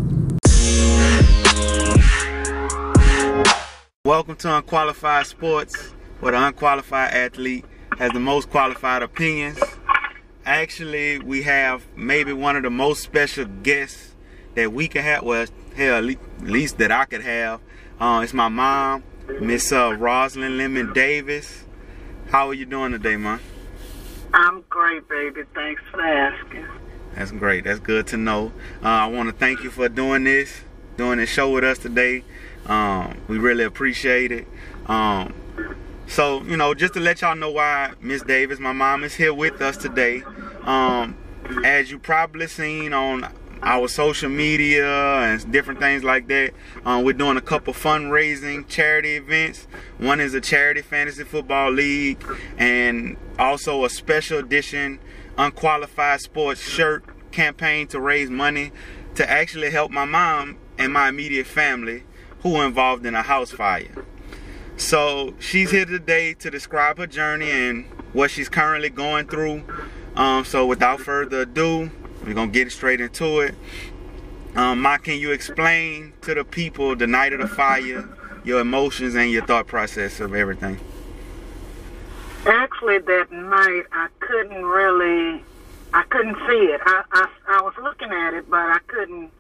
Welcome 4.06 4.36
to 4.38 4.58
Unqualified 4.58 5.26
Sports, 5.26 5.94
where 6.20 6.34
the 6.34 6.48
unqualified 6.48 7.14
athlete 7.14 7.66
has 7.98 8.12
the 8.12 8.20
most 8.20 8.50
qualified 8.50 9.02
opinions. 9.02 9.60
Actually, 10.46 11.20
we 11.20 11.42
have 11.44 11.88
maybe 11.96 12.34
one 12.34 12.56
of 12.56 12.64
the 12.64 12.70
most 12.70 13.02
special 13.02 13.46
guests 13.64 14.15
that 14.56 14.74
we 14.74 14.88
could 14.88 15.04
have. 15.04 15.24
Well, 15.24 15.46
hell, 15.76 16.10
at 16.10 16.18
least 16.42 16.78
that 16.80 16.92
I 16.92 17.06
could 17.06 17.22
have. 17.22 17.62
Uh, 18.00 18.22
it's 18.24 18.34
my 18.34 18.50
mom, 18.50 19.04
Miss 19.40 19.72
uh, 19.72 19.96
Rosalind 19.98 20.58
Lemon 20.58 20.94
Davis. 20.94 21.64
How 22.30 22.48
are 22.48 22.54
you 22.54 22.66
doing 22.66 22.92
today, 22.92 23.18
man? 23.18 23.40
I'm 24.34 24.64
great, 24.70 25.08
baby. 25.08 25.44
Thanks 25.54 25.82
for 25.92 26.02
asking. 26.02 26.66
That's 27.16 27.32
great. 27.32 27.64
That's 27.64 27.80
good 27.80 28.08
to 28.08 28.18
know. 28.18 28.52
Uh, 28.84 28.88
I 28.88 29.08
want 29.08 29.30
to 29.30 29.36
thank 29.36 29.64
you 29.64 29.70
for 29.70 29.88
doing 29.88 30.26
this, 30.26 30.62
doing 30.98 31.20
this 31.20 31.30
show 31.30 31.52
with 31.52 31.64
us 31.64 31.78
today. 31.78 32.24
Um, 32.66 33.22
we 33.30 33.38
really 33.38 33.64
appreciate 33.64 34.32
it. 34.32 34.48
Um, 34.88 35.34
so, 36.08 36.44
you 36.44 36.58
know, 36.58 36.74
just 36.74 36.94
to 36.96 37.00
let 37.00 37.22
y'all 37.22 37.36
know 37.36 37.52
why 37.52 37.94
Miss 38.02 38.22
Davis, 38.24 38.60
my 38.60 38.74
mom, 38.74 39.04
is 39.04 39.16
here 39.16 39.34
with 39.34 39.62
us 39.62 39.78
today. 39.78 40.24
Um, 40.64 41.16
as 41.64 41.92
you 41.92 42.00
probably 42.00 42.48
seen 42.48 42.92
on 42.92 43.32
our 43.66 43.88
social 43.88 44.30
media 44.30 44.88
and 44.88 45.52
different 45.52 45.80
things 45.80 46.04
like 46.04 46.28
that, 46.28 46.54
um, 46.86 47.04
we're 47.04 47.14
doing 47.14 47.36
a 47.36 47.42
couple 47.42 47.74
fundraising 47.74 48.68
charity 48.68 49.16
events. 49.16 49.68
One 49.98 50.22
is 50.22 50.34
a 50.36 50.42
charity 50.42 50.84
fantasy 50.84 51.24
football 51.24 51.72
league, 51.72 52.24
and 52.58 53.18
also 53.40 53.84
a 53.84 53.90
special 53.90 54.38
edition 54.38 55.00
unqualified 55.38 56.22
sports 56.22 56.62
shirt 56.62 57.04
campaign 57.32 57.88
to 57.88 58.00
raise 58.00 58.30
money 58.30 58.72
to 59.16 59.30
actually 59.30 59.72
help 59.72 59.92
my 59.92 60.06
mom 60.06 60.58
and 60.78 60.94
my 60.94 61.10
immediate 61.10 61.48
family 61.48 62.04
who 62.42 62.52
were 62.52 62.66
involved 62.66 63.06
in 63.06 63.16
a 63.16 63.22
house 63.24 63.52
fire. 63.52 64.06
So 64.78 65.34
she's 65.40 65.72
here 65.72 65.86
today 65.86 66.34
to 66.36 66.52
describe 66.52 66.98
her 66.98 67.08
journey 67.08 67.50
and 67.50 67.86
what 68.14 68.30
she's 68.30 68.50
currently 68.50 68.90
going 68.90 69.28
through. 69.28 69.64
Um, 70.16 70.46
so 70.46 70.66
without 70.66 71.00
further 71.02 71.42
ado, 71.42 71.92
we're 72.26 72.34
gonna 72.34 72.52
get 72.52 72.72
straight 72.72 73.02
into 73.02 73.40
it. 73.42 73.56
Um, 74.56 74.82
Ma, 74.82 74.98
can 74.98 75.20
you 75.20 75.32
explain 75.32 76.14
to 76.22 76.34
the 76.34 76.44
people 76.44 76.96
the 76.96 77.08
night 77.08 77.34
of 77.34 77.40
the 77.40 77.48
fire, 77.48 78.08
your 78.44 78.62
emotions 78.62 79.16
and 79.16 79.30
your 79.30 79.46
thought 79.46 79.68
process 79.68 80.20
of 80.20 80.34
everything? 80.34 80.80
Actually, 82.46 83.00
that 83.00 83.32
night 83.32 83.84
I 83.92 84.08
couldn't 84.20 84.64
really, 84.64 85.44
I 85.94 86.04
couldn't 86.04 86.36
see 86.48 86.66
it. 86.72 86.82
I, 86.86 87.04
I, 87.12 87.28
I 87.48 87.62
was 87.62 87.74
looking 87.82 88.12
at 88.12 88.34
it, 88.34 88.50
but 88.50 88.60
I 88.60 88.80
couldn't, 88.88 89.32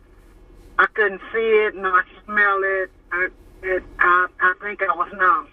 I 0.77 0.85
couldn't 0.87 1.21
see 1.31 1.39
it 1.39 1.75
nor 1.75 2.05
smell 2.25 2.61
it. 2.63 2.91
I, 3.11 3.27
it, 3.63 3.83
I, 3.99 4.27
I 4.41 4.53
think 4.61 4.81
I 4.83 4.95
was 4.95 5.11
numb. 5.13 5.47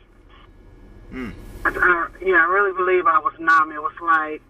Mm. 1.12 1.32
I, 1.64 1.68
I, 1.68 2.09
yeah, 2.24 2.44
I 2.44 2.50
really 2.50 2.72
believe 2.72 3.06
I 3.06 3.18
was 3.20 3.34
numb. 3.38 3.70
It 3.70 3.80
was 3.80 3.92
like, 4.02 4.42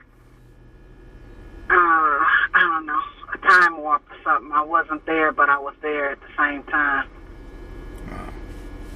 I 1.74 2.52
don't 2.54 2.86
know, 2.86 3.00
a 3.34 3.38
time 3.38 3.78
warp 3.78 4.02
or 4.10 4.16
something. 4.24 4.52
I 4.52 4.62
wasn't 4.62 5.04
there, 5.06 5.32
but 5.32 5.48
I 5.48 5.58
was 5.58 5.74
there 5.82 6.10
at 6.10 6.18
the 6.20 6.26
same 6.38 6.62
time. 6.64 7.08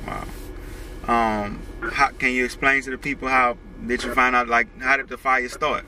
Wow. 0.07 0.25
Um, 1.09 1.63
how, 1.93 2.09
can 2.11 2.33
you 2.33 2.45
explain 2.45 2.83
to 2.83 2.91
the 2.91 2.99
people 2.99 3.29
how 3.29 3.57
did 3.87 4.03
you 4.03 4.13
find 4.15 4.35
out? 4.35 4.49
Like, 4.49 4.69
how 4.81 4.97
did 4.97 5.09
the 5.09 5.19
fire 5.19 5.49
start? 5.49 5.85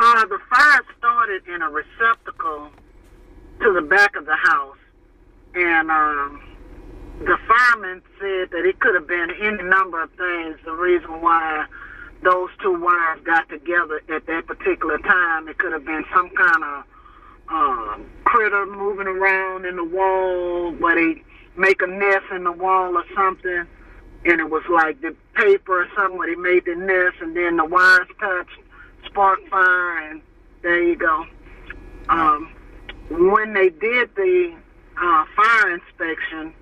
Uh, 0.00 0.26
the 0.26 0.38
fire 0.50 0.80
started 0.98 1.42
in 1.48 1.62
a 1.62 1.70
receptacle 1.70 2.70
to 3.60 3.72
the 3.72 3.82
back 3.82 4.16
of 4.16 4.26
the 4.26 4.36
house, 4.36 4.76
and 5.54 5.90
um, 5.90 6.42
the 7.20 7.36
fireman 7.48 8.02
said 8.20 8.50
that 8.50 8.64
it 8.64 8.78
could 8.80 8.94
have 8.94 9.08
been 9.08 9.30
any 9.40 9.62
number 9.62 10.02
of 10.02 10.10
things. 10.12 10.58
The 10.64 10.72
reason 10.72 11.20
why 11.20 11.66
those 12.22 12.50
two 12.62 12.78
wires 12.80 13.20
got 13.24 13.48
together 13.48 14.02
at 14.08 14.26
that 14.26 14.46
particular 14.46 14.98
time, 14.98 15.48
it 15.48 15.58
could 15.58 15.72
have 15.72 15.84
been 15.84 16.04
some 16.12 16.30
kind 16.30 16.64
of 16.64 16.84
um, 17.48 18.06
critter 18.24 18.66
moving 18.66 19.06
around 19.06 19.64
in 19.64 19.76
the 19.76 19.84
wall, 19.84 20.72
where 20.72 20.94
they 20.94 21.22
make 21.56 21.80
a 21.80 21.86
nest 21.86 22.24
in 22.34 22.44
the 22.44 22.52
wall 22.52 22.96
or 22.96 23.04
something. 23.14 23.66
And 24.24 24.40
it 24.40 24.50
was 24.50 24.64
like 24.68 25.00
the 25.00 25.14
paper 25.34 25.82
or 25.82 25.88
something 25.94 26.18
where 26.18 26.34
they 26.34 26.40
made 26.40 26.64
the 26.64 26.74
nest, 26.74 27.16
and 27.20 27.36
then 27.36 27.56
the 27.56 27.64
wires 27.64 28.08
touched, 28.18 28.58
spark 29.06 29.38
fire, 29.48 30.10
and 30.10 30.20
there 30.62 30.82
you 30.82 30.96
go. 30.96 31.24
Um, 32.08 32.52
when 33.10 33.52
they 33.54 33.68
did 33.68 34.14
the 34.16 34.56
uh, 35.00 35.24
fire 35.36 35.74
inspection, 35.74 36.52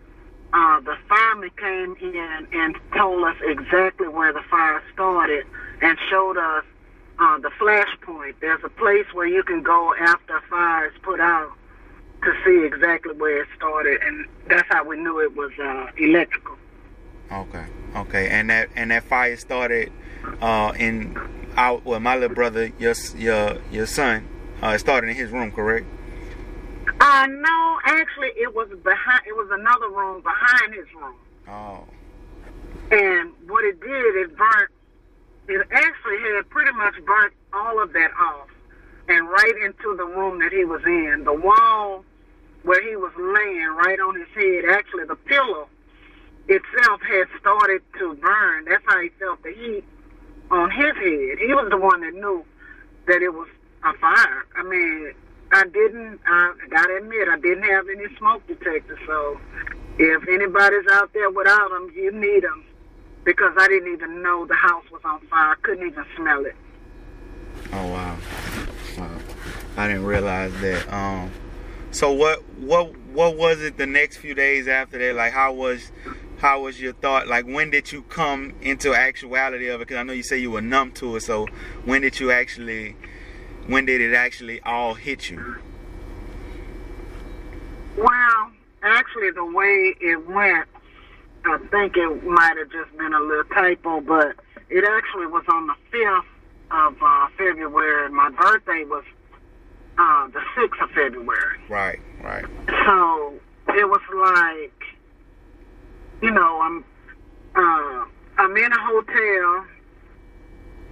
uh, 0.56 0.80
the 0.80 0.96
fireman 1.06 1.50
came 1.58 1.96
in 2.00 2.46
and 2.52 2.76
told 2.96 3.22
us 3.24 3.36
exactly 3.42 4.08
where 4.08 4.32
the 4.32 4.40
fire 4.50 4.82
started 4.94 5.44
and 5.82 5.98
showed 6.08 6.38
us 6.38 6.64
uh, 7.18 7.38
the 7.40 7.50
flash 7.58 7.88
point. 8.00 8.36
There's 8.40 8.64
a 8.64 8.70
place 8.70 9.04
where 9.12 9.26
you 9.26 9.42
can 9.42 9.62
go 9.62 9.94
after 10.00 10.38
a 10.38 10.42
fire 10.48 10.86
is 10.86 10.94
put 11.02 11.20
out 11.20 11.52
to 12.22 12.32
see 12.42 12.64
exactly 12.64 13.14
where 13.14 13.42
it 13.42 13.48
started, 13.54 14.00
and 14.02 14.26
that's 14.48 14.66
how 14.70 14.82
we 14.84 14.96
knew 14.96 15.20
it 15.20 15.36
was 15.36 15.52
uh, 15.62 15.88
electrical. 15.98 16.56
Okay, 17.30 17.66
okay, 17.94 18.28
and 18.28 18.48
that 18.48 18.70
and 18.76 18.90
that 18.92 19.04
fire 19.04 19.36
started 19.36 19.92
uh, 20.40 20.72
in 20.78 21.18
our 21.58 21.82
well, 21.84 22.00
my 22.00 22.14
little 22.14 22.34
brother, 22.34 22.72
your 22.78 22.94
your 23.14 23.58
your 23.70 23.86
son, 23.86 24.26
uh, 24.62 24.68
it 24.68 24.78
started 24.78 25.10
in 25.10 25.16
his 25.16 25.30
room, 25.30 25.52
correct? 25.52 25.86
Uh, 27.00 27.26
no, 27.26 27.78
actually, 27.84 28.28
it 28.36 28.54
was 28.54 28.68
behind. 28.82 29.22
It 29.26 29.36
was 29.36 29.48
another 29.50 29.88
room 29.88 30.22
behind 30.22 30.74
his 30.74 30.86
room. 30.94 31.16
Oh. 31.48 31.84
And 32.90 33.32
what 33.48 33.64
it 33.64 33.80
did, 33.80 34.16
it 34.16 34.36
burnt. 34.36 34.70
It 35.48 35.66
actually 35.70 36.18
had 36.20 36.48
pretty 36.50 36.72
much 36.72 36.94
burnt 37.04 37.32
all 37.52 37.82
of 37.82 37.92
that 37.92 38.10
off, 38.18 38.48
and 39.08 39.28
right 39.28 39.54
into 39.62 39.96
the 39.96 40.04
room 40.04 40.40
that 40.40 40.52
he 40.52 40.64
was 40.64 40.82
in. 40.84 41.24
The 41.24 41.34
wall 41.34 42.04
where 42.62 42.82
he 42.82 42.96
was 42.96 43.12
laying, 43.16 43.68
right 43.76 44.00
on 44.00 44.18
his 44.18 44.28
head. 44.34 44.64
Actually, 44.68 45.04
the 45.04 45.16
pillow 45.16 45.68
itself 46.48 47.00
had 47.02 47.26
started 47.40 47.82
to 47.98 48.14
burn. 48.14 48.64
That's 48.64 48.82
how 48.86 49.00
he 49.00 49.10
felt 49.20 49.42
the 49.42 49.52
heat 49.52 49.84
on 50.50 50.70
his 50.70 50.94
head. 50.96 51.38
He 51.38 51.54
was 51.54 51.68
the 51.70 51.76
one 51.76 52.00
that 52.00 52.14
knew 52.14 52.44
that 53.06 53.22
it 53.22 53.32
was 53.32 53.48
a 53.84 53.92
fire. 53.98 54.46
I 54.56 54.62
mean, 54.64 55.14
I 55.52 55.64
didn't. 55.64 56.20
I 56.26 56.52
gotta 56.70 56.96
admit, 56.96 57.28
I 57.28 57.38
didn't 57.38 57.64
have 57.64 57.86
any 57.88 58.14
smoke 58.18 58.46
detector. 58.46 58.98
So, 59.06 59.40
if 59.98 60.28
anybody's 60.28 60.86
out 60.92 61.12
there 61.12 61.30
without 61.30 61.70
them, 61.70 61.90
you 61.94 62.12
need 62.12 62.42
them 62.42 62.64
because 63.24 63.52
I 63.58 63.68
didn't 63.68 63.92
even 63.92 64.22
know 64.22 64.46
the 64.46 64.54
house 64.54 64.84
was 64.90 65.02
on 65.04 65.20
fire. 65.26 65.52
I 65.52 65.54
couldn't 65.62 65.86
even 65.86 66.04
smell 66.16 66.46
it. 66.46 66.56
Oh 67.72 67.90
wow. 67.90 68.16
wow. 68.98 69.18
I 69.76 69.88
didn't 69.88 70.04
realize 70.04 70.52
that. 70.60 70.92
Um. 70.92 71.30
So 71.90 72.12
what 72.12 72.42
what 72.58 72.96
what 73.08 73.36
was 73.36 73.62
it 73.62 73.78
the 73.78 73.86
next 73.86 74.18
few 74.18 74.34
days 74.34 74.68
after 74.68 74.98
that? 74.98 75.14
Like 75.14 75.32
how 75.32 75.52
was 75.52 75.90
how 76.38 76.62
was 76.62 76.80
your 76.80 76.92
thought? 76.92 77.26
Like 77.26 77.46
when 77.46 77.70
did 77.70 77.92
you 77.92 78.02
come 78.02 78.54
into 78.62 78.94
actuality 78.94 79.68
of 79.68 79.80
it? 79.80 79.88
Because 79.88 80.00
I 80.00 80.02
know 80.02 80.12
you 80.12 80.22
say 80.22 80.38
you 80.38 80.50
were 80.50 80.60
numb 80.60 80.92
to 80.92 81.16
it. 81.16 81.22
So 81.22 81.46
when 81.84 82.02
did 82.02 82.20
you 82.20 82.30
actually? 82.30 82.96
When 83.68 83.84
did 83.84 84.00
it 84.00 84.14
actually 84.14 84.60
all 84.62 84.94
hit 84.94 85.28
you? 85.28 85.56
Well, 87.96 88.50
actually, 88.82 89.30
the 89.30 89.44
way 89.44 89.94
it 90.00 90.28
went, 90.28 90.68
I 91.44 91.58
think 91.70 91.96
it 91.96 92.24
might 92.24 92.56
have 92.58 92.70
just 92.70 92.96
been 92.96 93.12
a 93.12 93.20
little 93.20 93.44
typo, 93.44 94.00
but 94.00 94.36
it 94.68 94.84
actually 94.84 95.26
was 95.26 95.44
on 95.48 95.66
the 95.66 95.74
5th 95.92 96.24
of 96.70 96.96
uh, 97.02 97.26
February. 97.38 98.10
My 98.10 98.30
birthday 98.30 98.84
was 98.84 99.04
uh, 99.98 100.28
the 100.28 100.40
6th 100.56 100.82
of 100.82 100.90
February. 100.90 101.58
Right, 101.68 102.00
right. 102.22 102.44
So 102.68 103.34
it 103.68 103.88
was 103.88 104.00
like, 104.14 104.82
you 106.22 106.30
know, 106.30 106.60
I'm 106.60 106.84
uh, 107.54 108.04
I'm 108.38 108.56
in 108.56 108.70
a 108.70 108.78
hotel, 108.78 109.64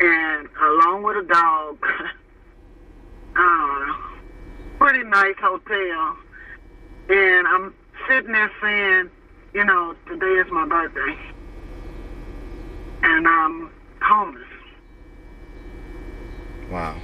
and 0.01 0.49
along 0.63 1.03
with 1.03 1.17
a 1.19 1.29
dog, 1.29 1.79
uh, 3.37 3.93
pretty 4.79 5.05
nice 5.05 5.37
hotel, 5.41 6.17
and 7.09 7.47
I'm 7.47 7.75
sitting 8.09 8.33
there 8.33 8.51
saying, 8.61 9.11
you 9.53 9.65
know, 9.65 9.95
today 10.07 10.41
is 10.41 10.51
my 10.51 10.67
birthday, 10.67 11.17
and 13.03 13.27
I'm 13.27 13.71
homeless. 14.03 14.43
Wow. 16.71 16.97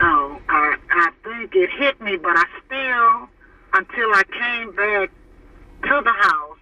Oh, 0.00 0.38
I 0.48 0.76
I 0.90 1.10
think 1.24 1.54
it 1.54 1.70
hit 1.70 2.00
me, 2.00 2.16
but 2.16 2.36
I 2.36 2.44
still, 2.66 3.28
until 3.74 4.12
I 4.14 4.22
came 4.24 4.72
back 4.74 5.10
to 5.82 6.00
the 6.04 6.12
house 6.12 6.58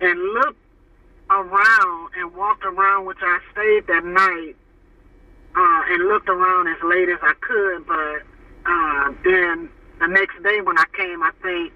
and 0.00 0.20
looked 0.34 0.58
around 1.30 2.10
and 2.16 2.34
walked 2.34 2.64
around, 2.64 3.06
which 3.06 3.18
I 3.20 3.40
stayed 3.52 3.86
that 3.88 4.04
night, 4.04 4.56
uh, 5.56 5.82
and 5.88 6.08
looked 6.08 6.28
around 6.28 6.68
as 6.68 6.82
late 6.82 7.08
as 7.08 7.18
I 7.22 7.32
could. 7.40 7.86
But 7.86 8.22
uh, 8.66 9.12
then 9.24 9.68
the 9.98 10.06
next 10.06 10.42
day 10.42 10.60
when 10.60 10.78
I 10.78 10.84
came, 10.92 11.22
I 11.22 11.30
think 11.42 11.72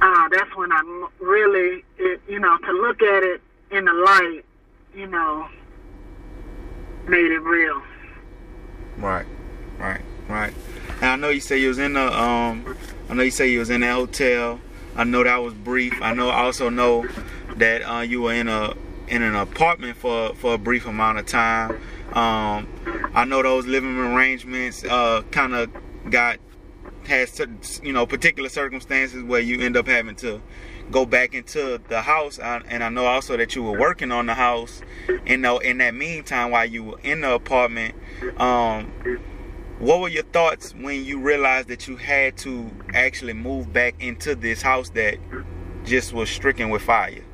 uh, 0.00 0.28
that's 0.30 0.54
when 0.56 0.72
I 0.72 1.08
really, 1.20 1.84
it, 1.98 2.20
you 2.28 2.40
know, 2.40 2.58
to 2.58 2.72
look 2.72 3.00
at 3.02 3.22
it 3.22 3.40
in 3.70 3.84
the 3.84 3.92
light, 3.92 4.42
you 4.94 5.06
know, 5.06 5.48
made 7.06 7.30
it 7.30 7.40
real. 7.40 7.82
Right, 8.98 9.26
right, 9.78 10.00
right. 10.28 10.52
And 10.96 11.04
I 11.04 11.16
know 11.16 11.30
you 11.30 11.40
say 11.40 11.58
you 11.58 11.68
was 11.68 11.78
in 11.78 11.94
the 11.94 12.20
um. 12.20 12.76
I 13.08 13.14
know 13.14 13.22
you 13.22 13.30
say 13.30 13.48
you 13.50 13.58
was 13.58 13.70
in 13.70 13.80
the 13.82 13.92
hotel. 13.92 14.60
I 14.96 15.04
know 15.04 15.24
that 15.24 15.36
was 15.36 15.54
brief. 15.54 15.94
I 16.02 16.14
know. 16.14 16.28
I 16.28 16.42
also 16.42 16.68
know 16.68 17.06
that 17.56 17.82
uh, 17.82 18.00
you 18.00 18.22
were 18.22 18.34
in 18.34 18.48
a 18.48 18.74
in 19.08 19.22
an 19.22 19.34
apartment 19.34 19.96
for 19.96 20.34
for 20.34 20.54
a 20.54 20.58
brief 20.58 20.86
amount 20.86 21.18
of 21.18 21.26
time. 21.26 21.80
Um, 22.14 22.68
I 23.14 23.24
know 23.24 23.42
those 23.42 23.66
living 23.66 23.96
arrangements 23.96 24.84
uh, 24.84 25.22
kind 25.30 25.54
of 25.54 25.70
got 26.10 26.38
has 27.06 27.40
you 27.82 27.92
know 27.92 28.06
particular 28.06 28.48
circumstances 28.48 29.22
where 29.22 29.40
you 29.40 29.60
end 29.60 29.76
up 29.76 29.86
having 29.88 30.14
to 30.16 30.40
go 30.90 31.06
back 31.06 31.34
into 31.34 31.80
the 31.88 32.02
house. 32.02 32.38
And 32.38 32.84
I 32.84 32.88
know 32.88 33.06
also 33.06 33.36
that 33.36 33.56
you 33.56 33.62
were 33.62 33.78
working 33.78 34.12
on 34.12 34.26
the 34.26 34.34
house. 34.34 34.82
And 35.26 35.42
know 35.42 35.58
in 35.58 35.78
that 35.78 35.94
meantime, 35.94 36.50
while 36.50 36.66
you 36.66 36.84
were 36.84 37.00
in 37.02 37.22
the 37.22 37.32
apartment, 37.34 37.94
um, 38.38 38.92
what 39.78 40.00
were 40.00 40.08
your 40.08 40.22
thoughts 40.22 40.74
when 40.74 41.04
you 41.04 41.18
realized 41.18 41.68
that 41.68 41.88
you 41.88 41.96
had 41.96 42.36
to 42.38 42.70
actually 42.94 43.32
move 43.32 43.72
back 43.72 43.94
into 44.00 44.34
this 44.34 44.62
house 44.62 44.90
that 44.90 45.18
just 45.84 46.12
was 46.12 46.30
stricken 46.30 46.70
with 46.70 46.82
fire? 46.82 47.24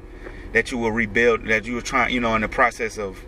That 0.53 0.73
you 0.73 0.79
were 0.79 0.93
rebuild, 0.93 1.47
that 1.49 1.67
you 1.67 1.75
were 1.75 1.83
trying, 1.83 2.15
you 2.15 2.21
know, 2.21 2.35
in 2.35 2.41
the 2.41 2.49
process 2.49 2.97
of, 2.97 3.23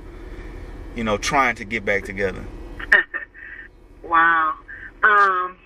you 0.94 1.04
know, 1.04 1.16
trying 1.16 1.54
to 1.56 1.64
get 1.64 1.84
back 1.84 2.04
together. 2.04 2.44
wow. 4.02 4.54
Um, 5.02 5.56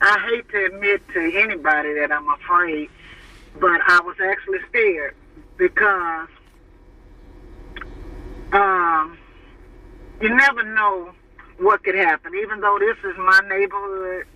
I 0.00 0.18
hate 0.30 0.48
to 0.50 0.64
admit 0.66 1.02
to 1.12 1.20
anybody 1.38 1.94
that 1.94 2.10
I'm 2.10 2.28
afraid, 2.28 2.88
but 3.60 3.80
I 3.86 4.00
was 4.00 4.16
actually 4.22 4.58
scared 4.68 5.14
because 5.56 6.28
um, 8.52 9.18
you 10.20 10.34
never 10.34 10.62
know 10.62 11.12
what 11.58 11.84
could 11.84 11.94
happen. 11.94 12.32
Even 12.34 12.60
though 12.60 12.78
this 12.78 12.96
is 13.04 13.16
my 13.18 13.40
neighborhood, 13.48 14.26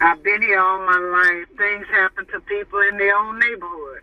I've 0.00 0.22
been 0.22 0.42
here 0.42 0.60
all 0.60 0.78
my 0.78 0.98
life. 0.98 1.58
Things 1.58 1.86
happen 1.88 2.26
to 2.26 2.40
people 2.40 2.80
in 2.80 2.96
their 2.98 3.16
own 3.16 3.38
neighborhood, 3.38 4.02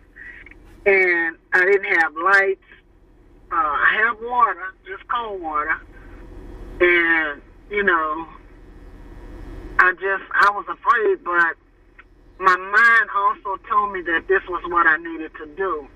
and 0.86 1.36
I 1.52 1.64
didn't 1.64 1.98
have 1.98 2.14
lights. 2.16 2.60
Uh, 3.52 3.56
I 3.56 4.00
have 4.04 4.16
water, 4.20 4.74
just 4.86 5.06
cold 5.08 5.40
water, 5.40 5.76
and 6.80 7.40
you 7.70 7.82
know, 7.82 8.26
I 9.78 9.92
just 9.92 10.24
I 10.32 10.50
was 10.50 10.66
afraid, 10.68 11.24
but 11.24 11.56
my 12.38 12.56
mind 12.56 13.10
also 13.16 13.62
told 13.68 13.92
me 13.92 14.02
that 14.02 14.26
this 14.28 14.42
was 14.48 14.62
what 14.68 14.86
I 14.86 14.96
needed 14.96 15.30
to 15.38 15.46
do. 15.56 15.86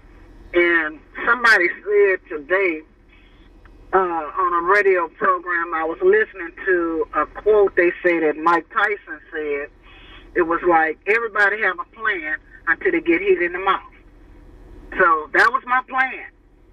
And 0.55 1.01
somebody 1.27 1.69
said 1.85 2.20
today 2.29 2.83
uh, 3.93 3.97
on 3.97 4.65
a 4.65 4.66
radio 4.66 5.09
program 5.09 5.75
I 5.75 5.85
was 5.85 5.99
listening 6.03 6.53
to 6.65 7.07
a 7.15 7.27
quote 7.27 7.75
they 7.77 7.91
say 8.03 8.20
that 8.20 8.37
Mike 8.37 8.66
Tyson 8.70 9.20
said. 9.33 9.70
It 10.35 10.43
was 10.43 10.61
like 10.69 10.99
everybody 11.07 11.62
have 11.62 11.79
a 11.81 11.97
plan 11.97 12.37
until 12.66 12.93
they 12.93 13.01
get 13.01 13.20
hit 13.20 13.43
in 13.43 13.53
the 13.53 13.59
mouth. 13.59 13.81
So 14.93 15.31
that 15.33 15.51
was 15.53 15.62
my 15.66 15.81
plan. 15.89 16.27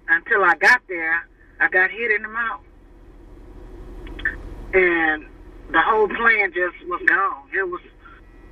Until 0.08 0.44
I 0.44 0.54
got 0.56 0.82
there, 0.88 1.26
I 1.60 1.68
got 1.68 1.90
hit 1.90 2.10
in 2.10 2.22
the 2.22 2.28
mouth. 2.28 2.60
And 4.74 5.26
the 5.70 5.80
whole 5.80 6.08
plan 6.08 6.52
just 6.52 6.76
was 6.86 7.02
gone. 7.06 7.48
It 7.54 7.68
was 7.68 7.80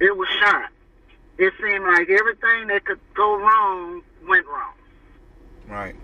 it 0.01 0.17
was 0.17 0.29
shot. 0.41 0.71
It 1.39 1.53
seemed 1.61 1.85
like 1.85 2.09
everything 2.11 2.69
that 2.69 2.85
could 2.85 3.01
go 3.15 3.37
wrong 3.37 4.03
went 4.27 4.47
wrong. 4.47 4.75
Right, 5.69 5.97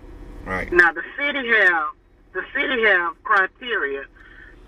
right. 0.45 0.71
Now 0.71 0.91
the 0.91 1.03
city 1.17 1.47
have 1.47 1.89
the 2.33 2.43
city 2.53 2.83
have 2.83 3.21
criteria 3.23 4.05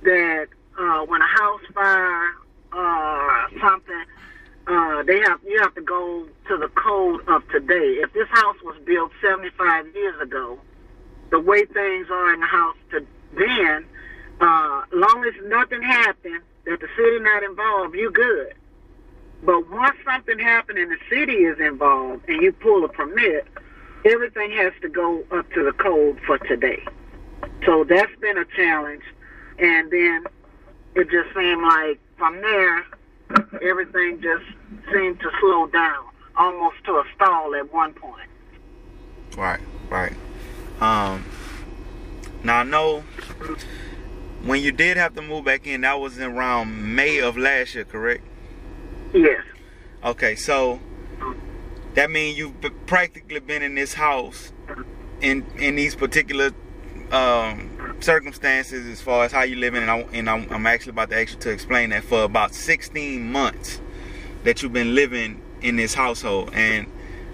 that 0.04 0.48
uh, 0.78 1.06
when 1.06 1.22
a 1.22 1.28
house 1.28 1.62
fire 1.74 2.30
uh, 2.74 3.48
something, 3.62 4.06
uh, 4.68 5.04
they 5.04 5.20
have 5.20 5.40
you 5.46 5.60
have 5.60 5.76
to 5.76 5.82
go 5.82 6.28
to 6.48 6.58
the 6.58 6.68
code 6.70 7.22
of 7.28 7.48
today. 7.50 8.00
If 8.02 8.14
this 8.14 8.28
house 8.30 8.58
was 8.64 8.76
built 8.86 9.12
75 9.22 9.96
years 9.96 10.22
ago, 10.22 10.60
the 11.34 11.40
way 11.40 11.66
things 11.66 12.08
are 12.12 12.32
in 12.32 12.42
the 12.42 12.46
house 12.46 12.78
to 12.92 13.04
then, 13.36 13.84
uh, 14.40 14.84
long 14.92 15.26
as 15.26 15.34
nothing 15.46 15.82
happened, 15.82 16.42
that 16.66 16.80
the 16.80 16.88
city 16.96 17.20
not 17.22 17.42
involved, 17.42 17.96
you 17.96 18.12
good. 18.12 18.54
But 19.42 19.68
once 19.72 19.96
something 20.06 20.38
happened 20.38 20.78
and 20.78 20.92
the 20.92 21.00
city 21.10 21.38
is 21.38 21.60
involved 21.60 22.30
and 22.30 22.40
you 22.40 22.52
pull 22.52 22.86
a 22.86 22.88
permit, 22.88 23.48
everything 24.06 24.52
has 24.52 24.74
to 24.84 24.90
go 24.90 25.24
up 25.32 25.52
to 25.54 25.64
the 25.64 25.72
code 25.72 26.20
for 26.28 26.38
today. 26.38 26.86
So 27.66 27.84
that's 27.84 28.16
been 28.22 28.38
a 28.38 28.46
challenge. 28.56 29.04
And 29.58 29.90
then 29.90 30.26
it 30.94 31.10
just 31.10 31.34
seemed 31.36 31.64
like 31.64 32.00
from 32.16 32.42
there, 32.42 32.86
everything 33.68 34.22
just 34.22 34.46
seemed 34.94 35.20
to 35.22 35.32
slow 35.42 35.66
down, 35.66 36.06
almost 36.38 36.76
to 36.86 36.92
a 36.92 37.04
stall 37.16 37.56
at 37.56 37.74
one 37.74 37.94
point. 37.94 38.30
Right, 39.36 39.62
right. 39.90 40.14
Um, 40.84 41.24
now 42.44 42.58
I 42.58 42.64
know 42.64 43.06
when 44.44 44.62
you 44.62 44.74
did 44.74 44.98
have 44.98 45.16
to 45.16 45.22
move 45.22 45.46
back 45.46 45.66
in, 45.66 45.80
that 45.82 45.98
was 45.98 46.20
around 46.20 46.94
May 46.94 47.20
of 47.20 47.38
last 47.38 47.74
year, 47.74 47.86
correct? 47.86 48.22
Yes. 49.14 49.42
Okay, 50.04 50.36
so 50.36 50.82
that 51.94 52.12
means 52.12 52.38
you've 52.38 52.54
practically 52.86 53.40
been 53.40 53.62
in 53.62 53.76
this 53.76 53.94
house 53.94 54.52
in 55.22 55.46
in 55.58 55.78
these 55.78 55.96
particular 55.96 56.52
um, 57.14 57.96
circumstances 58.02 58.86
as 58.86 59.00
far 59.00 59.24
as 59.24 59.32
how 59.32 59.44
you 59.44 59.56
living, 59.56 59.84
and, 59.84 59.90
I, 59.90 60.00
and 60.12 60.30
I'm, 60.30 60.52
I'm 60.52 60.68
actually 60.68 60.90
about 60.90 61.12
to 61.12 61.16
actually 61.16 61.40
to 61.44 61.52
explain 61.52 61.92
that 61.92 62.04
for 62.04 62.24
about 62.24 62.54
16 62.54 63.32
months 63.32 63.80
that 64.44 64.62
you've 64.62 64.74
been 64.74 64.96
living 64.96 65.42
in 65.62 65.78
this 65.78 65.94
household, 65.94 66.52
and 66.54 66.88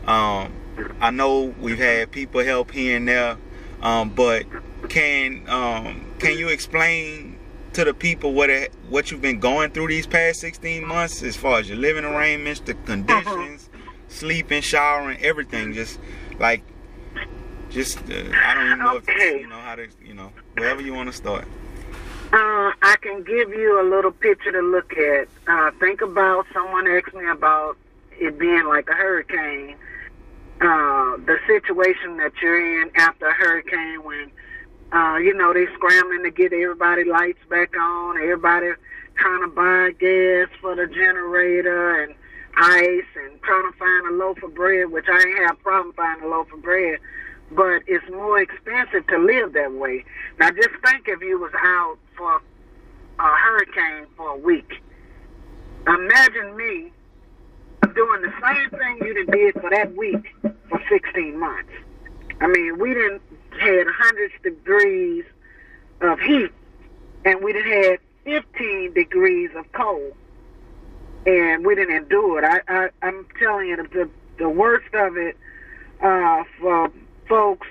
um, 0.06 0.54
I 1.00 1.12
know 1.12 1.54
we've 1.60 1.78
had 1.78 2.12
people 2.12 2.44
help 2.44 2.72
here 2.72 2.98
and 2.98 3.08
there, 3.08 3.38
um, 3.82 4.10
but 4.10 4.46
can 4.90 5.48
um, 5.50 6.06
can 6.20 6.38
you 6.38 6.50
explain 6.50 7.38
to 7.74 7.86
the 7.86 7.94
people 7.94 8.34
what 8.34 8.50
it, 8.50 8.74
what 8.90 9.12
you've 9.12 9.22
been 9.22 9.40
going 9.40 9.72
through 9.72 9.88
these 9.88 10.08
past 10.08 10.40
16 10.40 10.86
months 10.86 11.22
as 11.24 11.36
far 11.36 11.60
as 11.60 11.70
your 11.70 11.78
living 11.78 12.04
arrangements, 12.04 12.60
the 12.62 12.74
conditions, 12.74 13.70
sleeping, 14.08 14.62
showering, 14.62 15.18
everything? 15.22 15.74
Just 15.74 16.00
like 16.40 16.64
just 17.70 18.00
uh, 18.10 18.24
I 18.44 18.54
don't 18.56 18.66
even 18.66 18.80
know 18.80 18.96
if 18.98 19.08
Okay. 19.10 19.42
you 19.42 19.48
know 19.48 19.60
how 19.60 19.76
to 19.76 19.88
you 20.04 20.14
know 20.14 20.32
wherever 20.56 20.82
you 20.82 20.94
want 20.94 21.10
to 21.10 21.16
start. 21.16 21.46
Uh, 22.32 22.72
I 22.84 22.96
can 23.02 23.24
give 23.24 23.50
you 23.50 23.82
a 23.82 23.86
little 23.90 24.12
picture 24.12 24.52
to 24.52 24.62
look 24.62 24.94
at. 24.98 25.28
Uh, 25.48 25.72
think 25.80 26.02
about 26.02 26.46
someone 26.54 26.88
asked 26.88 27.14
me 27.16 27.28
about 27.28 27.76
it 28.20 28.38
being 28.38 28.66
like 28.66 28.88
a 28.90 28.94
hurricane. 28.94 29.76
Uh, 30.62 31.16
the 31.26 31.38
situation 31.48 32.18
that 32.18 32.34
you're 32.42 32.82
in 32.82 32.92
after 32.96 33.28
a 33.28 33.34
hurricane 33.34 34.04
when, 34.04 34.30
uh, 34.92 35.16
you 35.16 35.34
know, 35.34 35.54
they 35.54 35.66
scrambling 35.74 36.22
to 36.24 36.32
get 36.32 36.52
everybody 36.52 37.06
lights 37.06 37.40
back 37.50 37.78
on, 37.78 38.18
everybody 38.18 38.72
trying 39.16 39.42
to 39.42 39.48
buy 39.48 39.92
gas 40.00 40.50
for 40.60 40.76
the 40.76 40.86
generator 40.88 42.04
and 42.04 42.14
ice 42.58 43.06
and 43.16 43.42
trying 43.42 43.72
to 43.72 43.78
find 43.78 44.08
a 44.08 44.12
loaf 44.12 44.42
of 44.44 44.54
bread, 44.54 44.92
which 44.92 45.06
I 45.08 45.18
ain't 45.18 45.48
have 45.48 45.58
a 45.58 45.64
problem 45.64 45.94
finding 45.94 46.28
a 46.28 46.30
loaf 46.30 46.52
of 46.52 46.62
bread. 46.62 47.00
But 47.52 47.84
it's 47.88 48.08
more 48.10 48.40
expensive 48.40 49.08
to 49.08 49.18
live 49.18 49.54
that 49.54 49.72
way. 49.72 50.04
Now 50.40 50.52
just 50.52 50.70
think 50.86 51.08
if 51.08 51.22
you 51.22 51.40
was 51.40 51.54
out 51.64 51.98
for 52.18 52.42
a 53.20 53.36
hurricane 53.36 54.08
for 54.16 54.30
a 54.30 54.38
week. 54.38 54.82
Imagine 55.88 56.56
me 56.56 56.92
doing 57.94 58.22
the 58.22 58.34
same 58.44 58.70
thing 58.70 58.98
you 59.02 59.26
did 59.26 59.54
for 59.56 59.70
that 59.70 59.96
week 59.96 60.36
for 60.42 60.82
16 60.90 61.40
months. 61.40 61.72
I 62.42 62.48
mean, 62.48 62.80
we 62.80 62.94
didn't 62.94 63.22
had 63.60 63.88
hundreds 63.88 64.34
degrees 64.44 65.26
of 66.02 66.20
heat, 66.20 66.52
and 67.26 67.44
we 67.44 67.54
done 67.54 67.64
had 67.64 68.00
15 68.24 68.94
degrees 68.94 69.50
of 69.56 69.70
cold, 69.74 70.14
and 71.26 71.66
we 71.66 71.76
didn't 71.76 71.96
endure 71.96 72.40
it. 72.40 72.46
I, 72.46 72.62
I 72.74 72.90
I'm 73.02 73.26
telling 73.40 73.68
you, 73.68 73.76
the 73.78 74.10
the 74.38 74.50
worst 74.50 74.94
of 74.94 75.18
it 75.18 75.38
uh, 76.02 76.44
for 76.60 76.92
folks 77.28 77.68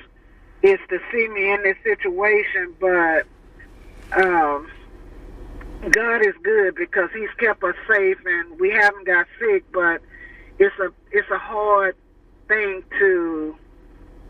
is 0.63 0.79
to 0.89 0.99
see 1.11 1.29
me 1.29 1.51
in 1.51 1.63
this 1.63 1.77
situation, 1.83 2.75
but 2.79 3.27
um, 4.13 4.69
God 5.91 6.27
is 6.27 6.35
good 6.43 6.75
because 6.75 7.11
He's 7.15 7.31
kept 7.39 7.63
us 7.63 7.75
safe 7.89 8.19
and 8.25 8.59
we 8.59 8.71
haven't 8.71 9.07
got 9.07 9.27
sick. 9.39 9.65
But 9.73 10.01
it's 10.59 10.75
a 10.79 10.93
it's 11.13 11.31
a 11.31 11.39
hard 11.39 11.97
thing 12.49 12.83
to 12.99 13.57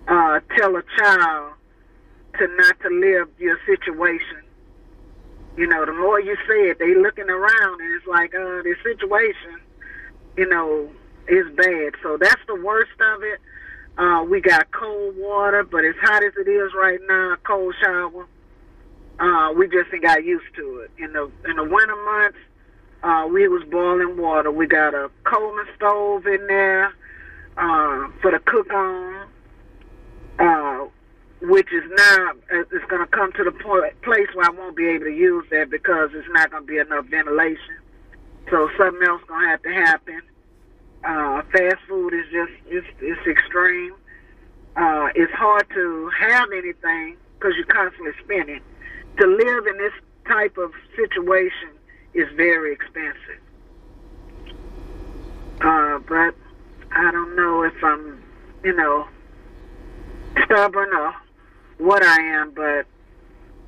uh, 0.09 0.41
tell 0.57 0.77
a 0.77 0.83
child 0.99 1.53
to 2.39 2.47
not 2.57 2.81
to 2.81 2.89
live 2.89 3.29
your 3.39 3.59
situation. 3.67 4.43
You 5.57 5.67
know, 5.67 5.85
the 5.85 5.93
more 5.93 6.21
you 6.21 6.37
say 6.47 6.71
it, 6.71 6.79
they 6.79 6.95
looking 6.95 7.29
around 7.29 7.81
and 7.81 7.95
it's 7.97 8.07
like, 8.07 8.33
uh, 8.35 8.63
this 8.63 8.77
situation, 8.85 9.61
you 10.37 10.49
know, 10.49 10.89
is 11.27 11.47
bad. 11.57 11.95
So 12.03 12.17
that's 12.17 12.41
the 12.47 12.55
worst 12.55 12.93
of 13.01 13.23
it. 13.23 13.41
Uh, 13.99 14.23
we 14.23 14.41
got 14.41 14.71
cold 14.71 15.17
water, 15.17 15.65
but 15.65 15.85
as 15.85 15.97
hot 16.01 16.23
as 16.23 16.33
it 16.39 16.49
is 16.49 16.73
right 16.75 17.01
now, 17.09 17.37
cold 17.45 17.75
shower. 17.83 18.27
Uh, 19.21 19.53
we 19.57 19.69
just 19.69 19.91
got 20.03 20.25
used 20.25 20.55
to 20.55 20.81
it. 20.81 20.91
In 20.99 21.13
the 21.13 21.31
in 21.49 21.57
the 21.57 21.65
winter 21.65 21.97
months, 22.05 22.39
uh, 23.03 23.27
we 23.31 23.49
was 23.49 23.65
boiling 23.71 24.17
water. 24.17 24.51
We 24.51 24.67
got 24.67 24.95
a 24.95 25.11
Coleman 25.25 25.67
stove 25.77 26.27
in 26.27 26.47
there 26.47 26.95
uh, 27.57 28.09
for 28.23 28.31
the 28.31 28.39
cook 28.45 28.73
on, 28.73 29.29
uh, 30.39 30.87
which 31.43 31.67
is 31.73 31.83
now 31.97 32.31
uh, 32.53 32.61
it's 32.71 32.85
going 32.89 33.03
to 33.03 33.09
come 33.09 33.33
to 33.33 33.45
the 33.45 33.51
point, 33.51 34.01
place 34.03 34.29
where 34.35 34.47
I 34.47 34.51
won't 34.51 34.77
be 34.77 34.87
able 34.87 35.07
to 35.07 35.15
use 35.15 35.45
that 35.51 35.69
because 35.71 36.11
it's 36.15 36.29
not 36.31 36.51
going 36.51 36.63
to 36.63 36.67
be 36.67 36.79
enough 36.79 37.07
ventilation. 37.07 37.79
So 38.51 38.71
something 38.79 39.07
else 39.07 39.23
going 39.27 39.43
to 39.43 39.49
have 39.49 39.63
to 39.63 39.73
happen. 39.73 40.23
Uh, 41.05 41.43
fast 41.53 41.79
food 41.89 42.15
is 42.15 42.25
just 42.31 42.53
it's 42.67 42.87
it's 43.01 43.27
extreme. 43.27 43.95
Uh, 44.77 45.09
it's 45.17 45.33
hard 45.33 45.67
to 45.75 46.09
have 46.17 46.49
anything 46.53 47.17
because 47.35 47.55
you're 47.57 47.67
constantly 47.67 48.13
spending. 48.23 48.61
To 49.19 49.27
live 49.27 49.67
in 49.67 49.79
this 49.79 49.93
type 50.27 50.57
of 50.59 50.73
situation 50.95 51.71
is 52.15 52.29
very 52.37 52.73
expensive. 52.73 53.41
Uh, 55.61 55.99
but 55.99 56.35
I 56.93 57.11
don't 57.11 57.35
know 57.35 57.63
if 57.63 57.75
I'm, 57.83 58.23
you 58.63 58.75
know, 58.75 59.09
stubborn 60.45 60.91
or 60.95 61.15
what 61.79 62.05
I 62.05 62.21
am, 62.21 62.53
but 62.53 62.87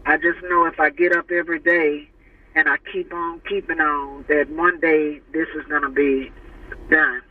I 0.06 0.16
just 0.16 0.42
know 0.44 0.66
if 0.66 0.78
I 0.78 0.90
get 0.90 1.16
up 1.16 1.30
every 1.30 1.58
day 1.58 2.08
and 2.54 2.68
I 2.68 2.76
keep 2.92 3.12
on 3.12 3.40
keeping 3.48 3.80
on, 3.80 4.24
that 4.28 4.48
one 4.50 4.78
day 4.80 5.20
this 5.32 5.48
is 5.56 5.64
going 5.66 5.82
to 5.82 5.88
be 5.88 6.30
done. 6.90 7.22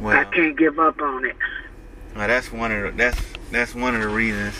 Well, 0.00 0.18
I 0.18 0.24
can't 0.24 0.56
give 0.56 0.78
up 0.78 1.00
on 1.00 1.24
it. 1.24 1.36
well, 2.16 2.28
that's 2.28 2.50
one 2.52 2.72
of 2.72 2.82
the, 2.82 2.90
that's 2.96 3.20
that's 3.50 3.74
one 3.74 3.94
of 3.94 4.00
the 4.00 4.08
reasons 4.08 4.54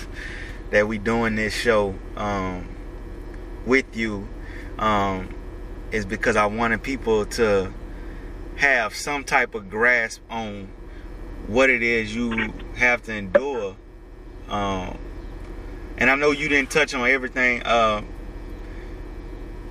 that 0.71 0.87
we 0.87 0.99
doing 0.99 1.37
this 1.37 1.55
show 1.55 1.95
um, 2.17 2.69
with 3.67 3.97
you 3.97 4.29
um, 4.79 5.35
is 5.91 6.07
because 6.07 6.37
I 6.37 6.47
wanted 6.47 6.83
people 6.83 7.27
to 7.27 7.73
have 8.57 8.95
some 8.95 9.25
type 9.25 9.55
of 9.55 9.69
grasp 9.71 10.21
on 10.31 10.69
what 11.47 11.71
it 11.71 11.83
is 11.83 12.15
you 12.15 12.53
have 12.77 13.03
to 13.05 13.13
endure. 13.13 13.77
Um, 14.49 14.99
and 15.99 16.11
I 16.11 16.15
know 16.15 16.31
you 16.31 16.49
didn't 16.49 16.71
touch 16.71 16.95
on 16.95 17.09
everything. 17.09 17.63
Uh, 17.63 18.03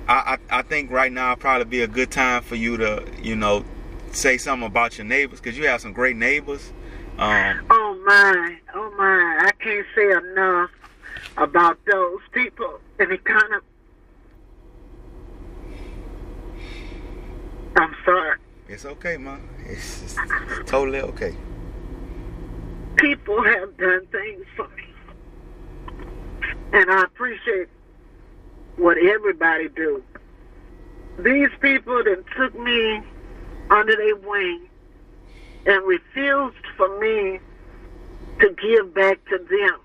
I, 0.08 0.38
I 0.50 0.62
think 0.62 0.90
right 0.90 1.12
now 1.12 1.36
probably 1.36 1.66
be 1.66 1.82
a 1.82 1.86
good 1.86 2.10
time 2.10 2.42
for 2.42 2.56
you 2.56 2.76
to 2.78 3.04
you 3.22 3.36
know 3.36 3.64
say 4.10 4.38
something 4.38 4.66
about 4.66 4.98
your 4.98 5.06
neighbors 5.06 5.40
because 5.40 5.56
you 5.56 5.68
have 5.68 5.80
some 5.80 5.92
great 5.92 6.16
neighbors. 6.16 6.72
Um, 7.16 7.64
Oh 7.70 8.02
my, 8.04 8.58
oh 8.74 8.92
my, 8.98 9.46
I 9.46 9.52
can't 9.62 9.86
say 9.94 10.10
enough 10.10 10.70
about 11.40 11.78
those 11.90 12.20
people. 12.32 12.78
And 12.98 13.10
it 13.10 13.24
kind 13.24 13.54
of, 13.54 13.62
I'm 17.76 17.96
sorry. 18.04 18.38
it's 18.68 18.84
okay. 18.84 19.16
It's, 19.66 20.02
it's, 20.02 20.16
it's 20.58 20.70
totally 20.70 21.00
okay. 21.00 21.34
People 22.96 23.42
have 23.42 23.76
done 23.78 24.06
things 24.12 24.44
for 24.54 24.68
me. 24.68 24.84
And 26.72 26.90
I 26.90 27.02
appreciate 27.02 27.68
what 28.76 28.98
everybody 28.98 29.68
do. 29.70 30.02
These 31.18 31.50
people 31.60 32.02
that 32.04 32.24
took 32.36 32.58
me 32.58 33.02
under 33.70 33.96
their 33.96 34.16
wing 34.16 34.68
and 35.66 35.86
refused 35.86 36.66
for 36.76 37.00
me 37.00 37.40
to 38.40 38.56
give 38.60 38.94
back 38.94 39.24
to 39.26 39.38
them. 39.38 39.80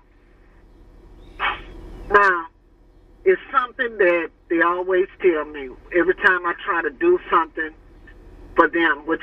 Now, 2.10 2.46
it's 3.24 3.40
something 3.50 3.98
that 3.98 4.30
they 4.48 4.62
always 4.62 5.08
tell 5.20 5.44
me 5.44 5.70
every 5.96 6.14
time 6.14 6.46
I 6.46 6.54
try 6.64 6.82
to 6.82 6.90
do 6.90 7.18
something 7.30 7.70
for 8.54 8.68
them, 8.68 9.06
which 9.06 9.22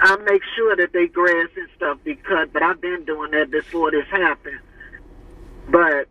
I 0.00 0.16
make 0.16 0.42
sure 0.54 0.76
that 0.76 0.92
they 0.92 1.06
grass 1.06 1.48
and 1.56 1.68
stuff 1.76 1.98
be 2.04 2.16
cut, 2.16 2.52
but 2.52 2.62
I've 2.62 2.80
been 2.80 3.04
doing 3.04 3.30
that 3.30 3.50
before 3.50 3.90
this 3.90 4.06
happened. 4.10 4.60
But 5.70 6.08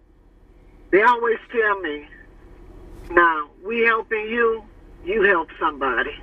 they 0.91 1.03
always 1.03 1.37
tell 1.51 1.79
me, 1.81 2.07
now, 3.11 3.49
we 3.63 3.81
helping 3.81 4.27
you, 4.27 4.63
you 5.05 5.21
help 5.21 5.49
somebody. 5.59 6.15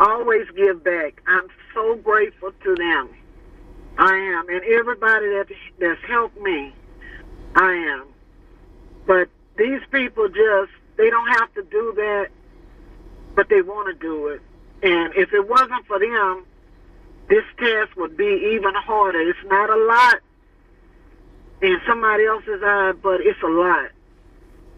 Always 0.00 0.46
give 0.56 0.82
back. 0.82 1.22
I'm 1.28 1.46
so 1.72 1.94
grateful 1.96 2.50
to 2.64 2.74
them. 2.74 3.08
I 3.98 4.14
am. 4.14 4.48
And 4.48 4.62
everybody 4.64 5.26
that, 5.28 5.46
that's 5.78 6.00
helped 6.08 6.38
me, 6.40 6.74
I 7.54 7.72
am. 7.72 8.06
But 9.06 9.28
these 9.56 9.80
people 9.90 10.28
just, 10.28 10.72
they 10.96 11.10
don't 11.10 11.28
have 11.28 11.52
to 11.54 11.62
do 11.62 11.92
that, 11.96 12.28
but 13.34 13.48
they 13.48 13.62
want 13.62 13.88
to 13.88 13.94
do 13.94 14.28
it. 14.28 14.40
And 14.82 15.14
if 15.14 15.32
it 15.32 15.48
wasn't 15.48 15.86
for 15.86 15.98
them, 15.98 16.44
this 17.28 17.44
task 17.58 17.96
would 17.96 18.16
be 18.16 18.52
even 18.54 18.74
harder. 18.74 19.20
It's 19.20 19.38
not 19.46 19.70
a 19.70 19.76
lot 19.76 20.16
in 21.62 21.80
somebody 21.86 22.26
else's 22.26 22.62
eye, 22.62 22.92
but 23.02 23.20
it's 23.20 23.42
a 23.42 23.48
lot 23.48 23.90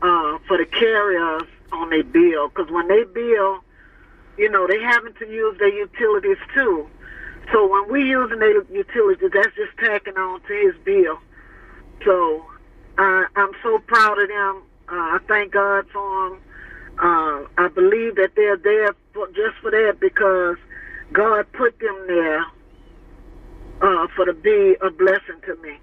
uh, 0.03 0.39
for 0.47 0.57
the 0.57 0.67
carriers 0.67 1.43
on 1.73 1.91
their 1.91 2.05
bill. 2.05 2.49
Because 2.49 2.71
when 2.71 2.89
they 2.89 3.05
bill 3.05 3.63
you 4.39 4.49
know, 4.49 4.67
they 4.67 4.81
having 4.81 5.13
to 5.15 5.27
use 5.27 5.59
their 5.59 5.69
utilities 5.69 6.39
too. 6.55 6.89
So 7.53 7.67
when 7.67 7.91
we 7.91 8.09
using 8.09 8.39
their 8.39 8.63
utilities, 8.71 9.31
that's 9.33 9.55
just 9.57 9.77
tacking 9.79 10.17
on 10.17 10.41
to 10.43 10.53
his 10.55 10.75
bill. 10.85 11.19
So 12.05 12.47
uh, 12.99 13.25
I'm 13.37 13.51
so 13.63 13.79
proud 13.87 14.21
of 14.21 14.29
them. 14.29 14.63
Uh, 14.89 15.17
I 15.17 15.19
thank 15.29 15.53
God 15.53 15.87
for 15.93 16.31
them. 16.31 16.41
Uh, 16.99 17.47
I 17.59 17.69
believe 17.69 18.17
that 18.17 18.33
they're 18.35 18.57
there 18.57 18.95
for, 19.15 19.29
just 19.29 19.57
for 19.63 19.71
that 19.71 19.99
because 20.01 20.57
God 21.13 21.47
put 21.53 21.79
them 21.79 21.97
there 22.09 22.45
uh, 23.83 24.09
for 24.17 24.25
to 24.27 24.33
be 24.33 24.77
a 24.83 24.91
blessing 24.91 25.41
to 25.47 25.55
me. 25.63 25.79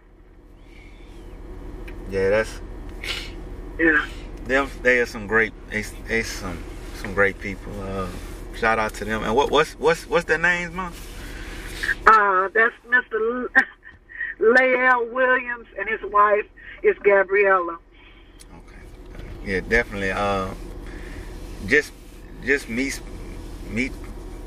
Yeah, 2.09 2.29
that's 2.31 2.61
Yeah. 3.79 4.05
them. 4.45 4.69
They 4.81 4.99
are 4.99 5.05
some 5.05 5.25
great. 5.27 5.53
They, 5.69 5.81
they 6.07 6.21
some 6.23 6.61
some 6.95 7.13
great 7.13 7.39
people. 7.39 7.71
Uh, 7.81 8.09
shout 8.55 8.77
out 8.77 8.93
to 8.95 9.05
them. 9.05 9.23
And 9.23 9.35
what 9.35 9.49
what's 9.51 9.73
what's 9.73 10.07
what's 10.07 10.25
their 10.25 10.37
names, 10.37 10.73
man? 10.73 10.91
Uh, 12.05 12.49
that's 12.53 12.75
Mr. 12.87 13.13
L- 13.13 13.63
Lael 14.39 15.07
Williams 15.13 15.67
and 15.79 15.87
his 15.87 16.01
wife 16.11 16.45
is 16.85 16.97
Gabriella. 16.99 17.79
Okay. 18.57 18.81
Yeah, 19.45 19.59
definitely. 19.61 20.11
Uh, 20.11 20.53
just 21.65 21.91
just 22.45 22.69
me 22.69 22.91
me 23.69 23.89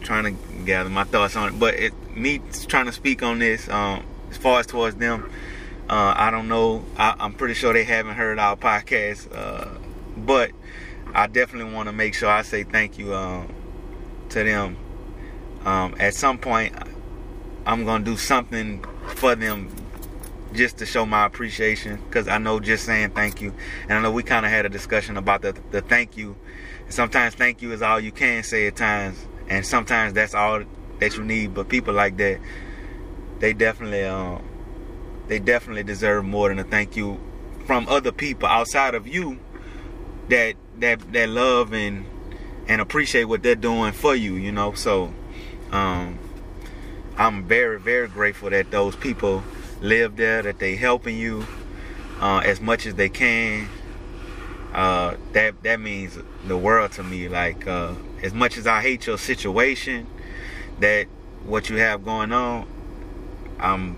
trying 0.03 0.25
to 0.37 0.65
gather 0.65 0.89
my 0.89 1.05
thoughts 1.05 1.35
on 1.37 1.49
it, 1.49 1.59
but 1.59 1.75
it 1.75 1.93
me 2.17 2.41
trying 2.69 2.87
to 2.87 2.93
speak 2.93 3.23
on 3.23 3.41
this. 3.41 3.69
Um, 3.69 4.05
as 4.31 4.37
far 4.37 4.61
as 4.61 4.67
towards 4.67 4.97
them, 4.97 5.31
uh, 5.89 6.15
I 6.17 6.31
don't 6.31 6.49
know. 6.49 6.85
I, 6.97 7.15
I'm 7.19 7.35
pretty 7.35 7.55
sure 7.55 7.73
they 7.73 7.85
haven't 7.85 8.15
heard 8.15 8.39
our 8.39 8.57
podcast, 8.57 9.35
uh, 9.35 9.79
but 10.17 10.53
I 11.15 11.27
definitely 11.27 11.73
want 11.73 11.89
to 11.89 11.93
make 11.93 12.15
sure 12.15 12.29
I 12.29 12.43
say 12.43 12.63
thank 12.63 12.99
you 12.99 13.15
um, 13.15 13.53
to 14.31 14.45
them. 14.45 14.77
Um, 15.65 15.97
at 15.99 16.15
some 16.15 16.39
point, 16.39 16.75
I'm 17.67 17.85
gonna 17.85 18.05
do 18.05 18.17
something 18.17 18.85
for 19.17 19.35
them 19.35 19.71
just 20.53 20.79
to 20.79 20.87
show 20.87 21.05
my 21.05 21.27
appreciation 21.27 21.97
because 22.07 22.29
I 22.29 22.39
know 22.39 22.61
just 22.61 22.85
saying 22.85 23.11
thank 23.11 23.41
you, 23.41 23.53
and 23.83 23.93
I 23.93 24.01
know 24.01 24.11
we 24.11 24.23
kind 24.23 24.47
of 24.47 24.53
had 24.53 24.67
a 24.67 24.69
discussion 24.69 25.17
about 25.17 25.43
the 25.43 25.57
the 25.71 25.81
thank 25.81 26.17
you. 26.17 26.37
Sometimes 26.89 27.35
thank 27.35 27.61
you 27.61 27.73
is 27.73 27.83
all 27.83 28.01
you 28.01 28.13
can 28.13 28.43
say 28.43 28.67
at 28.67 28.77
times, 28.77 29.25
and 29.49 29.65
sometimes 29.65 30.15
that's 30.15 30.35
all 30.35 30.63
that 31.01 31.17
you 31.17 31.25
need. 31.25 31.55
But 31.55 31.69
people 31.69 31.95
like 31.95 32.17
that, 32.17 32.41
they 33.41 33.53
definitely 33.53 34.05
um, 34.05 34.43
they 35.29 35.39
definitely 35.39 35.83
deserve 35.83 36.25
more 36.25 36.49
than 36.49 36.59
a 36.59 36.65
thank 36.65 36.97
you 36.97 37.21
from 37.67 37.87
other 37.89 38.13
people 38.13 38.49
outside 38.49 38.95
of 38.95 39.07
you 39.07 39.39
that 40.29 40.55
that 40.79 41.13
that 41.13 41.29
love 41.29 41.73
and 41.73 42.07
and 42.67 42.81
appreciate 42.81 43.25
what 43.25 43.43
they're 43.43 43.55
doing 43.55 43.93
for 43.93 44.15
you. 44.15 44.35
You 44.35 44.53
know, 44.53 44.73
so 44.73 45.13
um, 45.73 46.19
I'm 47.19 47.45
very 47.45 47.79
very 47.79 48.09
grateful 48.09 48.49
that 48.51 48.71
those 48.71 48.97
people 48.97 49.43
live 49.81 50.17
there, 50.17 50.43
that 50.43 50.59
they 50.59 50.77
helping 50.77 51.17
you 51.17 51.47
uh, 52.21 52.39
as 52.45 52.61
much 52.61 52.87
as 52.87 52.95
they 52.95 53.09
can. 53.09 53.69
Uh, 54.73 55.17
that 55.33 55.63
that 55.63 55.81
means 55.81 56.19
the 56.47 56.57
world 56.57 56.93
to 56.93 57.03
me. 57.03 57.29
Like 57.29 57.67
uh, 57.67 57.95
as 58.23 58.35
much 58.35 58.59
as 58.59 58.67
I 58.67 58.81
hate 58.83 59.07
your 59.07 59.19
situation, 59.19 60.07
that 60.81 61.07
what 61.45 61.71
you 61.71 61.77
have 61.79 62.05
going 62.05 62.33
on, 62.33 62.67
I'm 63.59 63.97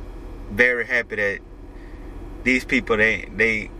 very 0.51 0.86
happy 0.86 1.16
that 1.16 1.40
these 2.44 2.65
people 2.65 2.97
they 2.97 3.28
they 3.35 3.70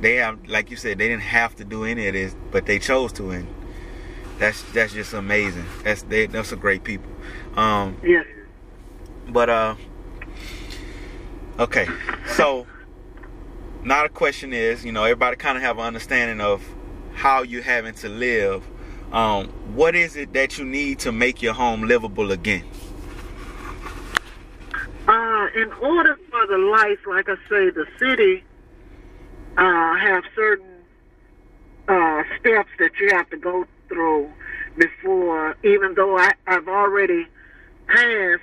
they 0.00 0.16
have 0.16 0.46
like 0.48 0.70
you 0.70 0.76
said 0.76 0.98
they 0.98 1.08
didn't 1.08 1.22
have 1.22 1.56
to 1.56 1.64
do 1.64 1.84
any 1.84 2.06
of 2.06 2.14
this, 2.14 2.34
but 2.50 2.66
they 2.66 2.78
chose 2.78 3.12
to, 3.14 3.30
and 3.30 3.48
that's 4.38 4.62
that's 4.72 4.92
just 4.92 5.14
amazing. 5.14 5.64
That's 5.82 6.02
they 6.02 6.26
that's 6.26 6.52
a 6.52 6.56
great 6.56 6.84
people. 6.84 7.10
Um, 7.56 7.96
Yes. 8.04 8.26
but 9.28 9.48
uh 9.50 9.74
okay. 11.58 11.86
So 12.34 12.66
now 13.84 14.02
the 14.02 14.08
question 14.08 14.52
is, 14.52 14.84
you 14.84 14.92
know, 14.92 15.04
everybody 15.04 15.36
kind 15.36 15.56
of 15.56 15.62
have 15.62 15.78
an 15.78 15.84
understanding 15.84 16.40
of 16.40 16.62
how 17.14 17.42
you 17.42 17.62
having 17.62 17.94
to 17.94 18.08
live. 18.08 18.64
Um, 19.12 19.48
what 19.74 19.94
is 19.94 20.16
it 20.16 20.32
that 20.32 20.58
you 20.58 20.64
need 20.64 20.98
to 21.00 21.12
make 21.12 21.40
your 21.40 21.54
home 21.54 21.82
livable 21.82 22.32
again? 22.32 22.64
Uh, 25.06 25.46
in 25.54 25.72
order 25.80 26.18
for 26.30 26.46
the 26.48 26.58
life, 26.58 26.98
like 27.06 27.28
I 27.28 27.36
say, 27.48 27.70
the 27.70 27.86
city 27.98 28.42
uh, 29.56 29.96
have 29.96 30.24
certain 30.34 30.66
uh, 31.88 32.22
steps 32.40 32.70
that 32.80 32.90
you 33.00 33.10
have 33.12 33.30
to 33.30 33.36
go 33.36 33.64
through 33.88 34.30
before, 34.76 35.56
even 35.62 35.94
though 35.94 36.18
I, 36.18 36.32
I've 36.48 36.68
already 36.68 37.26
passed 37.86 38.42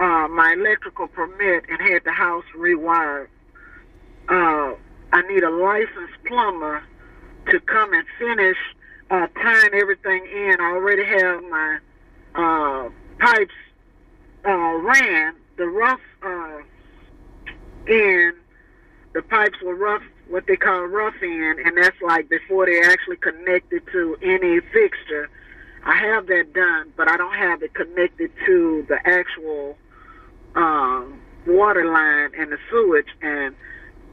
uh, 0.00 0.28
my 0.28 0.54
electrical 0.58 1.06
permit 1.08 1.64
and 1.68 1.80
had 1.80 2.04
the 2.04 2.12
house 2.12 2.44
rewired. 2.56 3.28
Uh, 4.28 4.74
I 5.12 5.22
need 5.28 5.44
a 5.44 5.50
licensed 5.50 6.14
plumber 6.26 6.82
to 7.50 7.60
come 7.60 7.92
and 7.92 8.04
finish 8.18 8.56
uh, 9.10 9.26
tying 9.40 9.74
everything 9.74 10.26
in. 10.26 10.56
I 10.60 10.72
already 10.72 11.04
have 11.04 11.42
my 11.44 11.78
uh, 12.34 12.88
pipes 13.18 13.54
uh, 14.44 14.74
ran. 14.78 15.34
The 15.56 15.66
rough 15.66 16.00
uh, 16.22 16.58
end, 17.86 18.34
the 19.12 19.22
pipes 19.22 19.60
were 19.62 19.76
rough, 19.76 20.02
what 20.28 20.46
they 20.46 20.56
call 20.56 20.84
rough 20.86 21.14
end, 21.22 21.60
and 21.60 21.76
that's 21.76 22.00
like 22.02 22.28
before 22.28 22.66
they 22.66 22.80
actually 22.82 23.18
connected 23.18 23.82
to 23.92 24.16
any 24.22 24.60
fixture. 24.72 25.30
I 25.84 25.96
have 25.96 26.26
that 26.28 26.52
done, 26.54 26.92
but 26.96 27.10
I 27.10 27.16
don't 27.16 27.34
have 27.34 27.62
it 27.62 27.74
connected 27.74 28.30
to 28.46 28.86
the 28.88 28.98
actual 29.04 29.76
um, 30.54 31.20
water 31.46 31.84
line 31.84 32.30
and 32.40 32.50
the 32.50 32.58
sewage, 32.70 33.08
and 33.20 33.54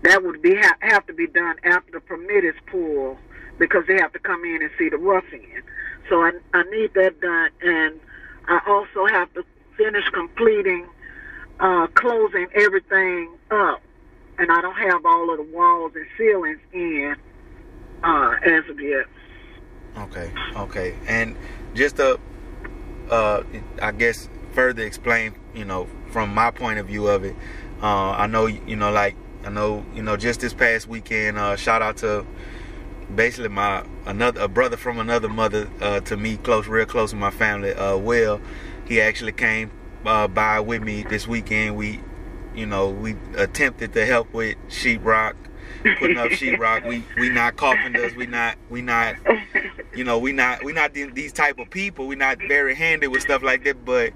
that 0.04 0.24
would 0.24 0.42
be 0.42 0.56
ha- 0.56 0.76
have 0.82 1.06
to 1.08 1.14
be 1.14 1.28
done 1.28 1.56
after 1.64 1.92
the 1.94 2.00
permit 2.02 2.44
is 2.44 2.56
pulled 2.70 3.18
because 3.58 3.86
they 3.88 3.96
have 3.96 4.12
to 4.14 4.20
come 4.20 4.44
in 4.44 4.62
and 4.62 4.72
see 4.78 4.90
the 4.90 4.98
rough 4.98 5.24
end. 5.32 5.64
So 6.10 6.22
I, 6.22 6.32
I 6.54 6.64
need 6.64 6.94
that 6.96 7.22
done, 7.22 7.50
and 7.62 8.00
I 8.48 8.60
also 8.68 9.06
have 9.06 9.34
to 9.36 9.46
finish 9.78 10.04
completing 10.10 10.88
uh, 11.62 11.88
closing 11.94 12.48
everything 12.56 13.30
up, 13.52 13.82
and 14.38 14.52
I 14.52 14.62
don't 14.62 14.76
have 14.76 15.06
all 15.06 15.32
of 15.32 15.38
the 15.38 15.56
walls 15.56 15.94
and 15.96 16.06
ceilings 16.18 16.60
in 16.74 17.16
uh, 18.04 18.36
as 18.44 18.68
of 18.70 18.80
yet. 18.82 19.06
Okay, 19.98 20.32
okay, 20.56 20.96
and 21.08 21.36
just 21.74 21.98
to, 21.98 22.20
uh, 23.10 23.44
I 23.82 23.92
guess 23.92 24.30
further 24.54 24.84
explain, 24.84 25.36
you 25.54 25.66
know, 25.66 25.88
from 26.12 26.34
my 26.34 26.52
point 26.52 26.80
of 26.80 26.88
view 26.88 27.08
of 27.08 27.24
it, 27.24 27.36
uh, 27.82 28.12
I 28.12 28.28
know, 28.28 28.46
you 28.46 28.76
know, 28.76 28.92
like 28.92 29.16
I 29.46 29.50
know, 29.50 29.86
you 29.94 30.04
know, 30.04 30.18
just 30.18 30.40
this 30.40 30.54
past 30.54 30.88
weekend, 30.88 31.38
uh, 31.38 31.56
shout 31.56 31.82
out 31.82 31.98
to 31.98 32.26
basically 33.14 33.50
my 33.50 33.84
another 34.06 34.42
a 34.42 34.48
brother 34.48 34.78
from 34.78 35.00
another 35.00 35.30
mother 35.30 35.70
uh, 35.82 36.00
to 36.02 36.18
me, 36.18 36.38
close, 36.38 36.68
real 36.68 36.86
close 36.86 37.12
to 37.12 37.16
my 37.16 37.32
family. 37.32 37.74
Uh, 37.74 37.98
Will, 37.98 38.42
he 38.86 39.02
actually 39.02 39.34
came 39.34 39.72
uh, 40.06 40.28
by 40.28 40.60
with 40.60 40.82
me 40.82 41.04
this 41.04 41.28
weekend. 41.28 41.76
We, 41.76 42.00
you 42.56 42.66
know, 42.66 42.90
we 42.90 43.16
attempted 43.36 43.94
to 43.94 44.06
help 44.06 44.34
with 44.34 44.56
sheetrock, 44.70 45.34
putting 46.00 46.18
up 46.18 46.30
sheetrock. 46.32 46.88
We 46.88 47.04
we 47.18 47.30
not 47.30 47.56
carpenters. 47.58 48.16
We 48.16 48.26
not 48.28 48.58
we 48.70 48.82
not 48.82 49.16
you 49.96 50.04
know 50.04 50.18
we 50.20 50.32
not 50.32 50.64
we 50.64 50.74
not 50.74 50.94
these 50.94 51.34
type 51.34 51.60
of 51.60 51.70
people. 51.70 52.08
We 52.08 52.16
not 52.16 52.38
very 52.48 52.76
handy 52.76 53.08
with 53.08 53.22
stuff 53.22 53.44
like 53.44 53.64
that. 53.66 53.84
But 53.86 54.14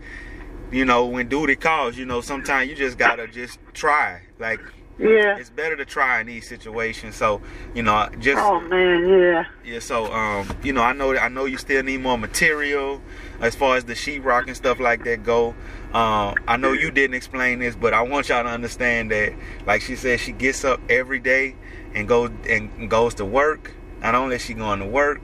you 0.71 0.85
know 0.85 1.05
when 1.05 1.27
duty 1.27 1.55
calls, 1.55 1.97
you 1.97 2.05
know 2.05 2.21
sometimes 2.21 2.69
you 2.69 2.75
just 2.75 2.97
gotta 2.97 3.27
just 3.27 3.59
try. 3.73 4.21
Like 4.39 4.59
Yeah. 4.97 5.37
it's 5.37 5.49
better 5.49 5.75
to 5.75 5.85
try 5.85 6.21
in 6.21 6.27
these 6.27 6.47
situations. 6.47 7.15
So 7.15 7.41
you 7.73 7.83
know 7.83 8.09
just 8.19 8.41
Oh 8.41 8.59
man, 8.61 9.07
yeah. 9.07 9.45
yeah, 9.63 9.79
so 9.79 10.11
um, 10.13 10.47
you 10.63 10.73
know, 10.73 10.81
I 10.81 10.93
know 10.93 11.15
I 11.17 11.27
know 11.29 11.45
you 11.45 11.57
still 11.57 11.83
need 11.83 12.01
more 12.01 12.17
material 12.17 13.01
as 13.41 13.55
far 13.55 13.75
as 13.75 13.85
the 13.85 13.93
sheetrock 13.93 14.47
and 14.47 14.55
stuff 14.55 14.79
like 14.79 15.03
that 15.03 15.23
go. 15.23 15.53
Um, 15.95 16.35
I 16.45 16.57
know 16.57 16.73
you 16.73 16.91
didn't 16.91 17.13
explain 17.13 17.59
this, 17.59 17.73
but 17.73 17.93
I 17.93 18.01
want 18.01 18.27
y'all 18.27 18.43
to 18.43 18.49
understand 18.49 19.11
that, 19.11 19.33
like 19.65 19.81
she 19.81 19.95
said, 19.95 20.19
she 20.19 20.33
gets 20.33 20.65
up 20.65 20.81
every 20.89 21.19
day 21.19 21.55
and 21.93 22.05
goes 22.05 22.31
and 22.49 22.89
goes 22.89 23.15
to 23.15 23.23
work. 23.23 23.71
Not 24.01 24.13
only 24.13 24.35
is 24.35 24.41
she 24.41 24.53
going 24.55 24.79
to 24.79 24.85
work, 24.85 25.21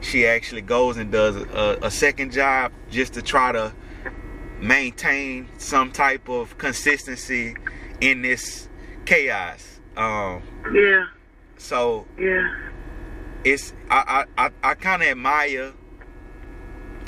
she 0.00 0.24
actually 0.24 0.60
goes 0.60 0.98
and 0.98 1.10
does 1.10 1.34
a, 1.34 1.78
a 1.82 1.90
second 1.90 2.30
job 2.30 2.70
just 2.90 3.14
to 3.14 3.22
try 3.22 3.50
to 3.50 3.74
maintain 4.60 5.48
some 5.58 5.90
type 5.90 6.28
of 6.28 6.58
consistency 6.58 7.56
in 8.00 8.22
this 8.22 8.68
chaos. 9.06 9.80
Um, 9.96 10.44
Yeah. 10.72 11.06
so 11.56 12.06
Yeah. 12.16 12.54
it's 13.42 13.72
I 13.90 14.24
I 14.38 14.46
I, 14.46 14.50
I 14.62 14.74
kind 14.74 15.02
of 15.02 15.08
admire. 15.08 15.72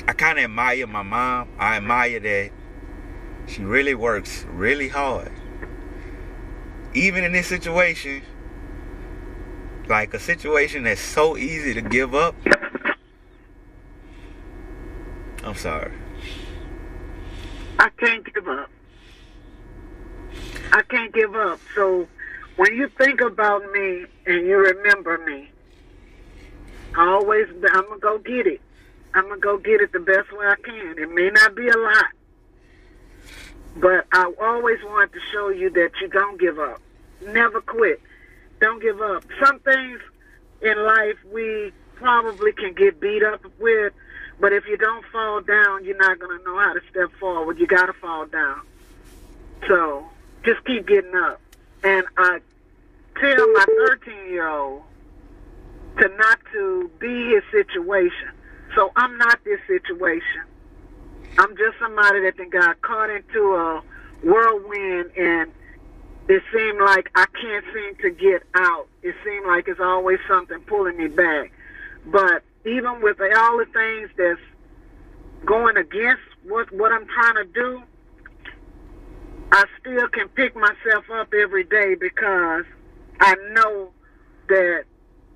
I 0.09 0.11
kind 0.11 0.37
of 0.39 0.43
admire 0.43 0.87
my 0.87 1.03
mom. 1.03 1.47
I 1.57 1.77
admire 1.77 2.19
that 2.19 2.51
she 3.47 3.63
really 3.63 3.95
works 3.95 4.45
really 4.49 4.89
hard, 4.89 5.31
even 6.93 7.23
in 7.23 7.31
this 7.31 7.47
situation. 7.47 8.21
Like 9.87 10.13
a 10.13 10.19
situation 10.19 10.83
that's 10.83 10.99
so 10.99 11.37
easy 11.37 11.73
to 11.73 11.81
give 11.81 12.13
up. 12.13 12.35
I'm 15.43 15.55
sorry. 15.55 15.93
I 17.79 17.89
can't 17.97 18.33
give 18.33 18.47
up. 18.49 18.69
I 20.73 20.81
can't 20.89 21.13
give 21.13 21.33
up. 21.35 21.59
So 21.73 22.07
when 22.57 22.75
you 22.75 22.89
think 22.97 23.21
about 23.21 23.63
me 23.71 24.05
and 24.25 24.45
you 24.45 24.57
remember 24.57 25.19
me, 25.19 25.49
I 26.97 27.07
always 27.07 27.47
I'm 27.71 27.87
gonna 27.87 27.99
go 27.99 28.17
get 28.17 28.45
it. 28.45 28.61
I'm 29.13 29.29
gonna 29.29 29.39
go 29.39 29.57
get 29.57 29.79
it 29.79 29.93
the 29.93 29.99
best 29.99 30.31
way 30.33 30.47
I 30.47 30.55
can. 30.63 30.95
It 30.97 31.11
may 31.13 31.29
not 31.29 31.55
be 31.55 31.67
a 31.69 31.77
lot, 31.77 32.05
but 33.79 34.05
I 34.11 34.31
always 34.41 34.83
want 34.83 35.13
to 35.13 35.19
show 35.31 35.49
you 35.49 35.69
that 35.71 35.91
you 36.01 36.07
don't 36.07 36.39
give 36.39 36.59
up. 36.59 36.81
Never 37.25 37.61
quit. 37.61 38.01
Don't 38.59 38.81
give 38.81 39.01
up. 39.01 39.23
Some 39.43 39.59
things 39.59 39.99
in 40.61 40.77
life 40.83 41.17
we 41.31 41.71
probably 41.95 42.51
can 42.53 42.73
get 42.73 42.99
beat 42.99 43.23
up 43.23 43.45
with, 43.59 43.93
but 44.39 44.53
if 44.53 44.67
you 44.67 44.77
don't 44.77 45.05
fall 45.11 45.41
down, 45.41 45.83
you're 45.83 45.97
not 45.97 46.19
gonna 46.19 46.39
know 46.43 46.57
how 46.57 46.73
to 46.73 46.81
step 46.89 47.11
forward. 47.19 47.59
You 47.59 47.67
gotta 47.67 47.93
fall 47.93 48.25
down. 48.25 48.61
So 49.67 50.05
just 50.43 50.63
keep 50.65 50.87
getting 50.87 51.15
up. 51.15 51.39
And 51.83 52.05
I 52.17 52.39
tell 53.19 53.51
my 53.53 53.65
13 53.87 54.29
year 54.29 54.47
old 54.47 54.83
to 55.99 56.07
not 56.17 56.39
to 56.53 56.91
be 56.99 57.33
his 57.33 57.43
situation. 57.51 58.29
So 58.75 58.91
I'm 58.95 59.17
not 59.17 59.43
this 59.43 59.59
situation. 59.67 60.43
I'm 61.37 61.55
just 61.57 61.77
somebody 61.79 62.21
that 62.21 62.33
then 62.37 62.49
got 62.49 62.81
caught 62.81 63.09
into 63.09 63.55
a 63.55 63.83
whirlwind 64.23 65.11
and 65.17 65.51
it 66.29 66.43
seemed 66.53 66.79
like 66.81 67.09
I 67.15 67.25
can't 67.39 67.65
seem 67.73 67.95
to 68.01 68.09
get 68.09 68.43
out. 68.55 68.87
It 69.01 69.15
seemed 69.23 69.45
like 69.45 69.67
it's 69.67 69.79
always 69.79 70.19
something 70.27 70.59
pulling 70.61 70.97
me 70.97 71.07
back. 71.07 71.51
But 72.05 72.43
even 72.65 73.01
with 73.01 73.17
all 73.21 73.57
the 73.57 73.65
things 73.71 74.09
that's 74.17 74.39
going 75.45 75.77
against 75.77 76.23
what 76.43 76.71
what 76.73 76.91
I'm 76.91 77.05
trying 77.07 77.35
to 77.35 77.45
do, 77.45 77.81
I 79.51 79.65
still 79.79 80.07
can 80.09 80.27
pick 80.29 80.55
myself 80.55 81.05
up 81.13 81.33
every 81.33 81.63
day 81.63 81.95
because 81.95 82.65
I 83.21 83.35
know 83.51 83.91
that 84.49 84.83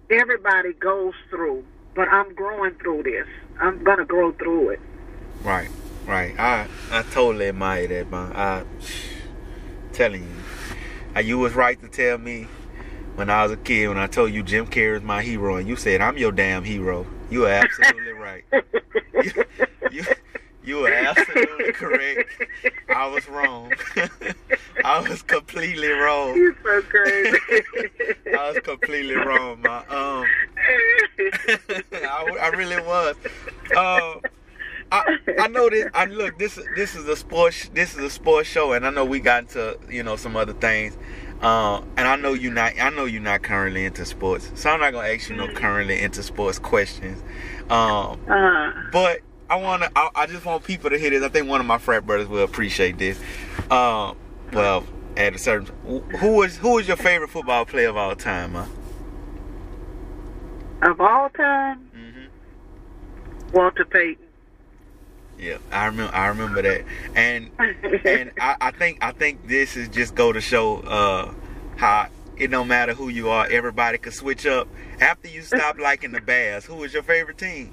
everybody 0.10 0.74
goes 0.74 1.14
through, 1.30 1.64
but 1.96 2.10
I'm 2.10 2.34
growing 2.36 2.74
through 2.76 3.04
this. 3.04 3.28
I'm 3.62 3.84
gonna 3.84 4.06
grow 4.06 4.34
through 4.34 4.72
it. 4.72 4.80
Right, 5.44 5.70
right. 6.06 6.40
I 6.40 6.68
I 6.92 7.02
totally 7.04 7.48
admire 7.48 7.88
that, 7.88 8.12
man. 8.12 8.32
I 8.36 8.64
telling 9.92 10.24
you, 10.24 11.22
you 11.22 11.40
was 11.40 11.54
right 11.54 11.80
to 11.82 11.88
tell 11.88 12.18
me 12.18 12.48
when 13.16 13.30
I 13.30 13.44
was 13.44 13.52
a 13.52 13.58
kid 13.58 13.88
when 13.88 13.98
I 13.98 14.08
told 14.08 14.32
you 14.32 14.44
Jim 14.44 14.68
Carrey 14.68 14.98
is 14.98 15.04
my 15.04 15.22
hero, 15.24 15.56
and 15.56 15.68
you 15.68 15.76
said 15.76 16.00
I'm 16.00 16.18
your 16.18 16.32
damn 16.32 16.64
hero. 16.64 17.08
You 17.30 17.46
are 17.46 17.50
absolutely 17.50 18.14
right. 18.14 18.44
You, 19.24 19.32
you, 19.92 20.04
you 20.64 20.78
were 20.78 20.94
absolutely 20.94 21.74
correct. 21.74 22.30
I 22.90 23.08
was 23.08 23.28
wrong. 23.28 23.74
I 24.86 25.00
was 25.08 25.24
completely 25.24 25.90
wrong. 25.90 26.36
You're 26.36 26.56
so 26.64 26.82
crazy. 26.84 27.38
I 28.38 28.52
was 28.52 28.60
completely 28.60 29.16
wrong, 29.16 29.62
my 29.62 29.78
um. 29.88 30.26
I, 31.94 32.38
I 32.42 32.48
really 32.50 32.82
was. 32.84 33.16
Um. 33.76 34.22
I, 34.92 35.18
I 35.40 35.48
know 35.48 35.70
this. 35.70 35.90
I 35.94 36.06
look. 36.06 36.38
This 36.38 36.60
this 36.76 36.96
is 36.96 37.08
a 37.08 37.16
sports. 37.16 37.70
This 37.74 37.96
is 37.96 38.00
a 38.00 38.10
sports 38.10 38.50
show, 38.50 38.74
and 38.74 38.86
I 38.86 38.90
know 38.90 39.06
we 39.06 39.20
got 39.20 39.44
into 39.44 39.80
you 39.90 40.04
know 40.04 40.16
some 40.16 40.36
other 40.36 40.54
things. 40.54 40.98
Uh, 41.42 41.82
and 41.98 42.08
I 42.08 42.18
know 42.18 42.34
you're 42.34 42.54
not. 42.54 42.74
I 42.80 42.90
know 42.90 43.06
you're 43.06 43.22
not 43.22 43.42
currently 43.42 43.86
into 43.86 44.06
sports, 44.06 44.52
so 44.56 44.70
I'm 44.70 44.80
not 44.80 44.92
gonna 44.92 45.08
ask 45.08 45.30
you 45.30 45.36
no 45.36 45.48
currently 45.54 46.00
into 46.02 46.22
sports 46.22 46.60
questions. 46.60 47.24
Um, 47.70 48.20
uh, 48.30 48.72
but 48.92 49.22
I 49.50 49.56
wanna. 49.56 49.90
I, 49.96 50.10
I, 50.14 50.26
just 50.28 50.46
want 50.46 50.64
people 50.64 50.90
to 50.90 50.98
hear 51.00 51.10
this. 51.10 51.24
I 51.24 51.30
think 51.30 51.48
one 51.48 51.60
of 51.60 51.66
my 51.66 51.78
frat 51.78 52.06
brothers 52.06 52.28
will 52.28 52.44
appreciate 52.44 52.98
this. 52.98 53.20
Um, 53.72 54.18
well, 54.54 54.86
at 55.18 55.34
a 55.34 55.38
certain. 55.38 55.74
Who 56.20 56.36
was 56.36 56.58
who 56.58 56.76
was 56.76 56.88
your 56.88 56.98
favorite 56.98 57.30
football 57.30 57.66
player 57.66 57.90
of 57.90 57.98
all 57.98 58.16
time, 58.16 58.54
huh? 58.54 58.66
Of 60.84 61.00
all 61.00 61.30
time, 61.30 61.90
Mm-hmm. 61.96 63.58
Walter 63.58 63.86
Payton. 63.86 64.26
Yeah, 65.42 65.58
I 65.72 65.88
remember. 65.88 66.16
I 66.16 66.28
remember 66.28 66.62
that, 66.62 66.86
and 67.16 67.50
and 68.06 68.32
I, 68.40 68.56
I 68.62 68.72
think 68.72 69.00
I 69.02 69.12
think 69.12 69.48
this 69.48 69.76
is 69.76 69.90
just 69.90 70.14
go 70.14 70.32
to 70.32 70.40
show 70.40 70.78
uh, 70.82 71.34
how 71.78 72.10
it 72.38 72.52
don't 72.52 72.68
matter 72.68 72.94
who 72.94 73.10
you 73.10 73.30
are, 73.30 73.48
everybody 73.48 73.98
can 73.98 74.12
switch 74.12 74.46
up. 74.46 74.68
After 75.00 75.28
you 75.28 75.42
stop 75.42 75.80
liking 75.80 76.12
the 76.12 76.22
Bears, 76.22 76.66
who 76.66 76.76
was 76.76 76.94
your 76.94 77.02
favorite 77.02 77.40
team? 77.40 77.72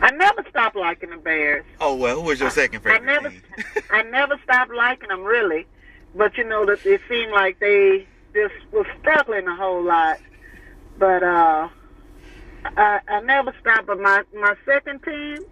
I 0.00 0.10
never 0.12 0.44
stopped 0.48 0.76
liking 0.76 1.10
the 1.10 1.18
Bears. 1.18 1.64
Oh 1.78 1.94
well, 1.94 2.16
who 2.16 2.22
was 2.22 2.40
your 2.40 2.50
second 2.50 2.80
favorite? 2.80 3.02
I 3.02 3.04
never, 3.04 3.30
team? 3.30 3.42
I 3.90 4.02
never 4.02 4.40
stopped 4.44 4.72
liking 4.72 5.10
them 5.10 5.24
really, 5.24 5.66
but 6.14 6.38
you 6.38 6.44
know 6.44 6.64
that 6.64 6.86
it 6.86 7.02
seemed 7.06 7.32
like 7.32 7.58
they 7.60 8.06
just 8.32 8.54
was 8.72 8.86
struggling 9.00 9.46
a 9.46 9.56
whole 9.56 9.82
lot. 9.82 10.20
But 10.98 11.22
uh, 11.22 11.68
I, 12.64 13.00
I 13.08 13.20
never 13.20 13.54
stopped. 13.60 13.86
But 13.86 14.00
my 14.00 14.22
my 14.34 14.54
second 14.64 15.02
team 15.02 15.44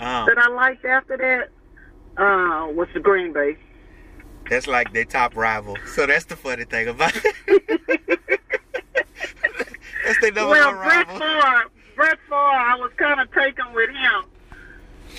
Um, 0.00 0.26
that 0.26 0.38
I 0.38 0.48
liked 0.48 0.84
after 0.84 1.16
that 1.18 1.50
uh, 2.22 2.68
was 2.72 2.88
the 2.94 3.00
Green 3.00 3.32
Bay. 3.32 3.56
that's 4.48 4.66
like 4.66 4.92
their 4.94 5.04
top 5.04 5.36
rival. 5.36 5.76
So 5.94 6.06
that's 6.06 6.24
the 6.24 6.36
funny 6.36 6.64
thing 6.64 6.88
about 6.88 7.12
it. 7.14 7.36
that's 10.04 10.20
their 10.20 10.32
number 10.32 10.50
well, 10.50 10.74
one 10.74 10.84
Brett 10.86 11.06
rival. 11.06 11.18
Favre, 11.18 11.70
Brett 11.96 12.18
Favre, 12.28 12.36
I 12.36 12.76
was 12.76 12.90
kind 12.96 13.20
of 13.20 13.30
taken 13.32 13.72
with 13.74 13.90
him. 13.90 14.24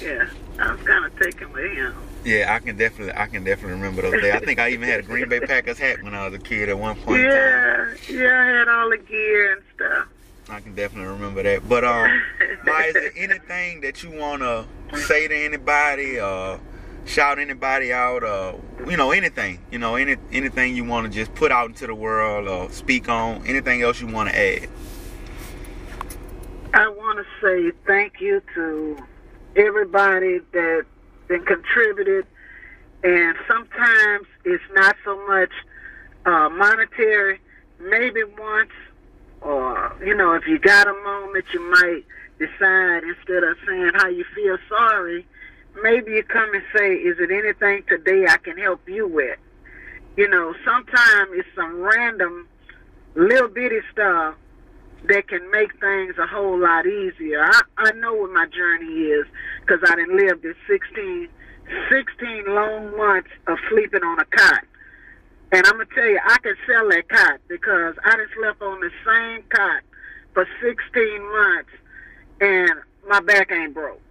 Yeah, 0.02 0.28
I 0.60 0.74
was 0.74 0.82
kind 0.82 1.06
of 1.06 1.20
taken 1.20 1.52
with 1.54 1.72
him. 1.72 1.94
Yeah, 2.26 2.54
I 2.54 2.60
can 2.60 2.78
definitely, 2.78 3.14
I 3.14 3.28
can 3.28 3.44
definitely 3.44 3.74
remember 3.74 4.02
those 4.02 4.22
days. 4.22 4.34
I 4.34 4.40
think 4.40 4.60
I 4.60 4.70
even 4.70 4.88
had 4.88 5.02
a 5.02 5.04
Green 5.04 5.30
Bay 5.30 5.40
Packers 5.42 5.78
hat 5.78 6.02
when 6.02 6.16
I 6.16 6.26
was 6.26 6.34
a 6.34 6.40
kid 6.40 6.70
at 6.70 6.78
one 6.78 6.96
point. 6.98 7.22
Yeah, 7.22 7.94
yeah, 8.10 8.42
I 8.42 8.46
had 8.60 8.68
all 8.68 8.90
the 8.90 8.98
gear 8.98 9.54
and 9.54 9.62
stuff. 9.76 10.08
I 10.50 10.60
can 10.60 10.76
definitely 10.76 11.08
remember 11.14 11.44
that. 11.44 11.68
But 11.68 11.84
um, 11.84 12.22
Ma, 12.66 12.80
is 12.82 12.94
there 12.94 13.12
anything 13.16 13.82
that 13.82 14.04
you 14.04 14.12
wanna 14.12 14.66
say 14.94 15.28
to 15.28 15.36
anybody, 15.36 16.20
or 16.20 16.60
shout 17.06 17.40
anybody 17.40 17.92
out, 17.92 18.24
or 18.24 18.60
you 18.88 18.98
know 18.98 19.12
anything, 19.12 19.60
you 19.72 19.80
know 19.80 19.96
any 19.96 20.18
anything 20.32 20.76
you 20.76 20.84
wanna 20.84 21.10
just 21.10 21.34
put 21.34 21.52
out 21.52 21.70
into 21.70 21.88
the 21.88 21.96
world 21.96 22.48
or 22.48 22.72
speak 22.72 23.10
on, 23.10 23.46
anything 23.48 23.82
else 23.82 24.00
you 24.00 24.08
wanna 24.08 24.32
add? 24.32 24.70
I 26.74 26.88
want 26.88 27.20
to 27.20 27.26
say 27.42 27.78
thank 27.86 28.22
you 28.22 28.42
to 28.56 28.98
everybody 29.56 30.40
that 30.54 30.86
that 31.28 31.46
contributed, 31.46 32.26
and 33.04 33.36
sometimes 33.48 34.28
it's 34.46 34.64
not 34.74 34.96
so 35.04 35.18
much 35.28 35.52
uh, 36.26 36.50
monetary. 36.50 37.40
Maybe 37.80 38.24
once, 38.24 38.72
or 39.42 39.96
you 40.06 40.16
know, 40.16 40.34
if 40.34 40.48
you 40.48 40.60
got 40.60 40.88
a 40.88 40.94
moment, 40.94 41.46
you 41.54 41.60
might 41.72 42.06
decide 42.42 43.04
instead 43.04 43.44
of 43.44 43.58
saying 43.68 43.92
how 43.96 44.08
you 44.08 44.26
feel 44.36 44.58
sorry, 44.68 45.26
maybe 45.84 46.14
you 46.14 46.24
come 46.24 46.54
and 46.54 46.64
say, 46.76 46.96
"Is 46.96 47.20
it 47.20 47.32
anything 47.32 47.84
today 47.88 48.26
I 48.28 48.38
can 48.38 48.58
help 48.58 48.88
you 48.90 49.08
with?" 49.08 49.38
You 50.18 50.28
know, 50.28 50.54
sometimes 50.66 51.30
it's 51.34 51.48
some 51.56 51.80
random 51.82 52.48
little 53.16 53.48
bitty 53.48 53.82
stuff 53.92 54.36
that 55.06 55.28
can 55.28 55.50
make 55.52 55.80
things 55.80 56.16
a 56.18 56.28
whole 56.28 56.58
lot 56.60 56.86
easier. 56.86 57.44
I, 57.44 57.62
I 57.78 57.92
know 57.94 58.14
what 58.14 58.32
my 58.32 58.46
journey 58.48 59.06
is 59.10 59.26
because 59.62 59.80
I 59.88 59.96
didn't 59.96 60.18
live 60.18 60.42
this 60.42 60.56
16, 60.68 61.28
16 61.90 62.46
long 62.48 62.96
months 62.96 63.30
of 63.48 63.58
sleeping 63.70 64.04
on 64.04 64.20
a 64.20 64.26
cot. 64.26 64.64
And 65.54 65.66
I'm 65.66 65.74
going 65.74 65.88
to 65.88 65.96
tell 65.96 66.08
you, 66.08 66.20
I 66.24 66.38
can 66.40 66.56
sell 66.68 66.88
that 66.90 67.10
cot 67.10 67.40
because 67.48 67.96
I 68.06 68.16
done 68.16 68.28
slept 68.38 68.62
on 68.62 68.80
the 68.80 68.92
same 69.06 69.44
cot 69.50 69.82
for 70.34 70.48
16 70.62 71.32
months 71.32 71.72
and 72.42 72.72
my 73.08 73.22
back 73.22 73.52
ain't 73.52 73.74
broke. 73.74 74.02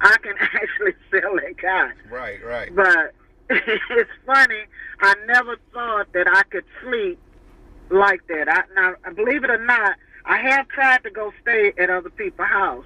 I 0.00 0.16
can 0.22 0.34
actually 0.40 0.94
sell 1.10 1.34
that 1.34 1.58
cot. 1.60 1.92
Right, 2.10 2.42
right. 2.44 2.74
But 2.74 3.12
it's 3.50 4.10
funny, 4.24 4.64
I 5.00 5.14
never 5.26 5.56
thought 5.72 6.12
that 6.14 6.26
I 6.26 6.42
could 6.44 6.64
sleep 6.82 7.18
like 7.90 8.26
that. 8.28 8.48
I 8.48 8.62
now 8.74 8.94
believe 9.14 9.44
it 9.44 9.50
or 9.50 9.64
not, 9.64 9.96
I 10.24 10.38
have 10.38 10.68
tried 10.68 11.02
to 11.02 11.10
go 11.10 11.32
stay 11.42 11.72
at 11.76 11.90
other 11.90 12.10
people's 12.10 12.48
house, 12.48 12.84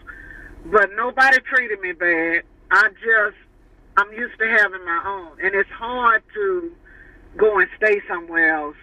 but 0.66 0.90
nobody 0.96 1.38
treated 1.40 1.80
me 1.80 1.92
bad. 1.92 2.42
I 2.70 2.88
just 2.88 3.36
I'm 3.96 4.12
used 4.12 4.38
to 4.38 4.48
having 4.48 4.84
my 4.84 5.02
own, 5.06 5.44
and 5.44 5.54
it's 5.54 5.70
hard 5.70 6.22
to 6.34 6.72
go 7.36 7.58
and 7.58 7.68
stay 7.76 8.00
somewhere 8.08 8.56
else 8.56 8.76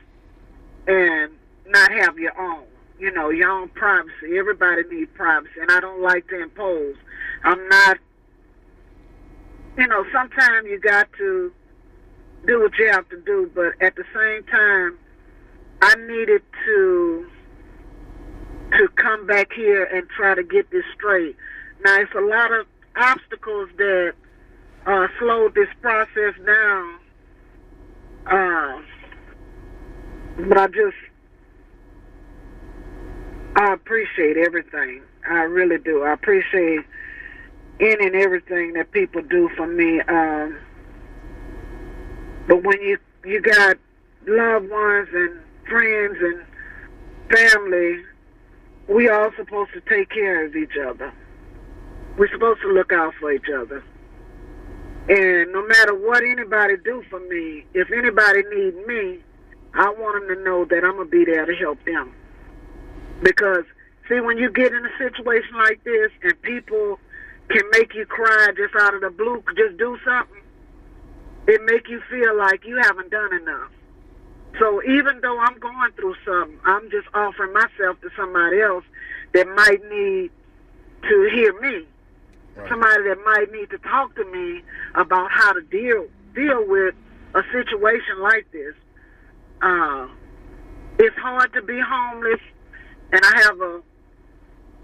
and 0.87 1.31
not 1.67 1.91
have 1.91 2.17
your 2.17 2.39
own. 2.39 2.65
You 3.01 3.11
know, 3.11 3.29
your 3.29 3.49
own 3.49 3.69
privacy. 3.69 4.37
Everybody 4.37 4.83
needs 4.89 5.09
privacy, 5.15 5.59
and 5.59 5.71
I 5.71 5.79
don't 5.79 6.01
like 6.01 6.27
to 6.27 6.41
impose. 6.41 6.95
I'm 7.43 7.67
not. 7.67 7.97
You 9.77 9.87
know, 9.87 10.05
sometimes 10.13 10.67
you 10.67 10.79
got 10.79 11.11
to 11.17 11.51
do 12.45 12.59
what 12.61 12.77
you 12.77 12.89
have 12.91 13.09
to 13.09 13.19
do, 13.21 13.49
but 13.55 13.73
at 13.81 13.95
the 13.95 14.03
same 14.13 14.43
time, 14.43 14.99
I 15.81 15.95
needed 15.95 16.43
to 16.65 17.25
to 18.77 18.87
come 18.95 19.25
back 19.25 19.51
here 19.51 19.83
and 19.85 20.07
try 20.09 20.35
to 20.35 20.43
get 20.43 20.69
this 20.69 20.83
straight. 20.95 21.35
Now 21.83 21.99
it's 21.99 22.13
a 22.15 22.21
lot 22.21 22.53
of 22.53 22.67
obstacles 22.95 23.69
that 23.77 24.13
uh, 24.85 25.07
slowed 25.19 25.55
this 25.55 25.67
process 25.81 26.33
down. 26.45 26.99
Uh, 28.27 28.81
but 30.47 30.57
I 30.57 30.67
just, 30.67 30.95
I 33.61 33.73
appreciate 33.73 34.37
everything. 34.37 35.03
I 35.29 35.41
really 35.43 35.77
do. 35.77 36.01
I 36.01 36.13
appreciate 36.13 36.79
any 37.79 38.07
and 38.07 38.15
everything 38.15 38.73
that 38.73 38.91
people 38.91 39.21
do 39.21 39.51
for 39.55 39.67
me. 39.67 40.01
Um, 40.01 40.57
but 42.47 42.63
when 42.63 42.81
you 42.81 42.97
you 43.23 43.39
got 43.39 43.77
loved 44.25 44.67
ones 44.67 45.09
and 45.13 45.39
friends 45.69 46.17
and 46.21 46.43
family, 47.31 48.03
we 48.87 49.07
all 49.09 49.29
supposed 49.37 49.73
to 49.73 49.81
take 49.81 50.09
care 50.09 50.43
of 50.43 50.55
each 50.55 50.75
other. 50.83 51.13
We're 52.17 52.31
supposed 52.31 52.61
to 52.61 52.67
look 52.67 52.91
out 52.91 53.13
for 53.19 53.31
each 53.31 53.49
other. 53.55 53.83
And 55.07 55.51
no 55.53 55.67
matter 55.67 55.93
what 55.93 56.23
anybody 56.23 56.77
do 56.83 57.03
for 57.11 57.19
me, 57.19 57.65
if 57.75 57.91
anybody 57.91 58.41
need 58.55 58.87
me, 58.87 59.19
I 59.75 59.91
want 59.91 60.27
them 60.27 60.35
to 60.35 60.43
know 60.43 60.65
that 60.65 60.83
I'm 60.83 60.97
gonna 60.97 61.05
be 61.05 61.25
there 61.25 61.45
to 61.45 61.55
help 61.57 61.77
them. 61.85 62.15
Because 63.21 63.65
see, 64.09 64.19
when 64.19 64.37
you 64.37 64.51
get 64.51 64.73
in 64.73 64.85
a 64.85 64.97
situation 64.97 65.55
like 65.55 65.83
this 65.83 66.11
and 66.23 66.41
people 66.41 66.99
can 67.49 67.63
make 67.71 67.93
you 67.93 68.05
cry 68.05 68.47
just 68.55 68.75
out 68.79 68.93
of 68.93 69.01
the 69.01 69.09
blue, 69.09 69.43
just 69.55 69.77
do 69.77 69.97
something, 70.05 70.41
it 71.47 71.61
make 71.65 71.89
you 71.89 72.01
feel 72.09 72.37
like 72.37 72.65
you 72.65 72.77
haven't 72.81 73.11
done 73.11 73.33
enough. 73.33 73.71
So 74.59 74.81
even 74.83 75.21
though 75.21 75.39
I'm 75.39 75.57
going 75.59 75.91
through 75.95 76.15
something, 76.25 76.59
I'm 76.65 76.89
just 76.91 77.07
offering 77.13 77.53
myself 77.53 77.99
to 78.01 78.09
somebody 78.17 78.61
else 78.61 78.83
that 79.33 79.47
might 79.47 79.81
need 79.89 80.31
to 81.03 81.29
hear 81.33 81.59
me. 81.61 81.85
Right. 82.55 82.69
Somebody 82.69 83.03
that 83.07 83.17
might 83.25 83.51
need 83.51 83.69
to 83.69 83.77
talk 83.79 84.15
to 84.15 84.25
me 84.25 84.61
about 84.95 85.31
how 85.31 85.53
to 85.53 85.61
deal 85.61 86.07
deal 86.35 86.65
with 86.67 86.95
a 87.33 87.41
situation 87.51 88.19
like 88.21 88.45
this. 88.51 88.75
Uh, 89.61 90.07
it's 90.99 91.15
hard 91.17 91.53
to 91.53 91.61
be 91.61 91.79
homeless, 91.79 92.41
and 93.11 93.21
I 93.23 93.41
have 93.43 93.61
a 93.61 93.81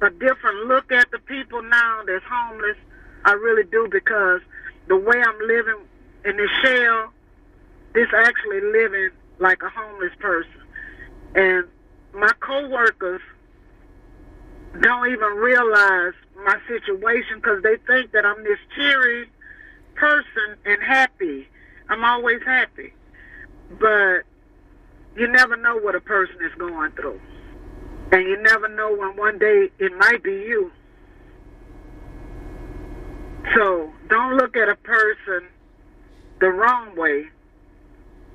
a 0.01 0.09
different 0.11 0.67
look 0.67 0.91
at 0.91 1.09
the 1.11 1.19
people 1.19 1.61
now 1.63 2.01
that's 2.05 2.23
homeless. 2.29 2.77
I 3.25 3.31
really 3.33 3.63
do 3.63 3.87
because 3.91 4.41
the 4.87 4.95
way 4.95 5.21
I'm 5.21 5.47
living 5.47 5.79
in 6.23 6.37
this 6.37 6.51
shell, 6.61 7.11
this 7.93 8.07
actually 8.15 8.61
living 8.61 9.09
like 9.39 9.63
a 9.63 9.69
homeless 9.69 10.13
person. 10.19 10.51
And 11.35 11.65
my 12.13 12.31
coworkers 12.39 13.21
don't 14.81 15.09
even 15.09 15.33
realize 15.37 16.13
my 16.45 16.57
situation 16.67 17.37
because 17.37 17.63
they 17.63 17.77
think 17.87 18.11
that 18.11 18.25
I'm 18.25 18.43
this 18.43 18.59
cheery 18.75 19.29
person 19.95 20.57
and 20.65 20.81
happy. 20.81 21.47
I'm 21.89 22.03
always 22.03 22.41
happy. 22.45 22.93
But 23.79 24.21
you 25.15 25.27
never 25.27 25.57
know 25.57 25.77
what 25.77 25.95
a 25.95 26.01
person 26.01 26.35
is 26.43 26.53
going 26.57 26.91
through. 26.91 27.19
And 28.11 28.23
you 28.23 28.41
never 28.41 28.67
know 28.69 28.95
when 28.95 29.17
one 29.17 29.37
day 29.37 29.69
it 29.79 29.91
might 29.97 30.23
be 30.23 30.31
you. 30.31 30.71
So 33.55 33.91
don't 34.09 34.37
look 34.37 34.55
at 34.55 34.69
a 34.69 34.75
person 34.75 35.47
the 36.39 36.49
wrong 36.49 36.95
way, 36.95 37.25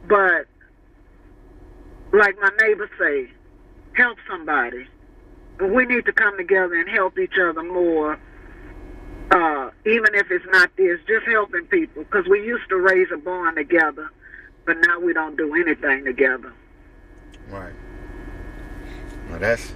but 0.08 0.46
like 2.12 2.36
my 2.40 2.50
neighbors 2.60 2.90
say, 2.98 3.30
help 3.94 4.18
somebody. 4.28 4.86
We 5.60 5.86
need 5.86 6.04
to 6.06 6.12
come 6.12 6.36
together 6.36 6.74
and 6.74 6.88
help 6.88 7.18
each 7.18 7.34
other 7.40 7.62
more. 7.62 8.18
Uh, 9.30 9.70
even 9.86 10.14
if 10.14 10.30
it's 10.30 10.44
not 10.50 10.70
this, 10.76 10.98
just 11.06 11.26
helping 11.26 11.64
people. 11.66 12.04
Because 12.04 12.26
we 12.28 12.44
used 12.44 12.68
to 12.68 12.76
raise 12.76 13.08
a 13.12 13.16
barn 13.16 13.54
together, 13.54 14.10
but 14.66 14.76
now 14.86 14.98
we 15.00 15.12
don't 15.12 15.36
do 15.36 15.54
anything 15.54 16.04
together. 16.04 16.52
Right. 17.48 17.72
Well, 19.32 19.40
that's 19.40 19.72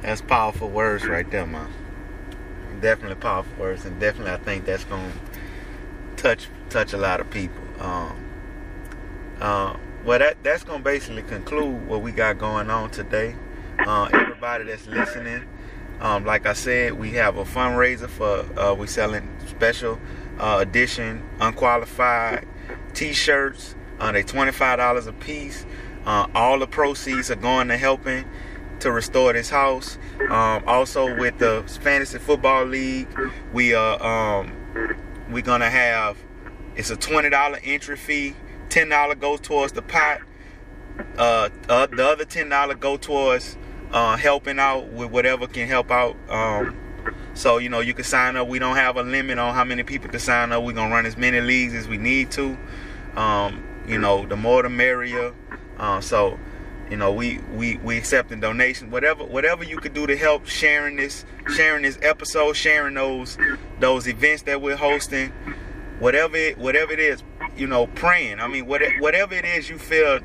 that's 0.00 0.20
powerful 0.20 0.68
words 0.68 1.06
right 1.06 1.30
there, 1.30 1.46
man. 1.46 1.72
Definitely 2.80 3.14
powerful 3.14 3.52
words, 3.62 3.84
and 3.84 4.00
definitely 4.00 4.32
I 4.32 4.38
think 4.38 4.64
that's 4.64 4.82
gonna 4.82 5.12
touch 6.16 6.48
touch 6.68 6.92
a 6.92 6.96
lot 6.96 7.20
of 7.20 7.30
people. 7.30 7.62
Um, 7.78 8.24
uh, 9.40 9.76
well, 10.04 10.18
that 10.18 10.42
that's 10.42 10.64
gonna 10.64 10.82
basically 10.82 11.22
conclude 11.22 11.86
what 11.86 12.02
we 12.02 12.10
got 12.10 12.38
going 12.38 12.70
on 12.70 12.90
today. 12.90 13.36
Uh, 13.86 14.08
everybody 14.12 14.64
that's 14.64 14.88
listening, 14.88 15.44
um, 16.00 16.24
like 16.24 16.44
I 16.44 16.52
said, 16.52 16.94
we 16.94 17.12
have 17.12 17.36
a 17.36 17.44
fundraiser 17.44 18.08
for 18.08 18.58
uh, 18.58 18.74
we 18.74 18.88
selling 18.88 19.28
special 19.46 20.00
uh, 20.40 20.58
edition 20.60 21.22
unqualified 21.38 22.48
T-shirts. 22.94 23.76
Uh, 24.00 24.10
they 24.10 24.24
twenty 24.24 24.50
five 24.50 24.78
dollars 24.78 25.06
a 25.06 25.12
piece. 25.12 25.66
Uh, 26.04 26.26
all 26.34 26.58
the 26.58 26.66
proceeds 26.66 27.30
are 27.30 27.36
going 27.36 27.68
to 27.68 27.76
helping 27.76 28.24
to 28.82 28.92
restore 28.92 29.32
this 29.32 29.48
house. 29.48 29.96
Um, 30.28 30.64
also, 30.66 31.16
with 31.16 31.38
the 31.38 31.62
fantasy 31.80 32.18
football 32.18 32.64
league, 32.64 33.08
we 33.52 33.74
are 33.74 34.02
um, 34.02 34.52
we're 35.30 35.42
gonna 35.42 35.70
have 35.70 36.16
it's 36.76 36.90
a 36.90 36.96
twenty 36.96 37.30
dollar 37.30 37.58
entry 37.64 37.96
fee 37.96 38.34
ten 38.68 38.88
dollar 38.88 39.14
goes 39.14 39.40
towards 39.40 39.72
the 39.72 39.82
pot. 39.82 40.20
Uh, 41.16 41.48
uh, 41.68 41.86
the 41.86 42.06
other 42.06 42.24
ten 42.24 42.48
dollar 42.48 42.74
go 42.74 42.96
towards 42.96 43.56
uh, 43.92 44.16
helping 44.16 44.58
out 44.58 44.88
with 44.88 45.10
whatever 45.10 45.46
can 45.46 45.68
help 45.68 45.90
out. 45.90 46.16
Um, 46.28 46.76
so 47.34 47.58
you 47.58 47.68
know 47.68 47.80
you 47.80 47.94
can 47.94 48.04
sign 48.04 48.36
up. 48.36 48.48
We 48.48 48.58
don't 48.58 48.76
have 48.76 48.96
a 48.96 49.02
limit 49.02 49.38
on 49.38 49.54
how 49.54 49.64
many 49.64 49.84
people 49.84 50.10
can 50.10 50.20
sign 50.20 50.50
up. 50.50 50.62
We're 50.64 50.72
gonna 50.72 50.92
run 50.92 51.06
as 51.06 51.16
many 51.16 51.40
leagues 51.40 51.74
as 51.74 51.86
we 51.86 51.98
need 51.98 52.30
to. 52.32 52.58
Um, 53.16 53.64
you 53.86 53.98
know, 53.98 54.26
the 54.26 54.36
more 54.36 54.62
the 54.62 54.70
merrier. 54.70 55.32
Uh, 55.78 56.00
so 56.00 56.38
you 56.92 56.96
know 56.96 57.12
we 57.12 57.38
we 57.54 57.78
we 57.78 57.96
accepting 57.96 58.38
donations 58.38 58.92
whatever 58.92 59.24
whatever 59.24 59.64
you 59.64 59.78
could 59.78 59.94
do 59.94 60.06
to 60.06 60.16
help 60.16 60.46
sharing 60.46 60.96
this 60.96 61.24
sharing 61.56 61.82
this 61.82 61.98
episode 62.02 62.52
sharing 62.54 62.94
those 62.94 63.36
those 63.80 64.06
events 64.06 64.42
that 64.42 64.60
we're 64.60 64.76
hosting 64.76 65.32
whatever 65.98 66.36
it 66.36 66.56
whatever 66.58 66.92
it 66.92 67.00
is 67.00 67.22
you 67.56 67.66
know, 67.66 67.86
praying. 67.86 68.40
I 68.40 68.48
mean, 68.48 68.66
whatever 68.66 69.34
it 69.34 69.44
is 69.44 69.68
you 69.68 69.78
feel, 69.78 70.20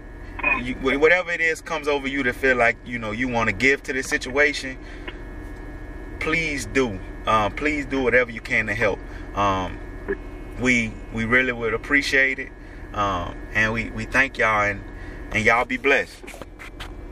you, 0.61 0.75
whatever 0.75 1.31
it 1.31 1.41
is 1.41 1.61
comes 1.61 1.87
over 1.87 2.07
you 2.07 2.23
to 2.23 2.33
feel 2.33 2.55
like, 2.55 2.77
you 2.85 2.99
know, 2.99 3.11
you 3.11 3.27
want 3.27 3.49
to 3.49 3.55
give 3.55 3.83
to 3.83 3.93
this 3.93 4.07
situation, 4.07 4.77
please 6.19 6.65
do. 6.67 6.99
Um, 7.25 7.51
please 7.53 7.85
do 7.85 8.01
whatever 8.01 8.31
you 8.31 8.41
can 8.41 8.67
to 8.67 8.73
help. 8.73 8.99
Um, 9.35 9.77
we 10.59 10.93
we 11.13 11.25
really 11.25 11.51
would 11.51 11.73
appreciate 11.73 12.39
it. 12.39 12.51
Um, 12.93 13.35
and 13.53 13.73
we, 13.73 13.89
we 13.91 14.05
thank 14.05 14.37
y'all 14.37 14.63
and, 14.63 14.81
and 15.31 15.43
y'all 15.43 15.65
be 15.65 15.77
blessed. 15.77 16.23